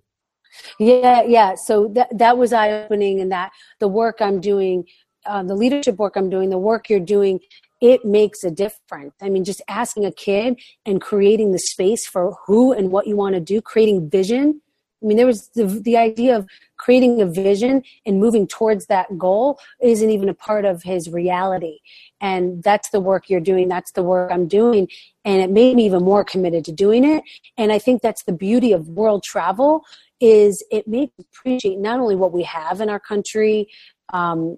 Yeah, 0.80 1.22
yeah. 1.24 1.56
So 1.56 1.89
that 1.89 2.18
that 2.18 2.38
was 2.38 2.53
eye 2.53 2.72
opening, 2.72 3.20
and 3.20 3.32
that 3.32 3.51
the 3.80 3.89
work 3.89 4.22
I'm 4.22 4.39
doing, 4.39 4.86
uh, 5.26 5.43
the 5.43 5.56
leadership 5.56 5.97
work 5.97 6.16
I'm 6.16 6.30
doing, 6.30 6.49
the 6.49 6.58
work 6.58 6.89
you're 6.89 6.99
doing, 6.99 7.41
it 7.82 8.06
makes 8.06 8.43
a 8.43 8.51
difference. 8.51 9.14
I 9.22 9.30
mean, 9.30 9.43
just 9.43 9.62
asking 9.68 10.06
a 10.06 10.12
kid 10.12 10.60
and 10.86 11.01
creating 11.01 11.51
the 11.51 11.60
space 11.60 12.08
for 12.08 12.38
who 12.45 12.72
and 12.72 12.89
what 12.89 13.06
you 13.06 13.18
want 13.18 13.36
to 13.36 13.41
do, 13.41 13.62
creating 13.62 14.10
vision 14.10 14.62
I 15.04 15.08
mean, 15.08 15.18
there 15.18 15.26
was 15.26 15.50
the, 15.50 15.66
the 15.66 15.98
idea 15.98 16.36
of 16.36 16.48
creating 16.78 17.22
a 17.22 17.26
vision 17.26 17.84
and 18.06 18.20
moving 18.20 18.48
towards 18.48 18.88
that 18.88 19.18
goal 19.18 19.60
isn't 19.82 20.10
even 20.10 20.30
a 20.30 20.34
part 20.34 20.66
of 20.66 20.84
his 20.84 21.10
reality. 21.10 21.80
And 22.22 22.64
that's 22.64 22.89
the 22.89 23.00
work 23.00 23.30
you're 23.30 23.39
doing. 23.39 23.68
That's 23.68 23.91
the 23.91 24.04
work 24.04 24.32
I'm 24.32 24.48
doing. 24.48 24.88
And 25.24 25.41
it 25.41 25.52
made 25.52 25.76
me 25.76 25.86
even 25.86 26.04
more 26.04 26.24
committed 26.24 26.66
to 26.66 26.72
doing 26.72 27.04
it. 27.04 27.24
And 27.58 27.72
I 27.72 27.80
think 27.80 28.02
that's 28.02 28.24
the 28.24 28.34
beauty 28.34 28.72
of 28.72 28.88
world 28.88 29.24
travel 29.24 29.84
is 30.22 30.64
it 30.72 30.88
makes 30.88 31.12
me 31.18 31.26
appreciate 31.32 31.78
not 31.78 32.00
only 32.00 32.16
what 32.16 32.32
we 32.32 32.43
have 32.43 32.82
in 32.82 32.89
our 32.89 33.00
country, 33.00 33.68
um, 34.14 34.58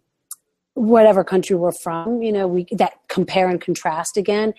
whatever 0.76 1.24
country 1.24 1.56
we're 1.56 1.72
from, 1.72 2.22
you 2.22 2.32
know, 2.32 2.48
we 2.48 2.68
that 2.72 2.94
compare 3.08 3.50
and 3.50 3.60
contrast 3.60 4.18
again. 4.18 4.54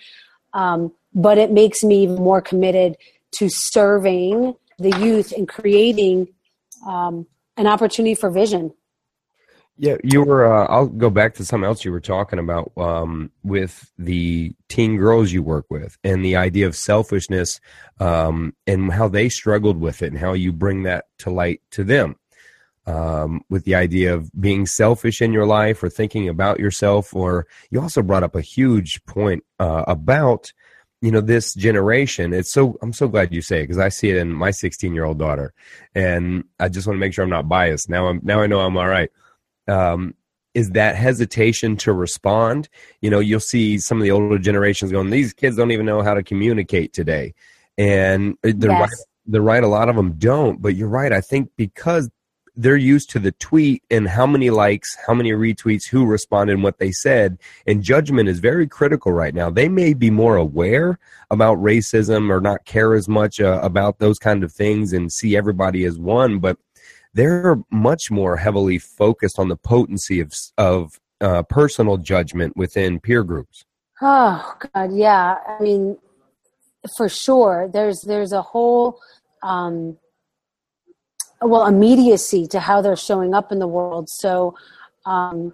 Um, 0.53 0.93
but 1.15 1.39
it 1.39 1.53
makes 1.53 1.85
me 1.85 2.03
even 2.03 2.17
more 2.17 2.43
committed 2.43 2.97
to 3.37 3.49
serving 3.49 4.55
the 4.79 4.97
youth 4.99 5.33
and 5.33 5.49
creating 5.49 6.29
um, 6.87 7.27
an 7.57 7.67
opportunity 7.67 8.15
for 8.15 8.31
vision. 8.31 8.73
Yeah, 9.81 9.97
you 10.03 10.25
were. 10.25 10.53
Uh, 10.53 10.67
I'll 10.67 10.89
go 10.89 11.09
back 11.09 11.35
to 11.35 11.45
something 11.45 11.65
else 11.65 11.85
you 11.85 11.93
were 11.93 12.01
talking 12.01 12.41
about 12.41 12.73
um, 12.77 13.31
with 13.45 13.93
the 13.97 14.53
teen 14.69 14.97
girls 14.97 15.31
you 15.31 15.41
work 15.41 15.67
with, 15.71 15.97
and 16.03 16.25
the 16.25 16.35
idea 16.35 16.67
of 16.67 16.75
selfishness, 16.75 17.61
um, 18.01 18.55
and 18.67 18.93
how 18.93 19.07
they 19.07 19.29
struggled 19.29 19.79
with 19.79 20.03
it, 20.03 20.09
and 20.09 20.19
how 20.19 20.33
you 20.33 20.53
bring 20.53 20.83
that 20.83 21.05
to 21.19 21.31
light 21.31 21.61
to 21.71 21.85
them. 21.85 22.17
Um, 22.87 23.43
with 23.51 23.65
the 23.65 23.75
idea 23.77 24.15
of 24.15 24.33
being 24.41 24.67
selfish 24.67 25.23
in 25.23 25.33
your 25.33 25.47
life, 25.47 25.81
or 25.81 25.89
thinking 25.89 26.29
about 26.29 26.59
yourself, 26.59 27.15
or 27.15 27.47
you 27.71 27.81
also 27.81 28.03
brought 28.03 28.25
up 28.25 28.35
a 28.35 28.41
huge 28.41 29.05
point 29.05 29.45
uh, 29.61 29.85
about 29.87 30.53
you 31.01 31.11
know 31.11 31.21
this 31.21 31.55
generation 31.55 32.33
it's 32.33 32.53
so 32.53 32.77
i'm 32.83 32.93
so 32.93 33.07
glad 33.09 33.33
you 33.33 33.41
say 33.41 33.61
it 33.61 33.65
because 33.65 33.79
i 33.79 33.89
see 33.89 34.11
it 34.11 34.17
in 34.17 34.33
my 34.33 34.51
16 34.51 34.95
year 34.95 35.05
old 35.05 35.19
daughter. 35.19 35.53
And 35.95 36.45
i 36.59 36.69
just 36.69 36.87
want 36.87 36.97
to 36.97 37.01
make 37.01 37.15
sure 37.15 37.25
i'm 37.25 37.31
not 37.31 37.49
biased. 37.49 37.89
Now 37.89 38.09
i'm 38.09 38.21
now 38.23 38.41
i 38.41 38.47
know 38.47 38.61
i'm 38.61 38.77
all 38.77 38.89
right 38.89 39.11
um, 39.69 40.15
is 40.55 40.71
that 40.71 40.97
hesitation 40.97 41.77
to 41.77 41.93
respond? 41.93 42.69
You 43.01 43.11
know 43.11 43.21
you'll 43.21 43.41
see 43.41 43.79
some 43.79 43.99
of 43.99 44.05
the 44.05 44.11
older 44.11 44.39
generations 44.39 44.91
going 44.91 45.11
these 45.11 45.33
kids 45.33 45.57
don't 45.57 45.71
even 45.71 45.87
know 45.87 46.03
how 46.03 46.15
to 46.15 46.23
communicate 46.23 46.93
today. 46.93 47.35
And 47.77 48.37
they're 48.43 48.71
yes. 48.71 48.81
right 48.81 49.07
they're 49.27 49.43
right 49.43 49.63
a 49.63 49.69
lot 49.69 49.89
of 49.89 49.97
them 49.97 50.13
don't. 50.19 50.61
But 50.61 50.75
you're 50.75 50.89
right 50.89 51.13
i 51.13 51.21
think 51.21 51.51
because 51.57 52.11
they're 52.59 52.77
used 52.77 53.09
to 53.11 53.21
the 53.21 53.31
tweet 53.33 53.85
and 53.89 54.09
how 54.09 54.27
many 54.27 54.51
likes, 54.51 54.97
how 55.07 55.15
many 55.15 55.31
retweets, 55.31 55.89
who 55.89 56.05
responded, 56.05 56.55
and 56.55 56.63
what 56.65 56.79
they 56.79 56.91
said. 56.91 57.39
And 57.69 57.85
judgment 57.85 58.29
is 58.29 58.41
very 58.41 58.67
critical 58.67 59.13
right 59.13 59.33
now. 59.33 59.49
They 59.49 59.69
may 59.69 59.95
be 59.95 60.11
more 60.11 60.37
aware 60.37 60.99
about 61.31 61.59
racism 61.59 62.31
or 62.31 62.41
not 62.41 62.65
care 62.65 62.95
as 62.95 63.09
much 63.09 63.41
uh, 63.41 63.61
about 63.63 64.01
those 64.01 64.19
kind 64.19 64.43
of 64.43 64.53
things 64.53 64.93
and 64.93 65.13
see 65.13 65.37
everybody 65.37 65.85
as 65.85 66.01
one, 66.01 66.41
but 66.41 66.59
they're 67.15 67.59
much 67.71 68.11
more 68.11 68.37
heavily 68.37 68.79
focused 68.79 69.39
on 69.39 69.49
the 69.49 69.57
potency 69.57 70.19
of 70.19 70.35
of 70.59 70.99
uh, 71.21 71.45
personal 71.45 71.97
judgment 71.97 72.57
within 72.57 72.99
peer 72.99 73.23
groups. 73.23 73.65
Oh 74.03 74.57
God, 74.75 74.93
yeah. 74.93 75.37
I 75.47 75.63
mean, 75.63 75.97
for 76.97 77.09
sure. 77.09 77.71
There's 77.73 78.03
there's 78.03 78.33
a 78.33 78.43
whole. 78.43 79.01
Um, 79.45 79.97
well 81.41 81.67
immediacy 81.67 82.47
to 82.49 82.61
how 82.61 82.81
they're 82.81 82.97
showing 82.97 83.35
up 83.35 83.53
in 83.53 83.59
the 83.59 83.69
world. 83.69 84.09
So 84.09 84.57
um, 85.07 85.53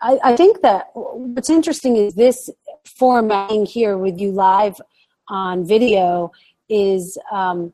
I, 0.00 0.18
I, 0.22 0.36
think 0.36 0.62
that 0.62 0.90
what's 0.94 1.50
interesting 1.50 1.96
is 1.96 2.14
this 2.14 2.50
formatting 2.84 3.66
here 3.66 3.96
with 3.96 4.20
you 4.20 4.30
live 4.30 4.80
on 5.28 5.66
video 5.66 6.32
is 6.68 7.18
um, 7.30 7.72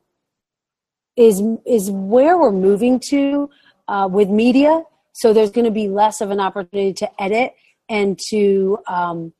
is 1.15 1.41
is 1.65 1.91
where 1.91 2.37
we're 2.37 2.51
moving 2.51 2.99
to 3.09 3.49
uh, 3.87 4.07
with 4.09 4.29
media. 4.29 4.83
So 5.13 5.33
there's 5.33 5.51
going 5.51 5.65
to 5.65 5.71
be 5.71 5.89
less 5.89 6.21
of 6.21 6.31
an 6.31 6.39
opportunity 6.39 6.93
to 6.93 7.21
edit 7.21 7.53
and 7.89 8.17
to 8.29 8.79
um, 8.87 9.33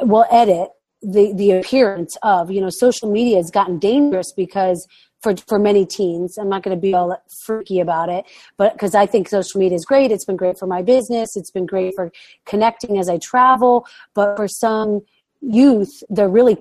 well 0.00 0.26
edit 0.30 0.70
the 1.02 1.32
the 1.34 1.52
appearance 1.52 2.16
of 2.22 2.50
you 2.50 2.60
know 2.60 2.70
social 2.70 3.10
media 3.10 3.36
has 3.36 3.50
gotten 3.50 3.78
dangerous 3.78 4.32
because 4.32 4.86
for 5.22 5.36
for 5.36 5.58
many 5.58 5.84
teens. 5.86 6.38
I'm 6.38 6.48
not 6.48 6.62
going 6.62 6.76
to 6.76 6.80
be 6.80 6.94
all 6.94 7.16
freaky 7.44 7.80
about 7.80 8.08
it, 8.08 8.24
but 8.56 8.72
because 8.72 8.94
I 8.94 9.06
think 9.06 9.28
social 9.28 9.60
media 9.60 9.76
is 9.76 9.84
great. 9.84 10.10
It's 10.10 10.24
been 10.24 10.36
great 10.36 10.58
for 10.58 10.66
my 10.66 10.82
business. 10.82 11.36
It's 11.36 11.50
been 11.50 11.66
great 11.66 11.94
for 11.94 12.10
connecting 12.46 12.98
as 12.98 13.08
I 13.08 13.18
travel. 13.18 13.86
But 14.14 14.36
for 14.36 14.48
some 14.48 15.00
youth, 15.40 16.02
they're 16.08 16.28
really 16.28 16.56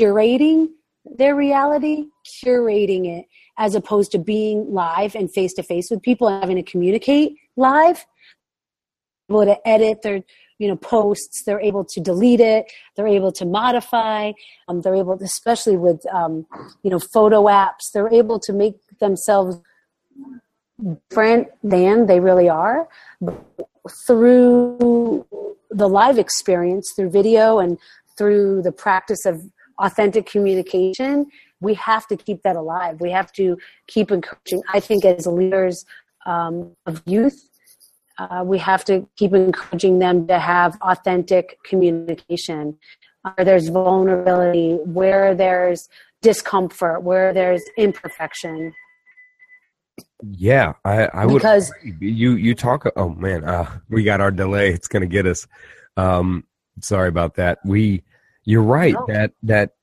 curating 0.00 0.68
their 1.04 1.34
reality, 1.34 2.06
curating 2.44 3.06
it, 3.06 3.26
as 3.58 3.74
opposed 3.74 4.12
to 4.12 4.18
being 4.18 4.72
live 4.72 5.14
and 5.14 5.32
face 5.32 5.52
to 5.54 5.62
face 5.62 5.90
with 5.90 6.02
people 6.02 6.28
and 6.28 6.40
having 6.42 6.56
to 6.56 6.62
communicate 6.62 7.36
live. 7.56 8.06
Able 9.30 9.44
to 9.46 9.68
edit 9.68 10.02
their 10.02 10.22
you 10.62 10.68
know 10.68 10.76
posts 10.76 11.42
they're 11.42 11.60
able 11.60 11.84
to 11.84 12.00
delete 12.00 12.38
it 12.40 12.64
they're 12.94 13.08
able 13.08 13.32
to 13.32 13.44
modify 13.44 14.30
um, 14.68 14.80
they're 14.80 14.94
able 14.94 15.18
to, 15.18 15.24
especially 15.24 15.76
with 15.76 16.00
um, 16.14 16.46
you 16.84 16.90
know 16.90 17.00
photo 17.00 17.44
apps 17.46 17.90
they're 17.92 18.12
able 18.12 18.38
to 18.38 18.52
make 18.52 18.76
themselves 19.00 19.56
different 21.08 21.48
than 21.64 22.06
they 22.06 22.20
really 22.20 22.48
are 22.48 22.88
through 24.06 25.26
the 25.70 25.88
live 25.88 26.18
experience 26.18 26.92
through 26.94 27.10
video 27.10 27.58
and 27.58 27.76
through 28.16 28.62
the 28.62 28.72
practice 28.72 29.26
of 29.26 29.42
authentic 29.80 30.26
communication 30.26 31.26
we 31.60 31.74
have 31.74 32.08
to 32.08 32.16
keep 32.16 32.42
that 32.42 32.56
alive. 32.56 33.00
We 33.00 33.12
have 33.12 33.32
to 33.34 33.58
keep 33.88 34.12
encouraging 34.12 34.62
i 34.72 34.78
think 34.78 35.04
as 35.04 35.26
leaders 35.26 35.84
um, 36.24 36.70
of 36.86 37.02
youth 37.04 37.48
uh, 38.30 38.42
we 38.44 38.58
have 38.58 38.84
to 38.86 39.08
keep 39.16 39.32
encouraging 39.32 39.98
them 39.98 40.26
to 40.26 40.38
have 40.38 40.78
authentic 40.82 41.58
communication. 41.64 42.78
Where 43.22 43.44
there's 43.44 43.68
vulnerability, 43.68 44.74
where 44.84 45.34
there's 45.34 45.88
discomfort, 46.22 47.02
where 47.02 47.32
there's 47.32 47.62
imperfection. 47.76 48.74
Yeah, 50.22 50.72
I, 50.84 51.04
I 51.06 51.26
would 51.26 51.34
because 51.34 51.72
you 51.82 52.32
you 52.32 52.54
talk. 52.54 52.84
Oh 52.96 53.10
man, 53.10 53.44
uh, 53.44 53.78
we 53.88 54.02
got 54.02 54.20
our 54.20 54.30
delay. 54.30 54.70
It's 54.70 54.88
going 54.88 55.02
to 55.02 55.08
get 55.08 55.26
us. 55.26 55.46
Um, 55.96 56.44
sorry 56.80 57.08
about 57.08 57.34
that. 57.34 57.58
We, 57.64 58.02
you're 58.44 58.62
right 58.62 58.94
oh. 58.96 59.04
that 59.08 59.32
that 59.42 59.74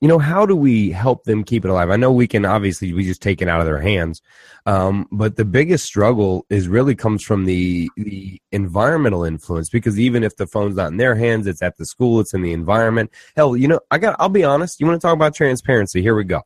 you 0.00 0.08
know, 0.08 0.18
how 0.18 0.46
do 0.46 0.54
we 0.54 0.90
help 0.90 1.24
them 1.24 1.44
keep 1.44 1.64
it 1.64 1.70
alive? 1.70 1.90
I 1.90 1.96
know 1.96 2.12
we 2.12 2.28
can 2.28 2.44
obviously 2.44 2.92
we 2.92 3.04
just 3.04 3.22
take 3.22 3.42
it 3.42 3.48
out 3.48 3.60
of 3.60 3.66
their 3.66 3.80
hands, 3.80 4.22
um, 4.66 5.08
but 5.10 5.36
the 5.36 5.44
biggest 5.44 5.84
struggle 5.84 6.46
is 6.50 6.68
really 6.68 6.94
comes 6.94 7.22
from 7.22 7.44
the 7.46 7.90
the 7.96 8.40
environmental 8.52 9.24
influence 9.24 9.68
because 9.68 9.98
even 9.98 10.22
if 10.22 10.36
the 10.36 10.46
phone's 10.46 10.76
not 10.76 10.92
in 10.92 10.98
their 10.98 11.14
hands, 11.14 11.46
it's 11.46 11.62
at 11.62 11.76
the 11.78 11.86
school, 11.86 12.20
it's 12.20 12.34
in 12.34 12.42
the 12.42 12.52
environment. 12.52 13.10
Hell, 13.36 13.56
you 13.56 13.68
know, 13.68 13.80
I 13.90 13.98
got. 13.98 14.16
I'll 14.18 14.28
be 14.28 14.44
honest. 14.44 14.80
You 14.80 14.86
want 14.86 15.00
to 15.00 15.06
talk 15.06 15.14
about 15.14 15.34
transparency? 15.34 16.00
Here 16.00 16.14
we 16.14 16.24
go. 16.24 16.42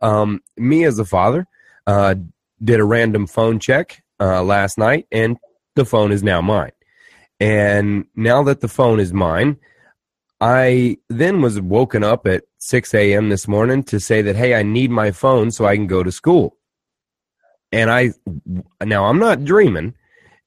Um, 0.00 0.40
me 0.56 0.84
as 0.84 0.98
a 0.98 1.04
father 1.04 1.46
uh, 1.86 2.16
did 2.62 2.80
a 2.80 2.84
random 2.84 3.26
phone 3.26 3.60
check 3.60 4.02
uh, 4.20 4.42
last 4.42 4.76
night, 4.76 5.06
and 5.10 5.38
the 5.74 5.84
phone 5.84 6.12
is 6.12 6.22
now 6.22 6.40
mine. 6.40 6.72
And 7.40 8.04
now 8.14 8.44
that 8.44 8.60
the 8.60 8.68
phone 8.68 9.00
is 9.00 9.12
mine, 9.12 9.58
I 10.42 10.96
then 11.08 11.40
was 11.40 11.60
woken 11.60 12.02
up 12.02 12.26
at 12.26 12.42
6 12.58 12.94
a.m. 12.94 13.28
this 13.28 13.46
morning 13.46 13.84
to 13.84 14.00
say 14.00 14.22
that, 14.22 14.34
hey, 14.34 14.56
I 14.56 14.64
need 14.64 14.90
my 14.90 15.12
phone 15.12 15.52
so 15.52 15.66
I 15.66 15.76
can 15.76 15.86
go 15.86 16.02
to 16.02 16.10
school. 16.10 16.56
And 17.70 17.92
I, 17.92 18.10
now 18.84 19.04
I'm 19.04 19.20
not 19.20 19.44
dreaming. 19.44 19.94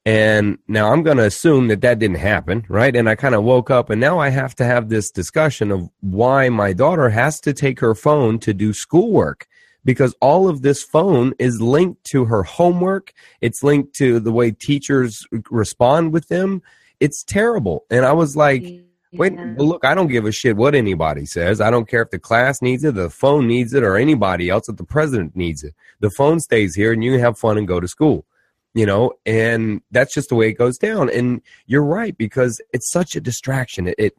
And 0.04 0.58
now 0.68 0.92
I'm 0.92 1.02
going 1.02 1.16
to 1.16 1.24
assume 1.24 1.68
that 1.68 1.80
that 1.80 1.98
didn't 1.98 2.18
happen, 2.18 2.66
right? 2.68 2.94
And 2.94 3.08
I 3.08 3.14
kind 3.14 3.34
of 3.34 3.42
woke 3.42 3.70
up 3.70 3.88
and 3.88 3.98
now 3.98 4.18
I 4.18 4.28
have 4.28 4.54
to 4.56 4.66
have 4.66 4.90
this 4.90 5.10
discussion 5.10 5.72
of 5.72 5.88
why 6.00 6.50
my 6.50 6.74
daughter 6.74 7.08
has 7.08 7.40
to 7.40 7.54
take 7.54 7.80
her 7.80 7.94
phone 7.94 8.38
to 8.40 8.52
do 8.52 8.74
schoolwork 8.74 9.48
because 9.82 10.14
all 10.20 10.46
of 10.46 10.60
this 10.60 10.84
phone 10.84 11.32
is 11.38 11.62
linked 11.62 12.04
to 12.04 12.26
her 12.26 12.42
homework. 12.42 13.14
It's 13.40 13.62
linked 13.62 13.94
to 13.94 14.20
the 14.20 14.30
way 14.30 14.50
teachers 14.50 15.26
respond 15.50 16.12
with 16.12 16.28
them. 16.28 16.60
It's 17.00 17.24
terrible. 17.24 17.86
And 17.90 18.04
I 18.04 18.12
was 18.12 18.36
like, 18.36 18.62
mm. 18.62 18.85
Wait, 19.12 19.32
look, 19.56 19.84
I 19.84 19.94
don't 19.94 20.08
give 20.08 20.26
a 20.26 20.32
shit 20.32 20.56
what 20.56 20.74
anybody 20.74 21.26
says. 21.26 21.60
I 21.60 21.70
don't 21.70 21.88
care 21.88 22.02
if 22.02 22.10
the 22.10 22.18
class 22.18 22.60
needs 22.60 22.84
it, 22.84 22.94
the 22.94 23.10
phone 23.10 23.46
needs 23.46 23.72
it, 23.72 23.82
or 23.82 23.96
anybody 23.96 24.50
else, 24.50 24.68
if 24.68 24.76
the 24.76 24.84
president 24.84 25.36
needs 25.36 25.62
it. 25.62 25.74
The 26.00 26.10
phone 26.10 26.40
stays 26.40 26.74
here 26.74 26.92
and 26.92 27.02
you 27.02 27.18
have 27.18 27.38
fun 27.38 27.56
and 27.56 27.68
go 27.68 27.80
to 27.80 27.88
school. 27.88 28.26
You 28.74 28.84
know, 28.84 29.12
and 29.24 29.80
that's 29.90 30.12
just 30.12 30.28
the 30.28 30.34
way 30.34 30.48
it 30.50 30.58
goes 30.58 30.76
down. 30.76 31.08
And 31.08 31.40
you're 31.66 31.82
right, 31.82 32.14
because 32.18 32.60
it's 32.74 32.92
such 32.92 33.16
a 33.16 33.22
distraction. 33.22 33.88
It, 33.88 33.94
it 33.98 34.16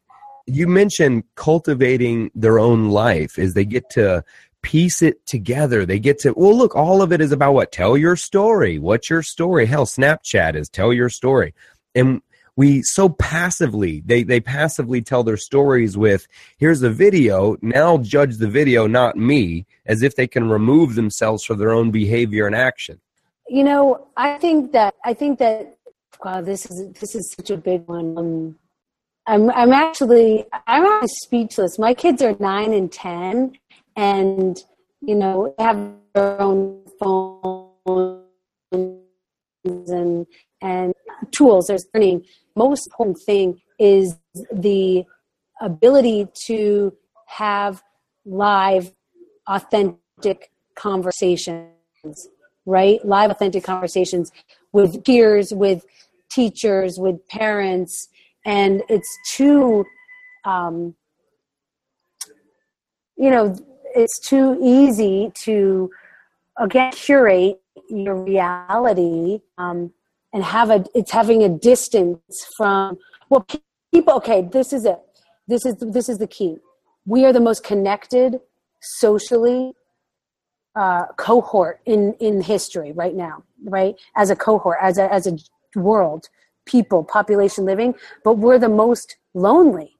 you 0.47 0.65
mentioned 0.65 1.25
cultivating 1.35 2.31
their 2.33 2.57
own 2.57 2.89
life 2.89 3.37
as 3.37 3.53
they 3.53 3.65
get 3.65 3.87
to 3.91 4.23
piece 4.63 5.03
it 5.03 5.23
together. 5.27 5.85
They 5.85 5.99
get 5.99 6.19
to, 6.19 6.33
well, 6.35 6.57
look, 6.57 6.75
all 6.75 7.03
of 7.03 7.11
it 7.11 7.21
is 7.21 7.31
about 7.31 7.53
what? 7.53 7.71
Tell 7.71 7.95
your 7.97 8.15
story. 8.15 8.79
What's 8.79 9.09
your 9.09 9.21
story? 9.21 9.67
Hell, 9.67 9.85
Snapchat 9.85 10.55
is 10.55 10.69
tell 10.69 10.91
your 10.91 11.09
story. 11.09 11.53
And 11.93 12.21
we 12.57 12.81
so 12.81 13.07
passively 13.07 14.01
they 14.05 14.23
they 14.23 14.41
passively 14.41 15.01
tell 15.01 15.23
their 15.23 15.37
stories 15.37 15.95
with 15.95 16.27
here's 16.57 16.81
a 16.81 16.89
video 16.89 17.55
now 17.61 17.97
judge 17.99 18.37
the 18.37 18.49
video 18.49 18.85
not 18.87 19.15
me 19.15 19.65
as 19.85 20.01
if 20.01 20.15
they 20.15 20.27
can 20.27 20.49
remove 20.49 20.95
themselves 20.95 21.45
from 21.45 21.57
their 21.57 21.71
own 21.71 21.91
behavior 21.91 22.45
and 22.45 22.55
action. 22.55 22.99
You 23.47 23.63
know 23.63 24.07
i 24.17 24.37
think 24.37 24.73
that 24.73 24.95
i 25.05 25.13
think 25.13 25.39
that 25.39 25.77
wow 26.23 26.41
this 26.41 26.65
is 26.69 26.91
this 26.99 27.15
is 27.15 27.33
such 27.37 27.49
a 27.51 27.57
big 27.57 27.87
one. 27.87 28.17
Um, 28.17 28.59
i'm 29.27 29.49
i'm 29.51 29.71
actually 29.71 30.45
i'm 30.65 30.85
actually 30.85 31.07
speechless. 31.23 31.79
My 31.79 31.93
kids 31.93 32.21
are 32.21 32.35
9 32.37 32.73
and 32.73 32.91
10 32.91 33.53
and 33.95 34.57
you 35.01 35.15
know 35.15 35.53
have 35.59 35.79
their 36.13 36.41
own 36.41 36.83
phones 36.99 38.23
and 39.63 40.25
and 40.61 40.93
tools 41.31 41.67
there's 41.67 41.85
learning 41.93 42.23
most 42.55 42.87
important 42.87 43.17
thing 43.25 43.61
is 43.79 44.17
the 44.51 45.05
ability 45.61 46.27
to 46.45 46.93
have 47.27 47.83
live, 48.25 48.91
authentic 49.47 50.51
conversations, 50.75 51.69
right? 52.65 53.03
Live, 53.05 53.31
authentic 53.31 53.63
conversations 53.63 54.31
with 54.71 55.03
peers, 55.05 55.53
with 55.53 55.85
teachers, 56.29 56.97
with 56.97 57.25
parents. 57.27 58.09
And 58.45 58.81
it's 58.89 59.09
too, 59.33 59.85
um, 60.45 60.95
you 63.15 63.29
know, 63.29 63.55
it's 63.95 64.19
too 64.19 64.57
easy 64.61 65.31
to, 65.43 65.89
again, 66.57 66.91
curate 66.91 67.61
your 67.89 68.15
reality 68.15 69.41
um, 69.57 69.93
and 70.33 70.43
have 70.43 70.69
a 70.69 70.83
it's 70.93 71.11
having 71.11 71.43
a 71.43 71.49
distance 71.49 72.21
from 72.55 72.97
well 73.29 73.45
people 73.91 74.13
okay 74.13 74.47
this 74.51 74.73
is 74.73 74.85
it 74.85 74.99
this 75.47 75.65
is 75.65 75.75
this 75.79 76.09
is 76.09 76.17
the 76.17 76.27
key 76.27 76.57
we 77.05 77.25
are 77.25 77.33
the 77.33 77.39
most 77.39 77.63
connected 77.63 78.39
socially 78.81 79.73
uh, 80.75 81.05
cohort 81.17 81.79
in 81.85 82.13
in 82.19 82.41
history 82.41 82.91
right 82.91 83.15
now 83.15 83.43
right 83.65 83.95
as 84.15 84.29
a 84.29 84.35
cohort 84.35 84.77
as 84.81 84.97
a 84.97 85.11
as 85.11 85.27
a 85.27 85.37
world 85.75 86.27
people 86.65 87.03
population 87.03 87.65
living 87.65 87.93
but 88.23 88.37
we're 88.37 88.59
the 88.59 88.69
most 88.69 89.17
lonely 89.33 89.93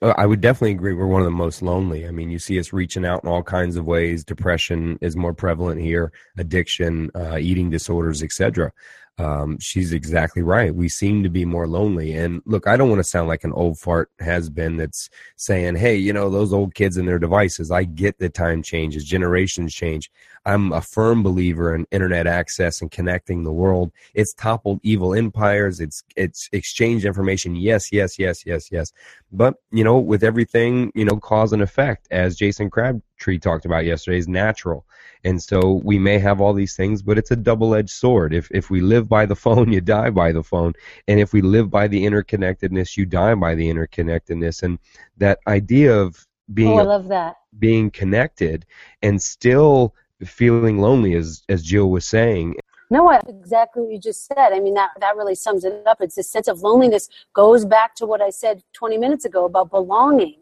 uh, 0.00 0.14
I 0.16 0.26
would 0.26 0.40
definitely 0.40 0.72
agree. 0.72 0.94
We're 0.94 1.08
one 1.08 1.22
of 1.22 1.26
the 1.26 1.32
most 1.32 1.60
lonely. 1.60 2.06
I 2.06 2.12
mean, 2.12 2.30
you 2.30 2.38
see 2.38 2.56
us 2.60 2.72
reaching 2.72 3.04
out 3.04 3.24
in 3.24 3.28
all 3.28 3.42
kinds 3.42 3.74
of 3.74 3.84
ways. 3.84 4.24
Depression 4.24 4.96
is 5.00 5.16
more 5.16 5.34
prevalent 5.34 5.80
here, 5.80 6.12
addiction, 6.38 7.10
uh, 7.16 7.36
eating 7.38 7.68
disorders, 7.68 8.22
etc 8.22 8.72
um, 9.18 9.58
she's 9.60 9.92
exactly 9.92 10.42
right. 10.42 10.74
We 10.74 10.88
seem 10.88 11.22
to 11.22 11.28
be 11.28 11.44
more 11.44 11.66
lonely. 11.66 12.14
And 12.14 12.40
look, 12.46 12.66
I 12.66 12.76
don't 12.76 12.88
want 12.88 13.00
to 13.00 13.04
sound 13.04 13.28
like 13.28 13.44
an 13.44 13.52
old 13.52 13.78
fart 13.78 14.10
has 14.20 14.48
been 14.48 14.76
that's 14.76 15.10
saying, 15.36 15.76
hey, 15.76 15.96
you 15.96 16.12
know, 16.12 16.30
those 16.30 16.52
old 16.52 16.74
kids 16.74 16.96
and 16.96 17.06
their 17.06 17.18
devices. 17.18 17.70
I 17.70 17.84
get 17.84 18.18
that 18.18 18.34
time 18.34 18.62
changes, 18.62 19.04
generations 19.04 19.74
change. 19.74 20.10
I'm 20.44 20.72
a 20.72 20.80
firm 20.80 21.22
believer 21.22 21.74
in 21.74 21.86
internet 21.90 22.26
access 22.26 22.80
and 22.80 22.90
connecting 22.90 23.44
the 23.44 23.52
world. 23.52 23.92
It's 24.14 24.34
toppled 24.34 24.80
evil 24.82 25.14
empires. 25.14 25.80
It's 25.80 26.02
it's 26.16 26.48
exchanged 26.52 27.04
information. 27.04 27.54
Yes, 27.54 27.92
yes, 27.92 28.18
yes, 28.18 28.44
yes, 28.44 28.70
yes. 28.72 28.92
But 29.30 29.54
you 29.70 29.84
know, 29.84 29.98
with 29.98 30.24
everything, 30.24 30.90
you 30.94 31.04
know, 31.04 31.16
cause 31.16 31.52
and 31.52 31.62
effect, 31.62 32.08
as 32.10 32.36
Jason 32.36 32.70
Crabtree 32.70 33.38
talked 33.38 33.64
about 33.64 33.84
yesterday, 33.84 34.18
is 34.18 34.28
natural. 34.28 34.84
And 35.24 35.40
so 35.40 35.80
we 35.84 35.98
may 35.98 36.18
have 36.18 36.40
all 36.40 36.52
these 36.52 36.74
things, 36.74 37.02
but 37.02 37.18
it's 37.18 37.30
a 37.30 37.36
double-edged 37.36 37.90
sword. 37.90 38.34
If 38.34 38.50
if 38.50 38.68
we 38.68 38.80
live 38.80 39.08
by 39.08 39.26
the 39.26 39.36
phone, 39.44 39.72
you 39.72 39.80
die 39.80 40.10
by 40.10 40.32
the 40.32 40.42
phone, 40.42 40.72
and 41.06 41.20
if 41.20 41.32
we 41.32 41.40
live 41.42 41.70
by 41.70 41.86
the 41.86 42.04
interconnectedness, 42.04 42.96
you 42.96 43.06
die 43.06 43.34
by 43.36 43.54
the 43.54 43.68
interconnectedness. 43.68 44.62
And 44.62 44.78
that 45.18 45.38
idea 45.46 45.96
of 45.96 46.26
being 46.52 46.72
oh, 46.72 46.78
I 46.78 46.82
love 46.82 47.08
that 47.08 47.36
being 47.58 47.90
connected 47.90 48.64
and 49.02 49.20
still 49.20 49.94
feeling 50.26 50.78
lonely, 50.78 51.14
as 51.14 51.42
as 51.48 51.62
Jill 51.62 51.90
was 51.90 52.04
saying. 52.04 52.56
No, 52.90 53.10
exactly 53.10 53.82
what 53.82 53.92
you 53.92 53.98
just 53.98 54.26
said. 54.26 54.52
I 54.52 54.60
mean, 54.60 54.74
that 54.74 54.90
that 55.00 55.16
really 55.16 55.34
sums 55.34 55.64
it 55.64 55.86
up. 55.86 55.98
It's 56.00 56.16
this 56.16 56.30
sense 56.30 56.48
of 56.48 56.60
loneliness 56.60 57.08
goes 57.34 57.64
back 57.64 57.94
to 57.96 58.06
what 58.06 58.20
I 58.20 58.30
said 58.30 58.62
20 58.74 58.98
minutes 58.98 59.24
ago 59.24 59.44
about 59.44 59.70
belonging, 59.70 60.36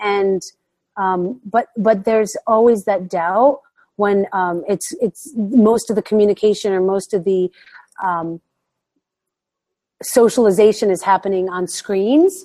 and 0.00 0.42
um, 0.96 1.40
but 1.44 1.68
but 1.76 2.04
there's 2.04 2.36
always 2.46 2.84
that 2.84 3.08
doubt 3.08 3.60
when 3.96 4.26
um, 4.32 4.64
it's 4.68 4.92
it's 5.00 5.32
most 5.36 5.90
of 5.90 5.96
the 5.96 6.02
communication 6.02 6.72
or 6.72 6.80
most 6.80 7.14
of 7.14 7.24
the 7.24 7.50
um, 8.02 8.40
socialization 10.02 10.90
is 10.90 11.02
happening 11.02 11.48
on 11.48 11.68
screens 11.68 12.44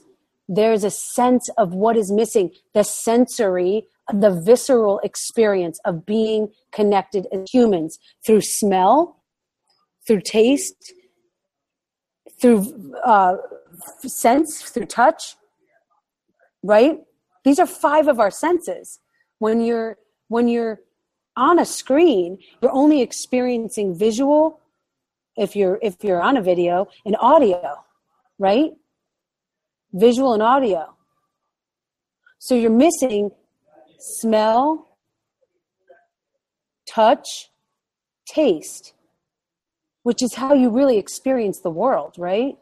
there's 0.49 0.83
a 0.83 0.89
sense 0.89 1.47
of 1.57 1.73
what 1.75 1.95
is 1.95 2.11
missing 2.11 2.51
the 2.73 2.83
sensory 2.83 3.85
the 4.13 4.31
visceral 4.31 4.99
experience 5.03 5.79
of 5.85 6.05
being 6.05 6.49
connected 6.71 7.27
as 7.31 7.49
humans 7.51 7.99
through 8.25 8.41
smell 8.41 9.23
through 10.07 10.21
taste 10.21 10.93
through 12.41 12.93
uh, 13.03 13.35
sense 14.05 14.61
through 14.61 14.85
touch 14.85 15.35
right? 16.63 16.97
These 17.45 17.57
are 17.59 17.65
five 17.65 18.09
of 18.09 18.19
our 18.19 18.31
senses. 18.31 18.99
When 19.37 19.61
you're 19.61 19.97
when 20.27 20.47
you're 20.47 20.81
on 21.37 21.59
a 21.59 21.65
screen 21.65 22.37
you're 22.61 22.71
only 22.71 23.01
experiencing 23.01 23.95
visual 23.97 24.59
if 25.37 25.55
you're 25.55 25.79
if 25.81 26.03
you're 26.03 26.21
on 26.21 26.35
a 26.35 26.41
video 26.41 26.87
and 27.05 27.15
audio 27.19 27.85
right? 28.39 28.71
Visual 29.93 30.33
and 30.33 30.41
audio. 30.41 30.95
So 32.39 32.55
you're 32.55 32.71
missing 32.71 33.31
smell 33.99 34.87
touch 36.87 37.49
taste 38.27 38.93
which 40.03 40.23
is 40.23 40.35
how 40.35 40.53
you 40.53 40.69
really 40.69 40.97
experience 40.97 41.59
the 41.59 41.69
world 41.69 42.15
right 42.17 42.57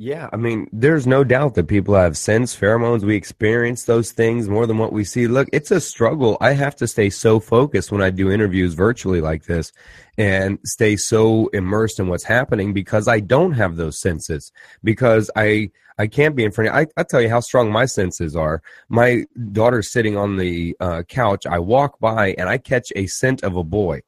yeah, 0.00 0.30
I 0.32 0.36
mean, 0.36 0.68
there's 0.72 1.08
no 1.08 1.24
doubt 1.24 1.56
that 1.56 1.66
people 1.66 1.96
have 1.96 2.16
sense, 2.16 2.54
pheromones. 2.54 3.02
We 3.02 3.16
experience 3.16 3.82
those 3.82 4.12
things 4.12 4.48
more 4.48 4.64
than 4.64 4.78
what 4.78 4.92
we 4.92 5.02
see. 5.02 5.26
Look, 5.26 5.48
it's 5.52 5.72
a 5.72 5.80
struggle. 5.80 6.38
I 6.40 6.52
have 6.52 6.76
to 6.76 6.86
stay 6.86 7.10
so 7.10 7.40
focused 7.40 7.90
when 7.90 8.00
I 8.00 8.10
do 8.10 8.30
interviews 8.30 8.74
virtually 8.74 9.20
like 9.20 9.46
this 9.46 9.72
and 10.16 10.60
stay 10.64 10.94
so 10.94 11.48
immersed 11.48 11.98
in 11.98 12.06
what's 12.06 12.22
happening 12.22 12.72
because 12.72 13.08
I 13.08 13.18
don't 13.18 13.54
have 13.54 13.74
those 13.74 14.00
senses 14.00 14.52
because 14.84 15.32
I, 15.34 15.72
I 15.98 16.06
can't 16.06 16.36
be 16.36 16.44
in 16.44 16.52
front 16.52 16.70
of 16.70 16.76
I, 16.76 16.86
I 16.96 17.02
tell 17.02 17.20
you 17.20 17.28
how 17.28 17.40
strong 17.40 17.72
my 17.72 17.86
senses 17.86 18.36
are. 18.36 18.62
My 18.88 19.24
daughter's 19.50 19.90
sitting 19.90 20.16
on 20.16 20.36
the 20.36 20.76
uh, 20.78 21.02
couch. 21.08 21.44
I 21.44 21.58
walk 21.58 21.98
by 21.98 22.36
and 22.38 22.48
I 22.48 22.58
catch 22.58 22.92
a 22.94 23.08
scent 23.08 23.42
of 23.42 23.56
a 23.56 23.64
boy 23.64 24.02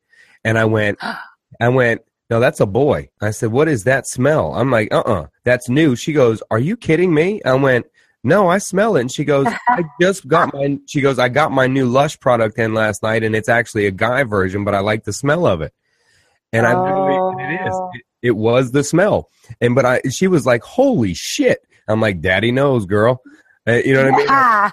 and 0.45 0.57
I 0.57 0.67
went, 0.67 1.01
I 1.61 1.69
went, 1.69 2.03
no, 2.31 2.39
that's 2.39 2.61
a 2.61 2.66
boy. 2.66 3.09
I 3.20 3.32
said, 3.32 3.51
what 3.51 3.69
is 3.69 3.85
that 3.85 4.07
smell? 4.07 4.55
I'm 4.55 4.70
like, 4.70 4.93
uh-uh, 4.94 5.27
that's 5.44 5.69
new. 5.69 5.97
She 5.97 6.12
goes, 6.12 6.43
are 6.51 6.61
you 6.61 6.77
kidding 6.77 7.12
me? 7.12 7.43
I 7.44 7.55
went, 7.55 7.86
no, 8.23 8.48
I 8.48 8.59
smell 8.59 8.97
it. 8.97 9.01
And 9.01 9.11
she 9.11 9.24
goes, 9.24 9.47
I 9.69 9.82
just 10.01 10.28
got 10.28 10.55
my, 10.55 10.78
she 10.86 11.01
goes, 11.01 11.19
I 11.19 11.28
got 11.28 11.51
my 11.51 11.66
new 11.66 11.86
Lush 11.86 12.19
product 12.20 12.59
in 12.59 12.73
last 12.73 13.02
night 13.02 13.24
and 13.24 13.35
it's 13.35 13.48
actually 13.48 13.86
a 13.86 13.90
guy 13.90 14.23
version, 14.23 14.65
but 14.65 14.74
I 14.74 14.81
like 14.81 15.05
the 15.05 15.12
smell 15.12 15.44
of 15.44 15.61
it. 15.61 15.74
And 16.52 16.66
I 16.66 16.73
know 16.73 17.36
it 17.39 17.66
is. 17.66 17.73
Oh. 17.73 17.90
It, 17.94 18.02
it 18.23 18.36
was 18.36 18.73
the 18.73 18.85
smell. 18.85 19.28
And, 19.61 19.74
but 19.74 19.85
I, 19.85 20.01
she 20.11 20.28
was 20.28 20.47
like, 20.47 20.62
holy 20.62 21.15
shit. 21.15 21.61
I'm 21.89 22.01
like, 22.01 22.20
daddy 22.20 22.52
knows, 22.52 22.86
girl. 22.86 23.23
Uh, 23.66 23.74
you 23.85 23.93
know 23.94 24.05
what 24.05 24.15
I 24.15 24.16
mean? 24.16 24.73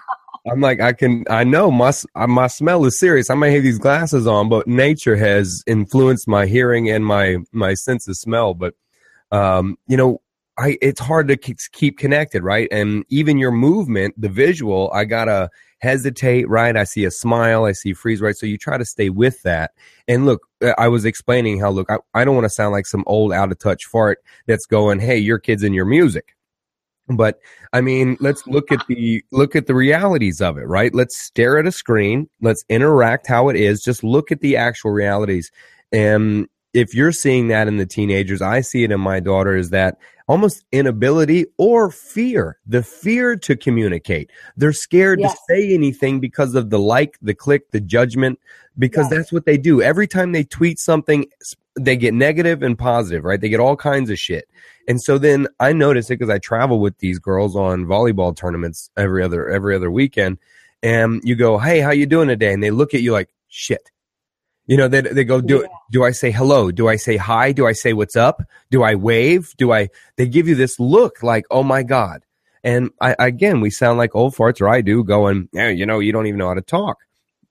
I'm 0.49 0.61
like, 0.61 0.80
I 0.80 0.94
can, 0.94 1.26
I 1.30 1.44
know 1.44 1.72
my 1.72 1.91
my 2.15 2.48
smell 2.48 2.86
is 2.86 2.99
serious. 2.99 3.30
I 3.30 3.36
may 3.36 3.53
have 3.53 3.64
these 3.64 3.80
glasses 3.80 4.28
on, 4.28 4.49
but 4.49 4.68
nature 4.68 5.15
has 5.15 5.64
influenced 5.68 6.28
my 6.28 6.45
hearing 6.45 6.90
and 6.90 7.06
my 7.06 7.38
my 7.52 7.74
sense 7.74 8.07
of 8.07 8.18
smell. 8.18 8.53
But 8.53 8.74
um, 9.32 9.78
you 9.88 9.98
know, 9.98 10.22
I 10.57 10.78
it's 10.82 10.99
hard 10.99 11.28
to 11.28 11.38
keep 11.38 11.98
connected, 11.98 12.44
right? 12.44 12.68
And 12.72 13.06
even 13.10 13.38
your 13.38 13.52
movement, 13.52 14.15
the 14.18 14.30
visual, 14.30 14.90
I 14.94 15.06
gotta 15.06 15.49
hesitate, 15.80 16.48
right? 16.49 16.76
I 16.76 16.86
see 16.86 17.06
a 17.06 17.11
smile, 17.11 17.65
I 17.65 17.74
see 17.74 17.94
freeze, 17.94 18.22
right? 18.22 18.36
So 18.36 18.45
you 18.45 18.57
try 18.57 18.78
to 18.78 18.86
stay 18.86 19.10
with 19.10 19.41
that. 19.44 19.72
And 20.07 20.26
look, 20.26 20.48
uh, 20.64 20.74
I 20.78 20.88
was 20.88 21.06
explaining 21.06 21.60
how 21.60 21.69
look, 21.69 21.91
I, 21.91 21.98
I 22.14 22.26
don't 22.26 22.36
want 22.36 22.45
to 22.45 22.49
sound 22.49 22.72
like 22.72 22.88
some 22.88 23.03
old 23.06 23.34
out 23.34 23.52
of 23.52 23.60
touch 23.60 23.86
fart 23.86 24.19
that's 24.48 24.65
going, 24.65 24.99
hey, 24.99 25.18
your 25.18 25.40
kids 25.40 25.64
in 25.64 25.74
your 25.74 25.86
music 25.86 26.36
but 27.09 27.39
i 27.73 27.81
mean 27.81 28.17
let's 28.19 28.45
look 28.47 28.71
at 28.71 28.85
the 28.88 29.23
look 29.31 29.55
at 29.55 29.67
the 29.67 29.75
realities 29.75 30.41
of 30.41 30.57
it 30.57 30.67
right? 30.67 30.93
Let's 30.93 31.17
stare 31.17 31.57
at 31.57 31.65
a 31.65 31.71
screen. 31.71 32.29
Let's 32.41 32.63
interact 32.69 33.27
how 33.27 33.49
it 33.49 33.55
is. 33.55 33.81
Just 33.81 34.03
look 34.03 34.31
at 34.31 34.41
the 34.41 34.57
actual 34.57 34.91
realities. 34.91 35.51
And 35.91 36.47
if 36.73 36.93
you're 36.93 37.11
seeing 37.11 37.47
that 37.47 37.67
in 37.67 37.77
the 37.77 37.85
teenagers 37.85 38.41
i 38.41 38.61
see 38.61 38.84
it 38.84 38.91
in 38.91 38.99
my 38.99 39.19
daughter 39.19 39.55
is 39.55 39.69
that 39.69 39.97
almost 40.27 40.65
inability 40.71 41.45
or 41.57 41.89
fear 41.89 42.59
the 42.67 42.84
fear 42.84 43.38
to 43.38 43.55
communicate. 43.55 44.29
They're 44.57 44.73
scared 44.73 45.21
yes. 45.21 45.31
to 45.31 45.39
say 45.47 45.73
anything 45.73 46.19
because 46.19 46.53
of 46.53 46.69
the 46.69 46.79
like 46.79 47.17
the 47.21 47.34
click 47.34 47.71
the 47.71 47.79
judgment 47.79 48.38
because 48.77 49.05
yes. 49.09 49.11
that's 49.11 49.31
what 49.31 49.45
they 49.45 49.57
do. 49.57 49.81
Every 49.81 50.05
time 50.05 50.34
they 50.34 50.43
tweet 50.43 50.79
something 50.79 51.25
they 51.79 51.95
get 51.95 52.13
negative 52.13 52.61
and 52.61 52.77
positive 52.77 53.23
right? 53.23 53.39
They 53.39 53.49
get 53.49 53.61
all 53.61 53.77
kinds 53.77 54.09
of 54.09 54.19
shit 54.19 54.49
and 54.88 55.01
so 55.01 55.18
then 55.18 55.47
I 55.59 55.73
noticed 55.73 56.09
it 56.09 56.19
because 56.19 56.34
I 56.34 56.39
travel 56.39 56.80
with 56.80 56.97
these 56.99 57.19
girls 57.19 57.55
on 57.55 57.85
volleyball 57.85 58.35
tournaments 58.35 58.89
every 58.95 59.23
other 59.23 59.49
every 59.49 59.76
other 59.76 59.91
weekend. 59.91 60.38
And 60.84 61.22
you 61.23 61.35
go, 61.35 61.57
Hey, 61.57 61.80
how 61.80 61.91
you 61.91 62.05
doing 62.05 62.27
today? 62.27 62.53
And 62.53 62.64
they 62.64 62.72
look 62.72 62.93
at 62.93 63.01
you 63.01 63.11
like 63.11 63.30
shit. 63.47 63.91
You 64.68 64.76
know, 64.76 64.89
they, 64.89 64.99
they 64.99 65.23
go, 65.23 65.39
do, 65.39 65.61
yeah. 65.61 65.68
do 65.91 66.03
I 66.03 66.11
say 66.11 66.30
hello? 66.30 66.72
Do 66.72 66.89
I 66.89 66.97
say 66.97 67.15
hi? 67.15 67.53
Do 67.53 67.65
I 67.65 67.72
say 67.72 67.93
what's 67.93 68.18
up? 68.18 68.43
Do 68.69 68.84
I 68.84 68.95
wave? 68.95 69.53
Do 69.57 69.72
I, 69.72 69.88
they 70.18 70.27
give 70.27 70.47
you 70.49 70.55
this 70.55 70.77
look 70.77 71.23
like, 71.23 71.45
oh 71.49 71.64
my 71.64 71.84
God. 71.84 72.26
And 72.65 72.89
I, 72.99 73.15
again, 73.18 73.61
we 73.61 73.69
sound 73.69 73.97
like 73.97 74.14
old 74.14 74.35
farts 74.35 74.59
or 74.59 74.68
I 74.68 74.81
do 74.81 75.05
going, 75.05 75.47
yeah, 75.53 75.69
you 75.69 75.85
know, 75.85 75.99
you 75.99 76.11
don't 76.11 76.27
even 76.27 76.38
know 76.38 76.49
how 76.49 76.53
to 76.53 76.61
talk, 76.61 76.97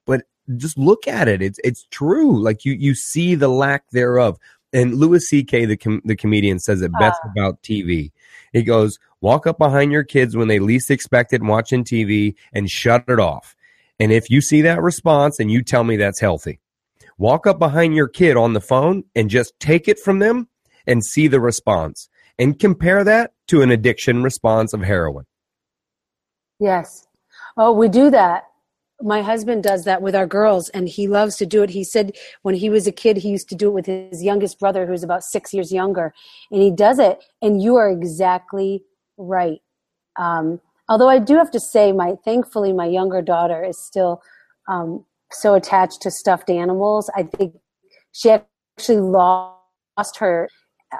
but 0.05 0.25
just 0.57 0.77
look 0.77 1.07
at 1.07 1.27
it. 1.27 1.41
It's, 1.41 1.59
it's 1.63 1.87
true. 1.89 2.39
Like 2.39 2.65
you, 2.65 2.73
you 2.73 2.93
see 2.93 3.33
the 3.33 3.47
lack 3.47 3.89
thereof 3.89 4.37
and 4.73 4.95
Louis 4.95 5.25
C.K. 5.25 5.65
the 5.65 5.77
com- 5.77 6.01
the 6.05 6.15
comedian 6.15 6.59
says 6.59 6.81
it 6.81 6.91
best 6.99 7.19
uh, 7.23 7.29
about 7.29 7.61
TV. 7.61 8.11
He 8.53 8.63
goes, 8.63 8.99
"Walk 9.21 9.47
up 9.47 9.57
behind 9.57 9.91
your 9.91 10.03
kids 10.03 10.35
when 10.35 10.47
they 10.47 10.59
least 10.59 10.91
expect 10.91 11.33
it, 11.33 11.41
watching 11.41 11.83
TV, 11.83 12.35
and 12.53 12.69
shut 12.69 13.03
it 13.07 13.19
off. 13.19 13.55
And 13.99 14.11
if 14.11 14.29
you 14.29 14.41
see 14.41 14.61
that 14.61 14.81
response, 14.81 15.39
and 15.39 15.51
you 15.51 15.63
tell 15.63 15.83
me 15.83 15.97
that's 15.97 16.19
healthy, 16.19 16.59
walk 17.17 17.47
up 17.47 17.59
behind 17.59 17.95
your 17.95 18.07
kid 18.07 18.37
on 18.37 18.53
the 18.53 18.61
phone 18.61 19.03
and 19.15 19.29
just 19.29 19.59
take 19.59 19.87
it 19.87 19.99
from 19.99 20.19
them 20.19 20.47
and 20.85 21.03
see 21.03 21.27
the 21.27 21.39
response, 21.39 22.09
and 22.37 22.59
compare 22.59 23.03
that 23.03 23.33
to 23.47 23.61
an 23.61 23.71
addiction 23.71 24.23
response 24.23 24.73
of 24.73 24.81
heroin." 24.81 25.25
Yes. 26.59 27.07
Oh, 27.55 27.71
we 27.71 27.87
do 27.87 28.09
that 28.11 28.47
my 29.01 29.21
husband 29.21 29.63
does 29.63 29.83
that 29.85 30.01
with 30.01 30.15
our 30.15 30.25
girls 30.25 30.69
and 30.69 30.89
he 30.89 31.07
loves 31.07 31.37
to 31.37 31.45
do 31.45 31.63
it. 31.63 31.69
He 31.69 31.83
said 31.83 32.15
when 32.41 32.55
he 32.55 32.69
was 32.69 32.87
a 32.87 32.91
kid 32.91 33.17
he 33.17 33.29
used 33.29 33.49
to 33.49 33.55
do 33.55 33.67
it 33.67 33.73
with 33.73 33.85
his 33.85 34.23
youngest 34.23 34.59
brother 34.59 34.85
who's 34.85 35.03
about 35.03 35.23
six 35.23 35.53
years 35.53 35.71
younger 35.71 36.13
and 36.51 36.61
he 36.61 36.71
does 36.71 36.97
it 36.99 37.23
and 37.41 37.61
you 37.61 37.75
are 37.75 37.89
exactly 37.89 38.83
right. 39.17 39.61
Um, 40.17 40.59
although 40.89 41.09
i 41.09 41.19
do 41.19 41.35
have 41.35 41.51
to 41.51 41.59
say 41.59 41.91
my 41.91 42.15
thankfully 42.25 42.73
my 42.73 42.85
younger 42.87 43.21
daughter 43.21 43.63
is 43.63 43.77
still 43.77 44.21
um, 44.67 45.05
so 45.31 45.53
attached 45.53 46.01
to 46.01 46.11
stuffed 46.11 46.49
animals. 46.49 47.09
I 47.15 47.23
think 47.23 47.55
she 48.11 48.31
actually 48.31 48.99
lost 48.99 50.17
her 50.19 50.49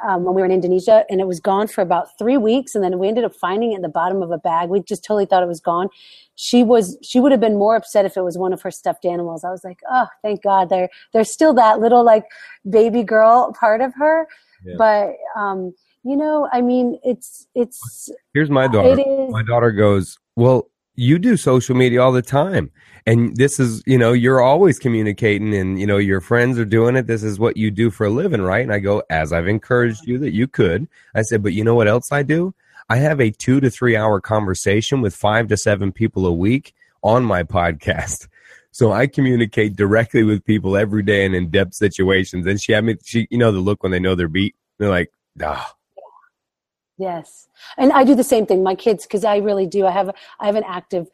um, 0.08 0.24
when 0.24 0.36
we 0.36 0.42
were 0.42 0.46
in 0.46 0.52
Indonesia, 0.52 1.06
and 1.10 1.22
it 1.22 1.28
was 1.28 1.40
gone 1.40 1.68
for 1.68 1.82
about 1.82 2.18
three 2.18 2.38
weeks, 2.38 2.76
and 2.76 2.84
then 2.84 3.00
we 3.00 3.08
ended 3.08 3.24
up 3.24 3.34
finding 3.34 3.72
it 3.72 3.78
in 3.78 3.82
the 3.82 3.90
bottom 3.90 4.22
of 4.22 4.32
a 4.32 4.38
bag. 4.38 4.70
We 4.70 4.82
just 4.82 5.04
totally 5.04 5.26
thought 5.26 5.44
it 5.44 5.48
was 5.48 5.62
gone. 5.62 5.90
She 6.36 6.64
was 6.64 6.98
she 7.02 7.20
would 7.20 7.32
have 7.32 7.42
been 7.42 7.58
more 7.58 7.76
upset 7.76 8.06
if 8.06 8.18
it 8.18 8.22
was 8.22 8.38
one 8.38 8.54
of 8.54 8.62
her 8.62 8.72
stuffed 8.72 9.06
animals. 9.06 9.44
I 9.44 9.50
was 9.50 9.64
like, 9.64 9.80
oh, 9.90 10.08
thank 10.22 10.44
God, 10.44 10.70
there 10.70 10.90
there's 11.14 11.32
still 11.32 11.54
that 11.56 11.80
little 11.80 12.04
like 12.04 12.26
baby 12.70 13.04
girl 13.04 13.56
part 13.60 13.82
of 13.82 13.94
her, 13.96 14.28
yeah. 14.66 14.76
but 14.78 15.14
um, 15.40 15.74
you 16.04 16.16
know, 16.16 16.48
I 16.52 16.62
mean, 16.62 17.00
it's 17.04 17.48
it's. 17.56 18.10
Here's 18.34 18.50
my 18.50 18.68
daughter. 18.68 19.04
My 19.30 19.44
daughter 19.44 19.72
goes, 19.72 20.18
well, 20.36 20.70
you 20.98 21.20
do 21.20 21.38
social 21.38 21.76
media 21.76 22.02
all 22.02 22.12
the 22.12 22.22
time. 22.24 22.72
And 23.06 23.38
this 23.38 23.60
is 23.60 23.82
you 23.86 23.98
know 23.98 24.12
you're 24.12 24.42
always 24.42 24.80
communicating 24.80 25.56
and 25.56 25.80
you 25.80 25.86
know 25.88 25.98
your 25.98 26.20
friends 26.20 26.60
are 26.60 26.66
doing 26.66 26.98
it. 26.98 27.08
This 27.08 27.24
is 27.24 27.40
what 27.40 27.56
you 27.56 27.72
do 27.72 27.90
for 27.90 28.08
a 28.08 28.10
living 28.10 28.42
right? 28.42 28.64
And 28.64 28.74
i 28.74 28.80
go 28.80 29.02
as 29.10 29.32
i've 29.32 29.48
encouraged 29.48 30.06
you 30.06 30.18
that 30.18 30.34
you 30.34 30.48
could 30.48 30.88
i 31.16 31.22
said 31.22 31.42
but 31.42 31.54
you 31.54 31.64
know 31.64 31.76
what 31.76 31.88
else 31.88 32.12
i 32.12 32.24
do? 32.24 32.54
I 32.90 32.98
have 32.98 33.22
a 33.22 33.32
two 33.32 33.60
to 33.62 33.70
three 33.70 33.96
hour 33.96 34.20
conversation 34.20 35.02
with 35.02 35.16
five 35.16 35.48
to 35.50 35.58
seven 35.58 35.92
people 35.92 36.26
a 36.26 36.34
week 36.34 36.74
on 37.02 37.24
my 37.24 37.44
podcast. 37.44 38.28
So 38.72 38.92
i 38.92 39.08
communicate 39.08 39.76
directly 39.76 40.24
with 40.24 40.46
people 40.46 40.78
every 40.78 41.02
day 41.02 41.26
in 41.26 41.34
in-depth 41.34 41.74
situations. 41.74 42.46
And 42.46 42.62
she 42.62 42.74
had 42.74 42.84
me 42.84 42.98
she 43.04 43.28
you 43.32 43.38
know 43.40 43.52
the 43.52 43.60
look 43.60 43.82
when 43.82 43.92
they 43.92 44.00
know 44.00 44.14
they're 44.14 44.28
beat. 44.28 44.56
They're 44.78 44.90
like 44.90 45.12
ah 45.42 45.74
Yes, 47.00 47.48
and 47.78 47.92
I 47.92 48.04
do 48.04 48.16
the 48.16 48.24
same 48.24 48.48
thing. 48.48 48.64
My 48.64 48.74
kids, 48.74 49.04
because 49.06 49.24
I 49.24 49.38
really 49.38 49.68
do. 49.68 49.86
I 49.86 49.92
have 49.92 50.10
I 50.40 50.48
have 50.48 50.56
an 50.56 50.64
active 50.68 51.08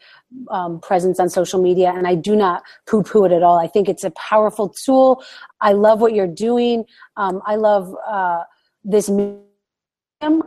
um, 0.50 0.80
presence 0.80 1.20
on 1.20 1.30
social 1.30 1.62
media, 1.62 1.92
and 1.94 2.08
I 2.08 2.16
do 2.16 2.38
not 2.38 2.64
poo 2.88 3.04
poo 3.04 3.26
it 3.26 3.34
at 3.34 3.44
all. 3.44 3.60
I 3.60 3.68
think 3.68 3.90
it's 3.90 4.06
a 4.06 4.12
powerful 4.12 4.70
tool. 4.70 5.22
I 5.60 5.74
love 5.74 6.00
what 6.00 6.14
you're 6.14 6.26
doing. 6.28 6.86
Um, 7.18 7.42
I 7.46 7.56
love 7.58 7.94
uh, 8.08 8.44
this 8.86 9.10
medium. 9.10 9.44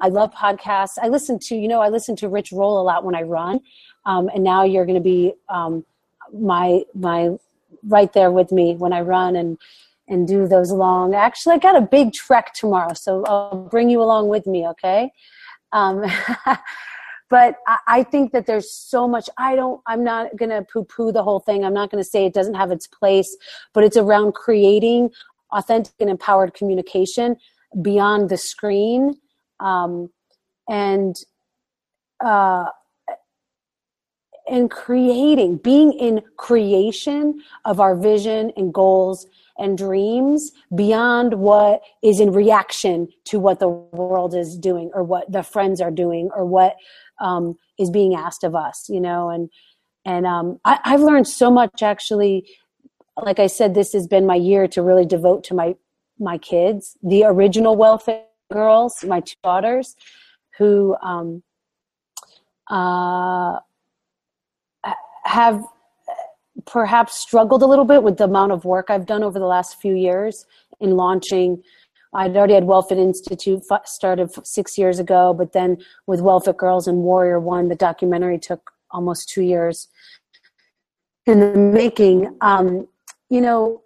I 0.00 0.08
love 0.08 0.32
podcasts. 0.32 0.94
I 1.02 1.08
listen 1.08 1.38
to 1.40 1.54
you 1.54 1.68
know 1.68 1.82
I 1.82 1.90
listen 1.90 2.16
to 2.16 2.28
Rich 2.30 2.52
Roll 2.52 2.80
a 2.80 2.84
lot 2.84 3.04
when 3.04 3.14
I 3.14 3.22
run, 3.22 3.60
um, 4.06 4.30
and 4.34 4.42
now 4.42 4.64
you're 4.64 4.86
going 4.86 4.94
to 5.02 5.02
be 5.02 5.34
um, 5.50 5.84
my 6.32 6.82
my 6.94 7.30
right 7.86 8.12
there 8.14 8.32
with 8.32 8.52
me 8.52 8.74
when 8.74 8.92
I 8.94 9.02
run 9.02 9.36
and 9.36 9.58
and 10.08 10.26
do 10.26 10.46
those 10.46 10.70
long. 10.70 11.14
Actually, 11.14 11.56
I 11.56 11.58
got 11.58 11.76
a 11.76 11.80
big 11.80 12.12
trek 12.12 12.52
tomorrow, 12.54 12.94
so 12.94 13.24
I'll 13.24 13.68
bring 13.70 13.90
you 13.90 14.02
along 14.02 14.28
with 14.28 14.46
me. 14.46 14.66
Okay. 14.68 15.10
Um, 15.72 16.04
but 17.28 17.56
I, 17.66 17.78
I 17.86 18.02
think 18.02 18.32
that 18.32 18.46
there's 18.46 18.72
so 18.72 19.08
much. 19.08 19.28
I 19.38 19.56
don't. 19.56 19.80
I'm 19.86 20.04
not 20.04 20.36
going 20.36 20.50
to 20.50 20.62
poo-poo 20.62 21.12
the 21.12 21.22
whole 21.22 21.40
thing. 21.40 21.64
I'm 21.64 21.74
not 21.74 21.90
going 21.90 22.02
to 22.02 22.08
say 22.08 22.24
it 22.24 22.34
doesn't 22.34 22.54
have 22.54 22.70
its 22.70 22.86
place, 22.86 23.36
but 23.72 23.84
it's 23.84 23.96
around 23.96 24.34
creating 24.34 25.10
authentic 25.52 25.94
and 26.00 26.10
empowered 26.10 26.54
communication 26.54 27.36
beyond 27.82 28.28
the 28.28 28.36
screen, 28.36 29.16
um, 29.60 30.10
and 30.68 31.16
uh, 32.24 32.66
and 34.48 34.70
creating, 34.70 35.56
being 35.56 35.92
in 35.92 36.22
creation 36.36 37.42
of 37.64 37.80
our 37.80 37.96
vision 37.96 38.52
and 38.56 38.72
goals 38.72 39.26
and 39.58 39.78
dreams 39.78 40.52
beyond 40.74 41.34
what 41.34 41.82
is 42.02 42.20
in 42.20 42.32
reaction 42.32 43.08
to 43.24 43.38
what 43.38 43.58
the 43.58 43.68
world 43.68 44.34
is 44.34 44.56
doing 44.56 44.90
or 44.94 45.02
what 45.02 45.30
the 45.30 45.42
friends 45.42 45.80
are 45.80 45.90
doing 45.90 46.28
or 46.34 46.44
what 46.44 46.76
um, 47.20 47.56
is 47.78 47.90
being 47.90 48.14
asked 48.14 48.44
of 48.44 48.54
us, 48.54 48.86
you 48.88 49.00
know, 49.00 49.30
and 49.30 49.50
and 50.04 50.26
um, 50.26 50.60
I, 50.64 50.78
I've 50.84 51.00
learned 51.00 51.28
so 51.28 51.50
much 51.50 51.82
actually. 51.82 52.48
Like 53.20 53.38
I 53.38 53.46
said, 53.46 53.74
this 53.74 53.94
has 53.94 54.06
been 54.06 54.26
my 54.26 54.34
year 54.34 54.68
to 54.68 54.82
really 54.82 55.06
devote 55.06 55.44
to 55.44 55.54
my 55.54 55.74
my 56.18 56.38
kids, 56.38 56.96
the 57.02 57.24
original 57.24 57.76
WellFit 57.76 58.22
Girls, 58.52 59.04
my 59.04 59.20
two 59.20 59.36
daughters, 59.42 59.96
who 60.58 60.96
um, 61.02 61.42
uh, 62.70 63.58
have 65.24 65.62
perhaps 66.66 67.16
struggled 67.16 67.62
a 67.62 67.66
little 67.66 67.84
bit 67.84 68.02
with 68.02 68.16
the 68.18 68.24
amount 68.24 68.52
of 68.52 68.64
work 68.64 68.90
I've 68.90 69.06
done 69.06 69.22
over 69.22 69.38
the 69.38 69.46
last 69.46 69.80
few 69.80 69.94
years 69.94 70.46
in 70.80 70.96
launching. 70.96 71.62
I'd 72.12 72.36
already 72.36 72.54
had 72.54 72.64
WellFit 72.64 72.98
Institute 72.98 73.62
started 73.84 74.30
six 74.46 74.78
years 74.78 74.98
ago, 74.98 75.34
but 75.34 75.52
then 75.52 75.78
with 76.06 76.20
WellFit 76.20 76.56
Girls 76.56 76.86
and 76.86 76.98
Warrior 76.98 77.40
One, 77.40 77.68
the 77.68 77.74
documentary 77.74 78.38
took 78.38 78.72
almost 78.90 79.28
two 79.28 79.42
years 79.42 79.88
in 81.26 81.40
the 81.40 81.58
making. 81.58 82.36
Um, 82.40 82.88
you 83.28 83.40
know, 83.40 83.82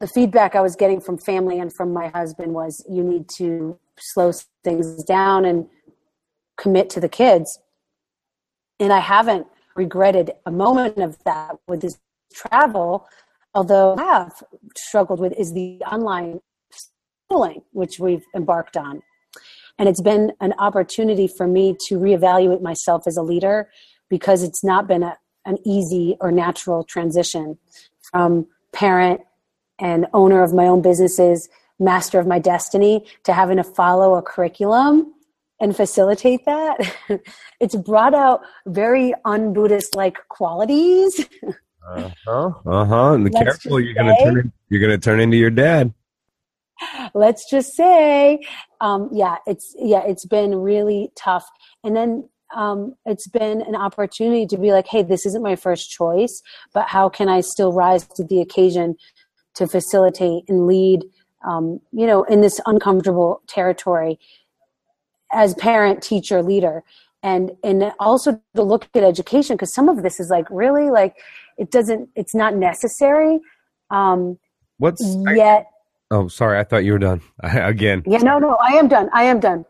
the 0.00 0.08
feedback 0.08 0.54
I 0.54 0.60
was 0.60 0.76
getting 0.76 1.00
from 1.00 1.16
family 1.18 1.60
and 1.60 1.72
from 1.72 1.92
my 1.92 2.08
husband 2.08 2.52
was, 2.52 2.84
you 2.90 3.02
need 3.02 3.28
to 3.38 3.78
slow 3.98 4.32
things 4.64 5.04
down 5.04 5.44
and 5.44 5.66
commit 6.58 6.90
to 6.90 7.00
the 7.00 7.08
kids. 7.08 7.60
And 8.80 8.92
I 8.92 8.98
haven't 8.98 9.46
regretted 9.76 10.32
a 10.46 10.50
moment 10.50 10.98
of 10.98 11.22
that 11.24 11.56
with 11.66 11.80
this 11.80 11.98
travel, 12.34 13.06
although 13.54 13.96
I 13.96 14.04
have 14.04 14.42
struggled 14.76 15.20
with 15.20 15.32
is 15.38 15.52
the 15.52 15.80
online 15.90 16.40
schooling, 16.70 17.62
which 17.72 17.98
we've 17.98 18.24
embarked 18.34 18.76
on. 18.76 19.02
And 19.78 19.88
it's 19.88 20.00
been 20.00 20.32
an 20.40 20.54
opportunity 20.58 21.26
for 21.26 21.46
me 21.46 21.76
to 21.88 21.98
reevaluate 21.98 22.60
myself 22.60 23.06
as 23.06 23.16
a 23.16 23.22
leader 23.22 23.70
because 24.08 24.42
it's 24.42 24.62
not 24.62 24.86
been 24.86 25.02
a, 25.02 25.16
an 25.46 25.58
easy 25.64 26.16
or 26.20 26.30
natural 26.30 26.84
transition 26.84 27.58
from 28.10 28.46
parent 28.72 29.20
and 29.78 30.06
owner 30.12 30.42
of 30.42 30.52
my 30.52 30.66
own 30.66 30.82
businesses, 30.82 31.48
master 31.78 32.20
of 32.20 32.26
my 32.26 32.38
destiny, 32.38 33.04
to 33.24 33.32
having 33.32 33.56
to 33.56 33.64
follow 33.64 34.14
a 34.14 34.22
curriculum 34.22 35.14
and 35.62 35.74
facilitate 35.76 36.44
that. 36.44 36.76
it's 37.60 37.76
brought 37.76 38.14
out 38.14 38.40
very 38.66 39.14
un-Buddhist 39.24 39.94
like 39.94 40.18
qualities. 40.28 41.24
uh 41.88 42.10
huh. 42.26 42.50
Uh 42.66 42.84
huh. 42.84 43.12
And 43.12 43.32
careful, 43.32 43.80
you're 43.80 43.94
gonna 43.94 44.16
turn 44.18 44.38
in, 44.40 44.52
you're 44.68 44.80
gonna 44.80 44.98
turn 44.98 45.20
into 45.20 45.36
your 45.36 45.50
dad. 45.50 45.94
Let's 47.14 47.48
just 47.48 47.76
say, 47.76 48.40
um, 48.80 49.08
yeah, 49.12 49.36
it's 49.46 49.74
yeah, 49.78 50.02
it's 50.04 50.26
been 50.26 50.56
really 50.56 51.10
tough. 51.16 51.46
And 51.84 51.94
then 51.94 52.28
um, 52.56 52.96
it's 53.06 53.28
been 53.28 53.62
an 53.62 53.76
opportunity 53.76 54.46
to 54.48 54.58
be 54.58 54.72
like, 54.72 54.88
hey, 54.88 55.04
this 55.04 55.24
isn't 55.26 55.44
my 55.44 55.54
first 55.54 55.90
choice, 55.90 56.42
but 56.74 56.88
how 56.88 57.08
can 57.08 57.28
I 57.28 57.40
still 57.40 57.72
rise 57.72 58.04
to 58.16 58.24
the 58.24 58.40
occasion 58.40 58.96
to 59.54 59.68
facilitate 59.68 60.42
and 60.48 60.66
lead? 60.66 61.04
Um, 61.46 61.80
you 61.92 62.06
know, 62.06 62.22
in 62.24 62.40
this 62.40 62.60
uncomfortable 62.66 63.42
territory 63.48 64.18
as 65.32 65.54
parent, 65.54 66.02
teacher, 66.02 66.42
leader, 66.42 66.82
and 67.22 67.52
and 67.62 67.92
also 67.98 68.40
to 68.54 68.62
look 68.62 68.88
at 68.94 69.02
education 69.02 69.56
because 69.56 69.72
some 69.72 69.88
of 69.88 70.02
this 70.02 70.20
is 70.20 70.30
like 70.30 70.46
really 70.50 70.90
like 70.90 71.16
it 71.58 71.70
doesn't 71.70 72.08
it's 72.14 72.34
not 72.34 72.56
necessary. 72.56 73.40
Um, 73.90 74.38
What's 74.78 75.02
yet? 75.34 75.66
I, 76.10 76.14
oh, 76.14 76.28
sorry, 76.28 76.58
I 76.58 76.64
thought 76.64 76.84
you 76.84 76.92
were 76.92 76.98
done 76.98 77.20
again. 77.42 78.02
Yeah, 78.06 78.18
no, 78.18 78.38
no, 78.38 78.56
I 78.56 78.72
am 78.72 78.88
done. 78.88 79.08
I 79.12 79.24
am 79.24 79.40
done. 79.40 79.64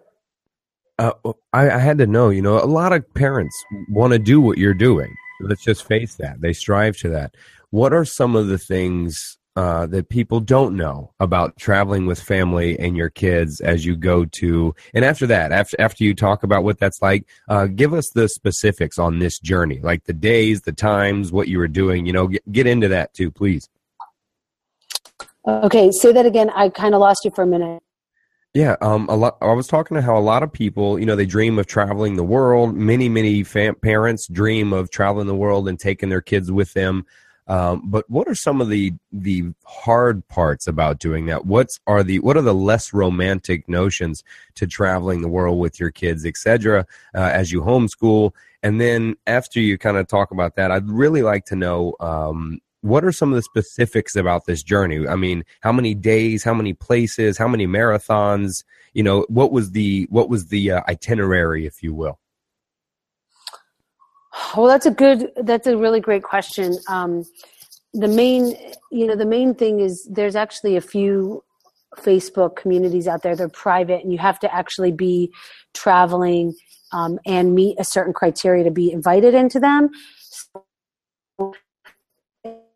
Uh, 0.99 1.13
I, 1.53 1.71
I 1.71 1.79
had 1.79 1.99
to 1.99 2.07
know. 2.07 2.31
You 2.31 2.43
know, 2.43 2.63
a 2.63 2.67
lot 2.67 2.93
of 2.93 3.13
parents 3.15 3.57
want 3.91 4.13
to 4.13 4.19
do 4.19 4.41
what 4.41 4.59
you're 4.59 4.75
doing. 4.75 5.15
Let's 5.41 5.65
just 5.65 5.87
face 5.87 6.15
that. 6.17 6.41
They 6.41 6.53
strive 6.53 6.97
to 6.99 7.09
that. 7.11 7.35
What 7.71 7.93
are 7.93 8.05
some 8.05 8.37
of 8.37 8.47
the 8.47 8.59
things 8.59 9.39
uh, 9.57 9.87
that 9.87 10.09
people 10.09 10.41
don't 10.41 10.77
know 10.77 11.13
about 11.21 11.57
traveling 11.59 12.07
with 12.07 12.21
family 12.21 12.79
and 12.79 12.97
your 12.97 13.11
kids 13.11 13.61
as 13.61 13.85
you 13.85 13.97
go 13.97 14.25
to 14.25 14.75
and 14.95 15.05
after 15.05 15.27
that 15.27 15.53
after 15.53 15.79
after 15.81 16.05
you 16.05 16.15
talk 16.15 16.43
about 16.43 16.65
what 16.65 16.79
that's 16.79 17.03
like 17.03 17.27
uh, 17.49 17.67
give 17.67 17.93
us 17.93 18.11
the 18.11 18.29
specifics 18.29 18.99
on 18.99 19.19
this 19.19 19.39
journey 19.39 19.79
like 19.83 20.05
the 20.05 20.13
days 20.13 20.63
the 20.63 20.73
times 20.73 21.33
what 21.33 21.49
you 21.49 21.59
were 21.59 21.69
doing 21.69 22.07
you 22.07 22.13
know 22.13 22.29
get, 22.29 22.53
get 22.53 22.67
into 22.67 22.89
that 22.89 23.13
too 23.13 23.31
please 23.31 23.69
okay 25.47 25.91
say 25.91 26.13
that 26.13 26.25
again 26.25 26.49
i 26.55 26.69
kind 26.69 26.95
of 26.95 27.01
lost 27.01 27.25
you 27.25 27.31
for 27.31 27.43
a 27.43 27.47
minute 27.47 27.83
yeah, 28.55 28.77
um, 28.83 29.09
a 29.09 29.17
lot. 29.17 29.39
I 29.41 29.51
was 29.55 29.67
talking 29.67 29.95
to 29.95 30.03
how 30.03 30.19
a 30.19 30.21
lot 30.21 30.43
of 30.43 30.53
people, 30.53 30.99
you 30.99 31.07
know, 31.07 31.17
they 31.17 31.25
dream 31.25 31.59
of 31.59 31.67
traveling 31.67 32.17
the 32.17 32.23
world. 32.23 32.75
Many, 32.75 33.09
many 33.09 33.43
fam- 33.45 33.77
parents 33.77 34.27
dream 34.29 34.75
of 34.75 34.91
traveling 34.91 35.27
the 35.27 35.35
world 35.35 35.71
and 35.71 35.81
taking 35.81 36.11
their 36.11 36.21
kids 36.21 36.53
with 36.53 36.75
them. 36.75 37.07
Um, 37.49 37.83
but 37.91 38.09
what 38.09 38.29
are 38.29 38.35
some 38.35 38.61
of 38.61 38.69
the 38.69 38.93
the 39.11 39.45
hard 39.65 40.27
parts 40.29 40.67
about 40.67 41.01
doing 41.01 41.27
that? 41.27 41.45
What's 41.45 41.81
are 41.87 42.03
the 42.03 42.21
what 42.21 42.37
are 42.37 42.43
the 42.43 42.55
less 42.55 42.93
romantic 42.93 43.69
notions 43.69 44.23
to 44.55 44.67
traveling 44.67 45.23
the 45.23 45.29
world 45.29 45.59
with 45.59 45.81
your 45.81 45.91
kids, 45.91 46.25
etc. 46.25 46.87
Uh, 47.15 47.19
as 47.19 47.51
you 47.51 47.63
homeschool, 47.63 48.33
and 48.63 48.81
then 48.81 49.17
after 49.27 49.61
you 49.61 49.77
kind 49.77 49.97
of 49.97 50.07
talk 50.07 50.31
about 50.31 50.57
that, 50.57 50.71
I'd 50.71 50.89
really 50.89 51.23
like 51.23 51.45
to 51.47 51.57
know 51.57 51.95
um, 51.99 52.61
what 52.83 53.05
are 53.05 53.13
some 53.13 53.31
of 53.31 53.37
the 53.37 53.43
specifics 53.43 54.15
about 54.15 54.47
this 54.47 54.63
journey. 54.63 55.07
I 55.07 55.17
mean, 55.17 55.45
how 55.61 55.73
many 55.73 55.95
days, 55.95 56.45
how 56.45 56.55
many 56.55 56.73
places, 56.75 57.39
how 57.39 57.49
many 57.49 57.67
marathons? 57.67 58.65
You 58.95 59.03
know, 59.03 59.27
what 59.29 59.51
was 59.51 59.73
the 59.73 60.07
what 60.11 60.29
was 60.29 60.47
the 60.47 60.73
uh, 60.73 60.83
itinerary, 60.89 61.67
if 61.67 61.83
you 61.83 61.93
will? 61.93 62.19
Well, 64.57 64.67
that's 64.67 64.87
a 64.87 64.91
good. 64.91 65.31
That's 65.37 65.67
a 65.67 65.77
really 65.77 66.01
great 66.01 66.23
question. 66.23 66.77
Um, 66.89 67.25
the 67.93 68.09
main, 68.09 68.55
you 68.91 69.07
know, 69.07 69.17
the 69.17 69.27
main 69.27 69.55
thing 69.55 69.81
is 69.81 70.07
there's 70.11 70.37
actually 70.37 70.77
a 70.77 70.81
few 70.81 71.45
Facebook 71.99 72.57
communities 72.57 73.07
out 73.07 73.23
there. 73.23 73.37
They're 73.37 73.49
private, 73.49 74.03
and 74.03 74.13
you 74.13 74.19
have 74.19 74.39
to 74.41 74.55
actually 74.55 74.93
be 74.93 75.33
traveling 75.75 76.55
um, 76.93 77.19
and 77.27 77.55
meet 77.55 77.77
a 77.79 77.85
certain 77.85 78.13
criteria 78.13 78.65
to 78.65 78.71
be 78.71 78.91
invited 78.91 79.35
into 79.35 79.61
them. 79.61 79.91
So 80.31 81.55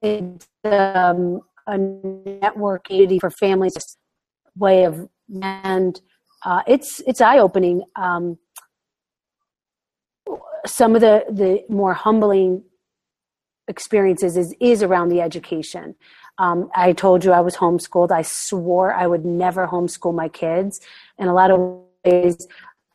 it's 0.03 0.47
um, 0.65 1.41
a 1.67 1.79
networking 1.79 3.21
for 3.21 3.31
families 3.31 3.97
way 4.57 4.85
of 4.85 5.09
and 5.43 6.01
uh, 6.45 6.63
it's 6.67 7.01
it's 7.07 7.21
eye 7.21 7.39
opening. 7.39 7.83
Um, 7.97 8.39
some 10.67 10.95
of 10.95 11.01
the 11.01 11.25
the 11.31 11.65
more 11.69 11.95
humbling 11.95 12.63
experiences 13.69 14.37
is 14.37 14.55
is 14.61 14.83
around 14.83 15.09
the 15.09 15.21
education. 15.21 15.95
Um, 16.39 16.71
I 16.75 16.93
told 16.93 17.25
you 17.25 17.33
I 17.33 17.41
was 17.41 17.57
homeschooled. 17.57 18.11
I 18.11 18.23
swore 18.23 18.93
I 18.93 19.07
would 19.07 19.25
never 19.25 19.67
homeschool 19.67 20.15
my 20.15 20.29
kids. 20.29 20.81
In 21.19 21.29
a 21.29 21.35
lot 21.35 21.51
of 21.51 21.81
ways, 22.05 22.47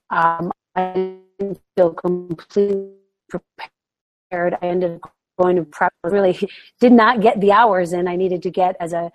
um, 0.10 0.52
I 0.76 1.16
didn't 1.40 1.60
feel 1.76 1.94
completely 1.94 2.92
prepared. 3.30 4.58
I 4.62 4.68
ended 4.68 5.00
up 5.04 5.12
going 5.40 5.56
to 5.56 5.64
prep. 5.64 5.94
Really, 6.04 6.38
did 6.80 6.94
not 6.94 7.22
get 7.22 7.40
the 7.42 7.52
hours 7.52 7.94
in 7.94 8.08
I 8.08 8.16
needed 8.16 8.44
to 8.44 8.52
get 8.52 8.76
as 8.80 8.94
a 8.94 9.12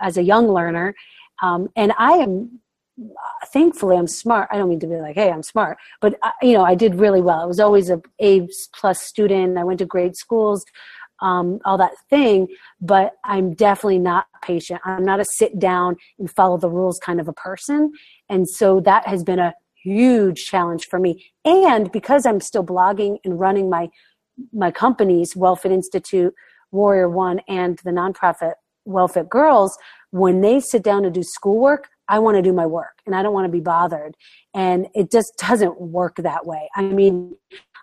as 0.00 0.16
a 0.16 0.22
young 0.22 0.48
learner. 0.48 0.94
Um, 1.40 1.68
and 1.76 1.92
I 1.98 2.14
am 2.14 2.60
thankfully 3.52 3.96
I'm 3.96 4.06
smart. 4.06 4.48
I 4.50 4.56
don't 4.56 4.68
mean 4.68 4.80
to 4.80 4.86
be 4.86 4.96
like, 4.96 5.14
hey, 5.14 5.30
I'm 5.30 5.42
smart, 5.42 5.78
but 6.00 6.18
I, 6.22 6.32
you 6.42 6.54
know, 6.54 6.64
I 6.64 6.74
did 6.74 6.96
really 6.96 7.20
well. 7.20 7.40
I 7.40 7.46
was 7.46 7.60
always 7.60 7.90
a 7.90 8.00
A 8.20 8.48
plus 8.74 9.00
student. 9.02 9.58
I 9.58 9.64
went 9.64 9.78
to 9.78 9.86
great 9.86 10.16
schools, 10.16 10.64
um, 11.20 11.60
all 11.64 11.78
that 11.78 11.92
thing. 12.10 12.48
But 12.80 13.14
I'm 13.24 13.54
definitely 13.54 14.00
not 14.00 14.26
patient. 14.42 14.80
I'm 14.84 15.04
not 15.04 15.20
a 15.20 15.24
sit 15.24 15.58
down 15.58 15.96
and 16.18 16.30
follow 16.30 16.58
the 16.58 16.70
rules 16.70 16.98
kind 16.98 17.20
of 17.20 17.28
a 17.28 17.32
person, 17.32 17.92
and 18.28 18.48
so 18.48 18.80
that 18.80 19.06
has 19.06 19.22
been 19.22 19.38
a 19.38 19.54
huge 19.82 20.44
challenge 20.44 20.86
for 20.86 20.98
me. 20.98 21.30
And 21.44 21.90
because 21.92 22.26
I'm 22.26 22.40
still 22.40 22.64
blogging 22.64 23.18
and 23.24 23.38
running 23.38 23.70
my 23.70 23.88
my 24.52 24.70
companies, 24.70 25.34
WellFit 25.34 25.72
Institute, 25.72 26.34
Warrior 26.70 27.08
One, 27.08 27.40
and 27.48 27.78
the 27.84 27.90
nonprofit 27.90 28.54
WellFit 28.86 29.28
Girls, 29.28 29.76
when 30.10 30.40
they 30.40 30.60
sit 30.60 30.82
down 30.82 31.02
to 31.02 31.10
do 31.10 31.22
schoolwork, 31.22 31.88
I 32.08 32.18
want 32.18 32.36
to 32.36 32.42
do 32.42 32.52
my 32.52 32.66
work 32.66 33.02
and 33.06 33.14
I 33.14 33.22
don't 33.22 33.34
want 33.34 33.44
to 33.46 33.52
be 33.52 33.60
bothered. 33.60 34.16
And 34.54 34.86
it 34.94 35.10
just 35.10 35.34
doesn't 35.38 35.80
work 35.80 36.16
that 36.16 36.46
way. 36.46 36.68
I 36.74 36.82
mean, 36.82 37.36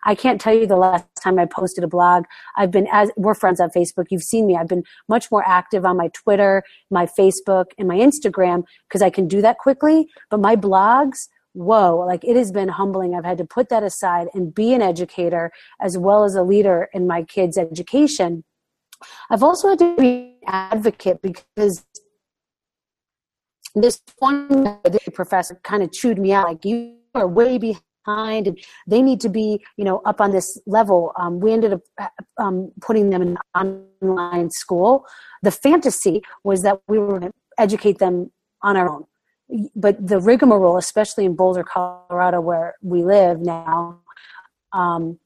I 0.06 0.14
can't 0.14 0.40
tell 0.40 0.54
you 0.54 0.68
the 0.68 0.76
last 0.76 1.06
time 1.22 1.40
I 1.40 1.46
posted 1.46 1.84
a 1.84 1.88
blog. 1.88 2.26
I've 2.56 2.72
been 2.72 2.88
as 2.92 3.12
we're 3.18 3.34
friends 3.34 3.60
on 3.60 3.72
Facebook. 3.72 4.06
You've 4.10 4.24
seen 4.24 4.46
me. 4.46 4.56
I've 4.56 4.68
been 4.68 4.84
much 5.10 5.32
more 5.32 5.44
active 5.48 5.84
on 5.86 5.98
my 5.98 6.10
Twitter, 6.10 6.64
my 6.92 7.08
Facebook, 7.08 7.66
and 7.78 7.88
my 7.88 7.98
Instagram 7.98 8.64
because 8.88 9.02
I 9.02 9.10
can 9.10 9.28
do 9.28 9.42
that 9.42 9.58
quickly. 9.58 10.08
But 10.30 10.40
my 10.40 10.56
blogs, 10.56 11.28
whoa, 11.54 11.98
like 12.06 12.24
it 12.24 12.36
has 12.36 12.52
been 12.52 12.70
humbling. 12.70 13.16
I've 13.16 13.26
had 13.26 13.40
to 13.40 13.46
put 13.46 13.70
that 13.70 13.84
aside 13.84 14.28
and 14.34 14.54
be 14.54 14.74
an 14.74 14.82
educator 14.82 15.52
as 15.82 15.98
well 15.98 16.24
as 16.24 16.36
a 16.36 16.44
leader 16.44 16.90
in 16.94 17.08
my 17.08 17.24
kids' 17.24 17.58
education. 17.58 18.44
I've 19.30 19.44
also 19.44 19.70
had 19.70 19.80
to 19.80 19.96
be 19.96 20.38
an 20.46 20.54
advocate 20.72 21.22
because 21.22 21.84
this 23.76 24.02
one 24.20 24.80
professor 25.14 25.60
kind 25.64 25.84
of 25.84 25.92
chewed 25.92 26.18
me 26.18 26.32
out 26.32 26.48
like 26.48 26.64
you 26.66 26.96
are 27.14 27.28
way 27.28 27.58
behind 27.58 28.48
and 28.48 28.60
they 28.88 29.02
need 29.02 29.20
to 29.20 29.30
be 29.30 29.64
you 29.78 29.84
know 29.84 30.02
up 30.06 30.22
on 30.22 30.32
this 30.32 30.60
level. 30.66 31.12
Um, 31.18 31.40
we 31.40 31.52
ended 31.52 31.74
up 31.74 32.12
um, 32.38 32.72
putting 32.82 33.10
them 33.10 33.22
in 33.22 33.38
online 33.56 34.50
school. 34.52 35.06
The 35.42 35.52
fantasy 35.52 36.22
was 36.44 36.62
that 36.64 36.80
we 36.88 37.00
were 37.00 37.20
going 37.20 37.32
to 37.32 37.32
educate 37.58 38.00
them 38.00 38.32
on 38.62 38.78
our 38.78 38.90
own. 38.90 39.06
But 39.76 40.08
the 40.08 40.20
rigmarole 40.20 40.78
especially 40.78 41.26
in 41.26 41.36
boulder 41.36 41.64
colorado 41.64 42.42
where 42.42 42.76
we 42.82 43.04
live 43.04 43.40
now 43.40 44.00
um, 44.74 45.20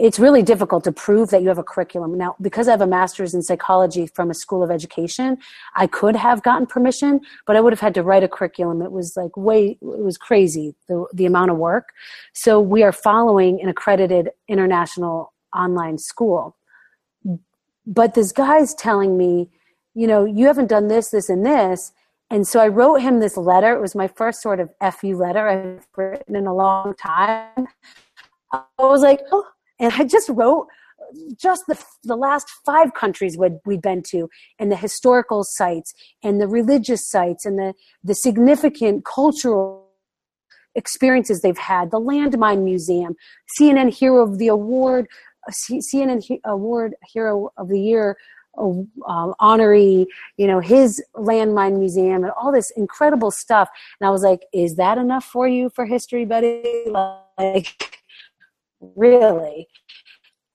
it's 0.00 0.18
really 0.18 0.42
difficult 0.42 0.82
to 0.84 0.92
prove 0.92 1.28
that 1.28 1.42
you 1.42 1.48
have 1.48 1.58
a 1.58 1.62
curriculum. 1.62 2.16
Now, 2.16 2.34
because 2.40 2.68
I 2.68 2.70
have 2.70 2.80
a 2.80 2.86
master's 2.86 3.34
in 3.34 3.42
psychology 3.42 4.06
from 4.06 4.30
a 4.30 4.34
school 4.34 4.62
of 4.62 4.70
education, 4.70 5.36
I 5.76 5.86
could 5.86 6.16
have 6.16 6.42
gotten 6.42 6.66
permission, 6.66 7.20
but 7.46 7.54
I 7.54 7.60
would 7.60 7.74
have 7.74 7.80
had 7.80 7.92
to 7.94 8.02
write 8.02 8.24
a 8.24 8.28
curriculum. 8.28 8.80
It 8.80 8.92
was 8.92 9.14
like 9.14 9.36
way, 9.36 9.72
it 9.72 9.78
was 9.82 10.16
crazy, 10.16 10.74
the, 10.88 11.04
the 11.12 11.26
amount 11.26 11.50
of 11.50 11.58
work. 11.58 11.90
So 12.32 12.58
we 12.60 12.82
are 12.82 12.92
following 12.92 13.60
an 13.60 13.68
accredited 13.68 14.30
international 14.48 15.34
online 15.54 15.98
school. 15.98 16.56
But 17.86 18.14
this 18.14 18.32
guy's 18.32 18.74
telling 18.74 19.18
me, 19.18 19.50
you 19.94 20.06
know, 20.06 20.24
you 20.24 20.46
haven't 20.46 20.68
done 20.68 20.88
this, 20.88 21.10
this, 21.10 21.28
and 21.28 21.44
this. 21.44 21.92
And 22.30 22.48
so 22.48 22.58
I 22.60 22.68
wrote 22.68 23.02
him 23.02 23.20
this 23.20 23.36
letter. 23.36 23.74
It 23.74 23.80
was 23.82 23.94
my 23.94 24.08
first 24.08 24.40
sort 24.40 24.60
of 24.60 24.70
FU 24.94 25.14
letter 25.16 25.46
I've 25.46 25.86
written 25.94 26.36
in 26.36 26.46
a 26.46 26.54
long 26.54 26.94
time. 26.94 27.66
I 28.52 28.62
was 28.78 29.02
like, 29.02 29.20
oh, 29.30 29.44
and 29.80 29.92
I 29.96 30.04
just 30.04 30.28
wrote 30.28 30.68
just 31.36 31.66
the, 31.66 31.82
the 32.04 32.16
last 32.16 32.48
five 32.64 32.94
countries 32.94 33.36
we'd, 33.36 33.58
we'd 33.64 33.82
been 33.82 34.02
to 34.02 34.28
and 34.58 34.70
the 34.70 34.76
historical 34.76 35.42
sites 35.42 35.92
and 36.22 36.40
the 36.40 36.46
religious 36.46 37.08
sites 37.08 37.44
and 37.44 37.58
the, 37.58 37.74
the 38.04 38.14
significant 38.14 39.04
cultural 39.04 39.88
experiences 40.76 41.40
they've 41.40 41.58
had 41.58 41.90
the 41.90 41.98
landmine 41.98 42.62
museum 42.62 43.16
cnn 43.58 43.92
hero 43.92 44.22
of 44.22 44.38
the 44.38 44.46
award 44.46 45.08
cnn 45.50 46.38
award 46.44 46.94
hero 47.12 47.50
of 47.56 47.68
the 47.68 47.80
year 47.80 48.16
um, 48.56 48.88
honoree 49.40 50.06
you 50.36 50.46
know 50.46 50.60
his 50.60 51.02
landmine 51.16 51.78
museum 51.78 52.22
and 52.22 52.32
all 52.40 52.52
this 52.52 52.70
incredible 52.76 53.30
stuff. 53.30 53.68
And 54.00 54.06
i 54.06 54.10
was 54.10 54.22
like 54.22 54.42
is 54.52 54.76
that 54.76 54.98
enough 54.98 55.24
for 55.24 55.48
you 55.48 55.70
for 55.70 55.86
history 55.86 56.24
buddy? 56.24 56.84
Like 57.38 57.99
really 58.96 59.68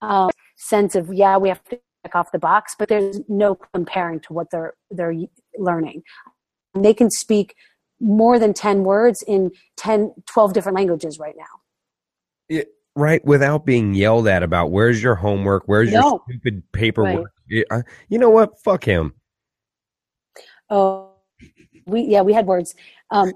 um, 0.02 0.30
sense 0.57 0.95
of 0.95 1.14
yeah 1.14 1.38
we 1.38 1.49
have 1.49 1.64
to 1.65 1.80
check 2.03 2.15
off 2.15 2.31
the 2.31 2.39
box 2.39 2.76
but 2.77 2.89
there's 2.89 3.19
no 3.27 3.56
comparing 3.73 4.19
to 4.19 4.34
what 4.34 4.49
they're 4.52 4.73
they're 4.91 5.14
learning. 5.57 6.03
And 6.73 6.84
they 6.84 6.93
can 6.93 7.10
speak 7.10 7.56
more 7.99 8.38
than 8.39 8.53
10 8.53 8.84
words 8.84 9.23
in 9.27 9.52
10 9.77 10.14
12 10.27 10.53
different 10.53 10.76
languages 10.76 11.19
right 11.19 11.35
now. 11.38 11.43
Yeah, 12.49 12.64
right 12.95 13.23
without 13.26 13.65
being 13.65 13.93
yelled 13.93 14.27
at 14.27 14.43
about 14.43 14.72
where's 14.72 15.02
your 15.02 15.15
homework? 15.15 15.64
Where's 15.65 15.91
no. 15.91 16.02
your 16.02 16.22
stupid 16.30 16.64
paperwork? 16.72 17.31
Right. 17.49 17.84
you 18.10 18.18
know 18.19 18.30
what? 18.30 18.60
Fuck 18.64 18.84
him. 18.84 19.14
Oh 20.69 21.11
we 21.85 22.02
yeah 22.02 22.22
we 22.22 22.34
had 22.34 22.45
words. 22.45 22.76
Um, 23.11 23.31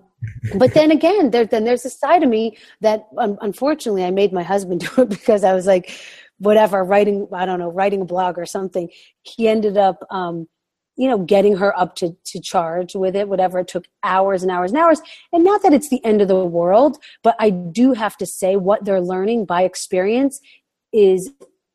but 0.55 0.73
then 0.73 0.91
again, 0.91 1.31
there, 1.31 1.45
then 1.45 1.63
there's 1.63 1.85
a 1.85 1.89
side 1.89 2.23
of 2.23 2.29
me 2.29 2.57
that 2.81 3.07
um, 3.17 3.37
unfortunately 3.41 4.03
I 4.03 4.11
made 4.11 4.33
my 4.33 4.43
husband 4.43 4.81
do 4.95 5.03
it 5.03 5.09
because 5.09 5.43
I 5.43 5.53
was 5.53 5.65
like, 5.65 5.91
whatever, 6.39 6.83
writing, 6.83 7.27
I 7.33 7.45
don't 7.45 7.59
know, 7.59 7.69
writing 7.69 8.01
a 8.01 8.05
blog 8.05 8.37
or 8.37 8.45
something. 8.45 8.89
He 9.23 9.47
ended 9.47 9.77
up, 9.77 10.03
um, 10.09 10.47
you 10.95 11.07
know, 11.07 11.17
getting 11.17 11.55
her 11.57 11.77
up 11.79 11.95
to, 11.95 12.15
to 12.25 12.41
charge 12.41 12.95
with 12.95 13.15
it, 13.15 13.29
whatever. 13.29 13.59
It 13.59 13.67
took 13.67 13.87
hours 14.03 14.41
and 14.43 14.51
hours 14.51 14.71
and 14.71 14.79
hours. 14.79 15.01
And 15.31 15.43
not 15.43 15.63
that 15.63 15.73
it's 15.73 15.89
the 15.89 16.03
end 16.03 16.21
of 16.21 16.27
the 16.27 16.45
world, 16.45 16.97
but 17.23 17.35
I 17.39 17.49
do 17.51 17.93
have 17.93 18.17
to 18.17 18.25
say 18.25 18.55
what 18.55 18.83
they're 18.83 19.01
learning 19.01 19.45
by 19.45 19.63
experience 19.63 20.41
is 20.91 21.31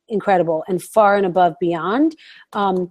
incredible 0.09 0.65
and 0.69 0.83
far 0.83 1.17
and 1.17 1.25
above 1.25 1.55
beyond. 1.61 2.17
Um, 2.53 2.91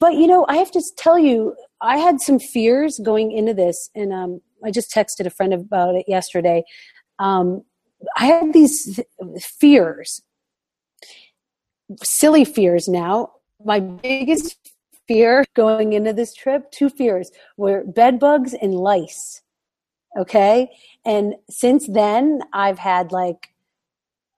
but, 0.00 0.14
you 0.14 0.26
know, 0.26 0.44
I 0.48 0.56
have 0.56 0.70
to 0.72 0.82
tell 0.96 1.18
you, 1.18 1.56
I 1.80 1.98
had 1.98 2.20
some 2.20 2.38
fears 2.38 2.98
going 2.98 3.32
into 3.32 3.54
this, 3.54 3.90
and 3.94 4.12
um, 4.12 4.40
I 4.64 4.70
just 4.70 4.92
texted 4.92 5.26
a 5.26 5.30
friend 5.30 5.52
about 5.52 5.94
it 5.94 6.06
yesterday. 6.08 6.64
Um, 7.18 7.64
I 8.16 8.26
had 8.26 8.52
these 8.52 9.00
fears, 9.40 10.22
silly 12.02 12.44
fears 12.44 12.88
now. 12.88 13.32
My 13.64 13.80
biggest 13.80 14.56
fear 15.06 15.44
going 15.54 15.92
into 15.92 16.12
this 16.12 16.34
trip, 16.34 16.70
two 16.70 16.88
fears, 16.88 17.30
were 17.56 17.84
bed 17.84 18.18
bugs 18.18 18.54
and 18.54 18.74
lice. 18.74 19.42
Okay. 20.16 20.70
And 21.04 21.34
since 21.50 21.88
then, 21.88 22.40
I've 22.52 22.78
had 22.78 23.12
like 23.12 23.48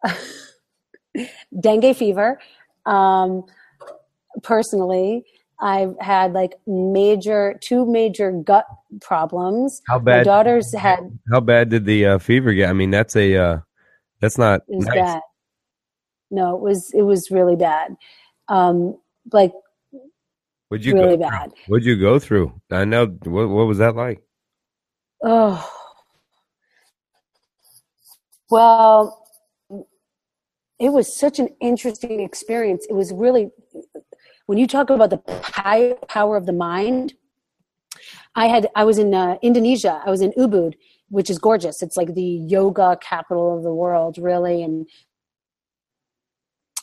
dengue 1.61 1.95
fever 1.97 2.41
um, 2.87 3.45
personally. 4.43 5.25
I've 5.61 5.95
had 6.01 6.33
like 6.33 6.55
major, 6.67 7.59
two 7.63 7.87
major 7.87 8.31
gut 8.33 8.67
problems. 9.01 9.81
How 9.87 9.99
bad? 9.99 10.19
My 10.19 10.23
daughters 10.25 10.75
had. 10.75 11.19
How 11.33 11.41
bad 11.41 11.71
did 11.71 11.87
the 11.87 12.07
uh, 12.07 12.19
fever 12.19 12.53
get? 12.53 12.69
I 12.69 12.73
mean, 12.73 12.91
that's 12.91 13.17
a, 13.17 13.37
uh, 13.37 13.59
that's 14.21 14.39
not. 14.39 14.63
It 14.69 14.77
was 14.77 14.87
nice. 14.87 14.97
bad. 14.97 15.21
No, 16.31 16.57
it 16.57 16.63
was 16.63 16.93
it 16.93 17.03
was 17.03 17.31
really 17.31 17.57
bad. 17.57 17.97
Um, 18.49 18.99
like. 19.33 19.53
Would 20.71 20.85
you 20.85 20.95
really 20.95 21.17
go 21.17 21.29
bad? 21.29 21.53
What'd 21.69 21.87
you 21.87 21.99
go 21.99 22.19
through? 22.19 22.53
I 22.71 22.85
know. 22.85 23.07
What 23.07 23.49
What 23.49 23.67
was 23.67 23.79
that 23.79 23.95
like? 23.95 24.21
Oh. 25.23 25.71
Well, 28.51 29.27
it 30.79 30.91
was 30.91 31.15
such 31.15 31.39
an 31.39 31.49
interesting 31.61 32.21
experience. 32.21 32.87
It 32.89 32.93
was 32.93 33.13
really 33.13 33.51
when 34.47 34.59
you 34.59 34.67
talk 34.67 34.91
about 34.91 35.11
the 35.11 35.19
power 36.09 36.37
of 36.37 36.47
the 36.47 36.53
mind, 36.53 37.15
I 38.35 38.47
had 38.47 38.69
I 38.75 38.85
was 38.85 38.99
in 38.99 39.13
uh, 39.15 39.37
Indonesia. 39.43 40.01
I 40.05 40.11
was 40.11 40.21
in 40.23 40.33
Ubud, 40.33 40.75
which 41.09 41.31
is 41.31 41.39
gorgeous. 41.39 41.83
It's 41.83 41.97
like 41.97 42.15
the 42.15 42.23
yoga 42.23 42.99
capital 43.03 43.57
of 43.57 43.65
the 43.65 43.75
world, 43.75 44.19
really, 44.19 44.63
and 44.63 44.87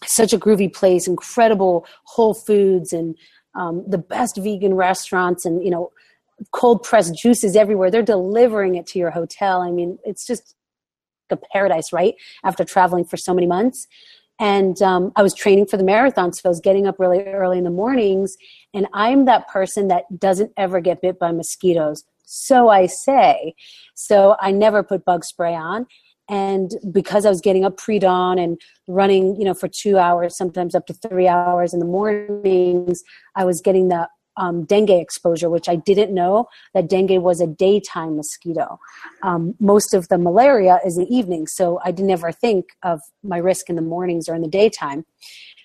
such 0.06 0.34
a 0.34 0.40
groovy 0.40 0.73
place. 0.73 1.07
Incredible 1.07 1.85
Whole 2.06 2.34
Foods 2.34 2.91
and 2.91 3.15
um, 3.56 3.84
the 3.88 3.98
best 3.98 4.38
vegan 4.38 4.73
restaurants, 4.73 5.45
and 5.45 5.64
you 5.64 5.72
know, 5.72 5.91
cold 6.52 6.84
pressed 6.84 7.15
juices 7.15 7.56
everywhere. 7.56 7.90
They're 7.90 8.02
delivering 8.02 8.76
it 8.76 8.88
to 8.88 8.99
your 8.99 9.11
hotel. 9.11 9.61
I 9.61 9.72
mean, 9.72 9.98
it's 10.03 10.26
just 10.26 10.56
a 11.30 11.38
paradise, 11.38 11.94
right? 11.94 12.15
After 12.44 12.64
traveling 12.65 13.06
for 13.06 13.18
so 13.18 13.34
many 13.34 13.48
months 13.48 13.88
and 14.43 14.81
um, 14.81 15.11
i 15.15 15.23
was 15.23 15.33
training 15.33 15.65
for 15.65 15.77
the 15.77 15.83
marathon 15.83 16.33
so 16.33 16.41
i 16.45 16.49
was 16.49 16.59
getting 16.59 16.85
up 16.85 16.99
really 16.99 17.23
early 17.23 17.57
in 17.57 17.63
the 17.63 17.69
mornings. 17.69 18.35
And 18.73 18.87
i'm 18.93 19.25
that 19.25 19.47
person 19.47 19.87
that 19.87 20.03
doesn't 20.19 20.51
ever 20.57 20.81
get 20.81 21.01
bit 21.01 21.17
by 21.17 21.31
mosquitoes. 21.31 22.03
So 22.25 22.69
i 22.69 22.85
say. 22.85 23.55
So 23.95 24.35
i 24.39 24.51
never 24.51 24.83
put 24.83 25.05
bug 25.05 25.23
spray 25.23 25.55
on. 25.55 25.87
And 26.29 26.71
because 26.91 27.25
i 27.25 27.29
was 27.29 27.41
getting 27.41 27.65
up 27.65 27.77
pre-dawn 27.77 28.37
and 28.37 28.59
running 28.87 29.35
you 29.39 29.45
know 29.45 29.53
for 29.53 29.69
two 29.69 29.97
hours 29.97 30.37
sometimes 30.37 30.75
up 30.75 30.85
to 30.87 30.93
three 30.93 31.27
hours 31.27 31.73
in 31.73 31.79
the 31.79 31.85
mornings 31.85 33.01
i 33.35 33.45
was 33.45 33.61
getting 33.61 33.87
the 33.87 34.07
um, 34.38 34.65
dengue 34.65 34.89
exposure, 34.89 35.49
which 35.49 35.69
I 35.69 35.76
didn't 35.76 36.14
know 36.14 36.47
that 36.73 36.89
dengue 36.89 37.22
was 37.22 37.41
a 37.41 37.47
daytime 37.47 38.15
mosquito. 38.15 38.80
Um, 39.22 39.55
most 39.60 39.93
of 39.93 40.07
the 40.10 40.18
malaria 40.18 40.80
is 40.85 40.97
in 40.97 41.05
the 41.05 41.15
evening, 41.15 41.47
so 41.47 41.80
I 41.84 41.91
didn't 41.91 42.11
ever 42.11 42.31
think 42.31 42.65
of 42.84 43.01
my 43.23 43.38
risk 43.38 43.69
in 43.69 43.76
the 43.76 43.81
mornings 43.81 44.27
or 44.27 44.35
in 44.35 44.41
the 44.41 44.47
daytime. 44.47 45.05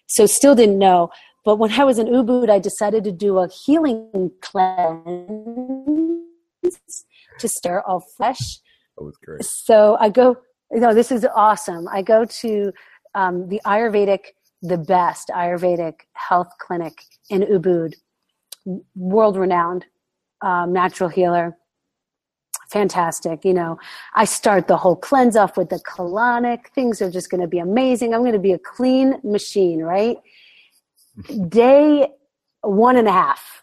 So 0.07 0.27
still 0.27 0.55
didn't 0.55 0.79
know. 0.79 1.11
But 1.45 1.57
when 1.59 1.73
I 1.73 1.85
was 1.85 1.99
in 1.99 2.09
Ubud, 2.09 2.51
I 2.51 2.59
decided 2.59 3.05
to 3.05 3.13
do 3.13 3.39
a 3.39 3.49
healing 3.49 4.31
cleanse 4.43 4.99
to 7.39 7.49
stir 7.49 7.81
all 7.87 8.01
flesh. 8.17 8.61
That 8.97 9.05
was 9.05 9.17
great. 9.25 9.45
So 9.45 9.97
I 10.01 10.11
go, 10.11 10.37
you 10.71 10.81
know, 10.81 10.93
this 10.93 11.11
is 11.11 11.27
awesome. 11.35 11.89
I 11.89 12.03
go 12.03 12.25
to 12.25 12.73
um, 13.15 13.49
the 13.49 13.61
Ayurvedic, 13.65 14.33
the 14.61 14.77
best 14.77 15.31
Ayurvedic 15.35 16.01
health 16.15 16.49
clinic 16.61 16.95
in 17.31 17.43
Ubud 17.43 17.95
world 18.95 19.37
renowned 19.37 19.87
um, 20.43 20.73
natural 20.73 21.09
healer. 21.09 21.57
fantastic. 22.71 23.45
You 23.45 23.55
know, 23.55 23.79
I 24.15 24.25
start 24.25 24.69
the 24.69 24.77
whole 24.77 24.97
cleanse 24.97 25.37
off 25.37 25.57
with 25.57 25.71
the 25.71 25.81
colonic. 25.81 26.69
Things 26.75 27.01
are 27.01 27.11
just 27.11 27.31
going 27.31 27.41
to 27.41 27.47
be 27.47 27.59
amazing. 27.59 28.13
I'm 28.13 28.21
going 28.21 28.33
to 28.33 28.39
be 28.39 28.53
a 28.53 28.59
clean 28.59 29.19
machine, 29.25 29.81
right? 29.81 30.19
Day 31.49 32.09
one 32.63 32.97
and 32.97 33.09
a 33.09 33.13
half, 33.13 33.63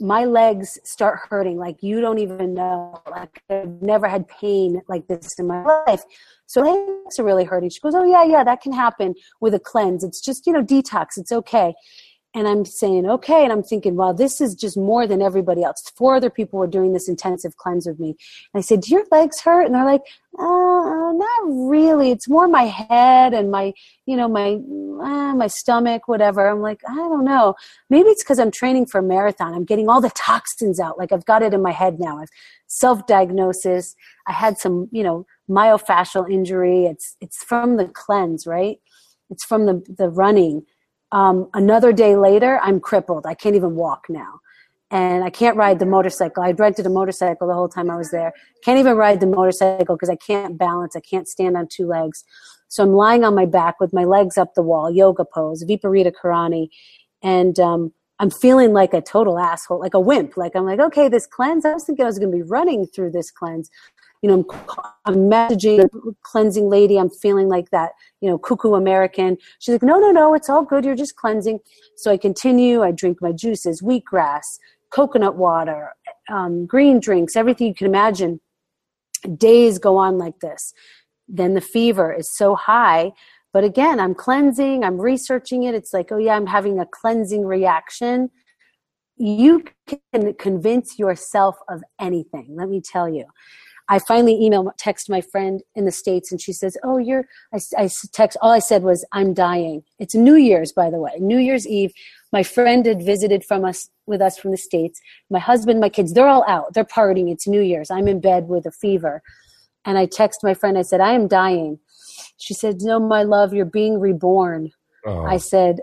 my 0.00 0.24
legs 0.24 0.78
start 0.84 1.20
hurting 1.30 1.56
like 1.56 1.82
you 1.82 2.00
don't 2.00 2.18
even 2.18 2.54
know. 2.54 3.00
Like 3.10 3.42
I've 3.48 3.80
never 3.80 4.08
had 4.08 4.28
pain 4.28 4.82
like 4.88 5.06
this 5.06 5.38
in 5.38 5.46
my 5.46 5.64
life. 5.86 6.02
So 6.46 6.60
legs 6.60 7.18
are 7.18 7.24
really 7.24 7.44
hurting. 7.44 7.70
She 7.70 7.80
goes, 7.80 7.94
Oh 7.94 8.04
yeah, 8.04 8.24
yeah, 8.24 8.44
that 8.44 8.60
can 8.60 8.72
happen 8.72 9.14
with 9.40 9.54
a 9.54 9.60
cleanse. 9.60 10.04
It's 10.04 10.20
just, 10.20 10.46
you 10.46 10.52
know, 10.52 10.62
detox. 10.62 11.16
It's 11.16 11.32
okay 11.32 11.74
and 12.34 12.48
I'm 12.48 12.64
saying, 12.64 13.08
okay. 13.08 13.44
And 13.44 13.52
I'm 13.52 13.62
thinking, 13.62 13.94
wow, 13.94 14.12
this 14.12 14.40
is 14.40 14.56
just 14.56 14.76
more 14.76 15.06
than 15.06 15.22
everybody 15.22 15.62
else. 15.62 15.82
Four 15.94 16.16
other 16.16 16.30
people 16.30 16.58
were 16.58 16.66
doing 16.66 16.92
this 16.92 17.08
intensive 17.08 17.56
cleanse 17.56 17.86
with 17.86 18.00
me. 18.00 18.08
And 18.52 18.58
I 18.58 18.60
said, 18.60 18.80
do 18.80 18.92
your 18.92 19.04
legs 19.12 19.40
hurt? 19.40 19.66
And 19.66 19.74
they're 19.74 19.84
like, 19.84 20.02
uh, 20.36 21.12
not 21.12 21.42
really. 21.46 22.10
It's 22.10 22.28
more 22.28 22.48
my 22.48 22.64
head 22.64 23.34
and 23.34 23.52
my, 23.52 23.72
you 24.06 24.16
know, 24.16 24.26
my, 24.26 24.54
uh, 24.54 25.34
my 25.34 25.46
stomach, 25.46 26.08
whatever. 26.08 26.48
I'm 26.48 26.60
like, 26.60 26.80
I 26.88 26.96
don't 26.96 27.24
know. 27.24 27.54
Maybe 27.88 28.08
it's 28.08 28.24
because 28.24 28.40
I'm 28.40 28.50
training 28.50 28.86
for 28.86 28.98
a 28.98 29.02
marathon. 29.02 29.54
I'm 29.54 29.64
getting 29.64 29.88
all 29.88 30.00
the 30.00 30.10
toxins 30.10 30.80
out. 30.80 30.98
Like 30.98 31.12
I've 31.12 31.24
got 31.26 31.42
it 31.42 31.54
in 31.54 31.62
my 31.62 31.72
head 31.72 32.00
now. 32.00 32.18
I've 32.18 32.30
self-diagnosis. 32.66 33.94
I 34.26 34.32
had 34.32 34.58
some, 34.58 34.88
you 34.90 35.04
know, 35.04 35.24
myofascial 35.48 36.28
injury. 36.28 36.86
It's, 36.86 37.16
it's 37.20 37.44
from 37.44 37.76
the 37.76 37.86
cleanse, 37.86 38.44
right? 38.44 38.80
It's 39.30 39.44
from 39.44 39.66
the, 39.66 39.84
the 39.86 40.08
running 40.08 40.66
um, 41.14 41.48
another 41.54 41.92
day 41.92 42.16
later, 42.16 42.58
I'm 42.60 42.80
crippled. 42.80 43.24
I 43.24 43.34
can't 43.34 43.54
even 43.54 43.76
walk 43.76 44.06
now. 44.08 44.40
And 44.90 45.22
I 45.22 45.30
can't 45.30 45.56
ride 45.56 45.78
the 45.78 45.86
motorcycle. 45.86 46.42
I 46.42 46.50
rented 46.50 46.86
a 46.86 46.90
motorcycle 46.90 47.46
the 47.46 47.54
whole 47.54 47.68
time 47.68 47.88
I 47.88 47.96
was 47.96 48.10
there. 48.10 48.32
Can't 48.64 48.80
even 48.80 48.96
ride 48.96 49.20
the 49.20 49.26
motorcycle 49.26 49.94
because 49.94 50.10
I 50.10 50.16
can't 50.16 50.58
balance. 50.58 50.96
I 50.96 51.00
can't 51.00 51.28
stand 51.28 51.56
on 51.56 51.68
two 51.70 51.86
legs. 51.86 52.24
So 52.66 52.82
I'm 52.82 52.94
lying 52.94 53.22
on 53.22 53.34
my 53.34 53.46
back 53.46 53.78
with 53.78 53.94
my 53.94 54.04
legs 54.04 54.36
up 54.36 54.54
the 54.54 54.62
wall, 54.62 54.90
yoga 54.90 55.24
pose, 55.24 55.64
Viparita 55.64 56.12
Karani. 56.12 56.68
And 57.22 57.60
um, 57.60 57.92
I'm 58.18 58.30
feeling 58.30 58.72
like 58.72 58.92
a 58.92 59.00
total 59.00 59.38
asshole, 59.38 59.78
like 59.78 59.94
a 59.94 60.00
wimp. 60.00 60.36
Like 60.36 60.56
I'm 60.56 60.64
like, 60.64 60.80
okay, 60.80 61.08
this 61.08 61.28
cleanse. 61.28 61.64
I 61.64 61.74
was 61.74 61.84
thinking 61.84 62.04
I 62.04 62.08
was 62.08 62.18
going 62.18 62.32
to 62.32 62.36
be 62.36 62.42
running 62.42 62.86
through 62.86 63.12
this 63.12 63.30
cleanse 63.30 63.70
you 64.24 64.28
know, 64.30 64.36
I'm, 64.36 64.46
I'm 65.04 65.30
messaging 65.30 65.86
cleansing 66.22 66.70
lady. 66.70 66.96
I'm 66.96 67.10
feeling 67.10 67.46
like 67.46 67.68
that, 67.72 67.90
you 68.22 68.30
know, 68.30 68.38
cuckoo 68.38 68.72
American. 68.72 69.36
She's 69.58 69.74
like, 69.74 69.82
no, 69.82 69.98
no, 69.98 70.12
no, 70.12 70.32
it's 70.32 70.48
all 70.48 70.64
good. 70.64 70.82
You're 70.82 70.94
just 70.94 71.16
cleansing. 71.16 71.60
So 71.98 72.10
I 72.10 72.16
continue. 72.16 72.82
I 72.82 72.90
drink 72.90 73.18
my 73.20 73.32
juices, 73.32 73.82
wheatgrass, 73.82 74.58
coconut 74.90 75.36
water, 75.36 75.90
um, 76.30 76.64
green 76.64 77.00
drinks, 77.00 77.36
everything 77.36 77.66
you 77.66 77.74
can 77.74 77.86
imagine. 77.86 78.40
Days 79.36 79.78
go 79.78 79.98
on 79.98 80.16
like 80.16 80.40
this. 80.40 80.72
Then 81.28 81.52
the 81.52 81.60
fever 81.60 82.10
is 82.10 82.34
so 82.34 82.54
high. 82.54 83.12
But 83.52 83.62
again, 83.62 84.00
I'm 84.00 84.14
cleansing, 84.14 84.84
I'm 84.84 84.98
researching 84.98 85.64
it. 85.64 85.74
It's 85.74 85.92
like, 85.92 86.10
oh, 86.12 86.16
yeah, 86.16 86.34
I'm 86.34 86.46
having 86.46 86.80
a 86.80 86.86
cleansing 86.86 87.44
reaction. 87.44 88.30
You 89.18 89.64
can 89.86 90.32
convince 90.38 90.98
yourself 90.98 91.56
of 91.68 91.82
anything, 92.00 92.46
let 92.56 92.70
me 92.70 92.80
tell 92.80 93.06
you. 93.06 93.26
I 93.88 93.98
finally 93.98 94.42
email 94.42 94.72
text 94.78 95.10
my 95.10 95.20
friend 95.20 95.62
in 95.74 95.84
the 95.84 95.92
States 95.92 96.32
and 96.32 96.40
she 96.40 96.52
says, 96.52 96.76
Oh, 96.82 96.96
you're, 96.96 97.26
I, 97.52 97.60
I 97.76 97.90
text, 98.12 98.38
all 98.40 98.50
I 98.50 98.58
said 98.58 98.82
was, 98.82 99.04
I'm 99.12 99.34
dying. 99.34 99.82
It's 99.98 100.14
New 100.14 100.36
Year's, 100.36 100.72
by 100.72 100.90
the 100.90 100.98
way, 100.98 101.12
New 101.18 101.38
Year's 101.38 101.66
Eve. 101.66 101.92
My 102.32 102.42
friend 102.42 102.84
had 102.86 103.02
visited 103.02 103.44
from 103.44 103.64
us, 103.64 103.88
with 104.06 104.20
us 104.20 104.38
from 104.38 104.50
the 104.50 104.56
States. 104.56 105.00
My 105.30 105.38
husband, 105.38 105.80
my 105.80 105.88
kids, 105.88 106.14
they're 106.14 106.28
all 106.28 106.44
out. 106.48 106.74
They're 106.74 106.84
partying. 106.84 107.30
It's 107.30 107.46
New 107.46 107.60
Year's. 107.60 107.90
I'm 107.90 108.08
in 108.08 108.20
bed 108.20 108.48
with 108.48 108.66
a 108.66 108.72
fever. 108.72 109.22
And 109.84 109.98
I 109.98 110.06
text 110.06 110.40
my 110.42 110.54
friend, 110.54 110.78
I 110.78 110.82
said, 110.82 111.00
I 111.00 111.12
am 111.12 111.28
dying. 111.28 111.78
She 112.38 112.54
said, 112.54 112.80
No, 112.80 112.98
my 112.98 113.22
love, 113.22 113.52
you're 113.52 113.66
being 113.66 114.00
reborn. 114.00 114.70
Oh. 115.06 115.24
I 115.24 115.36
said, 115.36 115.80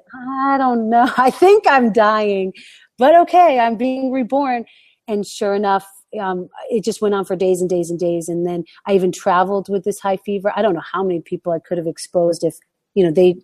I 0.47 0.57
don't 0.57 0.89
know. 0.89 1.09
I 1.17 1.29
think 1.29 1.65
I'm 1.67 1.93
dying, 1.93 2.53
but 2.97 3.15
okay, 3.21 3.59
I'm 3.59 3.75
being 3.75 4.11
reborn. 4.11 4.65
And 5.07 5.25
sure 5.25 5.53
enough, 5.53 5.87
um, 6.19 6.49
it 6.69 6.83
just 6.83 7.01
went 7.01 7.15
on 7.15 7.25
for 7.25 7.35
days 7.35 7.61
and 7.61 7.69
days 7.69 7.89
and 7.89 7.99
days. 7.99 8.27
And 8.29 8.45
then 8.45 8.63
I 8.85 8.93
even 8.93 9.11
traveled 9.11 9.69
with 9.69 9.83
this 9.83 9.99
high 9.99 10.17
fever. 10.17 10.51
I 10.55 10.61
don't 10.61 10.73
know 10.73 10.83
how 10.91 11.03
many 11.03 11.21
people 11.21 11.51
I 11.51 11.59
could 11.59 11.77
have 11.77 11.87
exposed 11.87 12.43
if, 12.43 12.55
you 12.93 13.03
know, 13.03 13.11
they, 13.11 13.35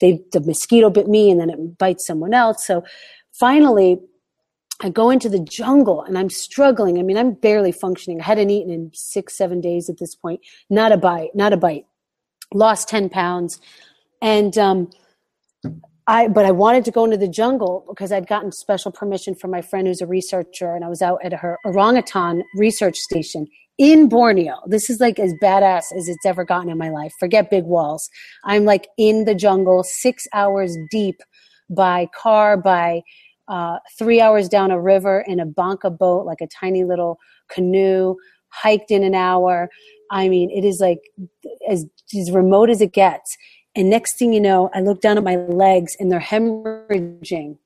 they, 0.00 0.20
the 0.32 0.40
mosquito 0.40 0.90
bit 0.90 1.08
me 1.08 1.30
and 1.30 1.40
then 1.40 1.50
it 1.50 1.78
bites 1.78 2.06
someone 2.06 2.34
else. 2.34 2.66
So 2.66 2.84
finally, 3.32 3.98
I 4.80 4.90
go 4.90 5.10
into 5.10 5.28
the 5.28 5.40
jungle 5.40 6.02
and 6.02 6.16
I'm 6.16 6.30
struggling. 6.30 6.98
I 6.98 7.02
mean, 7.02 7.18
I'm 7.18 7.32
barely 7.32 7.72
functioning. 7.72 8.20
I 8.20 8.24
hadn't 8.24 8.50
eaten 8.50 8.72
in 8.72 8.90
six, 8.94 9.36
seven 9.36 9.60
days 9.60 9.88
at 9.88 9.98
this 9.98 10.14
point. 10.14 10.40
Not 10.70 10.92
a 10.92 10.96
bite, 10.96 11.34
not 11.34 11.52
a 11.52 11.56
bite. 11.56 11.86
Lost 12.54 12.88
10 12.88 13.10
pounds. 13.10 13.60
And, 14.22 14.56
um, 14.56 14.90
I, 16.08 16.26
but 16.26 16.46
I 16.46 16.52
wanted 16.52 16.86
to 16.86 16.90
go 16.90 17.04
into 17.04 17.18
the 17.18 17.28
jungle 17.28 17.84
because 17.86 18.12
I'd 18.12 18.26
gotten 18.26 18.50
special 18.50 18.90
permission 18.90 19.34
from 19.34 19.50
my 19.50 19.60
friend 19.60 19.86
who's 19.86 20.00
a 20.00 20.06
researcher, 20.06 20.74
and 20.74 20.82
I 20.82 20.88
was 20.88 21.02
out 21.02 21.22
at 21.22 21.34
her 21.34 21.58
orangutan 21.66 22.42
research 22.56 22.96
station 22.96 23.46
in 23.76 24.08
Borneo. 24.08 24.56
This 24.66 24.88
is 24.88 25.00
like 25.00 25.18
as 25.18 25.34
badass 25.42 25.94
as 25.94 26.08
it's 26.08 26.24
ever 26.24 26.44
gotten 26.44 26.70
in 26.70 26.78
my 26.78 26.88
life. 26.88 27.12
Forget 27.20 27.50
big 27.50 27.64
walls. 27.64 28.08
I'm 28.44 28.64
like 28.64 28.88
in 28.96 29.26
the 29.26 29.34
jungle, 29.34 29.84
six 29.84 30.26
hours 30.32 30.78
deep 30.90 31.20
by 31.68 32.08
car, 32.14 32.56
by 32.56 33.02
uh, 33.48 33.78
three 33.98 34.18
hours 34.18 34.48
down 34.48 34.70
a 34.70 34.80
river 34.80 35.22
in 35.26 35.38
a 35.40 35.46
banca 35.46 35.90
boat, 35.90 36.24
like 36.24 36.40
a 36.40 36.46
tiny 36.46 36.84
little 36.84 37.18
canoe, 37.50 38.14
hiked 38.48 38.90
in 38.90 39.04
an 39.04 39.14
hour. 39.14 39.68
I 40.10 40.30
mean, 40.30 40.50
it 40.50 40.64
is 40.64 40.80
like 40.80 41.00
as, 41.68 41.84
as 42.18 42.30
remote 42.30 42.70
as 42.70 42.80
it 42.80 42.94
gets. 42.94 43.36
And 43.78 43.88
next 43.88 44.18
thing 44.18 44.32
you 44.32 44.40
know, 44.40 44.70
I 44.74 44.80
look 44.80 45.00
down 45.00 45.18
at 45.18 45.24
my 45.24 45.36
legs 45.36 45.96
and 46.00 46.10
they're 46.10 46.18
hemorrhaging. 46.18 47.58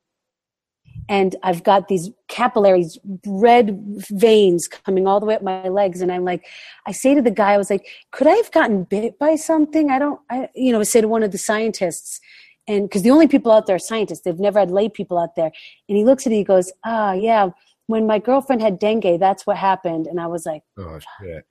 And 1.08 1.34
I've 1.42 1.64
got 1.64 1.88
these 1.88 2.10
capillaries, 2.28 2.98
red 3.26 3.78
veins 4.10 4.68
coming 4.68 5.06
all 5.06 5.20
the 5.20 5.26
way 5.26 5.36
up 5.36 5.42
my 5.42 5.68
legs. 5.68 6.02
And 6.02 6.12
I'm 6.12 6.24
like, 6.24 6.44
I 6.86 6.92
say 6.92 7.14
to 7.14 7.22
the 7.22 7.30
guy, 7.30 7.52
I 7.54 7.56
was 7.56 7.70
like, 7.70 7.86
could 8.10 8.26
I 8.26 8.34
have 8.34 8.52
gotten 8.52 8.84
bit 8.84 9.18
by 9.18 9.36
something? 9.36 9.90
I 9.90 9.98
don't, 9.98 10.20
I, 10.30 10.50
you 10.54 10.70
know, 10.70 10.80
I 10.80 10.84
say 10.84 11.00
to 11.00 11.08
one 11.08 11.22
of 11.22 11.32
the 11.32 11.38
scientists, 11.38 12.20
and 12.68 12.88
because 12.88 13.02
the 13.02 13.10
only 13.10 13.26
people 13.26 13.50
out 13.50 13.66
there 13.66 13.76
are 13.76 13.80
scientists, 13.80 14.20
they've 14.20 14.38
never 14.38 14.60
had 14.60 14.70
lay 14.70 14.90
people 14.90 15.18
out 15.18 15.34
there. 15.34 15.50
And 15.88 15.96
he 15.96 16.04
looks 16.04 16.26
at 16.26 16.30
me, 16.30 16.36
he 16.36 16.44
goes, 16.44 16.70
ah, 16.84 17.14
yeah, 17.14 17.48
when 17.86 18.06
my 18.06 18.18
girlfriend 18.18 18.60
had 18.60 18.78
dengue, 18.78 19.18
that's 19.18 19.46
what 19.46 19.56
happened. 19.56 20.06
And 20.06 20.20
I 20.20 20.26
was 20.26 20.44
like, 20.44 20.62
oh, 20.78 20.98
shit. 21.20 21.46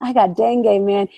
I 0.00 0.12
got 0.14 0.34
dengue, 0.34 0.82
man. 0.82 1.08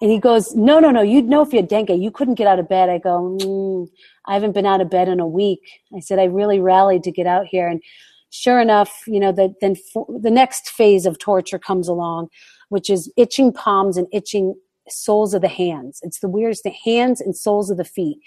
And 0.00 0.10
he 0.10 0.18
goes, 0.18 0.54
no, 0.54 0.78
no, 0.78 0.90
no, 0.90 1.02
you'd 1.02 1.24
know 1.24 1.42
if 1.42 1.52
you 1.52 1.58
had 1.58 1.68
dengue. 1.68 1.90
You 1.90 2.10
couldn't 2.10 2.36
get 2.36 2.46
out 2.46 2.60
of 2.60 2.68
bed. 2.68 2.88
I 2.88 2.98
go, 2.98 3.36
mm, 3.40 3.88
I 4.26 4.34
haven't 4.34 4.52
been 4.52 4.66
out 4.66 4.80
of 4.80 4.90
bed 4.90 5.08
in 5.08 5.18
a 5.18 5.26
week. 5.26 5.60
I 5.94 6.00
said, 6.00 6.20
I 6.20 6.24
really 6.24 6.60
rallied 6.60 7.02
to 7.04 7.10
get 7.10 7.26
out 7.26 7.46
here. 7.46 7.66
And 7.66 7.82
sure 8.30 8.60
enough, 8.60 9.02
you 9.08 9.18
know, 9.18 9.32
the, 9.32 9.54
then 9.60 9.74
the 10.20 10.30
next 10.30 10.68
phase 10.68 11.04
of 11.04 11.18
torture 11.18 11.58
comes 11.58 11.88
along, 11.88 12.28
which 12.68 12.88
is 12.88 13.12
itching 13.16 13.52
palms 13.52 13.96
and 13.96 14.06
itching 14.12 14.54
soles 14.88 15.34
of 15.34 15.42
the 15.42 15.48
hands. 15.48 15.98
It's 16.02 16.20
the 16.20 16.28
weirdest, 16.28 16.62
the 16.62 16.74
hands 16.84 17.20
and 17.20 17.36
soles 17.36 17.68
of 17.68 17.76
the 17.76 17.84
feet. 17.84 18.18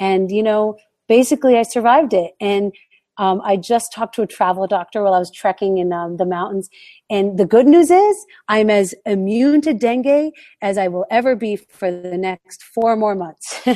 And, 0.00 0.32
you 0.32 0.42
know, 0.42 0.76
basically 1.08 1.56
I 1.56 1.62
survived 1.62 2.12
it. 2.12 2.32
And 2.40 2.72
um, 3.18 3.40
I 3.44 3.56
just 3.56 3.92
talked 3.92 4.14
to 4.16 4.22
a 4.22 4.26
travel 4.26 4.66
doctor 4.66 5.02
while 5.02 5.14
I 5.14 5.18
was 5.18 5.30
trekking 5.30 5.78
in 5.78 5.92
um, 5.92 6.16
the 6.16 6.26
mountains. 6.26 6.68
And 7.10 7.38
the 7.38 7.46
good 7.46 7.66
news 7.66 7.90
is 7.90 8.26
I'm 8.48 8.70
as 8.70 8.94
immune 9.06 9.60
to 9.62 9.74
dengue 9.74 10.32
as 10.62 10.78
I 10.78 10.88
will 10.88 11.06
ever 11.10 11.36
be 11.36 11.56
for 11.56 11.90
the 11.90 12.18
next 12.18 12.62
four 12.62 12.96
more 12.96 13.14
months. 13.14 13.66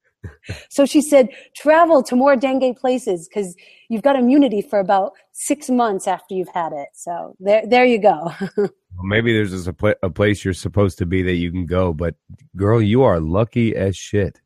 so 0.68 0.84
she 0.84 1.00
said, 1.00 1.28
travel 1.56 2.02
to 2.02 2.16
more 2.16 2.36
dengue 2.36 2.76
places 2.76 3.28
because 3.28 3.56
you've 3.88 4.02
got 4.02 4.16
immunity 4.16 4.60
for 4.60 4.78
about 4.78 5.12
six 5.32 5.70
months 5.70 6.06
after 6.06 6.34
you've 6.34 6.48
had 6.48 6.72
it. 6.72 6.88
So 6.94 7.34
there, 7.40 7.66
there 7.66 7.84
you 7.84 8.00
go. 8.00 8.32
well, 8.56 8.70
maybe 9.02 9.32
there's 9.32 9.66
a, 9.66 9.72
pl- 9.72 9.94
a 10.02 10.10
place 10.10 10.44
you're 10.44 10.54
supposed 10.54 10.98
to 10.98 11.06
be 11.06 11.22
that 11.22 11.34
you 11.34 11.50
can 11.50 11.64
go, 11.64 11.92
but 11.92 12.16
girl, 12.56 12.82
you 12.82 13.02
are 13.02 13.20
lucky 13.20 13.74
as 13.74 13.96
shit. 13.96 14.40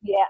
Yeah. 0.00 0.24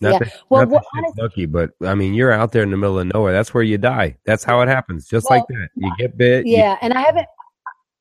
Not 0.00 0.20
yeah. 0.20 0.30
well, 0.48 0.66
well, 0.66 0.84
honestly, 0.96 1.22
lucky, 1.22 1.46
but 1.46 1.70
I 1.84 1.94
mean, 1.94 2.14
you're 2.14 2.32
out 2.32 2.52
there 2.52 2.62
in 2.62 2.70
the 2.70 2.76
middle 2.76 2.98
of 2.98 3.06
nowhere. 3.12 3.32
That's 3.32 3.52
where 3.52 3.62
you 3.62 3.78
die. 3.78 4.16
That's 4.24 4.44
how 4.44 4.60
it 4.60 4.68
happens. 4.68 5.06
Just 5.06 5.26
well, 5.28 5.40
like 5.40 5.48
that. 5.48 5.68
You 5.74 5.92
get 5.98 6.16
bit. 6.16 6.46
Yeah. 6.46 6.72
You- 6.72 6.78
and 6.82 6.94
I 6.94 7.00
haven't, 7.00 7.26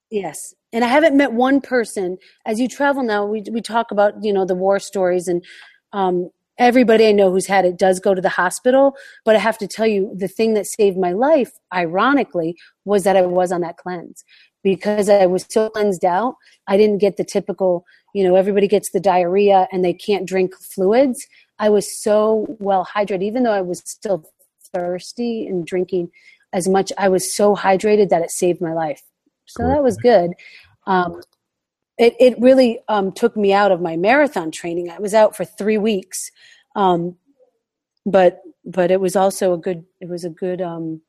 yes. 0.09 0.53
And 0.73 0.83
I 0.83 0.87
haven't 0.87 1.15
met 1.15 1.33
one 1.33 1.61
person 1.61 2.17
as 2.45 2.59
you 2.59 2.67
travel 2.67 3.03
now. 3.03 3.25
We, 3.25 3.43
we 3.51 3.61
talk 3.61 3.91
about, 3.91 4.23
you 4.23 4.33
know, 4.33 4.45
the 4.45 4.55
war 4.55 4.79
stories 4.79 5.27
and, 5.27 5.43
um, 5.93 6.29
everybody 6.59 7.07
I 7.07 7.11
know 7.11 7.31
who's 7.31 7.45
had 7.45 7.65
it 7.65 7.77
does 7.77 7.99
go 7.99 8.13
to 8.13 8.21
the 8.21 8.29
hospital. 8.29 8.95
But 9.23 9.35
I 9.35 9.39
have 9.39 9.57
to 9.59 9.67
tell 9.67 9.87
you, 9.87 10.11
the 10.15 10.27
thing 10.27 10.53
that 10.55 10.65
saved 10.65 10.97
my 10.97 11.13
life, 11.13 11.51
ironically, 11.73 12.57
was 12.85 13.03
that 13.03 13.15
I 13.15 13.21
was 13.21 13.51
on 13.51 13.61
that 13.61 13.77
cleanse 13.77 14.23
because 14.63 15.07
I 15.07 15.25
was 15.25 15.45
so 15.49 15.69
cleansed 15.69 16.03
out. 16.03 16.35
I 16.67 16.77
didn't 16.77 16.97
get 16.97 17.17
the 17.17 17.23
typical, 17.23 17.85
you 18.13 18.23
know, 18.23 18.35
everybody 18.35 18.67
gets 18.67 18.89
the 18.89 18.99
diarrhea 18.99 19.67
and 19.71 19.85
they 19.85 19.93
can't 19.93 20.27
drink 20.27 20.55
fluids. 20.55 21.25
I 21.59 21.69
was 21.69 21.91
so 21.91 22.45
well 22.59 22.85
hydrated, 22.85 23.23
even 23.23 23.43
though 23.43 23.53
I 23.53 23.61
was 23.61 23.81
still 23.85 24.29
thirsty 24.73 25.47
and 25.47 25.65
drinking 25.65 26.11
as 26.53 26.67
much. 26.67 26.91
I 26.97 27.09
was 27.09 27.33
so 27.33 27.55
hydrated 27.55 28.09
that 28.09 28.21
it 28.21 28.31
saved 28.31 28.61
my 28.61 28.73
life. 28.73 29.01
So 29.45 29.65
that 29.67 29.83
was 29.83 29.97
good. 29.97 30.31
Um, 30.85 31.21
it, 31.97 32.15
it 32.19 32.39
really 32.39 32.79
um, 32.87 33.11
took 33.11 33.35
me 33.35 33.53
out 33.53 33.71
of 33.71 33.81
my 33.81 33.97
marathon 33.97 34.51
training. 34.51 34.89
I 34.89 34.99
was 34.99 35.13
out 35.13 35.35
for 35.35 35.45
three 35.45 35.77
weeks, 35.77 36.31
um, 36.75 37.15
but 38.05 38.41
but 38.65 38.91
it 38.91 38.99
was 38.99 39.15
also 39.15 39.53
a 39.53 39.57
good 39.57 39.85
it 39.99 40.09
was 40.09 40.23
a 40.23 40.29
good 40.29 40.61
um, 40.61 41.01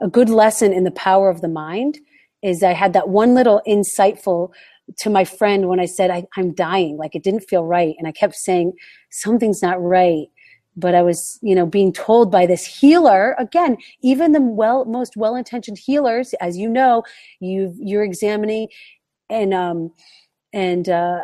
a 0.00 0.08
good 0.08 0.28
lesson 0.28 0.72
in 0.72 0.84
the 0.84 0.90
power 0.90 1.30
of 1.30 1.40
the 1.40 1.48
mind. 1.48 1.98
Is 2.42 2.62
I 2.62 2.72
had 2.72 2.92
that 2.92 3.08
one 3.08 3.34
little 3.34 3.62
insightful 3.66 4.50
to 4.98 5.10
my 5.10 5.24
friend 5.24 5.68
when 5.68 5.80
I 5.80 5.86
said 5.86 6.10
I, 6.10 6.24
I'm 6.36 6.52
dying, 6.52 6.96
like 6.96 7.14
it 7.14 7.22
didn't 7.22 7.48
feel 7.48 7.64
right, 7.64 7.94
and 7.98 8.06
I 8.06 8.12
kept 8.12 8.34
saying 8.34 8.72
something's 9.10 9.62
not 9.62 9.82
right, 9.82 10.26
but 10.76 10.94
I 10.94 11.02
was, 11.02 11.38
you 11.42 11.54
know, 11.54 11.66
being 11.66 11.92
told 11.92 12.30
by 12.30 12.46
this 12.46 12.64
healer 12.64 13.34
again, 13.38 13.76
even 14.02 14.32
the 14.32 14.40
well, 14.40 14.84
most 14.84 15.16
well-intentioned 15.16 15.78
healers, 15.78 16.34
as 16.34 16.56
you 16.56 16.68
know, 16.68 17.02
you 17.40 17.74
you're 17.78 18.04
examining 18.04 18.68
and 19.28 19.52
um 19.54 19.92
and 20.52 20.88
uh 20.88 21.20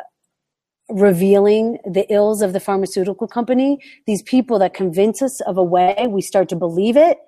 revealing 0.89 1.79
the 1.85 2.07
ills 2.13 2.43
of 2.43 2.53
the 2.53 2.61
pharmaceutical 2.61 3.27
company 3.27 3.79
these 4.07 4.23
people 4.23 4.59
that 4.59 4.75
convince 4.75 5.23
us 5.23 5.41
of 5.43 5.57
a 5.57 5.63
way 5.63 6.07
we 6.11 6.21
start 6.21 6.49
to 6.49 6.57
believe 6.57 6.97
it 6.97 7.19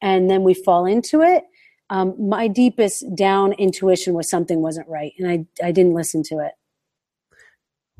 and 0.00 0.30
then 0.30 0.42
we 0.42 0.54
fall 0.54 0.86
into 0.86 1.20
it 1.20 1.42
um, 1.90 2.14
my 2.28 2.48
deepest 2.48 3.04
down 3.14 3.52
intuition 3.52 4.14
was 4.14 4.28
something 4.28 4.62
wasn't 4.62 4.88
right 4.88 5.12
and 5.18 5.30
i 5.30 5.66
i 5.66 5.70
didn't 5.72 5.94
listen 5.94 6.22
to 6.22 6.38
it 6.38 6.52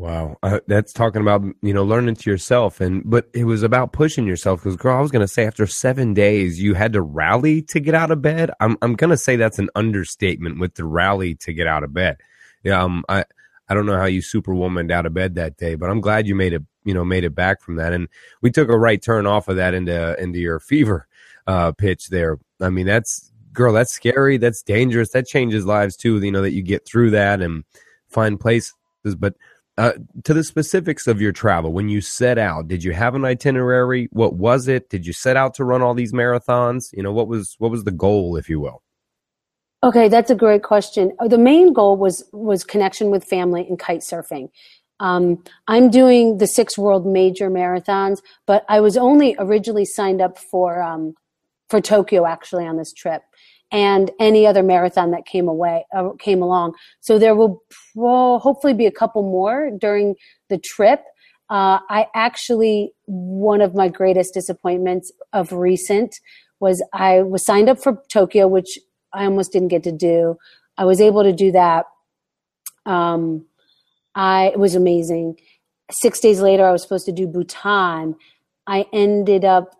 Wow, 0.00 0.38
uh, 0.42 0.60
that's 0.66 0.94
talking 0.94 1.20
about 1.20 1.42
you 1.60 1.74
know 1.74 1.84
learning 1.84 2.14
to 2.14 2.30
yourself, 2.30 2.80
and 2.80 3.02
but 3.04 3.28
it 3.34 3.44
was 3.44 3.62
about 3.62 3.92
pushing 3.92 4.26
yourself. 4.26 4.60
Because 4.60 4.78
girl, 4.78 4.96
I 4.96 5.00
was 5.02 5.10
gonna 5.10 5.28
say 5.28 5.44
after 5.46 5.66
seven 5.66 6.14
days, 6.14 6.58
you 6.58 6.72
had 6.72 6.94
to 6.94 7.02
rally 7.02 7.60
to 7.64 7.80
get 7.80 7.94
out 7.94 8.10
of 8.10 8.22
bed. 8.22 8.50
I'm 8.60 8.78
I'm 8.80 8.94
gonna 8.94 9.18
say 9.18 9.36
that's 9.36 9.58
an 9.58 9.68
understatement 9.74 10.58
with 10.58 10.76
the 10.76 10.86
rally 10.86 11.34
to 11.34 11.52
get 11.52 11.66
out 11.66 11.84
of 11.84 11.92
bed. 11.92 12.16
Yeah, 12.64 12.82
um, 12.82 13.04
I 13.10 13.26
I 13.68 13.74
don't 13.74 13.84
know 13.84 13.98
how 13.98 14.06
you 14.06 14.22
superwomaned 14.22 14.90
out 14.90 15.04
of 15.04 15.12
bed 15.12 15.34
that 15.34 15.58
day, 15.58 15.74
but 15.74 15.90
I'm 15.90 16.00
glad 16.00 16.26
you 16.26 16.34
made 16.34 16.54
it 16.54 16.62
you 16.84 16.94
know 16.94 17.04
made 17.04 17.24
it 17.24 17.34
back 17.34 17.60
from 17.60 17.76
that. 17.76 17.92
And 17.92 18.08
we 18.40 18.50
took 18.50 18.70
a 18.70 18.78
right 18.78 19.02
turn 19.02 19.26
off 19.26 19.48
of 19.48 19.56
that 19.56 19.74
into 19.74 20.18
into 20.18 20.38
your 20.38 20.60
fever 20.60 21.08
uh, 21.46 21.72
pitch 21.72 22.08
there. 22.08 22.38
I 22.58 22.70
mean, 22.70 22.86
that's 22.86 23.29
girl, 23.52 23.72
that's 23.72 23.92
scary, 23.92 24.36
that's 24.38 24.62
dangerous, 24.62 25.10
that 25.10 25.26
changes 25.26 25.66
lives 25.66 25.96
too. 25.96 26.18
You 26.20 26.32
know 26.32 26.42
that 26.42 26.52
you 26.52 26.62
get 26.62 26.86
through 26.86 27.10
that 27.10 27.40
and 27.40 27.64
find 28.08 28.38
places, 28.38 28.74
but 29.18 29.34
uh, 29.78 29.92
to 30.24 30.34
the 30.34 30.44
specifics 30.44 31.06
of 31.06 31.22
your 31.22 31.32
travel, 31.32 31.72
when 31.72 31.88
you 31.88 32.02
set 32.02 32.36
out, 32.36 32.68
did 32.68 32.84
you 32.84 32.92
have 32.92 33.14
an 33.14 33.24
itinerary? 33.24 34.08
What 34.12 34.34
was 34.34 34.68
it? 34.68 34.90
Did 34.90 35.06
you 35.06 35.14
set 35.14 35.38
out 35.38 35.54
to 35.54 35.64
run 35.64 35.80
all 35.80 35.94
these 35.94 36.12
marathons? 36.12 36.92
You 36.92 37.02
know, 37.02 37.12
what 37.12 37.28
was 37.28 37.54
what 37.58 37.70
was 37.70 37.84
the 37.84 37.90
goal, 37.90 38.36
if 38.36 38.50
you 38.50 38.60
will? 38.60 38.82
Okay, 39.82 40.08
that's 40.08 40.30
a 40.30 40.34
great 40.34 40.62
question. 40.62 41.12
Uh, 41.18 41.28
the 41.28 41.38
main 41.38 41.72
goal 41.72 41.96
was 41.96 42.24
was 42.32 42.62
connection 42.62 43.10
with 43.10 43.24
family 43.24 43.66
and 43.66 43.78
kite 43.78 44.00
surfing. 44.00 44.50
Um, 44.98 45.42
I'm 45.66 45.88
doing 45.88 46.36
the 46.36 46.46
six 46.46 46.76
world 46.76 47.06
major 47.06 47.50
marathons, 47.50 48.20
but 48.46 48.66
I 48.68 48.80
was 48.80 48.98
only 48.98 49.34
originally 49.38 49.86
signed 49.86 50.20
up 50.20 50.36
for 50.36 50.82
um, 50.82 51.14
for 51.70 51.80
Tokyo 51.80 52.26
actually 52.26 52.66
on 52.66 52.76
this 52.76 52.92
trip 52.92 53.22
and 53.72 54.10
any 54.18 54.46
other 54.46 54.62
marathon 54.62 55.10
that 55.12 55.26
came 55.26 55.48
away 55.48 55.86
uh, 55.94 56.10
came 56.18 56.42
along. 56.42 56.74
So 57.00 57.18
there 57.18 57.34
will 57.36 57.62
hopefully 57.94 58.74
be 58.74 58.86
a 58.86 58.90
couple 58.90 59.22
more 59.22 59.70
during 59.70 60.16
the 60.48 60.58
trip. 60.58 61.02
Uh, 61.48 61.80
I 61.88 62.06
actually 62.14 62.92
one 63.06 63.60
of 63.60 63.74
my 63.74 63.88
greatest 63.88 64.34
disappointments 64.34 65.12
of 65.32 65.52
recent 65.52 66.14
was 66.60 66.84
I 66.92 67.22
was 67.22 67.44
signed 67.44 67.68
up 67.68 67.82
for 67.82 68.02
Tokyo, 68.12 68.46
which 68.46 68.78
I 69.12 69.24
almost 69.24 69.52
didn't 69.52 69.68
get 69.68 69.82
to 69.84 69.92
do. 69.92 70.36
I 70.76 70.84
was 70.84 71.00
able 71.00 71.22
to 71.24 71.32
do 71.32 71.52
that. 71.52 71.86
Um, 72.86 73.46
I 74.14 74.46
it 74.52 74.58
was 74.58 74.74
amazing. 74.74 75.38
Six 75.90 76.20
days 76.20 76.40
later, 76.40 76.64
I 76.64 76.72
was 76.72 76.82
supposed 76.82 77.06
to 77.06 77.12
do 77.12 77.26
Bhutan. 77.26 78.14
I 78.66 78.86
ended 78.92 79.44
up 79.44 79.74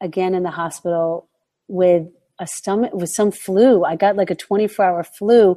again 0.00 0.34
in 0.34 0.42
the 0.42 0.50
hospital 0.50 1.28
with 1.66 2.06
a 2.38 2.46
stomach 2.46 2.92
with 2.92 3.10
some 3.10 3.30
flu. 3.30 3.84
I 3.84 3.96
got 3.96 4.16
like 4.16 4.30
a 4.30 4.34
24 4.34 4.84
hour 4.84 5.02
flu 5.02 5.56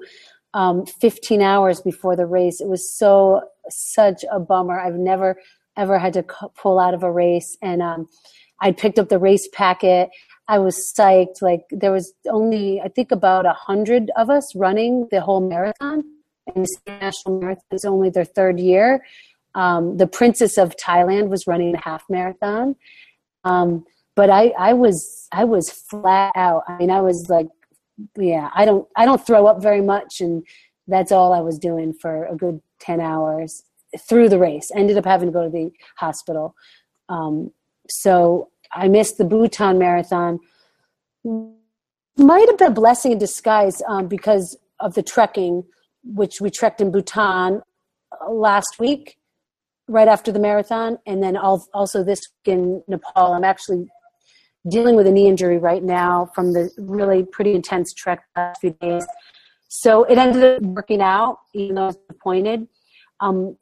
um, 0.54 0.86
15 0.86 1.42
hours 1.42 1.82
before 1.82 2.16
the 2.16 2.26
race. 2.26 2.60
It 2.60 2.68
was 2.68 2.98
so 2.98 3.42
such 3.70 4.24
a 4.32 4.40
bummer. 4.40 4.80
I've 4.80 4.96
never 4.96 5.38
ever 5.78 5.98
had 5.98 6.14
to 6.14 6.24
pull 6.58 6.80
out 6.80 6.94
of 6.94 7.04
a 7.04 7.12
race, 7.12 7.58
and 7.62 7.82
um, 7.82 8.08
I 8.60 8.72
picked 8.72 9.00
up 9.00 9.10
the 9.10 9.20
race 9.20 9.48
packet. 9.54 10.10
I 10.48 10.60
was 10.60 10.94
psyched. 10.98 11.42
Like 11.42 11.62
there 11.72 11.92
was 11.92 12.14
only 12.30 12.82
I 12.82 12.90
think 12.90 13.12
about 13.12 13.46
a 13.46 13.54
hundred 13.54 14.12
of 14.18 14.30
us 14.30 14.54
running 14.56 15.08
the 15.12 15.22
whole 15.22 15.42
marathon, 15.42 16.04
and 16.54 16.66
national 16.88 17.40
marathon 17.40 17.64
is 17.72 17.86
only 17.86 18.10
their 18.10 18.26
third 18.26 18.60
year. 18.60 19.04
Um, 19.54 19.98
the 19.98 20.08
Princess 20.08 20.58
of 20.58 20.76
Thailand 20.78 21.30
was 21.30 21.46
running 21.48 21.76
a 21.76 21.82
half 21.82 22.04
marathon. 22.10 22.76
Um, 23.44 23.86
but 24.16 24.30
I, 24.30 24.48
I 24.58 24.74
was 24.74 25.28
I 25.32 25.46
was 25.46 25.70
flat 25.70 26.34
out. 26.36 26.64
I 26.68 26.78
mean, 26.78 26.92
I 26.92 27.02
was 27.02 27.30
like, 27.30 27.48
yeah, 28.18 28.50
I 28.54 28.66
don't 28.66 28.88
I 28.96 29.06
don't 29.06 29.26
throw 29.26 29.48
up 29.48 29.62
very 29.62 29.82
much, 29.82 30.22
and 30.22 30.44
that's 30.88 31.12
all 31.12 31.34
I 31.34 31.40
was 31.40 31.58
doing 31.58 31.94
for 31.94 32.26
a 32.26 32.36
good 32.36 32.62
ten 32.80 33.00
hours 33.00 33.64
through 34.00 34.30
the 34.30 34.40
race. 34.40 34.72
Ended 34.76 34.98
up 34.98 35.06
having 35.06 35.30
to 35.30 35.34
go 35.34 35.44
to 35.44 35.50
the 35.50 35.72
hospital. 35.98 36.56
Um, 37.10 37.52
so 37.90 38.50
I 38.74 38.88
missed 38.88 39.18
the 39.18 39.26
Bhutan 39.26 39.78
marathon. 39.78 40.40
Might 42.18 42.48
have 42.50 42.58
been 42.58 42.72
a 42.72 42.76
blessing 42.76 43.12
in 43.14 43.18
disguise 43.18 43.82
um, 43.88 44.08
because 44.08 44.58
of 44.80 44.94
the 44.96 45.04
trekking, 45.04 45.64
which 46.04 46.42
we 46.42 46.50
trekked 46.50 46.82
in 46.82 46.92
Bhutan 46.92 47.62
uh, 48.12 48.32
last 48.32 48.80
week, 48.80 49.18
right 49.88 50.08
after 50.08 50.32
the 50.32 50.40
marathon, 50.40 50.98
and 51.06 51.24
then 51.24 51.38
also 51.38 52.04
this 52.04 52.20
week 52.20 52.54
in 52.54 52.84
Nepal. 52.88 53.34
I'm 53.34 53.44
actually 53.44 53.88
dealing 54.70 54.96
with 54.96 55.08
a 55.08 55.12
knee 55.12 55.28
injury 55.28 55.58
right 55.58 55.84
now 55.84 56.30
from 56.36 56.54
the 56.54 56.70
really 56.78 57.24
pretty 57.24 57.54
intense 57.54 57.94
trek 57.94 58.24
last 58.36 58.62
few 58.62 58.72
days. 58.82 59.06
So 59.70 60.04
it 60.04 60.18
ended 60.18 60.44
up 60.44 60.62
working 60.62 61.02
out, 61.02 61.40
even 61.54 61.76
though 61.76 61.84
I 61.84 61.88
was 61.88 61.96
disappointed. 61.96 62.68
Um, 63.20 63.58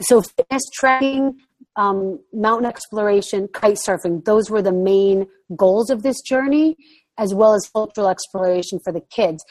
so 0.00 0.22
fitness 0.22 0.62
trekking, 0.74 1.38
um, 1.76 2.20
mountain 2.32 2.66
exploration, 2.66 3.48
kite 3.48 3.76
surfing, 3.76 4.24
those 4.24 4.50
were 4.50 4.62
the 4.62 4.72
main 4.72 5.26
goals 5.56 5.90
of 5.90 6.02
this 6.02 6.20
journey, 6.20 6.76
as 7.18 7.34
well 7.34 7.54
as 7.54 7.68
cultural 7.72 8.08
exploration 8.08 8.78
for 8.84 8.92
the 8.92 9.00
kids. 9.00 9.44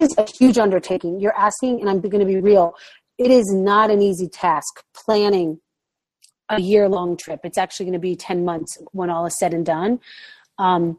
It's 0.00 0.16
a 0.16 0.26
huge 0.38 0.58
undertaking. 0.58 1.20
You're 1.20 1.36
asking, 1.36 1.80
and 1.80 1.90
I'm 1.90 2.00
going 2.00 2.20
to 2.20 2.26
be 2.26 2.40
real, 2.40 2.74
it 3.18 3.30
is 3.30 3.52
not 3.52 3.90
an 3.90 4.00
easy 4.00 4.28
task 4.28 4.82
planning 4.94 5.60
a 6.50 6.60
year 6.60 6.88
long 6.88 7.16
trip. 7.16 7.40
It's 7.44 7.58
actually 7.58 7.86
going 7.86 7.94
to 7.94 7.98
be 7.98 8.16
10 8.16 8.44
months 8.44 8.78
when 8.92 9.10
all 9.10 9.26
is 9.26 9.38
said 9.38 9.54
and 9.54 9.64
done. 9.64 10.00
Um, 10.58 10.98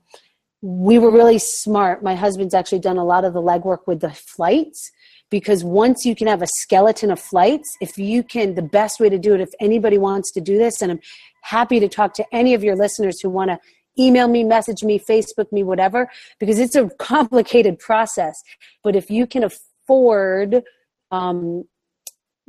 we 0.62 1.00
were 1.00 1.12
really 1.12 1.40
smart. 1.40 2.04
My 2.04 2.16
husband's 2.16 2.54
actually 2.54 2.80
done 2.80 2.98
a 2.98 3.06
lot 3.06 3.26
of 3.26 3.34
the 3.34 3.42
legwork 3.42 3.88
with 3.88 4.02
the 4.02 4.12
flights 4.12 4.92
because 5.30 5.64
once 5.64 6.06
you 6.06 6.16
can 6.16 6.28
have 6.28 6.42
a 6.42 6.48
skeleton 6.48 7.12
of 7.12 7.20
flights, 7.20 7.78
if 7.82 7.98
you 7.98 8.24
can, 8.24 8.56
the 8.56 8.62
best 8.62 9.00
way 9.00 9.10
to 9.10 9.18
do 9.18 9.34
it, 9.36 9.42
if 9.42 9.50
anybody 9.60 9.98
wants 9.98 10.32
to 10.34 10.42
do 10.42 10.58
this, 10.58 10.82
and 10.82 10.92
I'm 10.92 11.00
happy 11.42 11.80
to 11.80 11.88
talk 11.88 12.14
to 12.16 12.26
any 12.32 12.54
of 12.54 12.64
your 12.64 12.76
listeners 12.76 13.22
who 13.22 13.30
want 13.30 13.52
to 13.52 13.60
email 13.98 14.28
me, 14.28 14.44
message 14.44 14.84
me, 14.84 15.00
Facebook 15.00 15.52
me, 15.52 15.64
whatever, 15.64 16.10
because 16.40 16.60
it's 16.60 16.76
a 16.76 16.90
complicated 17.00 17.80
process. 17.80 18.36
But 18.84 18.96
if 18.96 19.10
you 19.10 19.28
can 19.28 19.44
afford 19.44 20.64
um, 21.12 21.66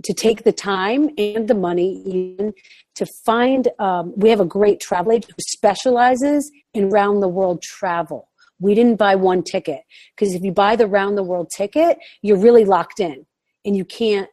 to 0.04 0.14
take 0.14 0.44
the 0.44 0.52
time 0.52 1.10
and 1.18 1.48
the 1.48 1.54
money 1.54 2.02
even 2.06 2.52
to 2.94 3.06
find 3.24 3.68
um, 3.78 4.12
we 4.16 4.30
have 4.30 4.40
a 4.40 4.44
great 4.44 4.80
travel 4.80 5.12
agent 5.12 5.32
who 5.32 5.42
specializes 5.48 6.50
in 6.74 6.90
round 6.90 7.22
the 7.22 7.28
world 7.28 7.62
travel. 7.62 8.28
We 8.60 8.74
didn't 8.74 8.96
buy 8.96 9.14
one 9.14 9.42
ticket 9.42 9.82
because 10.14 10.34
if 10.34 10.42
you 10.42 10.52
buy 10.52 10.76
the 10.76 10.86
round 10.86 11.16
the 11.16 11.22
world 11.22 11.48
ticket 11.54 11.98
you're 12.22 12.38
really 12.38 12.64
locked 12.64 13.00
in 13.00 13.26
and 13.64 13.76
you 13.76 13.84
can't 13.84 14.28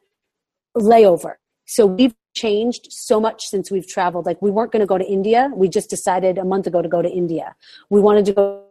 lay 0.76 1.06
over. 1.06 1.39
So 1.65 1.85
we've 1.85 2.14
changed 2.35 2.88
so 2.89 3.19
much 3.19 3.44
since 3.45 3.72
we've 3.72 3.88
traveled. 3.88 4.26
Like 4.26 4.41
we 4.41 4.52
weren't 4.52 4.72
going 4.72 4.81
to 4.81 4.88
go 4.88 4.98
to 4.98 5.06
india. 5.06 5.49
We 5.56 5.69
just 5.69 5.89
decided 5.89 6.38
a 6.38 6.45
month 6.45 6.68
ago 6.68 6.81
to 6.81 6.89
go 6.89 7.02
to 7.02 7.10
india. 7.10 7.56
We 7.89 7.99
wanted 7.99 8.26
to 8.26 8.34
go 8.34 8.64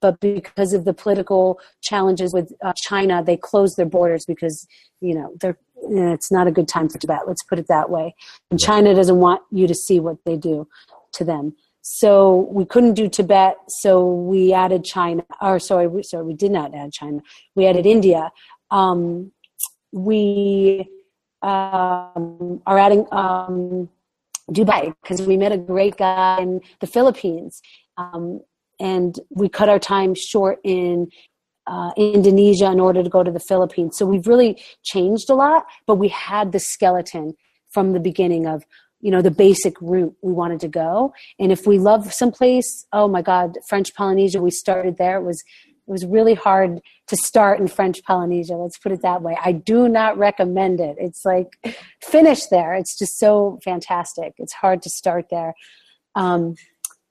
but 0.00 0.20
because 0.20 0.72
of 0.72 0.84
the 0.84 0.94
political 0.94 1.58
challenges 1.82 2.32
with 2.32 2.52
uh, 2.64 2.72
china 2.76 3.22
they 3.24 3.36
closed 3.36 3.76
their 3.76 3.86
borders 3.86 4.24
because 4.26 4.66
you 5.00 5.14
know 5.14 5.32
they're 5.40 5.58
it's 5.82 6.30
not 6.32 6.46
a 6.46 6.50
good 6.50 6.68
time 6.68 6.88
for 6.88 6.98
Tibet. 6.98 7.26
Let's 7.26 7.42
put 7.42 7.58
it 7.58 7.68
that 7.68 7.90
way. 7.90 8.14
And 8.50 8.58
China 8.60 8.94
doesn't 8.94 9.18
want 9.18 9.42
you 9.50 9.66
to 9.66 9.74
see 9.74 10.00
what 10.00 10.18
they 10.24 10.36
do 10.36 10.68
to 11.14 11.24
them. 11.24 11.54
So 11.82 12.48
we 12.50 12.64
couldn't 12.64 12.94
do 12.94 13.08
Tibet, 13.08 13.58
so 13.68 14.04
we 14.04 14.52
added 14.52 14.84
China. 14.84 15.24
Or 15.40 15.60
sorry, 15.60 15.86
we, 15.86 16.02
sorry, 16.02 16.24
we 16.24 16.34
did 16.34 16.50
not 16.50 16.74
add 16.74 16.92
China. 16.92 17.20
We 17.54 17.66
added 17.66 17.86
India. 17.86 18.32
Um, 18.72 19.30
we 19.92 20.90
um, 21.42 22.60
are 22.66 22.78
adding 22.78 23.06
um, 23.12 23.88
Dubai 24.50 24.94
because 25.00 25.22
we 25.22 25.36
met 25.36 25.52
a 25.52 25.58
great 25.58 25.96
guy 25.96 26.40
in 26.40 26.60
the 26.80 26.88
Philippines, 26.88 27.62
um, 27.96 28.40
and 28.80 29.20
we 29.30 29.48
cut 29.48 29.68
our 29.68 29.78
time 29.78 30.14
short 30.14 30.58
in 30.64 31.08
uh, 31.66 31.90
Indonesia 31.96 32.70
in 32.70 32.80
order 32.80 33.02
to 33.02 33.10
go 33.10 33.22
to 33.22 33.30
the 33.30 33.40
Philippines. 33.40 33.96
So 33.96 34.06
we've 34.06 34.26
really 34.26 34.62
changed 34.84 35.30
a 35.30 35.34
lot, 35.34 35.66
but 35.86 35.96
we 35.96 36.08
had 36.08 36.52
the 36.52 36.60
skeleton 36.60 37.34
from 37.70 37.92
the 37.92 38.00
beginning 38.00 38.46
of 38.46 38.64
you 39.00 39.10
know 39.10 39.20
the 39.20 39.30
basic 39.30 39.80
route 39.80 40.14
we 40.22 40.32
wanted 40.32 40.60
to 40.60 40.68
go. 40.68 41.12
And 41.38 41.52
if 41.52 41.66
we 41.66 41.78
love 41.78 42.12
someplace 42.12 42.86
oh 42.92 43.08
my 43.08 43.22
god 43.22 43.58
french 43.68 43.94
polynesia 43.94 44.40
we 44.40 44.50
started 44.50 44.96
there. 44.96 45.18
It 45.18 45.24
was 45.24 45.42
it 45.68 45.90
was 45.90 46.04
really 46.04 46.34
hard 46.34 46.80
to 47.08 47.16
start 47.16 47.60
in 47.60 47.68
french 47.68 48.02
polynesia 48.04 48.54
let's 48.54 48.78
put 48.78 48.92
it 48.92 49.02
that 49.02 49.22
way. 49.22 49.36
I 49.44 49.52
do 49.52 49.88
not 49.88 50.16
recommend 50.16 50.80
it. 50.80 50.96
It's 50.98 51.24
like 51.24 51.58
finish 52.02 52.46
there. 52.46 52.74
It's 52.74 52.98
just 52.98 53.18
so 53.18 53.58
fantastic. 53.62 54.34
It's 54.38 54.54
hard 54.54 54.82
to 54.82 54.90
start 54.90 55.26
there. 55.30 55.54
Um, 56.14 56.54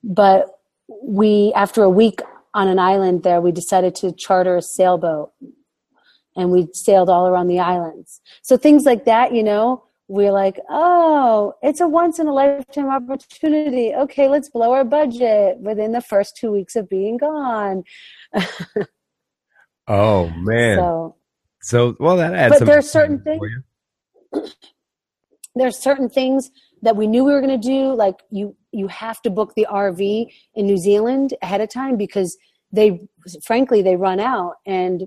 but 0.04 0.60
we 1.04 1.54
after 1.56 1.84
a 1.84 1.90
week 1.90 2.22
on 2.56 2.68
an 2.68 2.80
island 2.80 3.22
there 3.22 3.40
we 3.42 3.52
decided 3.52 3.94
to 3.94 4.12
charter 4.12 4.58
a 4.58 4.62
sailboat 4.62 5.32
and 6.36 6.50
we 6.50 6.68
sailed 6.74 7.10
all 7.10 7.28
around 7.28 7.48
the 7.48 7.60
islands 7.60 8.20
so 8.42 8.58
things 8.58 8.86
like 8.86 9.06
that 9.06 9.34
you 9.34 9.44
know 9.44 9.86
we're 10.08 10.32
like, 10.32 10.60
oh, 10.70 11.54
it's 11.64 11.82
a 11.82 11.88
once 11.88 12.20
in 12.20 12.28
a 12.28 12.34
lifetime 12.34 12.90
opportunity. 12.90 13.94
Okay, 13.94 14.28
let's 14.28 14.50
blow 14.50 14.72
our 14.72 14.84
budget 14.84 15.58
within 15.60 15.94
the 15.94 16.02
first 16.02 16.38
two 16.38 16.52
weeks 16.52 16.76
of 16.76 16.88
being 16.88 17.18
gone. 17.18 17.84
oh 19.88 20.30
man. 20.38 20.78
So, 20.78 21.16
so 21.62 21.96
well 22.00 22.18
that 22.18 22.36
adds. 22.36 22.60
But 22.60 22.66
there's 22.66 22.90
certain 22.90 23.22
things. 23.22 23.42
There's 25.58 25.78
certain 25.78 26.10
things 26.10 26.52
that 26.82 26.96
we 26.96 27.08
knew 27.08 27.24
we 27.24 27.34
were 27.34 27.42
going 27.42 27.60
to 27.60 27.68
do. 27.68 27.94
Like 27.94 28.16
you, 28.30 28.56
you 28.72 28.88
have 28.88 29.22
to 29.24 29.30
book 29.30 29.54
the 29.56 29.68
RV 29.70 30.32
in 30.56 30.66
New 30.66 30.78
Zealand 30.78 31.34
ahead 31.42 31.62
of 31.62 31.70
time 31.70 31.98
because 31.98 32.38
they, 32.72 33.02
frankly, 33.44 33.82
they 33.82 33.96
run 33.96 34.20
out 34.20 34.56
and 34.66 35.06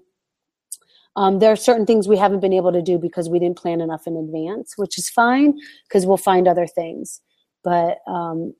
um, 1.16 1.40
there 1.40 1.50
are 1.50 1.56
certain 1.56 1.84
things 1.84 2.06
we 2.06 2.16
haven't 2.16 2.40
been 2.40 2.52
able 2.52 2.72
to 2.72 2.80
do 2.80 2.96
because 2.96 3.28
we 3.28 3.40
didn't 3.40 3.58
plan 3.58 3.80
enough 3.80 4.06
in 4.06 4.16
advance, 4.16 4.74
which 4.76 4.96
is 4.98 5.10
fine 5.10 5.58
because 5.88 6.06
we'll 6.06 6.16
find 6.16 6.46
other 6.46 6.66
things. 6.66 7.20
But 7.64 7.98
um, 8.06 8.54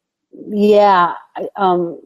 yeah, 0.51 1.15
um, 1.55 2.01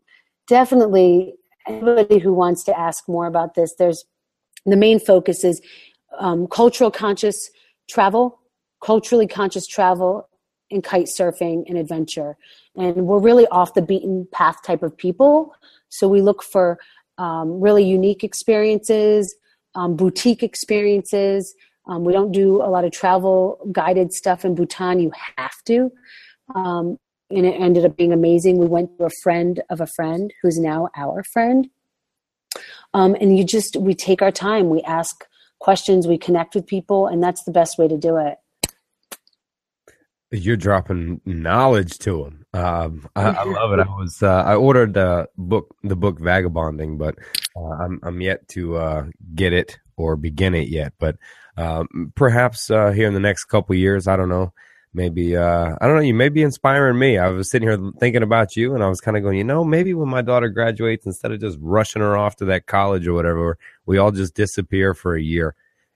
definitely 0.47 1.35
anybody 1.67 2.19
who 2.19 2.35
wants 2.35 2.65
to 2.65 2.79
ask 2.79 3.09
more 3.09 3.27
about 3.27 3.55
this, 3.55 3.75
there's 3.79 4.05
the 4.67 4.77
main 4.77 5.01
focus 5.01 5.43
is 5.43 5.63
um, 6.19 6.47
cultural 6.47 6.91
conscious 6.91 7.51
travel, 7.89 8.39
culturally 8.85 9.27
conscious 9.27 9.67
travel, 9.67 10.29
and 10.73 10.83
kite 10.83 11.07
surfing 11.07 11.65
and 11.69 11.79
adventure. 11.79 12.37
And 12.77 13.07
we're 13.07 13.19
really 13.21 13.47
off 13.49 13.75
the 13.75 13.83
beaten 13.83 14.27
path 14.33 14.63
type 14.63 14.83
of 14.83 14.97
people. 14.97 15.55
So 15.89 16.09
we 16.09 16.23
look 16.23 16.43
for 16.43 16.79
um, 17.19 17.61
really 17.61 17.85
unique 17.85 18.25
experiences 18.25 19.35
um, 19.75 19.97
boutique 19.97 20.43
experiences. 20.43 21.55
Um, 21.87 22.05
we 22.05 22.13
don't 22.13 22.33
do 22.33 22.63
a 22.63 22.69
lot 22.69 22.85
of 22.85 22.93
travel 22.93 23.59
guided 23.73 24.13
stuff 24.13 24.45
in 24.45 24.55
Bhutan. 24.55 25.01
You 25.01 25.13
have 25.37 25.63
to. 25.67 25.91
Um, 26.55 26.99
and 27.31 27.47
it 27.47 27.55
ended 27.61 27.85
up 27.85 27.97
being 27.97 28.13
amazing. 28.13 28.59
We 28.59 28.67
went 28.67 28.99
to 28.99 29.07
a 29.07 29.11
friend 29.23 29.63
of 29.71 29.81
a 29.81 29.87
friend 29.87 30.33
who's 30.43 30.59
now 30.59 30.89
our 30.97 31.25
friend. 31.25 31.69
Um, 32.93 33.17
and 33.21 33.37
you 33.39 33.45
just, 33.45 33.77
we 33.77 33.95
take 33.95 34.21
our 34.21 34.31
time, 34.31 34.69
we 34.69 34.83
ask 34.83 35.25
questions, 35.59 36.07
we 36.07 36.19
connect 36.19 36.55
with 36.55 36.67
people, 36.67 37.07
and 37.07 37.23
that's 37.23 37.45
the 37.45 37.53
best 37.53 37.79
way 37.79 37.89
to 37.89 37.97
do 37.97 38.19
it. 38.19 38.37
You're 40.33 40.57
dropping 40.57 41.21
knowledge 41.27 41.99
to 42.01 42.25
them. 42.25 42.47
Um, 42.55 43.09
I, 43.15 43.23
I, 43.23 43.45
love 43.45 43.73
it. 43.73 43.81
I 43.81 43.89
was 43.89 44.23
uh, 44.23 44.43
I 44.47 44.55
ordered 44.55 44.95
the 44.95 45.29
book 45.37 45.75
the 45.83 45.97
book 45.97 46.19
Vagabonding, 46.19 46.99
but 46.99 47.17
uh, 47.57 47.71
I'm 47.81 48.01
I'm 48.03 48.21
yet 48.21 48.49
to 48.49 48.77
uh, 48.77 49.05
get 49.35 49.53
it 49.53 49.79
or 49.97 50.17
begin 50.17 50.55
it 50.55 50.69
yet. 50.69 50.95
But 50.99 51.17
um, 51.57 52.13
perhaps 52.15 52.71
uh, 52.71 52.91
here 52.91 53.07
in 53.07 53.15
the 53.15 53.21
next 53.21 53.45
couple 53.45 53.75
years, 53.75 54.09
I 54.09 54.17
don't 54.17 54.29
know. 54.29 54.53
Maybe 54.95 55.37
uh, 55.37 55.75
I 55.81 55.87
don't 55.87 55.97
know. 55.97 56.03
You 56.03 56.15
may 56.15 56.29
be 56.29 56.43
inspiring 56.43 56.99
me. 56.99 57.17
I 57.17 57.29
was 57.29 57.51
sitting 57.51 57.69
here 57.69 57.79
thinking 57.99 58.23
about 58.23 58.57
you, 58.57 58.75
and 58.75 58.85
I 58.85 58.89
was 58.89 59.01
kind 59.01 59.17
of 59.17 59.23
going, 59.23 59.39
you 59.39 59.45
know, 59.45 59.65
maybe 59.65 59.95
when 59.95 60.09
my 60.09 60.21
daughter 60.21 60.51
graduates, 60.51 61.07
instead 61.07 61.33
of 61.33 61.41
just 61.41 61.59
rushing 61.61 62.03
her 62.03 62.17
off 62.17 62.37
to 62.37 62.45
that 62.47 62.67
college 62.67 63.07
or 63.07 63.15
whatever, 63.15 63.57
we 63.87 63.97
all 63.97 64.11
just 64.11 64.35
disappear 64.35 64.93
for 64.93 65.15
a 65.15 65.23
year, 65.23 65.55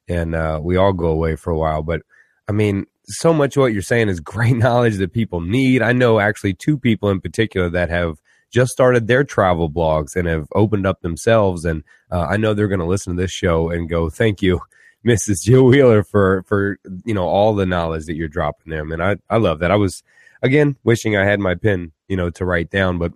and 0.08 0.34
uh, 0.34 0.60
we 0.62 0.76
all 0.76 0.94
go 0.94 1.08
away 1.08 1.36
for 1.36 1.50
a 1.50 1.58
while. 1.58 1.82
But 1.82 2.02
I 2.48 2.52
mean, 2.52 2.86
so 3.08 3.32
much 3.32 3.56
of 3.56 3.60
what 3.60 3.72
you're 3.72 3.82
saying 3.82 4.08
is 4.08 4.20
great 4.20 4.56
knowledge 4.56 4.96
that 4.96 5.12
people 5.12 5.40
need. 5.40 5.82
I 5.82 5.92
know 5.92 6.18
actually 6.18 6.54
two 6.54 6.78
people 6.78 7.10
in 7.10 7.20
particular 7.20 7.70
that 7.70 7.90
have 7.90 8.18
just 8.50 8.72
started 8.72 9.06
their 9.06 9.24
travel 9.24 9.70
blogs 9.70 10.16
and 10.16 10.28
have 10.28 10.46
opened 10.54 10.86
up 10.86 11.00
themselves. 11.00 11.64
And 11.64 11.82
uh, 12.10 12.26
I 12.28 12.36
know 12.36 12.54
they're 12.54 12.68
going 12.68 12.80
to 12.80 12.86
listen 12.86 13.16
to 13.16 13.22
this 13.22 13.30
show 13.32 13.70
and 13.70 13.88
go, 13.88 14.08
"Thank 14.08 14.42
you, 14.42 14.60
Mrs. 15.06 15.42
Jill 15.42 15.64
Wheeler, 15.64 16.02
for 16.02 16.42
for 16.44 16.78
you 17.04 17.14
know 17.14 17.26
all 17.26 17.54
the 17.54 17.66
knowledge 17.66 18.06
that 18.06 18.16
you're 18.16 18.28
dropping 18.28 18.70
them." 18.70 18.92
And 18.92 19.02
I 19.02 19.16
I 19.28 19.38
love 19.38 19.60
that. 19.60 19.70
I 19.70 19.76
was 19.76 20.02
again 20.42 20.76
wishing 20.84 21.16
I 21.16 21.24
had 21.24 21.40
my 21.40 21.54
pen, 21.54 21.92
you 22.08 22.16
know, 22.16 22.30
to 22.30 22.44
write 22.44 22.70
down, 22.70 22.98
but 22.98 23.12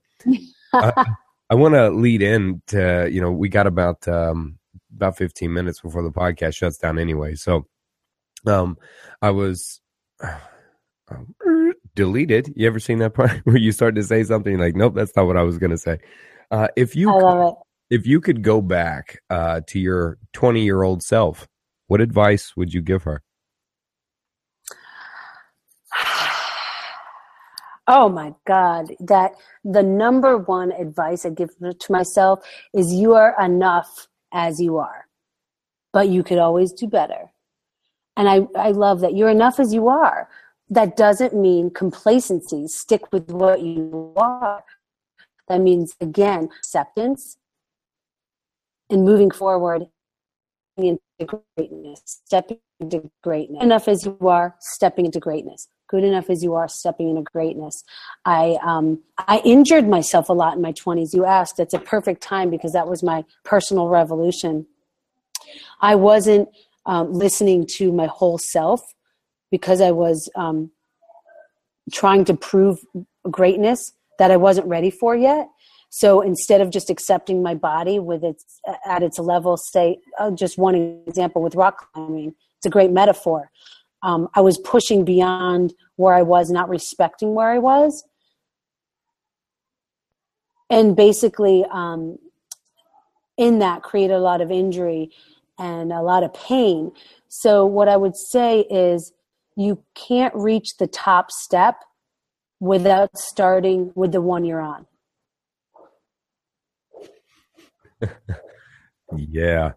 I, 0.72 1.06
I 1.50 1.54
want 1.54 1.74
to 1.74 1.90
lead 1.90 2.22
in 2.22 2.62
to 2.68 3.08
you 3.10 3.20
know 3.20 3.30
we 3.30 3.48
got 3.48 3.66
about 3.66 4.06
um, 4.08 4.58
about 4.94 5.16
15 5.16 5.52
minutes 5.52 5.80
before 5.80 6.02
the 6.02 6.10
podcast 6.10 6.56
shuts 6.56 6.78
down 6.78 6.98
anyway, 6.98 7.34
so. 7.34 7.66
Um, 8.46 8.78
I 9.22 9.30
was 9.30 9.80
um, 11.10 11.34
deleted. 11.94 12.52
You 12.56 12.66
ever 12.66 12.80
seen 12.80 12.98
that 12.98 13.14
part 13.14 13.40
where 13.44 13.56
you 13.56 13.72
start 13.72 13.94
to 13.96 14.02
say 14.02 14.24
something 14.24 14.58
like, 14.58 14.74
"Nope, 14.74 14.94
that's 14.94 15.14
not 15.16 15.26
what 15.26 15.36
I 15.36 15.42
was 15.42 15.58
going 15.58 15.70
to 15.70 15.78
say." 15.78 15.98
Uh, 16.50 16.68
if 16.76 16.96
you 16.96 17.08
could, 17.12 17.54
if 17.90 18.06
you 18.06 18.20
could 18.20 18.42
go 18.42 18.60
back 18.60 19.20
uh, 19.30 19.60
to 19.68 19.78
your 19.78 20.18
twenty 20.32 20.62
year 20.62 20.82
old 20.82 21.02
self, 21.02 21.48
what 21.86 22.00
advice 22.00 22.56
would 22.56 22.72
you 22.72 22.82
give 22.82 23.04
her? 23.04 23.22
Oh 27.92 28.08
my 28.08 28.32
God, 28.46 28.94
that 29.00 29.32
the 29.64 29.82
number 29.82 30.38
one 30.38 30.70
advice 30.70 31.26
I 31.26 31.30
give 31.30 31.50
to 31.58 31.92
myself 31.92 32.38
is 32.72 32.92
you 32.92 33.14
are 33.14 33.34
enough 33.42 34.06
as 34.32 34.60
you 34.60 34.78
are, 34.78 35.06
but 35.92 36.08
you 36.08 36.22
could 36.22 36.38
always 36.38 36.72
do 36.72 36.86
better. 36.86 37.32
And 38.20 38.28
I, 38.28 38.46
I 38.54 38.72
love 38.72 39.00
that 39.00 39.14
you're 39.16 39.30
enough 39.30 39.58
as 39.58 39.72
you 39.72 39.88
are. 39.88 40.28
That 40.68 40.94
doesn't 40.94 41.34
mean 41.34 41.70
complacency. 41.70 42.68
Stick 42.68 43.10
with 43.14 43.30
what 43.30 43.62
you 43.62 44.12
are. 44.14 44.62
That 45.48 45.62
means, 45.62 45.96
again, 46.02 46.50
acceptance 46.58 47.38
and 48.90 49.06
moving 49.06 49.30
forward 49.30 49.86
into 50.76 51.00
greatness, 51.56 52.02
stepping 52.26 52.58
into 52.78 53.10
greatness. 53.22 53.62
Enough 53.62 53.88
as 53.88 54.04
you 54.04 54.18
are, 54.28 54.54
stepping 54.60 55.06
into 55.06 55.18
greatness. 55.18 55.68
Good 55.88 56.04
enough 56.04 56.28
as 56.28 56.44
you 56.44 56.52
are, 56.52 56.68
stepping 56.68 57.08
into 57.08 57.22
greatness. 57.22 57.84
I 58.26 58.58
um, 58.62 59.02
I 59.16 59.40
injured 59.46 59.88
myself 59.88 60.28
a 60.28 60.34
lot 60.34 60.56
in 60.56 60.60
my 60.60 60.74
20s. 60.74 61.14
You 61.14 61.24
asked. 61.24 61.58
It's 61.58 61.72
a 61.72 61.78
perfect 61.78 62.22
time 62.22 62.50
because 62.50 62.74
that 62.74 62.86
was 62.86 63.02
my 63.02 63.24
personal 63.44 63.88
revolution. 63.88 64.66
I 65.80 65.94
wasn't 65.94 66.50
um, 66.90 67.12
listening 67.12 67.64
to 67.76 67.92
my 67.92 68.06
whole 68.06 68.36
self 68.36 68.82
because 69.52 69.80
I 69.80 69.92
was 69.92 70.28
um, 70.34 70.72
trying 71.92 72.24
to 72.24 72.34
prove 72.34 72.80
greatness 73.30 73.92
that 74.18 74.32
I 74.32 74.36
wasn't 74.36 74.66
ready 74.66 74.90
for 74.90 75.14
yet. 75.14 75.48
So 75.90 76.20
instead 76.20 76.60
of 76.60 76.70
just 76.70 76.90
accepting 76.90 77.44
my 77.44 77.54
body 77.54 78.00
with 78.00 78.24
its 78.24 78.60
at 78.84 79.04
its 79.04 79.20
level, 79.20 79.56
say 79.56 80.00
uh, 80.18 80.32
just 80.32 80.58
one 80.58 81.02
example 81.06 81.42
with 81.42 81.54
rock 81.54 81.92
climbing, 81.92 82.34
it's 82.56 82.66
a 82.66 82.70
great 82.70 82.90
metaphor. 82.90 83.52
Um, 84.02 84.28
I 84.34 84.40
was 84.40 84.58
pushing 84.58 85.04
beyond 85.04 85.72
where 85.94 86.14
I 86.14 86.22
was, 86.22 86.50
not 86.50 86.68
respecting 86.68 87.34
where 87.34 87.52
I 87.52 87.58
was, 87.58 88.02
and 90.68 90.96
basically 90.96 91.64
um, 91.70 92.18
in 93.36 93.60
that 93.60 93.82
created 93.82 94.14
a 94.14 94.20
lot 94.20 94.40
of 94.40 94.50
injury 94.50 95.12
and 95.60 95.92
a 95.92 96.02
lot 96.02 96.24
of 96.24 96.34
pain. 96.34 96.90
So, 97.28 97.64
what 97.64 97.88
I 97.88 97.96
would 97.96 98.16
say 98.16 98.60
is 98.62 99.12
you 99.56 99.84
can't 99.94 100.34
reach 100.34 100.78
the 100.78 100.88
top 100.88 101.30
step 101.30 101.84
without 102.58 103.16
starting 103.16 103.92
with 103.94 104.12
the 104.12 104.20
one 104.20 104.44
you're 104.44 104.60
on. 104.60 104.86
yeah 109.16 109.72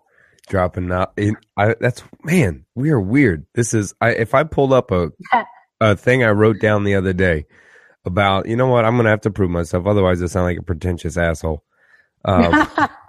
dropping 0.48 0.92
out 0.92 1.14
in 1.18 1.36
I, 1.58 1.76
that's 1.80 2.04
man 2.24 2.66
we 2.76 2.92
are 2.92 3.00
weird 3.00 3.46
this 3.56 3.74
is 3.74 3.94
i 4.02 4.12
if 4.12 4.34
i 4.34 4.44
pulled 4.44 4.74
up 4.74 4.92
a 4.92 5.12
a 5.82 5.96
thing 5.96 6.24
i 6.24 6.30
wrote 6.30 6.60
down 6.60 6.84
the 6.84 6.96
other 6.96 7.14
day 7.14 7.46
about 8.06 8.48
you 8.48 8.56
know 8.56 8.68
what 8.68 8.86
i'm 8.86 8.96
gonna 8.98 9.10
have 9.10 9.22
to 9.22 9.32
prove 9.32 9.50
myself 9.50 9.88
otherwise 9.88 10.22
i 10.22 10.28
sound 10.28 10.46
like 10.46 10.60
a 10.60 10.64
pretentious 10.64 11.18
asshole 11.18 11.64
um, 12.26 12.68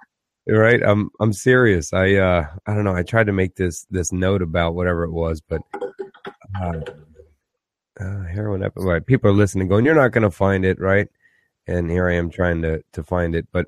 right 0.47 0.83
i'm 0.83 1.11
i'm 1.21 1.33
serious 1.33 1.93
i 1.93 2.15
uh 2.15 2.47
i 2.67 2.75
don't 2.75 2.85
know 2.85 2.95
i 2.95 3.03
tried 3.03 3.27
to 3.27 3.33
make 3.33 3.57
this 3.57 3.87
this 3.91 4.13
note 4.13 4.43
about 4.43 4.75
whatever 4.75 5.05
it 5.05 5.13
was 5.13 5.41
but 5.41 5.63
uh, 6.63 6.81
uh 8.01 8.25
heroin 8.25 8.63
epi- 8.63 9.01
people 9.07 9.31
are 9.31 9.35
listening 9.35 9.69
going 9.69 9.85
you're 9.85 9.95
not 9.95 10.13
going 10.13 10.23
to 10.23 10.31
find 10.31 10.65
it 10.65 10.79
right 10.81 11.09
and 11.67 11.91
here 11.91 12.09
i 12.09 12.15
am 12.15 12.31
trying 12.31 12.61
to 12.61 12.83
to 12.93 13.03
find 13.03 13.35
it 13.35 13.47
but 13.53 13.67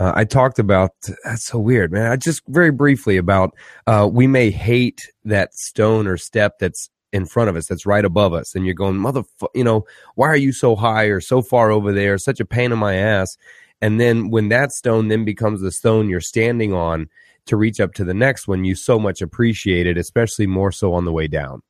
uh, 0.00 0.12
I 0.14 0.24
talked 0.24 0.58
about 0.58 0.92
that's 1.24 1.44
so 1.44 1.58
weird, 1.58 1.90
man. 1.90 2.10
I 2.10 2.16
just 2.16 2.42
very 2.46 2.70
briefly 2.70 3.16
about 3.16 3.54
uh, 3.86 4.08
we 4.10 4.26
may 4.26 4.50
hate 4.50 5.10
that 5.24 5.54
stone 5.54 6.06
or 6.06 6.16
step 6.16 6.58
that's 6.60 6.88
in 7.12 7.24
front 7.24 7.50
of 7.50 7.56
us, 7.56 7.66
that's 7.66 7.86
right 7.86 8.04
above 8.04 8.32
us, 8.32 8.54
and 8.54 8.64
you're 8.64 8.74
going, 8.74 8.96
mother, 8.96 9.22
you 9.54 9.64
know, 9.64 9.84
why 10.14 10.28
are 10.28 10.36
you 10.36 10.52
so 10.52 10.76
high 10.76 11.04
or 11.04 11.20
so 11.20 11.42
far 11.42 11.70
over 11.70 11.92
there? 11.92 12.18
Such 12.18 12.38
a 12.38 12.44
pain 12.44 12.70
in 12.70 12.78
my 12.78 12.94
ass. 12.94 13.36
And 13.80 14.00
then 14.00 14.30
when 14.30 14.48
that 14.48 14.72
stone 14.72 15.08
then 15.08 15.24
becomes 15.24 15.60
the 15.60 15.70
stone 15.70 16.08
you're 16.08 16.20
standing 16.20 16.72
on 16.72 17.08
to 17.46 17.56
reach 17.56 17.80
up 17.80 17.94
to 17.94 18.04
the 18.04 18.14
next 18.14 18.48
one, 18.48 18.64
you 18.64 18.74
so 18.74 18.98
much 18.98 19.22
appreciate 19.22 19.86
it, 19.86 19.96
especially 19.96 20.46
more 20.46 20.72
so 20.72 20.92
on 20.94 21.04
the 21.04 21.12
way 21.12 21.26
down. 21.28 21.62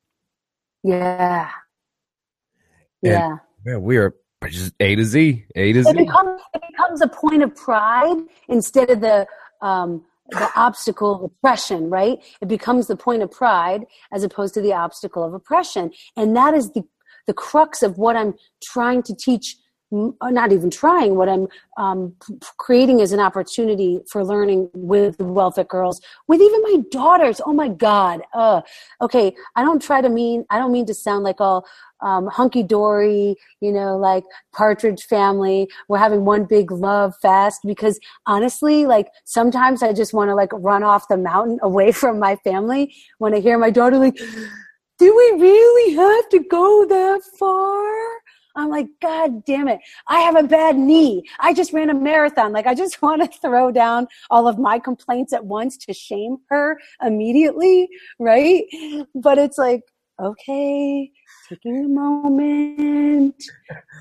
Yeah. 0.83 1.49
Yeah. 3.01 3.37
yeah, 3.65 3.77
we 3.77 3.97
are 3.97 4.15
just 4.47 4.73
A 4.79 4.95
to 4.95 5.05
Z, 5.05 5.45
A 5.55 5.73
to 5.73 5.79
it 5.79 5.83
Z. 5.83 5.93
Becomes, 5.93 6.41
it 6.53 6.61
becomes 6.69 7.01
a 7.01 7.07
point 7.07 7.43
of 7.43 7.55
pride 7.55 8.17
instead 8.47 8.89
of 8.89 9.01
the 9.01 9.27
um, 9.61 10.03
the 10.31 10.49
obstacle 10.55 11.15
of 11.15 11.23
oppression, 11.23 11.89
right? 11.89 12.19
It 12.39 12.47
becomes 12.47 12.87
the 12.87 12.95
point 12.95 13.23
of 13.23 13.31
pride 13.31 13.85
as 14.13 14.23
opposed 14.23 14.53
to 14.53 14.61
the 14.61 14.73
obstacle 14.73 15.23
of 15.23 15.33
oppression, 15.33 15.91
and 16.15 16.35
that 16.35 16.53
is 16.53 16.71
the 16.71 16.83
the 17.27 17.33
crux 17.33 17.83
of 17.83 17.97
what 17.97 18.15
I'm 18.15 18.33
trying 18.63 19.03
to 19.03 19.15
teach 19.15 19.55
not 19.91 20.51
even 20.51 20.69
trying. 20.69 21.15
What 21.15 21.29
i'm 21.29 21.47
um, 21.77 22.15
creating 22.57 22.99
is 22.99 23.11
an 23.11 23.19
opportunity 23.19 23.99
for 24.09 24.23
learning 24.23 24.69
with 24.73 25.17
the 25.17 25.23
Wellfit 25.23 25.67
girls 25.67 26.01
with 26.27 26.41
even 26.41 26.61
my 26.61 26.77
daughters. 26.91 27.41
Oh 27.45 27.53
my 27.53 27.69
god. 27.69 28.21
Uh, 28.33 28.61
okay. 29.01 29.35
I 29.55 29.63
don't 29.63 29.81
try 29.81 30.01
to 30.01 30.09
mean 30.09 30.45
i 30.49 30.57
don't 30.57 30.71
mean 30.71 30.85
to 30.87 30.93
sound 30.93 31.23
like 31.23 31.41
all 31.41 31.65
um, 32.01 32.27
hunky 32.27 32.63
dory 32.63 33.35
you 33.59 33.71
know 33.71 33.97
like 33.97 34.23
partridge 34.53 35.03
family. 35.03 35.67
We're 35.87 35.97
having 35.97 36.25
one 36.25 36.45
big 36.45 36.71
love 36.71 37.15
fest 37.21 37.61
because 37.65 37.99
honestly 38.25 38.85
like 38.85 39.07
sometimes 39.25 39.83
i 39.83 39.93
just 39.93 40.13
want 40.13 40.29
to 40.29 40.35
like 40.35 40.51
run 40.53 40.83
off 40.83 41.07
the 41.07 41.17
mountain 41.17 41.59
away 41.63 41.91
from 41.91 42.19
my 42.19 42.35
family 42.37 42.93
when 43.17 43.33
i 43.33 43.39
hear 43.39 43.57
my 43.57 43.69
daughter 43.69 43.97
like 43.97 44.17
do 44.99 45.15
we 45.15 45.41
really 45.41 45.95
have 45.95 46.29
to 46.29 46.39
go 46.39 46.85
that 46.85 47.21
far 47.37 48.18
I'm 48.59 48.69
like, 48.69 48.87
God 49.01 49.45
damn 49.45 49.67
it. 49.67 49.79
I 50.07 50.19
have 50.19 50.35
a 50.35 50.43
bad 50.43 50.77
knee. 50.77 51.23
I 51.39 51.53
just 51.53 51.73
ran 51.73 51.89
a 51.89 51.93
marathon. 51.93 52.51
Like, 52.51 52.67
I 52.67 52.75
just 52.75 53.01
want 53.01 53.21
to 53.21 53.39
throw 53.39 53.71
down 53.71 54.07
all 54.29 54.47
of 54.47 54.57
my 54.57 54.79
complaints 54.79 55.33
at 55.33 55.45
once 55.45 55.77
to 55.77 55.93
shame 55.93 56.37
her 56.49 56.79
immediately. 57.03 57.89
Right. 58.19 58.65
But 59.15 59.37
it's 59.37 59.57
like, 59.57 59.83
okay, 60.19 61.11
taking 61.47 61.85
a 61.85 61.87
moment, 61.87 63.43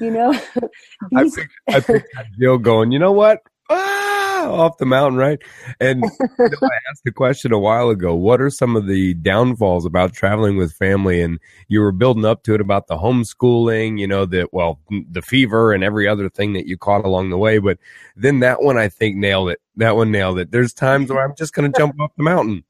you 0.01 0.11
know. 0.11 0.33
I 1.17 1.29
think 1.29 2.05
I 2.17 2.25
Jill 2.39 2.59
going, 2.59 2.93
you 2.93 2.99
know 2.99 3.13
what? 3.13 3.41
Ah, 3.69 4.51
off 4.51 4.79
the 4.79 4.87
mountain, 4.87 5.19
right? 5.19 5.41
And 5.81 6.03
you 6.39 6.49
know, 6.49 6.59
I 6.63 6.79
asked 6.91 7.07
a 7.07 7.13
question 7.13 7.53
a 7.53 7.59
while 7.59 7.91
ago. 7.91 8.15
What 8.15 8.41
are 8.41 8.51
some 8.51 8.77
of 8.77 8.87
the 8.87 9.15
downfalls 9.15 9.85
about 9.85 10.13
traveling 10.13 10.57
with 10.57 10.73
family? 10.73 11.21
And 11.21 11.39
you 11.69 11.81
were 11.81 11.93
building 11.93 12.25
up 12.25 12.43
to 12.45 12.55
it 12.55 12.61
about 12.61 12.87
the 12.87 12.97
homeschooling, 12.97 13.99
you 13.99 14.07
know, 14.07 14.25
that 14.27 14.53
well, 14.53 14.81
the 14.91 15.23
fever 15.23 15.73
and 15.73 15.85
every 15.85 16.09
other 16.09 16.29
thing 16.29 16.53
that 16.55 16.67
you 16.67 16.77
caught 16.77 17.05
along 17.05 17.31
the 17.31 17.39
way. 17.39 17.59
But 17.59 17.79
then 18.17 18.41
that 18.41 18.63
one, 18.63 18.79
I 18.79 18.89
think, 18.89 19.17
nailed 19.17 19.51
it. 19.51 19.61
That 19.77 19.97
one 19.97 20.11
nailed 20.11 20.39
it. 20.39 20.51
There's 20.51 20.73
times 20.73 21.11
where 21.11 21.25
I'm 21.25 21.37
just 21.37 21.53
going 21.53 21.71
to 21.71 21.79
jump 21.79 22.01
off 22.01 22.13
the 22.17 22.25
mountain. 22.25 22.65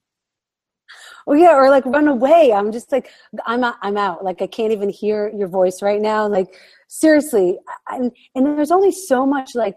Oh 1.28 1.34
yeah, 1.34 1.54
or 1.54 1.68
like 1.68 1.84
run 1.84 2.08
away. 2.08 2.54
I'm 2.54 2.72
just 2.72 2.90
like 2.90 3.10
I'm 3.44 3.62
out, 3.62 3.76
I'm 3.82 3.98
out. 3.98 4.24
Like 4.24 4.40
I 4.40 4.46
can't 4.46 4.72
even 4.72 4.88
hear 4.88 5.28
your 5.28 5.46
voice 5.46 5.82
right 5.82 6.00
now. 6.00 6.26
Like 6.26 6.54
seriously, 6.86 7.58
and 7.90 8.10
and 8.34 8.46
there's 8.46 8.70
only 8.70 8.92
so 8.92 9.26
much 9.26 9.54
like 9.54 9.76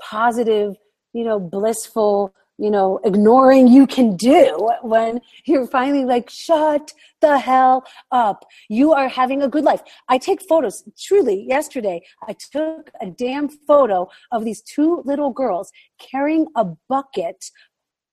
positive, 0.00 0.76
you 1.12 1.24
know, 1.24 1.38
blissful, 1.38 2.34
you 2.58 2.70
know, 2.70 2.98
ignoring 3.04 3.68
you 3.68 3.86
can 3.86 4.16
do 4.16 4.70
when 4.82 5.20
you're 5.44 5.66
finally 5.66 6.04
like, 6.04 6.30
shut 6.30 6.92
the 7.20 7.38
hell 7.38 7.84
up. 8.10 8.44
You 8.68 8.92
are 8.92 9.08
having 9.08 9.42
a 9.42 9.48
good 9.48 9.64
life. 9.64 9.82
I 10.08 10.18
take 10.18 10.40
photos. 10.42 10.82
Truly, 10.98 11.44
yesterday, 11.46 12.02
I 12.26 12.34
took 12.52 12.90
a 13.00 13.06
damn 13.06 13.48
photo 13.48 14.08
of 14.32 14.44
these 14.44 14.62
two 14.62 15.02
little 15.04 15.30
girls 15.30 15.70
carrying 15.98 16.46
a 16.56 16.64
bucket 16.88 17.50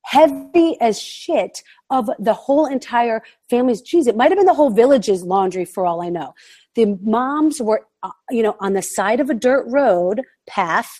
heavy 0.05 0.77
as 0.81 1.01
shit 1.01 1.63
of 1.89 2.09
the 2.19 2.33
whole 2.33 2.65
entire 2.65 3.23
family's 3.49 3.81
geez 3.81 4.05
it 4.05 4.17
might 4.17 4.29
have 4.29 4.37
been 4.37 4.45
the 4.45 4.53
whole 4.53 4.69
village's 4.69 5.23
laundry 5.23 5.63
for 5.63 5.85
all 5.85 6.01
i 6.01 6.09
know 6.09 6.33
the 6.75 6.97
moms 7.01 7.61
were 7.61 7.87
uh, 8.03 8.11
you 8.29 8.43
know 8.43 8.55
on 8.59 8.73
the 8.73 8.81
side 8.81 9.21
of 9.21 9.29
a 9.29 9.33
dirt 9.33 9.65
road 9.69 10.21
path 10.45 10.99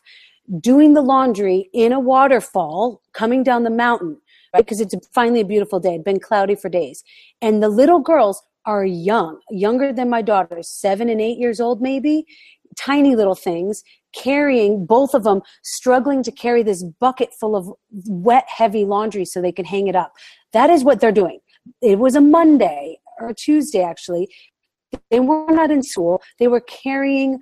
doing 0.60 0.94
the 0.94 1.02
laundry 1.02 1.70
in 1.74 1.92
a 1.94 2.00
waterfall 2.00 3.02
coming 3.14 3.44
down 3.44 3.64
the 3.64 3.70
mountain, 3.70 4.18
right? 4.54 4.66
Because 4.66 4.82
it's 4.82 4.96
finally 5.14 5.42
a 5.42 5.46
beautiful 5.46 5.80
day. 5.80 5.94
It'd 5.94 6.04
been 6.04 6.20
cloudy 6.20 6.56
for 6.56 6.70
days. 6.70 7.04
And 7.42 7.62
the 7.64 7.70
little 7.70 8.00
girls 8.00 8.42
are 8.66 8.86
young, 8.86 9.40
younger 9.50 9.92
than 9.92 10.10
my 10.10 10.22
daughters, 10.22 10.70
seven 10.70 11.10
and 11.10 11.22
eight 11.22 11.38
years 11.38 11.60
old, 11.60 11.82
maybe, 11.82 12.26
tiny 12.78 13.16
little 13.16 13.36
things, 13.36 13.84
carrying 14.14 14.86
both 14.86 15.14
of 15.14 15.24
them, 15.24 15.42
struggling 15.64 16.24
to 16.24 16.32
carry 16.32 16.64
this 16.64 16.84
bucket 17.00 17.34
full 17.40 17.56
of 17.56 17.70
wet, 18.08 18.46
heavy 18.48 18.86
laundry 18.86 19.26
so 19.26 19.42
they 19.42 19.52
can 19.52 19.66
hang 19.66 19.88
it 19.88 19.96
up. 19.96 20.14
That 20.54 20.70
is 20.70 20.84
what 20.84 21.00
they're 21.00 21.12
doing. 21.12 21.40
It 21.82 22.00
was 22.00 22.16
a 22.16 22.22
Monday 22.22 23.00
or 23.20 23.34
Tuesday, 23.34 23.82
actually. 23.84 24.30
They 25.10 25.20
were 25.20 25.52
not 25.52 25.72
in 25.72 25.84
school. 25.84 26.22
They 26.40 26.48
were 26.48 26.62
carrying 26.62 27.40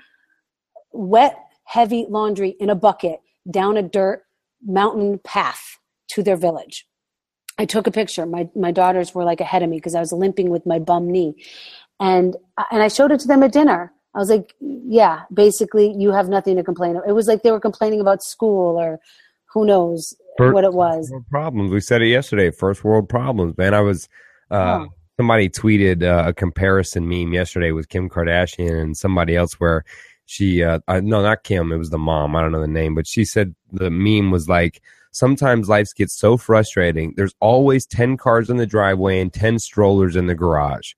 wet 0.94 1.38
heavy 1.72 2.06
laundry 2.10 2.49
in 2.60 2.69
a 2.69 2.76
bucket 2.76 3.22
down 3.49 3.77
a 3.77 3.81
dirt 3.81 4.23
mountain 4.61 5.19
path 5.19 5.80
to 6.10 6.22
their 6.22 6.35
village. 6.35 6.85
I 7.57 7.65
took 7.65 7.88
a 7.88 7.91
picture. 7.91 8.26
My 8.26 8.49
my 8.56 8.72
daughters 8.72 9.14
were 9.15 9.23
like 9.23 9.39
ahead 9.39 9.64
of 9.64 9.69
me 9.69 9.77
because 9.77 9.95
I 9.95 9.99
was 9.99 10.11
limping 10.11 10.49
with 10.49 10.65
my 10.65 10.80
bum 10.80 11.10
knee, 11.10 11.35
and 11.99 12.35
and 12.72 12.84
I 12.84 12.88
showed 12.88 13.11
it 13.11 13.19
to 13.22 13.27
them 13.27 13.43
at 13.43 13.53
dinner. 13.53 13.93
I 14.15 14.19
was 14.19 14.30
like, 14.30 14.53
"Yeah, 14.60 15.22
basically, 15.34 15.93
you 15.98 16.11
have 16.11 16.27
nothing 16.27 16.57
to 16.57 16.64
complain 16.64 16.98
of." 16.98 17.03
It 17.07 17.14
was 17.14 17.27
like 17.27 17.43
they 17.43 17.52
were 17.52 17.60
complaining 17.60 18.02
about 18.02 18.23
school 18.23 18.77
or 18.77 18.99
who 19.53 19.65
knows 19.65 20.14
first 20.38 20.53
what 20.53 20.64
it 20.64 20.73
was. 20.73 21.14
Problems. 21.30 21.72
We 21.72 21.81
said 21.81 22.02
it 22.02 22.07
yesterday. 22.07 22.52
First 22.52 22.84
world 22.84 23.07
problems, 23.07 23.57
man. 23.57 23.73
I 23.73 23.81
was. 23.81 24.10
Uh, 24.49 24.85
oh. 24.85 24.88
Somebody 25.18 25.49
tweeted 25.49 26.02
uh, 26.03 26.30
a 26.30 26.34
comparison 26.34 27.07
meme 27.07 27.34
yesterday 27.34 27.72
with 27.72 27.89
Kim 27.89 28.10
Kardashian 28.10 28.81
and 28.81 28.98
somebody 28.98 29.35
else 29.35 29.60
where 29.60 29.84
she 30.32 30.64
uh, 30.64 30.80
uh, 30.88 31.02
no 31.02 31.22
not 31.22 31.44
kim 31.44 31.72
it 31.72 31.78
was 31.78 31.90
the 31.90 31.98
mom 31.98 32.36
i 32.36 32.41
don't 32.41 32.52
know 32.52 32.62
the 32.62 32.68
name 32.68 32.95
but 32.95 33.06
she 33.06 33.26
said 33.26 33.53
the 33.72 33.90
meme 33.90 34.32
was 34.32 34.48
like 34.48 34.82
sometimes 35.12 35.68
life 35.68 35.94
gets 35.95 36.18
so 36.18 36.38
frustrating 36.38 37.14
there's 37.18 37.36
always 37.40 37.86
10 37.86 38.16
cars 38.18 38.49
in 38.49 38.58
the 38.58 38.66
driveway 38.66 39.20
and 39.20 39.34
10 39.34 39.60
strollers 39.60 40.16
in 40.16 40.28
the 40.28 40.36
garage. 40.36 40.94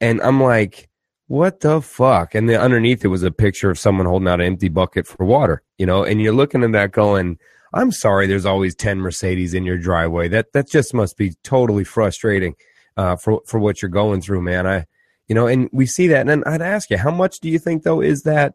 And 0.00 0.20
i'm 0.22 0.40
like 0.40 0.88
what 1.28 1.60
the 1.60 1.80
fuck? 1.80 2.34
And 2.34 2.46
then 2.46 2.60
underneath 2.60 3.06
it 3.06 3.08
was 3.08 3.22
a 3.22 3.30
picture 3.30 3.70
of 3.70 3.78
someone 3.78 4.04
holding 4.06 4.28
out 4.28 4.40
an 4.40 4.46
empty 4.46 4.68
bucket 4.68 5.06
for 5.06 5.24
water 5.24 5.62
you 5.78 5.86
know 5.86 6.04
and 6.04 6.22
you're 6.22 6.32
looking 6.32 6.62
at 6.62 6.72
that 6.72 6.92
going 6.92 7.38
i'm 7.74 7.90
sorry 7.90 8.26
there's 8.26 8.46
always 8.46 8.74
10 8.74 9.00
mercedes 9.00 9.54
in 9.54 9.64
your 9.64 9.78
driveway 9.78 10.28
that 10.28 10.52
that 10.52 10.68
just 10.68 10.94
must 10.94 11.16
be 11.16 11.32
totally 11.42 11.84
frustrating 11.84 12.54
uh, 12.96 13.16
for 13.16 13.42
for 13.46 13.58
what 13.58 13.80
you're 13.82 13.88
going 13.88 14.20
through 14.20 14.42
man. 14.42 14.66
I 14.66 14.86
you 15.28 15.34
know, 15.34 15.46
and 15.46 15.68
we 15.72 15.86
see 15.86 16.08
that. 16.08 16.28
And 16.28 16.44
I'd 16.44 16.62
ask 16.62 16.90
you, 16.90 16.98
how 16.98 17.10
much 17.10 17.40
do 17.40 17.48
you 17.48 17.58
think, 17.58 17.82
though, 17.82 18.00
is 18.00 18.22
that? 18.22 18.54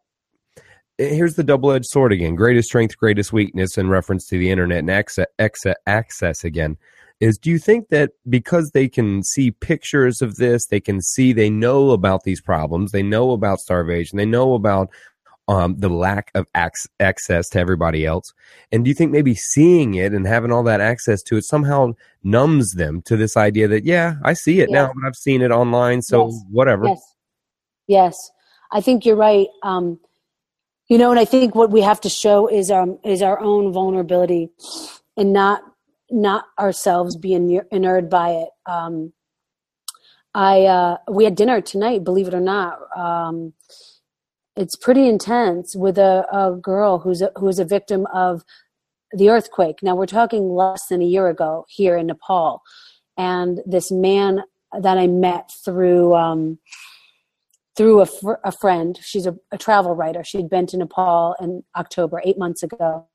Eh, 1.00 1.14
here's 1.14 1.36
the 1.36 1.44
double 1.44 1.72
edged 1.72 1.86
sword 1.86 2.12
again 2.12 2.36
greatest 2.36 2.70
strength, 2.70 2.98
greatest 2.98 3.32
weakness 3.32 3.78
in 3.78 3.90
reference 3.90 4.26
to 4.28 4.38
the 4.38 4.50
internet 4.50 4.80
and 4.80 4.92
access, 4.92 5.76
access 5.86 6.44
again. 6.44 6.78
Is 7.20 7.40
do 7.40 7.50
you 7.50 7.58
think 7.58 7.90
that 7.90 8.12
because 8.30 8.72
they 8.72 8.88
can 8.88 9.24
see 9.24 9.50
pictures 9.50 10.22
of 10.22 10.36
this, 10.36 10.68
they 10.68 10.80
can 10.80 11.02
see, 11.02 11.34
they 11.34 11.50
know 11.50 11.92
about 11.92 12.24
these 12.24 12.42
problems, 12.42 12.92
they 12.92 13.02
know 13.02 13.32
about 13.32 13.60
starvation, 13.60 14.18
they 14.18 14.26
know 14.26 14.54
about 14.54 14.90
um, 15.48 15.76
the 15.80 15.90
lack 15.90 16.32
of 16.36 16.48
ac- 16.56 16.90
access 17.00 17.50
to 17.50 17.60
everybody 17.60 18.06
else? 18.06 18.34
And 18.72 18.84
do 18.84 18.90
you 18.90 18.96
think 18.96 19.12
maybe 19.12 19.36
seeing 19.36 19.96
it 19.96 20.14
and 20.14 20.28
having 20.28 20.52
all 20.52 20.64
that 20.64 20.82
access 20.82 21.22
to 21.24 21.38
it 21.38 21.44
somehow 21.44 21.94
numbs 22.24 22.74
them 22.74 23.02
to 23.04 23.16
this 23.16 23.38
idea 23.38 23.68
that, 23.68 23.86
yeah, 23.86 24.16
I 24.24 24.34
see 24.34 24.60
it 24.60 24.70
yes. 24.70 24.72
now, 24.72 24.92
but 24.94 25.08
I've 25.08 25.16
seen 25.16 25.42
it 25.42 25.52
online, 25.52 26.02
so 26.02 26.28
yes. 26.28 26.42
whatever. 26.50 26.86
Yes. 26.86 27.16
Yes. 27.88 28.32
I 28.72 28.82
think 28.82 29.06
you're 29.06 29.16
right. 29.16 29.48
Um, 29.64 30.00
you 30.88 30.98
know, 30.98 31.12
and 31.12 31.20
I 31.20 31.26
think 31.26 31.56
what 31.56 31.72
we 31.72 31.82
have 31.82 32.02
to 32.02 32.10
show 32.10 32.48
is 32.48 32.72
um 32.72 33.00
is 33.04 33.22
our 33.22 33.40
own 33.40 33.74
vulnerability 33.74 34.50
and 35.16 35.34
not 35.34 35.62
not 36.10 36.46
ourselves 36.58 37.18
being 37.18 37.62
inured 37.72 38.10
by 38.10 38.30
it. 38.30 38.50
Um, 38.66 39.14
I 40.34 40.64
uh, 40.64 40.98
we 41.10 41.24
had 41.24 41.36
dinner 41.36 41.62
tonight, 41.62 42.04
believe 42.04 42.28
it 42.28 42.34
or 42.34 42.40
not. 42.42 42.80
Um, 42.96 43.54
it's 44.58 44.76
pretty 44.76 45.08
intense 45.08 45.76
with 45.76 45.98
a, 45.98 46.26
a 46.32 46.56
girl 46.56 47.00
who's 47.00 47.22
a, 47.22 47.32
who's 47.36 47.60
a 47.60 47.66
victim 47.66 48.08
of 48.14 48.44
the 49.12 49.30
earthquake. 49.30 49.78
Now 49.82 49.96
we're 49.96 50.08
talking 50.08 50.50
less 50.50 50.88
than 50.88 51.02
a 51.02 51.06
year 51.06 51.28
ago 51.30 51.66
here 51.70 51.96
in 51.96 52.08
Nepal, 52.08 52.62
and 53.18 53.60
this 53.66 53.92
man 53.92 54.42
that 54.82 54.98
I 54.98 55.08
met 55.08 55.52
through 55.64 56.16
um, 56.16 56.60
through 57.78 58.02
a, 58.02 58.06
fr- 58.08 58.42
a 58.44 58.52
friend. 58.52 59.00
She's 59.02 59.28
a, 59.28 59.36
a 59.52 59.58
travel 59.58 59.94
writer. 59.96 60.24
She'd 60.24 60.50
been 60.50 60.66
to 60.68 60.78
Nepal 60.78 61.36
in 61.40 61.64
October, 61.76 62.22
eight 62.26 62.38
months 62.38 62.64
ago, 62.64 63.08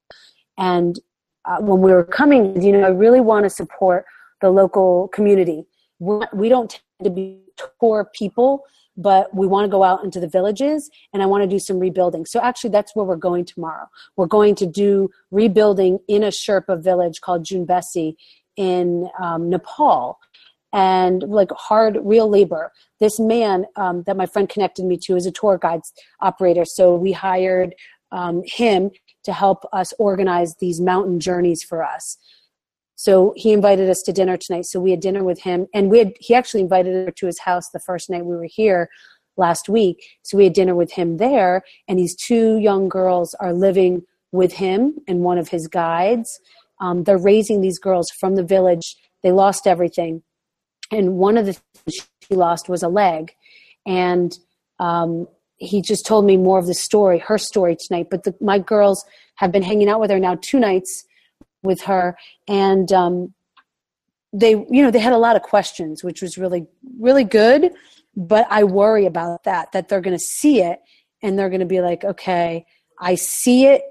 and 0.56 0.98
uh, 1.44 1.58
when 1.58 1.80
we 1.80 1.92
were 1.92 2.04
coming, 2.04 2.62
you 2.62 2.72
know, 2.72 2.84
I 2.84 2.90
really 2.90 3.20
want 3.20 3.44
to 3.44 3.50
support 3.50 4.04
the 4.40 4.50
local 4.50 5.08
community. 5.08 5.64
We're, 5.98 6.26
we 6.32 6.48
do 6.48 6.54
not 6.54 6.70
tend 6.70 7.04
to 7.04 7.10
be 7.10 7.40
poor 7.80 8.08
people, 8.14 8.62
but 8.96 9.34
we 9.34 9.46
want 9.46 9.64
to 9.64 9.70
go 9.70 9.82
out 9.82 10.04
into 10.04 10.20
the 10.20 10.28
villages 10.28 10.90
and 11.12 11.22
I 11.22 11.26
want 11.26 11.42
to 11.42 11.48
do 11.48 11.58
some 11.58 11.78
rebuilding. 11.78 12.26
So 12.26 12.40
actually, 12.40 12.70
that's 12.70 12.94
where 12.94 13.04
we're 13.04 13.16
going 13.16 13.44
tomorrow. 13.44 13.86
We're 14.16 14.26
going 14.26 14.54
to 14.56 14.66
do 14.66 15.10
rebuilding 15.30 15.98
in 16.08 16.22
a 16.22 16.28
Sherpa 16.28 16.82
village 16.82 17.20
called 17.20 17.44
Junbesi 17.44 18.14
in 18.56 19.08
um, 19.20 19.48
Nepal 19.48 20.18
and 20.72 21.22
like 21.24 21.50
hard 21.52 21.98
real 22.02 22.28
labor 22.28 22.72
this 22.98 23.20
man 23.20 23.66
um, 23.76 24.02
that 24.04 24.16
my 24.16 24.26
friend 24.26 24.48
connected 24.48 24.84
me 24.84 24.96
to 24.96 25.16
is 25.16 25.26
a 25.26 25.30
tour 25.30 25.58
guide 25.58 25.82
operator 26.20 26.64
so 26.64 26.94
we 26.94 27.12
hired 27.12 27.74
um, 28.10 28.42
him 28.46 28.90
to 29.24 29.32
help 29.32 29.64
us 29.72 29.92
organize 29.98 30.56
these 30.56 30.80
mountain 30.80 31.20
journeys 31.20 31.62
for 31.62 31.82
us 31.82 32.16
so 33.02 33.34
he 33.36 33.52
invited 33.52 33.90
us 33.90 34.00
to 34.02 34.12
dinner 34.12 34.36
tonight. 34.36 34.64
So 34.64 34.78
we 34.78 34.92
had 34.92 35.00
dinner 35.00 35.24
with 35.24 35.40
him 35.40 35.66
and 35.74 35.90
we 35.90 35.98
had 35.98 36.12
he 36.20 36.36
actually 36.36 36.60
invited 36.60 36.94
her 36.94 37.10
to 37.10 37.26
his 37.26 37.40
house 37.40 37.68
the 37.70 37.80
first 37.80 38.08
night 38.08 38.24
we 38.24 38.36
were 38.36 38.46
here 38.48 38.88
last 39.36 39.68
week. 39.68 40.06
So 40.22 40.38
we 40.38 40.44
had 40.44 40.52
dinner 40.52 40.76
with 40.76 40.92
him 40.92 41.16
there 41.16 41.64
and 41.88 41.98
these 41.98 42.14
two 42.14 42.58
young 42.58 42.88
girls 42.88 43.34
are 43.40 43.52
living 43.52 44.02
with 44.30 44.52
him 44.52 44.98
and 45.08 45.22
one 45.22 45.36
of 45.36 45.48
his 45.48 45.66
guides. 45.66 46.38
Um, 46.80 47.02
they're 47.02 47.18
raising 47.18 47.60
these 47.60 47.80
girls 47.80 48.08
from 48.08 48.36
the 48.36 48.44
village. 48.44 48.94
They 49.24 49.32
lost 49.32 49.66
everything. 49.66 50.22
And 50.92 51.16
one 51.16 51.36
of 51.36 51.46
the 51.46 51.54
things 51.54 52.08
she 52.20 52.36
lost 52.36 52.68
was 52.68 52.84
a 52.84 52.88
leg. 52.88 53.32
And 53.84 54.32
um, 54.78 55.26
he 55.56 55.82
just 55.82 56.06
told 56.06 56.24
me 56.24 56.36
more 56.36 56.60
of 56.60 56.68
the 56.68 56.74
story 56.74 57.18
her 57.18 57.36
story 57.36 57.76
tonight. 57.76 58.06
But 58.12 58.22
the, 58.22 58.36
my 58.40 58.60
girls 58.60 59.04
have 59.38 59.50
been 59.50 59.64
hanging 59.64 59.88
out 59.88 59.98
with 59.98 60.12
her 60.12 60.20
now 60.20 60.38
two 60.40 60.60
nights 60.60 61.04
with 61.62 61.82
her 61.82 62.16
and 62.48 62.92
um, 62.92 63.32
they 64.32 64.50
you 64.50 64.82
know 64.82 64.90
they 64.90 64.98
had 64.98 65.12
a 65.12 65.18
lot 65.18 65.36
of 65.36 65.42
questions 65.42 66.02
which 66.02 66.22
was 66.22 66.38
really 66.38 66.66
really 66.98 67.24
good 67.24 67.72
but 68.16 68.46
i 68.50 68.64
worry 68.64 69.06
about 69.06 69.44
that 69.44 69.72
that 69.72 69.88
they're 69.88 70.00
going 70.00 70.16
to 70.16 70.24
see 70.24 70.60
it 70.60 70.80
and 71.22 71.38
they're 71.38 71.50
going 71.50 71.60
to 71.60 71.66
be 71.66 71.80
like 71.80 72.04
okay 72.04 72.64
i 73.00 73.14
see 73.14 73.66
it 73.66 73.82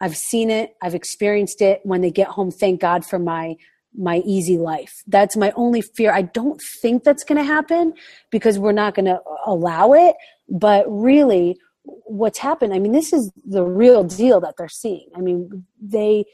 i've 0.00 0.16
seen 0.16 0.50
it 0.50 0.74
i've 0.82 0.94
experienced 0.94 1.60
it 1.60 1.80
when 1.84 2.00
they 2.00 2.10
get 2.10 2.28
home 2.28 2.50
thank 2.50 2.80
god 2.80 3.04
for 3.04 3.18
my 3.18 3.56
my 3.96 4.18
easy 4.24 4.56
life. 4.56 5.02
That's 5.06 5.36
my 5.36 5.52
only 5.56 5.80
fear. 5.80 6.12
I 6.12 6.22
don't 6.22 6.60
think 6.80 7.04
that's 7.04 7.24
going 7.24 7.38
to 7.38 7.44
happen 7.44 7.94
because 8.30 8.58
we're 8.58 8.72
not 8.72 8.94
going 8.94 9.06
to 9.06 9.20
allow 9.46 9.92
it. 9.92 10.14
But 10.48 10.84
really, 10.88 11.58
what's 11.84 12.38
happened, 12.38 12.72
I 12.72 12.78
mean, 12.78 12.92
this 12.92 13.12
is 13.12 13.30
the 13.44 13.64
real 13.64 14.04
deal 14.04 14.40
that 14.40 14.54
they're 14.56 14.68
seeing. 14.68 15.08
I 15.16 15.20
mean, 15.20 15.64
they 15.80 16.24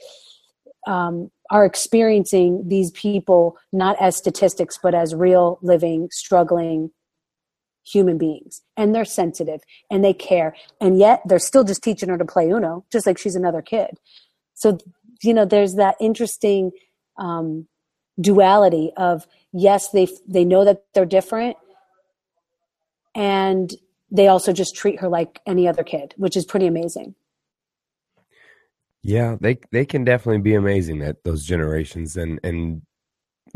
um, 0.87 1.31
are 1.51 1.65
experiencing 1.65 2.69
these 2.69 2.91
people 2.93 3.57
not 3.73 3.97
as 4.01 4.17
statistics, 4.17 4.79
but 4.83 4.95
as 4.95 5.15
real, 5.15 5.59
living, 5.63 6.09
struggling 6.11 6.91
human 7.85 8.19
beings. 8.19 8.63
And 8.77 8.95
they're 8.95 9.05
sensitive 9.05 9.61
and 9.91 10.05
they 10.05 10.13
care. 10.13 10.55
And 10.81 10.99
yet 10.99 11.23
they're 11.25 11.39
still 11.39 11.65
just 11.65 11.83
teaching 11.83 12.09
her 12.09 12.19
to 12.19 12.25
play 12.25 12.51
Uno, 12.51 12.85
just 12.91 13.07
like 13.07 13.19
she's 13.19 13.37
another 13.37 13.63
kid. 13.63 13.99
So, 14.55 14.79
you 15.23 15.35
know, 15.35 15.45
there's 15.45 15.75
that 15.75 15.97
interesting 16.01 16.73
um, 17.19 17.69
duality 18.21 18.93
of 18.97 19.27
yes, 19.53 19.91
they 19.91 20.09
they 20.27 20.45
know 20.45 20.65
that 20.65 20.85
they're 20.95 21.05
different, 21.07 21.57
and 23.15 23.73
they 24.11 24.29
also 24.29 24.53
just 24.53 24.75
treat 24.75 25.01
her 25.01 25.09
like 25.09 25.41
any 25.47 25.67
other 25.69 25.85
kid, 25.85 26.15
which 26.17 26.37
is 26.37 26.45
pretty 26.45 26.67
amazing. 26.67 27.15
Yeah, 29.07 29.37
they 29.41 29.59
they 29.71 29.87
can 29.87 30.05
definitely 30.05 30.41
be 30.43 30.55
amazing 30.55 30.99
that 31.01 31.23
those 31.25 31.45
generations 31.45 32.17
and 32.17 32.41
and 32.43 32.83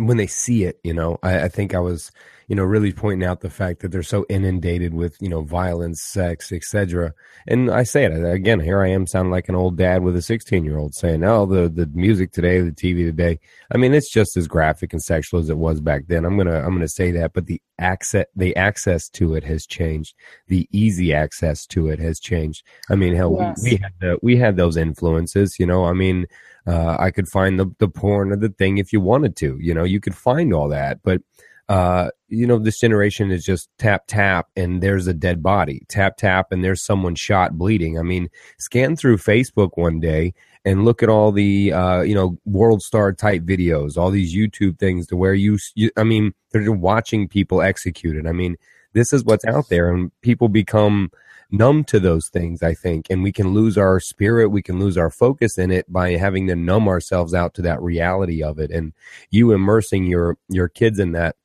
when 0.07 0.17
they 0.17 0.27
see 0.27 0.65
it, 0.65 0.81
you 0.83 0.95
know, 0.95 1.19
I, 1.23 1.43
I 1.45 1.49
think 1.49 1.75
I 1.75 1.81
was 1.81 2.11
you 2.51 2.57
know, 2.57 2.65
really 2.65 2.93
pointing 2.93 3.25
out 3.25 3.43
the 3.43 3.49
fact 3.49 3.79
that 3.81 3.93
they're 3.93 4.03
so 4.03 4.27
inundated 4.29 4.93
with, 4.93 5.17
you 5.21 5.29
know, 5.29 5.43
violence, 5.43 6.03
sex, 6.03 6.51
etc. 6.51 7.15
And 7.47 7.71
I 7.71 7.85
say 7.85 8.05
it 8.05 8.25
again, 8.25 8.59
here 8.59 8.83
I 8.83 8.89
am 8.89 9.07
sounding 9.07 9.31
like 9.31 9.49
an 9.49 9.55
old 9.55 9.77
dad 9.77 10.03
with 10.03 10.17
a 10.17 10.21
16 10.23 10.65
year 10.65 10.77
old 10.77 10.93
saying, 10.93 11.23
oh, 11.23 11.47
the, 11.47 11.69
the 11.69 11.87
music 11.95 12.33
today, 12.33 12.61
the 12.61 12.73
TV 12.73 13.07
today. 13.07 13.39
I 13.73 13.79
mean, 13.79 13.95
it's 13.95 14.11
just 14.11 14.37
as 14.37 14.49
graphic 14.49 14.93
and 14.93 15.01
sexual 15.01 15.39
as 15.39 15.49
it 15.49 15.59
was 15.59 15.81
back 15.81 16.09
then. 16.09 16.25
I'm 16.25 16.35
going 16.35 16.49
to, 16.49 16.61
I'm 16.61 16.81
to 16.81 16.89
say 16.89 17.13
that, 17.13 17.35
but 17.35 17.47
the 17.47 17.63
access, 17.79 18.27
the 18.35 18.57
access 18.57 19.09
to 19.11 19.37
it 19.37 19.45
has 19.45 19.65
changed. 19.65 20.17
The 20.49 20.67
easy 20.73 21.15
access 21.15 21.65
to 21.67 21.87
it 21.87 22.01
has 22.01 22.19
changed. 22.19 22.65
I 22.91 22.97
mean, 22.97 23.15
hell, 23.15 23.37
yes. 23.39 23.63
we, 23.63 23.71
we 23.71 23.77
had 23.77 23.93
the, 24.01 24.19
we 24.23 24.37
had 24.37 24.57
those 24.57 24.77
influences, 24.77 25.55
you 25.61 25.67
know, 25.67 25.85
I 25.85 25.93
mean, 25.93 26.27
uh, 26.67 26.97
I 26.99 27.11
could 27.11 27.29
find 27.29 27.59
the, 27.59 27.67
the 27.79 27.89
porn 27.89 28.33
or 28.33 28.37
the 28.37 28.51
thing 28.51 28.79
if 28.79 28.93
you 28.93 29.01
wanted 29.01 29.37
to, 29.37 29.57
you 29.61 29.73
know, 29.73 29.85
you 29.91 30.01
could 30.01 30.15
find 30.15 30.55
all 30.55 30.69
that, 30.69 31.01
but, 31.03 31.21
uh, 31.69 32.11
you 32.29 32.47
know, 32.47 32.59
this 32.59 32.81
generation 32.81 33.31
is 33.31 33.45
just 33.45 33.69
tap, 33.79 34.05
tap, 34.09 34.49
and 34.57 34.83
there's 34.83 35.07
a 35.07 35.15
dead 35.15 35.43
body. 35.43 35.83
Tap, 35.89 36.17
tap, 36.17 36.51
and 36.51 36.65
there's 36.65 36.83
someone 36.83 37.15
shot 37.15 37.59
bleeding. 37.59 37.99
I 37.99 38.03
mean, 38.03 38.29
scan 38.59 38.97
through 38.97 39.19
Facebook 39.19 39.71
one 39.75 40.01
day 40.01 40.35
and 40.65 40.85
look 40.85 41.03
at 41.03 41.09
all 41.09 41.31
the, 41.33 41.73
uh, 41.73 42.01
you 42.01 42.15
know, 42.15 42.39
world 42.45 42.83
star 42.83 43.13
type 43.13 43.43
videos, 43.43 43.97
all 43.97 44.11
these 44.11 44.35
YouTube 44.35 44.79
things 44.79 45.07
to 45.09 45.17
where 45.17 45.35
you, 45.35 45.59
you 45.75 45.91
I 45.97 46.05
mean, 46.05 46.35
they're 46.51 46.73
watching 46.73 47.29
people 47.29 47.63
executed. 47.63 48.27
I 48.27 48.33
mean, 48.33 48.57
this 48.93 49.13
is 49.13 49.25
what's 49.25 49.45
out 49.45 49.69
there, 49.69 49.93
and 49.93 50.11
people 50.23 50.49
become 50.49 51.11
numb 51.51 51.85
to 51.85 52.01
those 52.01 52.29
things, 52.29 52.63
I 52.63 52.75
think, 52.75 53.07
and 53.11 53.23
we 53.23 53.33
can 53.33 53.53
lose 53.53 53.77
our 53.77 54.01
spirit, 54.01 54.51
we 54.51 54.63
can 54.63 54.79
lose 54.79 54.97
our 54.97 55.11
focus 55.11 55.59
in 55.59 55.71
it 55.71 55.91
by 55.93 56.13
having 56.13 56.47
to 56.49 56.57
numb 56.57 56.89
ourselves 56.89 57.35
out 57.35 57.55
to 57.55 57.63
that 57.63 57.83
reality 57.83 58.43
of 58.43 58.59
it. 58.59 58.71
And 58.71 58.93
you 59.31 59.53
immersing 59.53 60.07
your 60.07 60.39
your 60.49 60.69
kids 60.69 60.99
in 60.99 61.13
that 61.13 61.37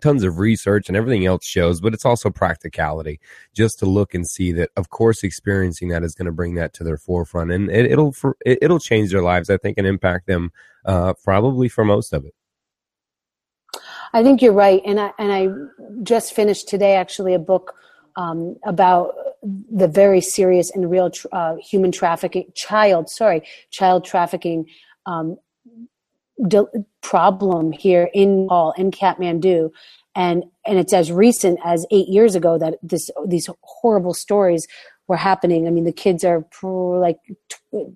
tons 0.00 0.22
of 0.22 0.38
research 0.38 0.88
and 0.88 0.96
everything 0.96 1.24
else 1.24 1.46
shows, 1.46 1.80
but 1.80 1.94
it's 1.94 2.04
also 2.04 2.28
practicality 2.28 3.20
just 3.54 3.78
to 3.78 3.86
look 3.86 4.12
and 4.12 4.28
see 4.28 4.52
that, 4.52 4.70
of 4.76 4.90
course, 4.90 5.22
experiencing 5.22 5.88
that 5.88 6.04
is 6.04 6.14
going 6.14 6.26
to 6.26 6.32
bring 6.32 6.54
that 6.54 6.74
to 6.74 6.84
their 6.84 6.98
forefront 6.98 7.50
and 7.50 7.70
it, 7.70 7.96
will 7.96 8.14
it'll 8.44 8.80
change 8.80 9.10
their 9.10 9.22
lives, 9.22 9.48
I 9.48 9.56
think, 9.56 9.78
and 9.78 9.86
impact 9.86 10.26
them 10.26 10.52
uh, 10.84 11.14
probably 11.24 11.68
for 11.68 11.84
most 11.84 12.12
of 12.12 12.24
it. 12.26 12.34
I 14.12 14.22
think 14.22 14.40
you're 14.40 14.52
right, 14.52 14.80
and 14.86 14.98
I 14.98 15.12
and 15.18 15.32
I 15.32 15.48
just 16.02 16.32
finished 16.32 16.68
today 16.68 16.94
actually 16.94 17.34
a 17.34 17.38
book 17.38 17.74
um, 18.16 18.56
about 18.64 19.14
the 19.42 19.88
very 19.88 20.20
serious 20.20 20.70
and 20.70 20.90
real 20.90 21.10
uh, 21.32 21.56
human 21.56 21.92
trafficking, 21.92 22.50
child 22.54 23.08
sorry, 23.08 23.42
child 23.70 24.04
trafficking 24.04 24.66
um, 25.06 25.36
problem 27.02 27.72
here 27.72 28.08
in 28.14 28.46
all 28.50 28.72
in 28.76 28.90
Kathmandu, 28.90 29.70
and 30.14 30.44
and 30.66 30.78
it's 30.78 30.92
as 30.92 31.10
recent 31.10 31.58
as 31.64 31.86
eight 31.90 32.08
years 32.08 32.34
ago 32.34 32.58
that 32.58 32.74
this 32.82 33.10
these 33.26 33.48
horrible 33.62 34.14
stories 34.14 34.66
were 35.08 35.16
happening. 35.16 35.66
I 35.66 35.70
mean, 35.70 35.84
the 35.84 35.92
kids 35.92 36.22
are 36.22 36.44
like 36.62 37.18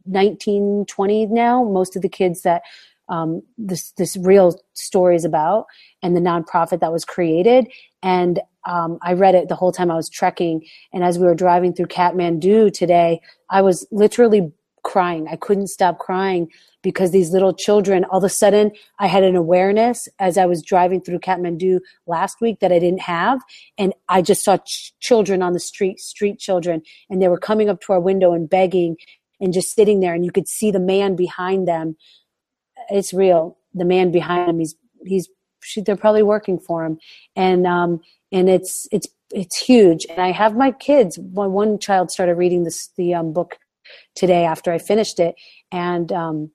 19, 0.06 0.86
20 0.86 1.26
now. 1.26 1.62
Most 1.62 1.94
of 1.94 2.02
the 2.02 2.08
kids 2.08 2.42
that 2.42 2.62
um, 3.08 3.42
this 3.58 3.92
this 3.92 4.16
real 4.16 4.58
story 4.72 5.16
is 5.16 5.24
about, 5.24 5.66
and 6.02 6.16
the 6.16 6.20
nonprofit 6.20 6.80
that 6.80 6.92
was 6.92 7.04
created. 7.04 7.70
And 8.02 8.40
um, 8.64 8.98
I 9.02 9.14
read 9.14 9.34
it 9.34 9.48
the 9.48 9.54
whole 9.54 9.72
time 9.72 9.90
I 9.90 9.96
was 9.96 10.08
trekking, 10.08 10.64
and 10.92 11.04
as 11.04 11.18
we 11.18 11.26
were 11.26 11.34
driving 11.34 11.72
through 11.72 11.86
Kathmandu 11.86 12.72
today, 12.72 13.20
I 13.50 13.62
was 13.62 13.86
literally 13.90 14.52
crying. 14.82 15.28
I 15.28 15.36
couldn't 15.36 15.68
stop 15.68 15.98
crying 15.98 16.48
because 16.82 17.12
these 17.12 17.30
little 17.30 17.54
children, 17.54 18.04
all 18.04 18.18
of 18.18 18.24
a 18.24 18.28
sudden, 18.28 18.72
I 18.98 19.06
had 19.06 19.22
an 19.22 19.36
awareness 19.36 20.08
as 20.18 20.36
I 20.36 20.46
was 20.46 20.62
driving 20.62 21.00
through 21.00 21.20
Kathmandu 21.20 21.80
last 22.06 22.40
week 22.40 22.60
that 22.60 22.72
I 22.72 22.78
didn't 22.78 23.02
have. 23.02 23.40
And 23.78 23.94
I 24.08 24.22
just 24.22 24.44
saw 24.44 24.56
ch- 24.58 24.92
children 25.00 25.42
on 25.42 25.52
the 25.52 25.60
street, 25.60 26.00
street 26.00 26.38
children, 26.38 26.82
and 27.08 27.22
they 27.22 27.28
were 27.28 27.38
coming 27.38 27.68
up 27.68 27.80
to 27.82 27.92
our 27.92 28.00
window 28.00 28.32
and 28.32 28.50
begging 28.50 28.96
and 29.40 29.52
just 29.52 29.74
sitting 29.74 30.00
there. 30.00 30.14
And 30.14 30.24
you 30.24 30.32
could 30.32 30.48
see 30.48 30.70
the 30.70 30.80
man 30.80 31.14
behind 31.14 31.68
them. 31.68 31.96
It's 32.90 33.14
real. 33.14 33.58
The 33.74 33.84
man 33.84 34.10
behind 34.10 34.48
them, 34.48 34.58
he's, 34.58 34.74
he's, 35.04 35.28
they're 35.84 35.96
probably 35.96 36.22
working 36.22 36.58
for 36.58 36.84
him. 36.84 36.98
And, 37.36 37.66
um, 37.66 38.00
and 38.30 38.48
it's, 38.48 38.88
it's, 38.92 39.06
it's 39.32 39.58
huge. 39.58 40.06
And 40.10 40.18
I 40.18 40.32
have 40.32 40.56
my 40.56 40.72
kids. 40.72 41.18
One, 41.18 41.52
one 41.52 41.78
child 41.78 42.10
started 42.10 42.36
reading 42.36 42.64
this, 42.64 42.90
the 42.96 43.14
um, 43.14 43.32
book 43.32 43.56
today 44.14 44.44
after 44.44 44.72
I 44.72 44.78
finished 44.78 45.18
it. 45.20 45.34
And, 45.70 46.12
um, 46.12 46.50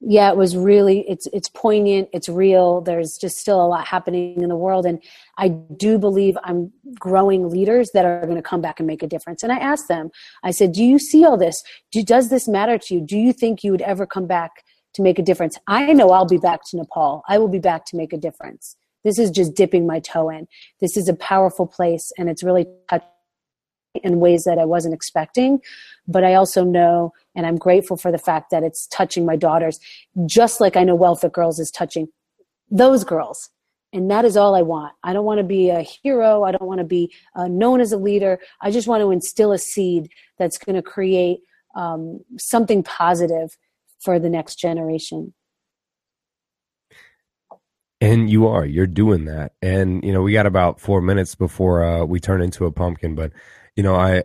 yeah, 0.00 0.30
it 0.30 0.36
was 0.36 0.56
really 0.56 1.08
it's 1.08 1.26
it's 1.32 1.48
poignant, 1.48 2.10
it's 2.12 2.28
real. 2.28 2.82
There's 2.82 3.16
just 3.16 3.38
still 3.38 3.64
a 3.64 3.66
lot 3.66 3.86
happening 3.86 4.42
in 4.42 4.48
the 4.48 4.56
world 4.56 4.84
and 4.84 5.02
I 5.38 5.48
do 5.48 5.98
believe 5.98 6.36
I'm 6.44 6.70
growing 6.98 7.48
leaders 7.48 7.90
that 7.94 8.04
are 8.04 8.22
going 8.22 8.36
to 8.36 8.42
come 8.42 8.60
back 8.60 8.78
and 8.78 8.86
make 8.86 9.02
a 9.02 9.06
difference. 9.06 9.42
And 9.42 9.50
I 9.50 9.58
asked 9.58 9.88
them, 9.88 10.10
I 10.44 10.50
said, 10.50 10.72
"Do 10.72 10.84
you 10.84 10.98
see 10.98 11.24
all 11.24 11.38
this? 11.38 11.62
Do, 11.92 12.02
does 12.02 12.28
this 12.28 12.46
matter 12.46 12.78
to 12.78 12.94
you? 12.94 13.00
Do 13.00 13.16
you 13.16 13.32
think 13.32 13.64
you 13.64 13.70
would 13.70 13.82
ever 13.82 14.06
come 14.06 14.26
back 14.26 14.64
to 14.96 15.02
make 15.02 15.18
a 15.18 15.22
difference? 15.22 15.56
I 15.66 15.92
know 15.92 16.10
I'll 16.10 16.26
be 16.26 16.38
back 16.38 16.60
to 16.66 16.76
Nepal. 16.76 17.22
I 17.28 17.38
will 17.38 17.48
be 17.48 17.58
back 17.58 17.86
to 17.86 17.96
make 17.96 18.12
a 18.12 18.18
difference. 18.18 18.76
This 19.04 19.18
is 19.18 19.30
just 19.30 19.54
dipping 19.54 19.86
my 19.86 20.00
toe 20.00 20.28
in. 20.28 20.48
This 20.80 20.96
is 20.96 21.08
a 21.08 21.14
powerful 21.14 21.66
place 21.66 22.10
and 22.18 22.28
it's 22.28 22.42
really 22.42 22.66
touching 22.90 23.08
in 24.02 24.20
ways 24.20 24.44
that 24.44 24.58
I 24.58 24.64
wasn't 24.64 24.94
expecting. 24.94 25.60
But 26.08 26.24
I 26.24 26.34
also 26.34 26.64
know, 26.64 27.12
and 27.34 27.46
I'm 27.46 27.56
grateful 27.56 27.96
for 27.96 28.10
the 28.10 28.18
fact 28.18 28.50
that 28.50 28.62
it's 28.62 28.86
touching 28.88 29.24
my 29.24 29.36
daughters, 29.36 29.78
just 30.26 30.60
like 30.60 30.76
I 30.76 30.84
know 30.84 30.94
Well-Fit 30.94 31.32
Girls 31.32 31.58
is 31.58 31.70
touching 31.70 32.08
those 32.70 33.04
girls. 33.04 33.48
And 33.92 34.10
that 34.10 34.24
is 34.24 34.36
all 34.36 34.54
I 34.54 34.62
want. 34.62 34.92
I 35.04 35.12
don't 35.12 35.24
want 35.24 35.38
to 35.38 35.44
be 35.44 35.70
a 35.70 35.80
hero. 35.80 36.42
I 36.42 36.50
don't 36.50 36.66
want 36.66 36.80
to 36.80 36.84
be 36.84 37.12
uh, 37.34 37.48
known 37.48 37.80
as 37.80 37.92
a 37.92 37.96
leader. 37.96 38.40
I 38.60 38.70
just 38.70 38.88
want 38.88 39.00
to 39.02 39.10
instill 39.10 39.52
a 39.52 39.58
seed 39.58 40.10
that's 40.38 40.58
going 40.58 40.76
to 40.76 40.82
create 40.82 41.38
um, 41.76 42.20
something 42.36 42.82
positive 42.82 43.56
for 43.98 44.18
the 44.18 44.30
next 44.30 44.56
generation. 44.56 45.34
And 48.00 48.28
you 48.28 48.46
are, 48.46 48.66
you're 48.66 48.86
doing 48.86 49.24
that. 49.24 49.52
And, 49.62 50.04
you 50.04 50.12
know, 50.12 50.20
we 50.20 50.32
got 50.32 50.46
about 50.46 50.80
four 50.80 51.00
minutes 51.00 51.34
before 51.34 51.82
uh, 51.82 52.04
we 52.04 52.20
turn 52.20 52.42
into 52.42 52.66
a 52.66 52.72
pumpkin, 52.72 53.14
but, 53.14 53.32
you 53.74 53.82
know, 53.82 53.94
I, 53.94 54.24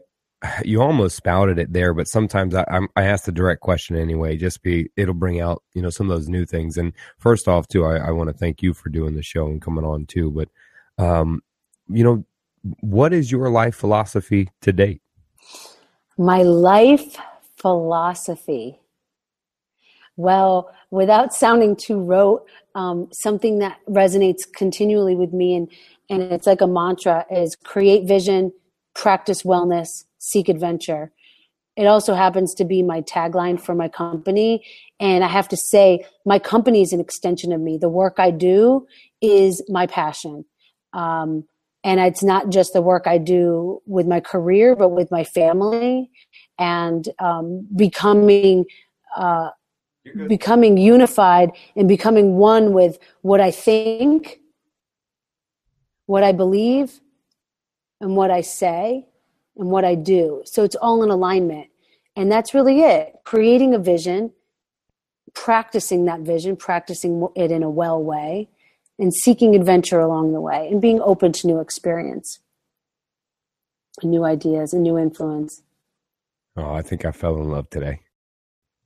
you 0.65 0.81
almost 0.81 1.15
spouted 1.15 1.57
it 1.57 1.71
there, 1.71 1.93
but 1.93 2.07
sometimes 2.07 2.53
I, 2.53 2.65
I'm, 2.69 2.89
I 2.97 3.03
ask 3.03 3.23
the 3.25 3.31
direct 3.31 3.61
question 3.61 3.95
anyway, 3.95 4.35
just 4.35 4.61
be, 4.61 4.89
it'll 4.97 5.13
bring 5.13 5.39
out, 5.39 5.63
you 5.73 5.81
know, 5.81 5.89
some 5.89 6.11
of 6.11 6.17
those 6.17 6.27
new 6.27 6.45
things. 6.45 6.77
And 6.77 6.91
first 7.17 7.47
off, 7.47 7.67
too, 7.69 7.85
I, 7.85 7.97
I 7.97 8.11
want 8.11 8.29
to 8.29 8.35
thank 8.35 8.61
you 8.61 8.73
for 8.73 8.89
doing 8.89 9.15
the 9.15 9.23
show 9.23 9.45
and 9.47 9.61
coming 9.61 9.85
on 9.85 10.05
too. 10.05 10.31
But, 10.31 10.49
um, 10.97 11.41
you 11.87 12.03
know, 12.03 12.25
what 12.81 13.13
is 13.13 13.31
your 13.31 13.49
life 13.49 13.75
philosophy 13.75 14.49
to 14.61 14.73
date? 14.73 15.01
My 16.17 16.43
life 16.43 17.17
philosophy. 17.55 18.80
Well, 20.17 20.71
without 20.91 21.33
sounding 21.33 21.75
too 21.75 21.99
rote, 21.99 22.45
um, 22.75 23.09
something 23.11 23.59
that 23.59 23.79
resonates 23.89 24.41
continually 24.55 25.15
with 25.15 25.33
me 25.33 25.55
and, 25.55 25.71
and 26.09 26.21
it's 26.21 26.47
like 26.47 26.61
a 26.61 26.67
mantra 26.67 27.25
is 27.31 27.55
create 27.55 28.07
vision, 28.07 28.51
practice 28.93 29.43
wellness, 29.43 30.03
seek 30.17 30.49
adventure. 30.49 31.11
It 31.77 31.85
also 31.85 32.13
happens 32.13 32.53
to 32.55 32.65
be 32.65 32.83
my 32.83 33.01
tagline 33.01 33.59
for 33.59 33.73
my 33.73 33.87
company. 33.87 34.65
And 34.99 35.23
I 35.23 35.27
have 35.27 35.47
to 35.49 35.57
say, 35.57 36.05
my 36.25 36.37
company 36.37 36.81
is 36.81 36.91
an 36.91 36.99
extension 36.99 37.53
of 37.53 37.61
me. 37.61 37.77
The 37.77 37.89
work 37.89 38.15
I 38.17 38.29
do 38.31 38.85
is 39.21 39.63
my 39.69 39.87
passion. 39.87 40.43
Um, 40.93 41.45
and 41.83 41.99
it's 41.99 42.21
not 42.21 42.49
just 42.49 42.73
the 42.73 42.81
work 42.81 43.07
I 43.07 43.17
do 43.17 43.81
with 43.85 44.05
my 44.05 44.19
career, 44.19 44.75
but 44.75 44.89
with 44.89 45.09
my 45.09 45.23
family 45.23 46.11
and 46.59 47.07
um, 47.19 47.67
becoming 47.75 48.65
uh, 49.15 49.49
becoming 50.27 50.77
unified 50.77 51.51
and 51.75 51.87
becoming 51.87 52.35
one 52.35 52.73
with 52.73 52.97
what 53.21 53.39
I 53.39 53.51
think, 53.51 54.39
what 56.05 56.23
I 56.23 56.31
believe, 56.31 56.99
and 57.99 58.15
what 58.15 58.31
I 58.31 58.41
say 58.41 59.05
and 59.55 59.69
what 59.69 59.85
I 59.85 59.95
do. 59.95 60.41
So 60.45 60.63
it's 60.63 60.75
all 60.75 61.03
in 61.03 61.09
alignment. 61.09 61.67
And 62.15 62.31
that's 62.31 62.53
really 62.53 62.81
it 62.81 63.15
creating 63.23 63.73
a 63.73 63.79
vision, 63.79 64.31
practicing 65.33 66.05
that 66.05 66.21
vision, 66.21 66.57
practicing 66.57 67.27
it 67.35 67.51
in 67.51 67.63
a 67.63 67.69
well 67.69 68.01
way, 68.01 68.49
and 68.99 69.13
seeking 69.13 69.55
adventure 69.55 69.99
along 69.99 70.33
the 70.33 70.41
way 70.41 70.67
and 70.69 70.81
being 70.81 70.99
open 71.01 71.31
to 71.31 71.47
new 71.47 71.59
experience, 71.59 72.39
new 74.03 74.25
ideas, 74.25 74.73
and 74.73 74.83
new 74.83 74.97
influence. 74.97 75.63
Oh, 76.57 76.73
I 76.73 76.81
think 76.81 77.05
I 77.05 77.11
fell 77.11 77.37
in 77.37 77.49
love 77.49 77.69
today. 77.69 78.01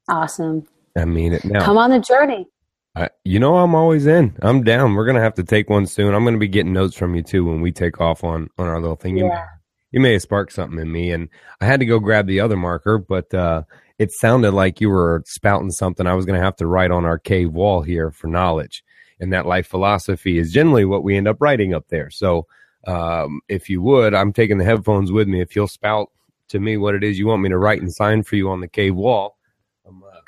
Awesome. 0.08 0.68
I 0.98 1.06
mean 1.06 1.34
it 1.34 1.46
now. 1.46 1.64
Come 1.64 1.78
on 1.78 1.90
the 1.90 2.00
journey. 2.00 2.48
I, 2.96 3.10
you 3.26 3.40
know, 3.40 3.58
I'm 3.58 3.76
always 3.76 4.06
in. 4.06 4.38
I'm 4.42 4.64
down. 4.64 4.94
We're 4.94 5.06
gonna 5.06 5.22
have 5.22 5.34
to 5.36 5.44
take 5.44 5.70
one 5.70 5.86
soon. 5.86 6.14
I'm 6.14 6.24
gonna 6.24 6.38
be 6.38 6.48
getting 6.48 6.74
notes 6.74 6.96
from 6.96 7.16
you 7.16 7.22
too 7.22 7.46
when 7.46 7.62
we 7.62 7.72
take 7.72 8.00
off 8.00 8.24
on 8.24 8.50
on 8.58 8.68
our 8.68 8.80
little 8.80 8.96
thing. 8.96 9.18
You, 9.18 9.26
yeah. 9.26 9.46
you 9.92 10.00
may 10.00 10.14
have 10.14 10.22
sparked 10.22 10.54
something 10.54 10.80
in 10.80 10.92
me, 10.92 11.12
and 11.12 11.28
I 11.60 11.66
had 11.66 11.82
to 11.82 11.86
go 11.86 12.00
grab 12.00 12.28
the 12.28 12.40
other 12.40 12.56
marker, 12.56 12.98
but 12.98 13.34
uh, 13.34 13.64
it 14.00 14.12
sounded 14.14 14.52
like 14.52 14.80
you 14.80 14.90
were 14.90 15.24
spouting 15.26 15.72
something. 15.72 16.08
I 16.08 16.14
was 16.14 16.26
gonna 16.26 16.40
have 16.40 16.56
to 16.58 16.68
write 16.68 16.92
on 16.92 17.04
our 17.04 17.20
cave 17.20 17.52
wall 17.52 17.82
here 17.82 18.12
for 18.12 18.28
knowledge, 18.28 18.82
and 19.20 19.34
that 19.34 19.46
life 19.46 19.68
philosophy 19.68 20.38
is 20.38 20.54
generally 20.54 20.86
what 20.86 21.04
we 21.04 21.18
end 21.18 21.28
up 21.28 21.42
writing 21.42 21.74
up 21.74 21.88
there. 21.90 22.10
So, 22.10 22.48
um, 22.88 23.42
if 23.50 23.70
you 23.70 23.82
would, 23.82 24.14
I'm 24.14 24.32
taking 24.32 24.58
the 24.58 24.66
headphones 24.66 25.12
with 25.12 25.28
me. 25.28 25.42
If 25.42 25.54
you'll 25.54 25.68
spout 25.68 26.12
to 26.50 26.60
me 26.60 26.78
what 26.78 26.96
it 26.96 27.04
is 27.04 27.20
you 27.20 27.28
want 27.28 27.42
me 27.42 27.50
to 27.50 27.58
write 27.58 27.82
and 27.82 27.92
sign 27.92 28.24
for 28.24 28.36
you 28.36 28.50
on 28.50 28.62
the 28.62 28.68
cave 28.68 28.96
wall. 28.96 29.35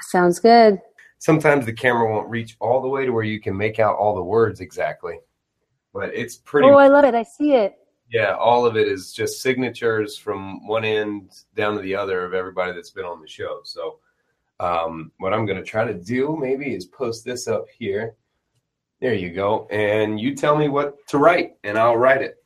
Sounds 0.01 0.39
good. 0.39 0.81
Sometimes 1.19 1.65
the 1.65 1.73
camera 1.73 2.11
won't 2.11 2.29
reach 2.29 2.55
all 2.59 2.81
the 2.81 2.87
way 2.87 3.05
to 3.05 3.11
where 3.11 3.23
you 3.23 3.39
can 3.39 3.57
make 3.57 3.79
out 3.79 3.95
all 3.95 4.15
the 4.15 4.23
words 4.23 4.59
exactly, 4.59 5.19
but 5.93 6.13
it's 6.13 6.37
pretty. 6.37 6.67
Oh, 6.67 6.75
I 6.75 6.87
love 6.87 7.05
it! 7.05 7.15
I 7.15 7.23
see 7.23 7.53
it. 7.53 7.75
Yeah, 8.09 8.35
all 8.35 8.65
of 8.65 8.77
it 8.77 8.87
is 8.87 9.11
just 9.11 9.41
signatures 9.41 10.17
from 10.17 10.65
one 10.65 10.85
end 10.85 11.31
down 11.55 11.75
to 11.75 11.81
the 11.81 11.95
other 11.95 12.23
of 12.23 12.33
everybody 12.33 12.71
that's 12.71 12.91
been 12.91 13.03
on 13.05 13.19
the 13.19 13.27
show. 13.27 13.61
So, 13.63 13.97
um, 14.59 15.11
what 15.17 15.33
I'm 15.33 15.45
going 15.45 15.57
to 15.57 15.63
try 15.63 15.85
to 15.85 15.93
do 15.93 16.37
maybe 16.39 16.73
is 16.73 16.85
post 16.85 17.25
this 17.25 17.47
up 17.47 17.65
here. 17.77 18.15
There 19.01 19.15
you 19.15 19.31
go, 19.31 19.67
and 19.71 20.19
you 20.19 20.35
tell 20.35 20.55
me 20.55 20.69
what 20.69 20.95
to 21.07 21.17
write, 21.17 21.57
and 21.63 21.77
I'll 21.77 21.97
write 21.97 22.21
it. 22.21 22.37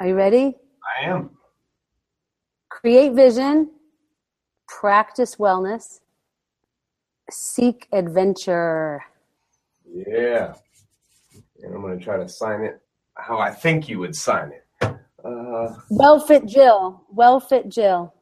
Are 0.00 0.06
you 0.06 0.14
ready? 0.14 0.54
I 1.00 1.06
am 1.06 1.30
create 2.76 3.14
vision, 3.14 3.70
practice 4.68 5.36
wellness, 5.36 6.00
seek 7.30 7.88
adventure. 7.92 9.02
Yeah. 9.92 10.54
And 11.62 11.74
I'm 11.74 11.80
going 11.80 11.98
to 11.98 12.04
try 12.04 12.16
to 12.16 12.28
sign 12.28 12.62
it 12.62 12.80
how 13.14 13.38
I 13.38 13.50
think 13.50 13.88
you 13.88 13.98
would 14.00 14.14
sign 14.14 14.52
it. 14.52 14.64
Uh, 15.24 15.74
well 15.90 16.20
fit 16.20 16.46
Jill. 16.46 17.02
Well 17.10 17.40
fit 17.40 17.68
Jill. 17.68 18.14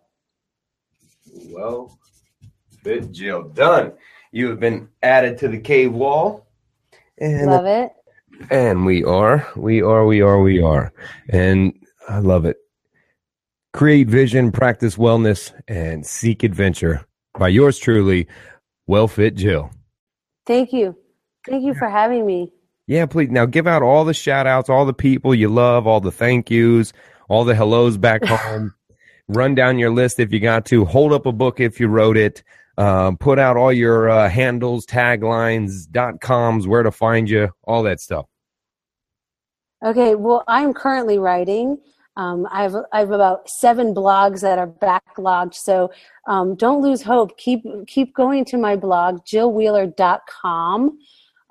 Well 1.51 1.99
fit 2.83 3.13
Jill. 3.13 3.49
Done. 3.49 3.93
You 4.33 4.49
have 4.49 4.61
been 4.61 4.89
added 5.03 5.39
to 5.39 5.49
the 5.49 5.59
cave 5.59 5.93
wall. 5.93 6.47
And, 7.19 7.47
love 7.47 7.67
it. 7.67 7.93
And 8.51 8.85
we 8.85 9.05
are, 9.05 9.47
we 9.57 9.83
are, 9.83 10.07
we 10.07 10.21
are, 10.23 10.41
we 10.41 10.63
are. 10.63 10.93
And 11.29 11.75
I 12.09 12.19
love 12.19 12.45
it. 12.45 12.57
Create 13.73 14.09
vision, 14.09 14.53
practice 14.53 14.97
wellness, 14.97 15.53
and 15.69 16.07
seek 16.07 16.43
adventure. 16.43 17.07
By 17.39 17.49
yours 17.49 17.79
truly, 17.79 18.29
Well 18.87 19.09
Fit 19.09 19.35
Jill. 19.35 19.71
Thank 20.47 20.73
you. 20.73 20.97
Thank 21.49 21.65
you 21.65 21.75
for 21.75 21.89
having 21.89 22.27
me. 22.27 22.53
Yeah, 22.87 23.07
please. 23.07 23.31
Now 23.31 23.47
give 23.47 23.67
out 23.67 23.83
all 23.83 24.05
the 24.05 24.15
shout 24.15 24.47
outs, 24.47 24.69
all 24.69 24.85
the 24.85 24.93
people 24.93 25.35
you 25.35 25.49
love, 25.49 25.87
all 25.87 26.01
the 26.01 26.13
thank 26.13 26.51
yous, 26.51 26.93
all 27.29 27.45
the 27.45 27.55
hellos 27.55 27.97
back 27.97 28.25
home. 28.27 28.75
Run 29.29 29.55
down 29.55 29.79
your 29.79 29.91
list 29.91 30.21
if 30.21 30.33
you 30.33 30.41
got 30.41 30.67
to. 30.67 30.85
Hold 30.85 31.13
up 31.13 31.25
a 31.25 31.33
book 31.33 31.61
if 31.61 31.81
you 31.81 31.89
wrote 31.89 32.17
it. 32.19 32.43
Uh, 32.77 33.13
put 33.13 33.39
out 33.39 33.57
all 33.57 33.73
your 33.73 34.11
uh, 34.11 34.29
handles, 34.29 34.85
taglines, 34.85 35.89
dot 35.91 36.21
coms, 36.21 36.67
where 36.67 36.83
to 36.83 36.91
find 36.91 37.31
you, 37.31 37.51
all 37.63 37.85
that 37.85 38.01
stuff. 38.01 38.27
Okay, 39.83 40.15
well, 40.15 40.45
I'm 40.49 40.75
currently 40.75 41.19
writing. 41.19 41.79
Um, 42.17 42.47
I 42.51 42.63
have 42.63 42.77
I 42.93 43.01
have 43.01 43.11
about 43.11 43.51
seven 43.51 43.95
blogs 43.95 44.41
that 44.43 44.59
are 44.59 44.69
backlogged, 44.69 45.55
so 45.55 45.91
um, 46.29 46.55
don't 46.55 46.81
lose 46.81 47.03
hope. 47.03 47.37
Keep 47.39 47.65
keep 47.87 48.15
going 48.15 48.45
to 48.47 48.57
my 48.57 48.77
blog, 48.77 49.25
jillwheeler.com. 49.25 50.99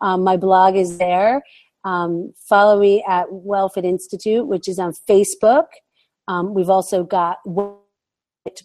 Um, 0.02 0.24
my 0.24 0.38
blog 0.38 0.76
is 0.76 0.98
there. 0.98 1.44
Um, 1.84 2.34
follow 2.38 2.80
me 2.80 3.04
at 3.08 3.26
Well-Fit 3.30 3.84
Institute, 3.84 4.48
which 4.48 4.70
is 4.70 4.80
on 4.80 4.94
Facebook. 5.10 5.66
Um, 6.30 6.54
we've 6.54 6.70
also 6.70 7.04
got 7.04 7.40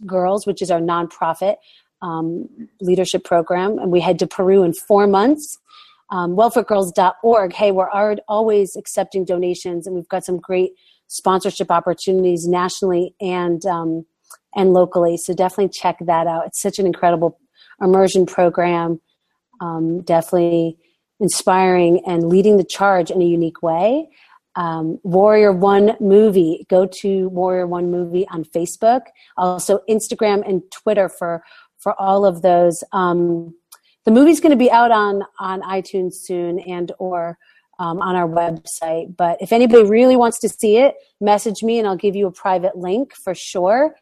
Girls, 0.07 0.47
which 0.47 0.63
is 0.63 0.71
our 0.71 0.81
nonprofit 0.81 1.57
um, 2.03 2.49
leadership 2.81 3.25
program, 3.25 3.79
and 3.79 3.91
we 3.91 4.01
head 4.01 4.19
to 4.21 4.27
Peru 4.27 4.63
in 4.63 4.73
four 4.73 5.07
months. 5.07 5.59
Um. 6.11 6.37
Hey, 6.37 7.71
we're 7.73 7.91
always 8.29 8.77
accepting 8.77 9.25
donations, 9.25 9.87
and 9.87 9.95
we've 9.95 10.09
got 10.09 10.25
some 10.25 10.39
great 10.39 10.73
sponsorship 11.09 11.71
opportunities 11.71 12.47
nationally 12.47 13.15
and 13.21 13.65
um, 13.67 14.07
and 14.55 14.73
locally. 14.73 15.17
So 15.17 15.35
definitely 15.35 15.71
check 15.71 15.97
that 16.07 16.27
out. 16.27 16.47
It's 16.47 16.63
such 16.63 16.79
an 16.79 16.87
incredible 16.87 17.39
immersion 17.81 18.27
program. 18.27 19.01
Um, 19.61 20.03
definitely 20.03 20.79
inspiring 21.21 22.03
and 22.07 22.29
leading 22.29 22.57
the 22.57 22.65
charge 22.65 23.11
in 23.11 23.21
a 23.21 23.25
unique 23.25 23.63
way. 23.63 24.09
Um, 24.55 24.99
Warrior 25.03 25.53
One 25.53 25.97
Movie. 26.01 26.67
Go 26.69 26.89
to 27.01 27.29
Warrior 27.29 27.67
One 27.67 27.91
Movie 27.91 28.27
on 28.29 28.45
Facebook. 28.45 29.03
Also 29.37 29.81
Instagram 29.89 30.49
and 30.49 30.63
Twitter 30.73 31.09
for 31.09 31.43
for 31.79 32.01
all 32.01 32.25
of 32.25 32.43
those. 32.43 32.83
Um, 32.93 33.55
the 34.05 34.11
movie's 34.11 34.41
going 34.41 34.51
to 34.51 34.57
be 34.57 34.71
out 34.71 34.91
on 34.91 35.23
on 35.39 35.61
iTunes 35.63 36.15
soon 36.15 36.59
and 36.61 36.93
or 36.99 37.39
um, 37.79 38.01
on 38.01 38.17
our 38.17 38.29
website. 38.29 39.17
But 39.17 39.39
if 39.41 39.53
anybody 39.53 39.89
really 39.89 40.17
wants 40.17 40.41
to 40.41 40.49
see 40.49 40.79
it, 40.79 40.95
message 41.21 41.63
me 41.63 41.79
and 41.79 41.87
I'll 41.87 41.97
give 41.97 42.17
you 42.17 42.27
a 42.27 42.33
private 42.33 42.77
link 42.77 43.15
for 43.15 43.35
sure 43.35 43.95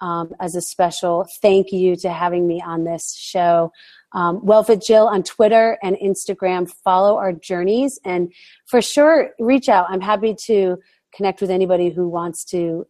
um, 0.00 0.32
as 0.40 0.54
a 0.54 0.60
special 0.60 1.26
thank 1.42 1.72
you 1.72 1.96
to 1.96 2.10
having 2.10 2.46
me 2.46 2.60
on 2.60 2.84
this 2.84 3.16
show. 3.16 3.72
Um, 4.12 4.40
Wellfit 4.42 4.84
Jill 4.84 5.08
on 5.08 5.22
Twitter 5.22 5.78
and 5.82 5.96
Instagram. 5.96 6.70
Follow 6.84 7.16
our 7.16 7.32
journeys 7.32 7.98
and 8.04 8.32
for 8.66 8.80
sure 8.80 9.30
reach 9.38 9.68
out. 9.68 9.86
I'm 9.88 10.00
happy 10.00 10.36
to 10.46 10.78
connect 11.14 11.40
with 11.40 11.50
anybody 11.50 11.90
who 11.90 12.08
wants 12.08 12.44
to 12.46 12.86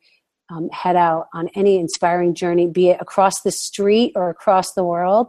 um, 0.51 0.69
head 0.71 0.97
out 0.97 1.29
on 1.33 1.49
any 1.55 1.79
inspiring 1.79 2.35
journey, 2.35 2.66
be 2.66 2.91
it 2.91 3.01
across 3.01 3.41
the 3.41 3.51
street 3.51 4.12
or 4.15 4.29
across 4.29 4.73
the 4.73 4.85
world, 4.85 5.29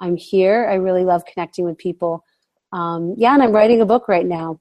I'm 0.00 0.16
here. 0.16 0.66
I 0.68 0.74
really 0.74 1.04
love 1.04 1.24
connecting 1.24 1.64
with 1.64 1.78
people. 1.78 2.24
Um, 2.72 3.14
yeah, 3.16 3.34
and 3.34 3.42
I'm 3.42 3.52
writing 3.52 3.80
a 3.80 3.86
book 3.86 4.08
right 4.08 4.26
now. 4.26 4.60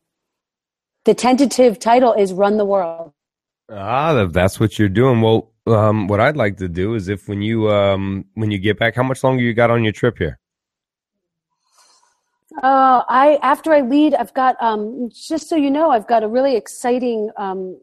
The 1.05 1.13
tentative 1.13 1.79
title 1.79 2.13
is 2.13 2.33
Run 2.33 2.57
the 2.57 2.65
World. 2.65 3.13
Ah, 3.69 4.25
that's 4.25 4.59
what 4.59 4.79
you're 4.79 4.89
doing. 4.89 5.21
Well, 5.21 5.51
um, 5.67 6.07
what 6.07 6.19
I'd 6.19 6.37
like 6.37 6.57
to 6.57 6.69
do 6.69 6.95
is 6.95 7.09
if 7.09 7.27
when 7.27 7.41
you 7.41 7.69
um, 7.69 8.25
when 8.35 8.51
you 8.51 8.59
get 8.59 8.79
back, 8.79 8.95
how 8.95 9.03
much 9.03 9.23
longer 9.23 9.43
you 9.43 9.53
got 9.53 9.71
on 9.71 9.83
your 9.83 9.93
trip 9.93 10.17
here? 10.17 10.39
Uh, 12.63 13.03
I 13.07 13.37
after 13.41 13.73
I 13.73 13.81
lead, 13.81 14.15
I've 14.15 14.33
got 14.33 14.61
um, 14.61 15.09
just 15.09 15.49
so 15.49 15.55
you 15.55 15.69
know, 15.69 15.91
I've 15.91 16.07
got 16.07 16.23
a 16.23 16.27
really 16.27 16.55
exciting 16.55 17.29
um, 17.37 17.77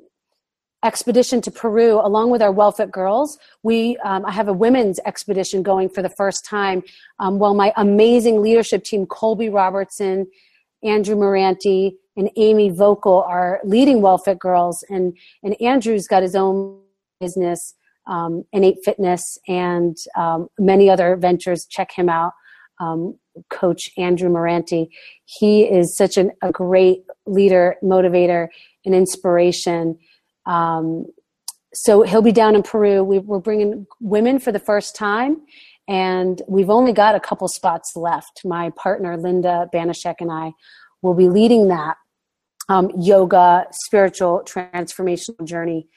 expedition 0.85 1.41
to 1.41 1.51
Peru 1.51 1.99
along 2.01 2.31
with 2.31 2.43
our 2.43 2.53
WellFit 2.53 2.91
girls. 2.91 3.39
We 3.63 3.97
um, 4.05 4.25
I 4.27 4.31
have 4.33 4.49
a 4.49 4.53
women's 4.53 5.01
expedition 5.07 5.63
going 5.63 5.89
for 5.89 6.03
the 6.03 6.09
first 6.11 6.45
time. 6.45 6.83
Um, 7.19 7.39
well, 7.39 7.55
my 7.55 7.73
amazing 7.77 8.43
leadership 8.43 8.85
team, 8.85 9.07
Colby 9.07 9.49
Robertson, 9.49 10.27
Andrew 10.83 11.17
Moranti, 11.17 11.93
and 12.17 12.31
Amy 12.37 12.69
Vocal 12.69 13.23
are 13.23 13.61
leading 13.65 14.01
WellFit 14.01 14.39
girls, 14.39 14.85
and 14.91 15.17
and 15.43 15.61
Andrew's 15.61 16.07
got 16.07 16.23
his 16.23 16.37
own 16.37 16.81
business, 17.19 17.75
um, 18.07 18.45
Innate 18.53 18.85
Fitness, 18.85 19.39
and 19.49 19.97
um, 20.17 20.49
many 20.59 20.91
other 20.91 21.17
ventures. 21.17 21.67
Check 21.67 21.91
him 21.93 22.09
out. 22.09 22.33
Um, 22.79 23.19
coach 23.51 23.91
Andrew 23.97 24.29
Moranti. 24.29 24.89
He 25.25 25.63
is 25.63 25.97
such 25.97 26.17
an, 26.17 26.33
a 26.43 26.53
great 26.53 27.05
leader, 27.27 27.77
motivator, 27.83 28.49
and 28.85 28.95
inspiration. 28.95 29.99
Um, 30.47 31.07
so 31.73 32.03
he'll 32.03 32.23
be 32.23 32.33
down 32.33 32.55
in 32.55 32.63
Peru. 32.63 33.03
We, 33.03 33.19
are 33.19 33.41
bringing 33.41 33.87
women 34.01 34.39
for 34.39 34.53
the 34.53 34.59
first 34.59 34.95
time, 34.95 35.43
and 35.89 36.41
we've 36.49 36.71
only 36.71 36.93
got 36.93 37.15
a 37.15 37.21
couple 37.21 37.49
spots 37.49 37.93
left. 37.97 38.43
My 38.45 38.71
partner 38.71 39.17
Linda 39.17 39.69
Banashek 39.75 40.17
and 40.21 40.31
I 40.31 40.53
will 41.03 41.15
be 41.15 41.29
leading 41.29 41.69
that 41.69 41.97
um, 42.69 42.91
yoga, 42.97 43.67
spiritual, 43.71 44.43
transformational 44.47 45.45
journey 45.45 45.89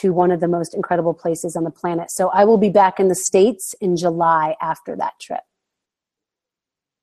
to 0.00 0.12
one 0.12 0.30
of 0.30 0.40
the 0.40 0.48
most 0.48 0.74
incredible 0.74 1.14
places 1.14 1.56
on 1.56 1.64
the 1.64 1.70
planet. 1.70 2.10
So 2.10 2.28
I 2.30 2.44
will 2.44 2.58
be 2.58 2.70
back 2.70 2.98
in 2.98 3.08
the 3.08 3.14
States 3.14 3.74
in 3.80 3.96
July 3.96 4.56
after 4.60 4.96
that 4.96 5.12
trip. 5.20 5.42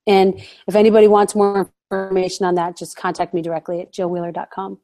And 0.07 0.41
if 0.67 0.75
anybody 0.75 1.07
wants 1.07 1.35
more 1.35 1.71
information 1.91 2.45
on 2.45 2.55
that, 2.55 2.75
just 2.75 2.97
contact 2.97 3.33
me 3.33 3.41
directly 3.41 3.81
at 3.81 3.93
jillwheeler.com 3.93 4.79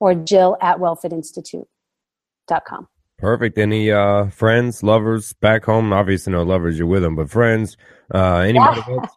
or 0.00 0.14
jill 0.14 0.56
at 0.60 0.78
wellfitinstitute.com. 0.78 2.88
Perfect. 3.18 3.58
Any 3.58 3.92
uh, 3.92 4.30
friends, 4.30 4.82
lovers 4.82 5.34
back 5.34 5.64
home? 5.64 5.92
Obviously, 5.92 6.32
no 6.32 6.42
lovers, 6.42 6.78
you're 6.78 6.86
with 6.86 7.02
them, 7.02 7.16
but 7.16 7.30
friends, 7.30 7.76
uh, 8.14 8.38
anybody 8.38 8.80
yeah. 8.88 8.94
else? 8.94 9.10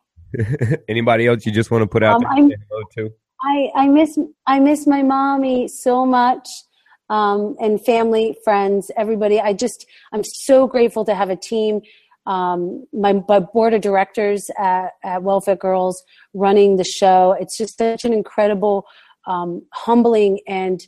anybody 0.89 1.27
else 1.27 1.45
you 1.45 1.51
just 1.51 1.71
want 1.71 1.83
to 1.83 1.87
put 1.87 2.03
out 2.03 2.23
um, 2.25 2.49
there? 2.49 2.57
I, 3.41 3.69
I 3.75 3.87
miss 3.87 4.17
I 4.45 4.59
miss 4.59 4.85
my 4.87 5.03
mommy 5.03 5.67
so 5.67 6.05
much. 6.05 6.47
Um, 7.09 7.55
and 7.61 7.83
family, 7.83 8.37
friends, 8.43 8.89
everybody. 8.97 9.39
I 9.39 9.53
just, 9.53 9.85
I'm 10.13 10.23
so 10.23 10.67
grateful 10.67 11.05
to 11.05 11.13
have 11.13 11.29
a 11.29 11.35
team 11.35 11.81
um, 12.25 12.85
my, 12.93 13.21
my, 13.27 13.39
board 13.39 13.73
of 13.73 13.81
directors 13.81 14.49
at, 14.57 14.91
at 15.03 15.21
WellFit 15.21 15.59
Girls 15.59 16.03
running 16.33 16.77
the 16.77 16.83
show. 16.83 17.35
It's 17.39 17.57
just 17.57 17.77
such 17.77 18.05
an 18.05 18.13
incredible, 18.13 18.85
um, 19.25 19.63
humbling, 19.71 20.39
and 20.47 20.81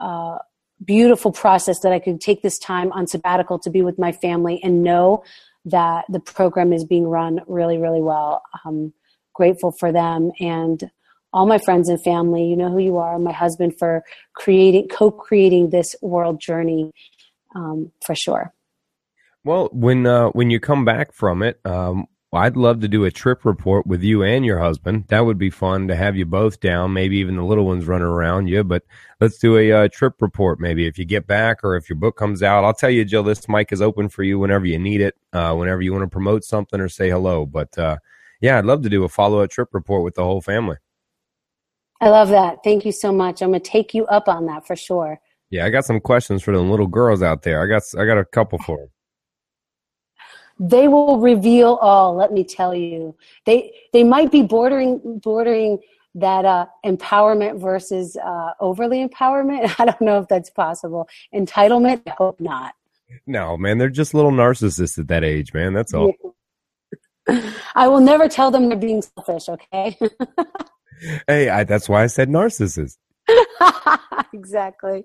uh, 0.00 0.38
beautiful 0.84 1.32
process 1.32 1.80
that 1.80 1.92
I 1.92 1.98
could 1.98 2.20
take 2.20 2.42
this 2.42 2.58
time 2.58 2.92
on 2.92 3.06
sabbatical 3.06 3.58
to 3.60 3.70
be 3.70 3.82
with 3.82 3.98
my 3.98 4.12
family 4.12 4.60
and 4.62 4.82
know 4.82 5.24
that 5.66 6.04
the 6.08 6.20
program 6.20 6.72
is 6.72 6.84
being 6.84 7.06
run 7.06 7.40
really, 7.46 7.78
really 7.78 8.02
well. 8.02 8.42
I'm 8.64 8.92
grateful 9.32 9.72
for 9.72 9.92
them 9.92 10.30
and 10.40 10.90
all 11.32 11.46
my 11.46 11.58
friends 11.58 11.88
and 11.88 12.02
family. 12.02 12.44
You 12.44 12.56
know 12.56 12.70
who 12.70 12.78
you 12.78 12.96
are. 12.98 13.18
My 13.18 13.32
husband 13.32 13.74
for 13.78 14.04
creating, 14.34 14.88
co-creating 14.88 15.70
this 15.70 15.96
world 16.00 16.40
journey 16.40 16.92
um, 17.54 17.90
for 18.04 18.14
sure. 18.14 18.52
Well, 19.44 19.68
when 19.72 20.06
uh, 20.06 20.28
when 20.28 20.50
you 20.50 20.58
come 20.60 20.84
back 20.84 21.12
from 21.12 21.42
it, 21.42 21.60
um, 21.66 22.06
I'd 22.34 22.56
love 22.56 22.80
to 22.80 22.88
do 22.88 23.04
a 23.04 23.10
trip 23.10 23.44
report 23.44 23.86
with 23.86 24.02
you 24.02 24.22
and 24.22 24.44
your 24.44 24.58
husband. 24.58 25.04
That 25.08 25.26
would 25.26 25.38
be 25.38 25.50
fun 25.50 25.88
to 25.88 25.96
have 25.96 26.16
you 26.16 26.24
both 26.24 26.60
down. 26.60 26.92
Maybe 26.92 27.18
even 27.18 27.36
the 27.36 27.44
little 27.44 27.66
ones 27.66 27.86
running 27.86 28.06
around 28.06 28.48
you. 28.48 28.64
But 28.64 28.82
let's 29.20 29.38
do 29.38 29.56
a 29.56 29.72
uh, 29.72 29.88
trip 29.88 30.20
report. 30.20 30.58
Maybe 30.60 30.86
if 30.86 30.98
you 30.98 31.04
get 31.04 31.26
back 31.26 31.62
or 31.62 31.76
if 31.76 31.88
your 31.88 31.96
book 31.96 32.16
comes 32.16 32.42
out, 32.42 32.64
I'll 32.64 32.74
tell 32.74 32.90
you, 32.90 33.04
Jill. 33.04 33.22
This 33.22 33.48
mic 33.48 33.72
is 33.72 33.82
open 33.82 34.08
for 34.08 34.22
you 34.22 34.38
whenever 34.38 34.66
you 34.66 34.78
need 34.78 35.00
it. 35.00 35.16
Uh, 35.32 35.54
whenever 35.54 35.82
you 35.82 35.92
want 35.92 36.04
to 36.04 36.10
promote 36.10 36.44
something 36.44 36.80
or 36.80 36.88
say 36.88 37.10
hello. 37.10 37.46
But 37.46 37.76
uh, 37.78 37.98
yeah, 38.40 38.58
I'd 38.58 38.64
love 38.64 38.82
to 38.82 38.88
do 38.88 39.04
a 39.04 39.08
follow 39.08 39.40
up 39.40 39.50
trip 39.50 39.68
report 39.72 40.04
with 40.04 40.14
the 40.14 40.24
whole 40.24 40.40
family. 40.40 40.76
I 42.00 42.08
love 42.08 42.28
that. 42.30 42.64
Thank 42.64 42.84
you 42.84 42.92
so 42.92 43.12
much. 43.12 43.42
I'm 43.42 43.50
gonna 43.50 43.60
take 43.60 43.94
you 43.94 44.06
up 44.06 44.28
on 44.28 44.46
that 44.46 44.66
for 44.66 44.76
sure. 44.76 45.20
Yeah, 45.50 45.64
I 45.66 45.70
got 45.70 45.84
some 45.84 46.00
questions 46.00 46.42
for 46.42 46.52
the 46.52 46.60
little 46.60 46.86
girls 46.86 47.22
out 47.22 47.42
there. 47.42 47.62
I 47.62 47.66
got 47.66 47.82
I 47.98 48.04
got 48.04 48.18
a 48.18 48.24
couple 48.24 48.58
for 48.58 48.78
them 48.78 48.88
they 50.58 50.88
will 50.88 51.18
reveal 51.20 51.78
all 51.80 52.14
let 52.14 52.32
me 52.32 52.44
tell 52.44 52.74
you. 52.74 53.16
They 53.44 53.72
they 53.92 54.04
might 54.04 54.30
be 54.30 54.42
bordering 54.42 55.20
bordering 55.22 55.78
that 56.14 56.44
uh, 56.44 56.66
empowerment 56.84 57.60
versus 57.60 58.16
uh, 58.16 58.50
overly 58.60 59.06
empowerment. 59.06 59.74
I 59.78 59.84
don't 59.84 60.00
know 60.00 60.18
if 60.18 60.28
that's 60.28 60.50
possible. 60.50 61.08
Entitlement? 61.34 62.02
I 62.06 62.14
hope 62.16 62.40
not. 62.40 62.74
No 63.26 63.56
man 63.56 63.78
they're 63.78 63.90
just 63.90 64.14
little 64.14 64.32
narcissists 64.32 64.98
at 64.98 65.08
that 65.08 65.24
age 65.24 65.52
man 65.52 65.72
that's 65.72 65.92
all. 65.94 66.12
I 67.74 67.88
will 67.88 68.00
never 68.00 68.28
tell 68.28 68.50
them 68.50 68.68
they're 68.68 68.78
being 68.78 69.02
selfish 69.02 69.48
okay? 69.48 69.98
Hey 71.26 71.50
I, 71.50 71.64
that's 71.64 71.88
why 71.88 72.04
i 72.04 72.06
said 72.06 72.28
narcissist. 72.30 72.96
Exactly. 74.32 75.04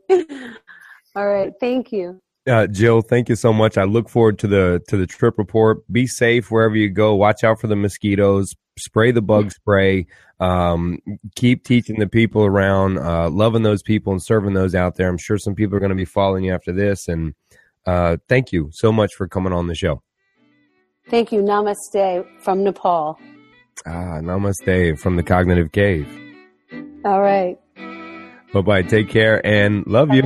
All 1.16 1.28
right 1.28 1.52
thank 1.60 1.92
you 1.92 2.22
uh, 2.50 2.68
Jill, 2.68 3.02
thank 3.02 3.30
you 3.30 3.36
so 3.36 3.54
much. 3.54 3.78
I 3.78 3.84
look 3.84 4.10
forward 4.10 4.40
to 4.40 4.48
the 4.48 4.82
to 4.88 4.98
the 4.98 5.08
trip 5.08 5.38
report. 5.38 5.90
Be 5.92 6.08
safe 6.08 6.52
wherever 6.52 6.76
you 6.76 6.90
go. 6.90 7.16
Watch 7.16 7.44
out 7.44 7.60
for 7.60 7.68
the 7.68 7.76
mosquitoes. 7.76 8.56
Spray 8.78 9.12
the 9.12 9.22
bug 9.22 9.52
spray. 9.52 10.08
Um, 10.40 11.00
keep 11.36 11.66
teaching 11.66 12.00
the 12.00 12.08
people 12.08 12.46
around, 12.46 12.98
uh, 12.98 13.30
loving 13.30 13.64
those 13.64 13.84
people 13.84 14.14
and 14.14 14.24
serving 14.24 14.54
those 14.54 14.74
out 14.74 14.96
there. 14.96 15.10
I'm 15.10 15.18
sure 15.18 15.38
some 15.38 15.54
people 15.54 15.76
are 15.76 15.82
going 15.82 15.90
to 15.90 15.96
be 15.96 16.06
following 16.06 16.46
you 16.46 16.54
after 16.54 16.72
this. 16.72 17.10
And 17.10 17.36
uh, 17.86 18.18
thank 18.30 18.54
you 18.54 18.70
so 18.72 18.92
much 18.92 19.14
for 19.16 19.28
coming 19.28 19.52
on 19.52 19.68
the 19.68 19.76
show. 19.76 20.02
Thank 21.10 21.32
you. 21.32 21.42
Namaste 21.42 22.26
from 22.40 22.64
Nepal. 22.64 23.20
Ah, 23.86 24.20
namaste 24.22 25.00
from 25.00 25.16
the 25.16 25.24
cognitive 25.24 25.72
cave. 25.72 26.08
All 27.04 27.22
right. 27.22 27.58
Bye 28.54 28.62
bye. 28.62 28.82
Take 28.82 29.10
care 29.10 29.46
and 29.46 29.86
love 29.88 30.14
you. 30.14 30.24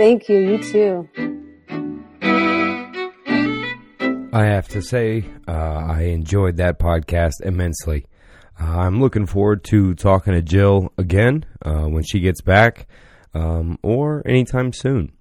Thank 0.00 0.30
you. 0.30 0.38
You 0.38 0.62
too. 0.62 1.08
I 4.32 4.44
have 4.46 4.66
to 4.68 4.80
say, 4.80 5.26
uh, 5.46 5.52
I 5.52 6.04
enjoyed 6.04 6.56
that 6.56 6.78
podcast 6.78 7.42
immensely. 7.44 8.06
Uh, 8.58 8.78
I'm 8.78 8.98
looking 8.98 9.26
forward 9.26 9.62
to 9.64 9.94
talking 9.94 10.32
to 10.32 10.40
Jill 10.40 10.90
again 10.96 11.44
uh, 11.60 11.82
when 11.82 12.02
she 12.02 12.20
gets 12.20 12.40
back 12.40 12.86
um, 13.34 13.78
or 13.82 14.26
anytime 14.26 14.72
soon. 14.72 15.12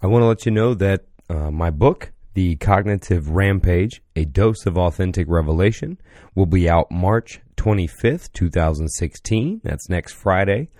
I 0.00 0.06
want 0.06 0.22
to 0.22 0.26
let 0.26 0.46
you 0.46 0.52
know 0.52 0.72
that 0.72 1.04
uh, 1.28 1.50
my 1.50 1.68
book, 1.68 2.10
The 2.32 2.56
Cognitive 2.56 3.28
Rampage 3.28 4.00
A 4.16 4.24
Dose 4.24 4.64
of 4.64 4.78
Authentic 4.78 5.26
Revelation, 5.28 5.98
will 6.34 6.46
be 6.46 6.66
out 6.66 6.90
March 6.90 7.42
25th, 7.58 8.32
2016. 8.32 9.60
That's 9.62 9.90
next 9.90 10.14
Friday. 10.14 10.70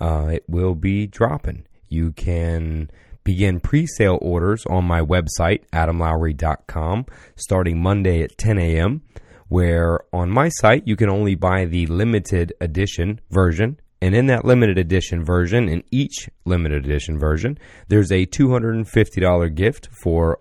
Uh, 0.00 0.30
it 0.32 0.42
will 0.48 0.74
be 0.74 1.06
dropping. 1.06 1.64
You 1.88 2.12
can 2.12 2.90
begin 3.24 3.60
pre-sale 3.60 4.18
orders 4.22 4.64
on 4.70 4.84
my 4.84 5.00
website, 5.02 5.60
adamlowry.com, 5.72 7.06
starting 7.36 7.82
Monday 7.82 8.22
at 8.22 8.38
10 8.38 8.58
a.m., 8.58 9.02
where 9.48 10.00
on 10.12 10.30
my 10.30 10.48
site 10.48 10.86
you 10.86 10.96
can 10.96 11.10
only 11.10 11.34
buy 11.34 11.64
the 11.64 11.86
limited 11.86 12.52
edition 12.60 13.20
version. 13.30 13.78
And 14.00 14.14
in 14.14 14.26
that 14.26 14.44
limited 14.44 14.78
edition 14.78 15.24
version, 15.24 15.68
in 15.68 15.82
each 15.90 16.30
limited 16.44 16.84
edition 16.84 17.18
version, 17.18 17.58
there's 17.88 18.12
a 18.12 18.26
$250 18.26 19.54
gift 19.54 19.88
for 20.02 20.40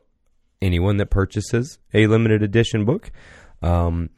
anyone 0.61 0.97
that 0.97 1.09
purchases 1.09 1.79
a 1.93 2.07
limited 2.07 2.43
edition 2.43 2.85
book, 2.85 3.11
um, 3.61 4.09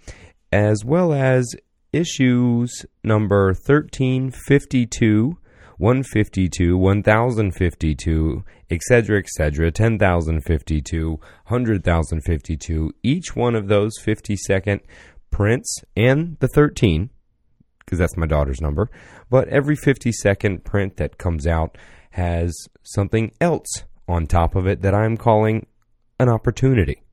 as 0.51 0.84
well 0.84 1.14
as 1.14 1.56
issues 1.93 2.85
number 3.03 3.47
1352 3.47 5.38
152, 5.80 6.77
1052, 6.77 8.43
etc., 8.69 9.19
etc., 9.19 9.72
10,052, 9.72 11.10
100,052. 11.11 12.91
Each 13.01 13.34
one 13.34 13.56
of 13.56 13.69
those 13.69 13.93
50 13.97 14.35
second 14.35 14.81
prints 15.31 15.81
and 15.95 16.35
the 16.41 16.49
13, 16.49 17.10
because 17.80 17.97
that's 17.97 18.18
my 18.18 18.27
daughter's 18.27 18.60
number, 18.60 18.91
but 19.30 19.47
every 19.47 19.77
50 19.77 20.11
second 20.11 20.65
print 20.65 20.97
that 20.97 21.18
comes 21.18 21.47
out 21.47 21.77
has 22.11 22.53
something 22.84 23.31
else 23.39 23.85
on 24.06 24.27
top 24.27 24.56
of 24.56 24.68
it 24.68 24.81
that 24.81 24.93
I'm 24.93 25.15
calling 25.15 25.65
an 26.19 26.27
opportunity. 26.27 27.03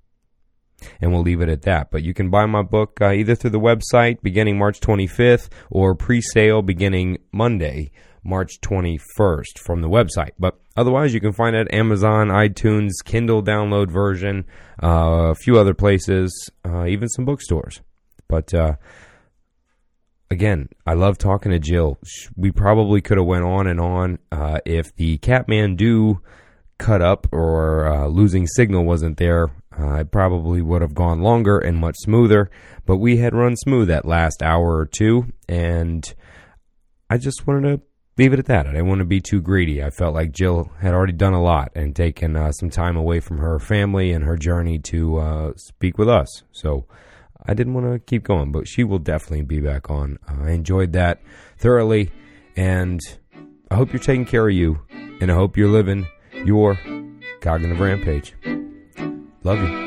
And 1.01 1.13
we'll 1.13 1.23
leave 1.23 1.41
it 1.41 1.49
at 1.49 1.63
that. 1.63 1.93
But 1.93 2.03
you 2.03 2.15
can 2.15 2.31
buy 2.31 2.47
my 2.47 2.63
book 2.63 2.99
uh, 3.01 3.13
either 3.13 3.37
through 3.37 3.51
the 3.51 3.61
website 3.61 4.23
beginning 4.23 4.59
March 4.59 4.81
25th 4.81 5.51
or 5.71 5.95
pre 5.95 6.21
sale 6.21 6.63
beginning 6.63 7.19
Monday, 7.33 7.93
March 8.27 8.61
21st 8.61 9.59
from 9.59 9.81
the 9.81 9.89
website. 9.89 10.33
But 10.39 10.59
otherwise, 10.77 11.15
you 11.15 11.21
can 11.21 11.33
find 11.33 11.55
it 11.55 11.69
at 11.69 11.75
Amazon, 11.75 12.29
iTunes, 12.29 12.93
Kindle 13.05 13.43
download 13.43 13.91
version, 13.91 14.45
uh, 14.83 15.31
a 15.31 15.35
few 15.35 15.59
other 15.59 15.75
places, 15.75 16.51
uh, 16.65 16.87
even 16.87 17.09
some 17.09 17.25
bookstores. 17.25 17.81
But 18.29 18.53
uh, 18.53 18.75
again, 20.31 20.69
I 20.87 20.95
love 20.95 21.19
talking 21.19 21.53
to 21.53 21.59
Jill. 21.59 21.99
We 22.37 22.51
probably 22.51 23.01
could 23.01 23.19
have 23.19 23.27
went 23.27 23.45
on 23.45 23.67
and 23.67 23.81
on 23.81 24.19
uh, 24.33 24.59
if 24.65 24.95
the 24.97 25.19
Kathmandu 25.19 26.21
cut 26.79 27.01
up 27.01 27.27
or 27.33 27.89
uh, 27.89 28.07
losing 28.07 28.47
signal 28.47 28.85
wasn't 28.85 29.17
there. 29.17 29.51
Uh, 29.79 29.97
it 29.97 30.11
probably 30.11 30.63
would 30.63 30.83
have 30.83 30.95
gone 30.95 31.21
longer 31.21 31.59
and 31.59 31.77
much 31.79 31.97
smoother, 31.99 32.51
but 32.87 32.97
we 32.97 33.19
had 33.19 33.35
run 33.35 33.55
smooth 33.57 33.89
that 33.89 34.07
last 34.07 34.43
hour 34.43 34.77
or 34.77 34.87
two, 34.87 35.27
and 35.49 36.15
I 37.11 37.19
just 37.19 37.47
wanted 37.47 37.77
to 37.77 37.83
leave 38.19 38.33
it 38.33 38.39
at 38.39 38.47
that. 38.47 38.67
I 38.67 38.73
didn't 38.73 38.89
want 38.89 39.01
to 39.01 39.05
be 39.05 39.21
too 39.21 39.41
greedy. 39.41 39.83
I 39.83 39.91
felt 39.91 40.15
like 40.15 40.33
Jill 40.33 40.71
had 40.81 40.95
already 40.95 41.13
done 41.13 41.35
a 41.35 41.43
lot 41.43 41.73
and 41.75 41.95
taken 41.95 42.37
uh, 42.37 42.53
some 42.53 42.71
time 42.71 42.97
away 42.97 43.21
from 43.21 43.39
her 43.39 43.59
family 43.59 44.13
and 44.13 44.25
her 44.25 44.37
journey 44.37 44.79
to 44.81 45.19
uh, 45.19 45.53
speak 45.57 45.99
with 45.99 46.09
us. 46.09 46.43
So 46.53 46.87
I 47.45 47.55
didn't 47.55 47.75
want 47.75 47.93
to 47.93 47.99
keep 47.99 48.25
going, 48.25 48.53
but 48.53 48.67
she 48.67 48.85
will 48.85 48.99
definitely 48.99 49.43
be 49.43 49.61
back 49.61 49.91
on. 49.91 50.19
Uh, 50.29 50.45
I 50.45 50.51
enjoyed 50.51 50.93
that 50.95 51.21
thoroughly, 51.59 52.11
and 52.57 53.01
I 53.71 53.77
hope 53.77 53.93
you're 53.93 54.03
taking 54.03 54.25
care 54.25 54.49
of 54.49 54.55
you, 54.55 54.81
and 55.21 55.31
I 55.31 55.35
hope 55.35 55.57
you're 55.57 55.69
living 55.69 56.07
your 56.45 56.79
cognitive 57.41 57.81
rampage. 57.81 58.35
Love 59.45 59.59
you. 59.59 59.86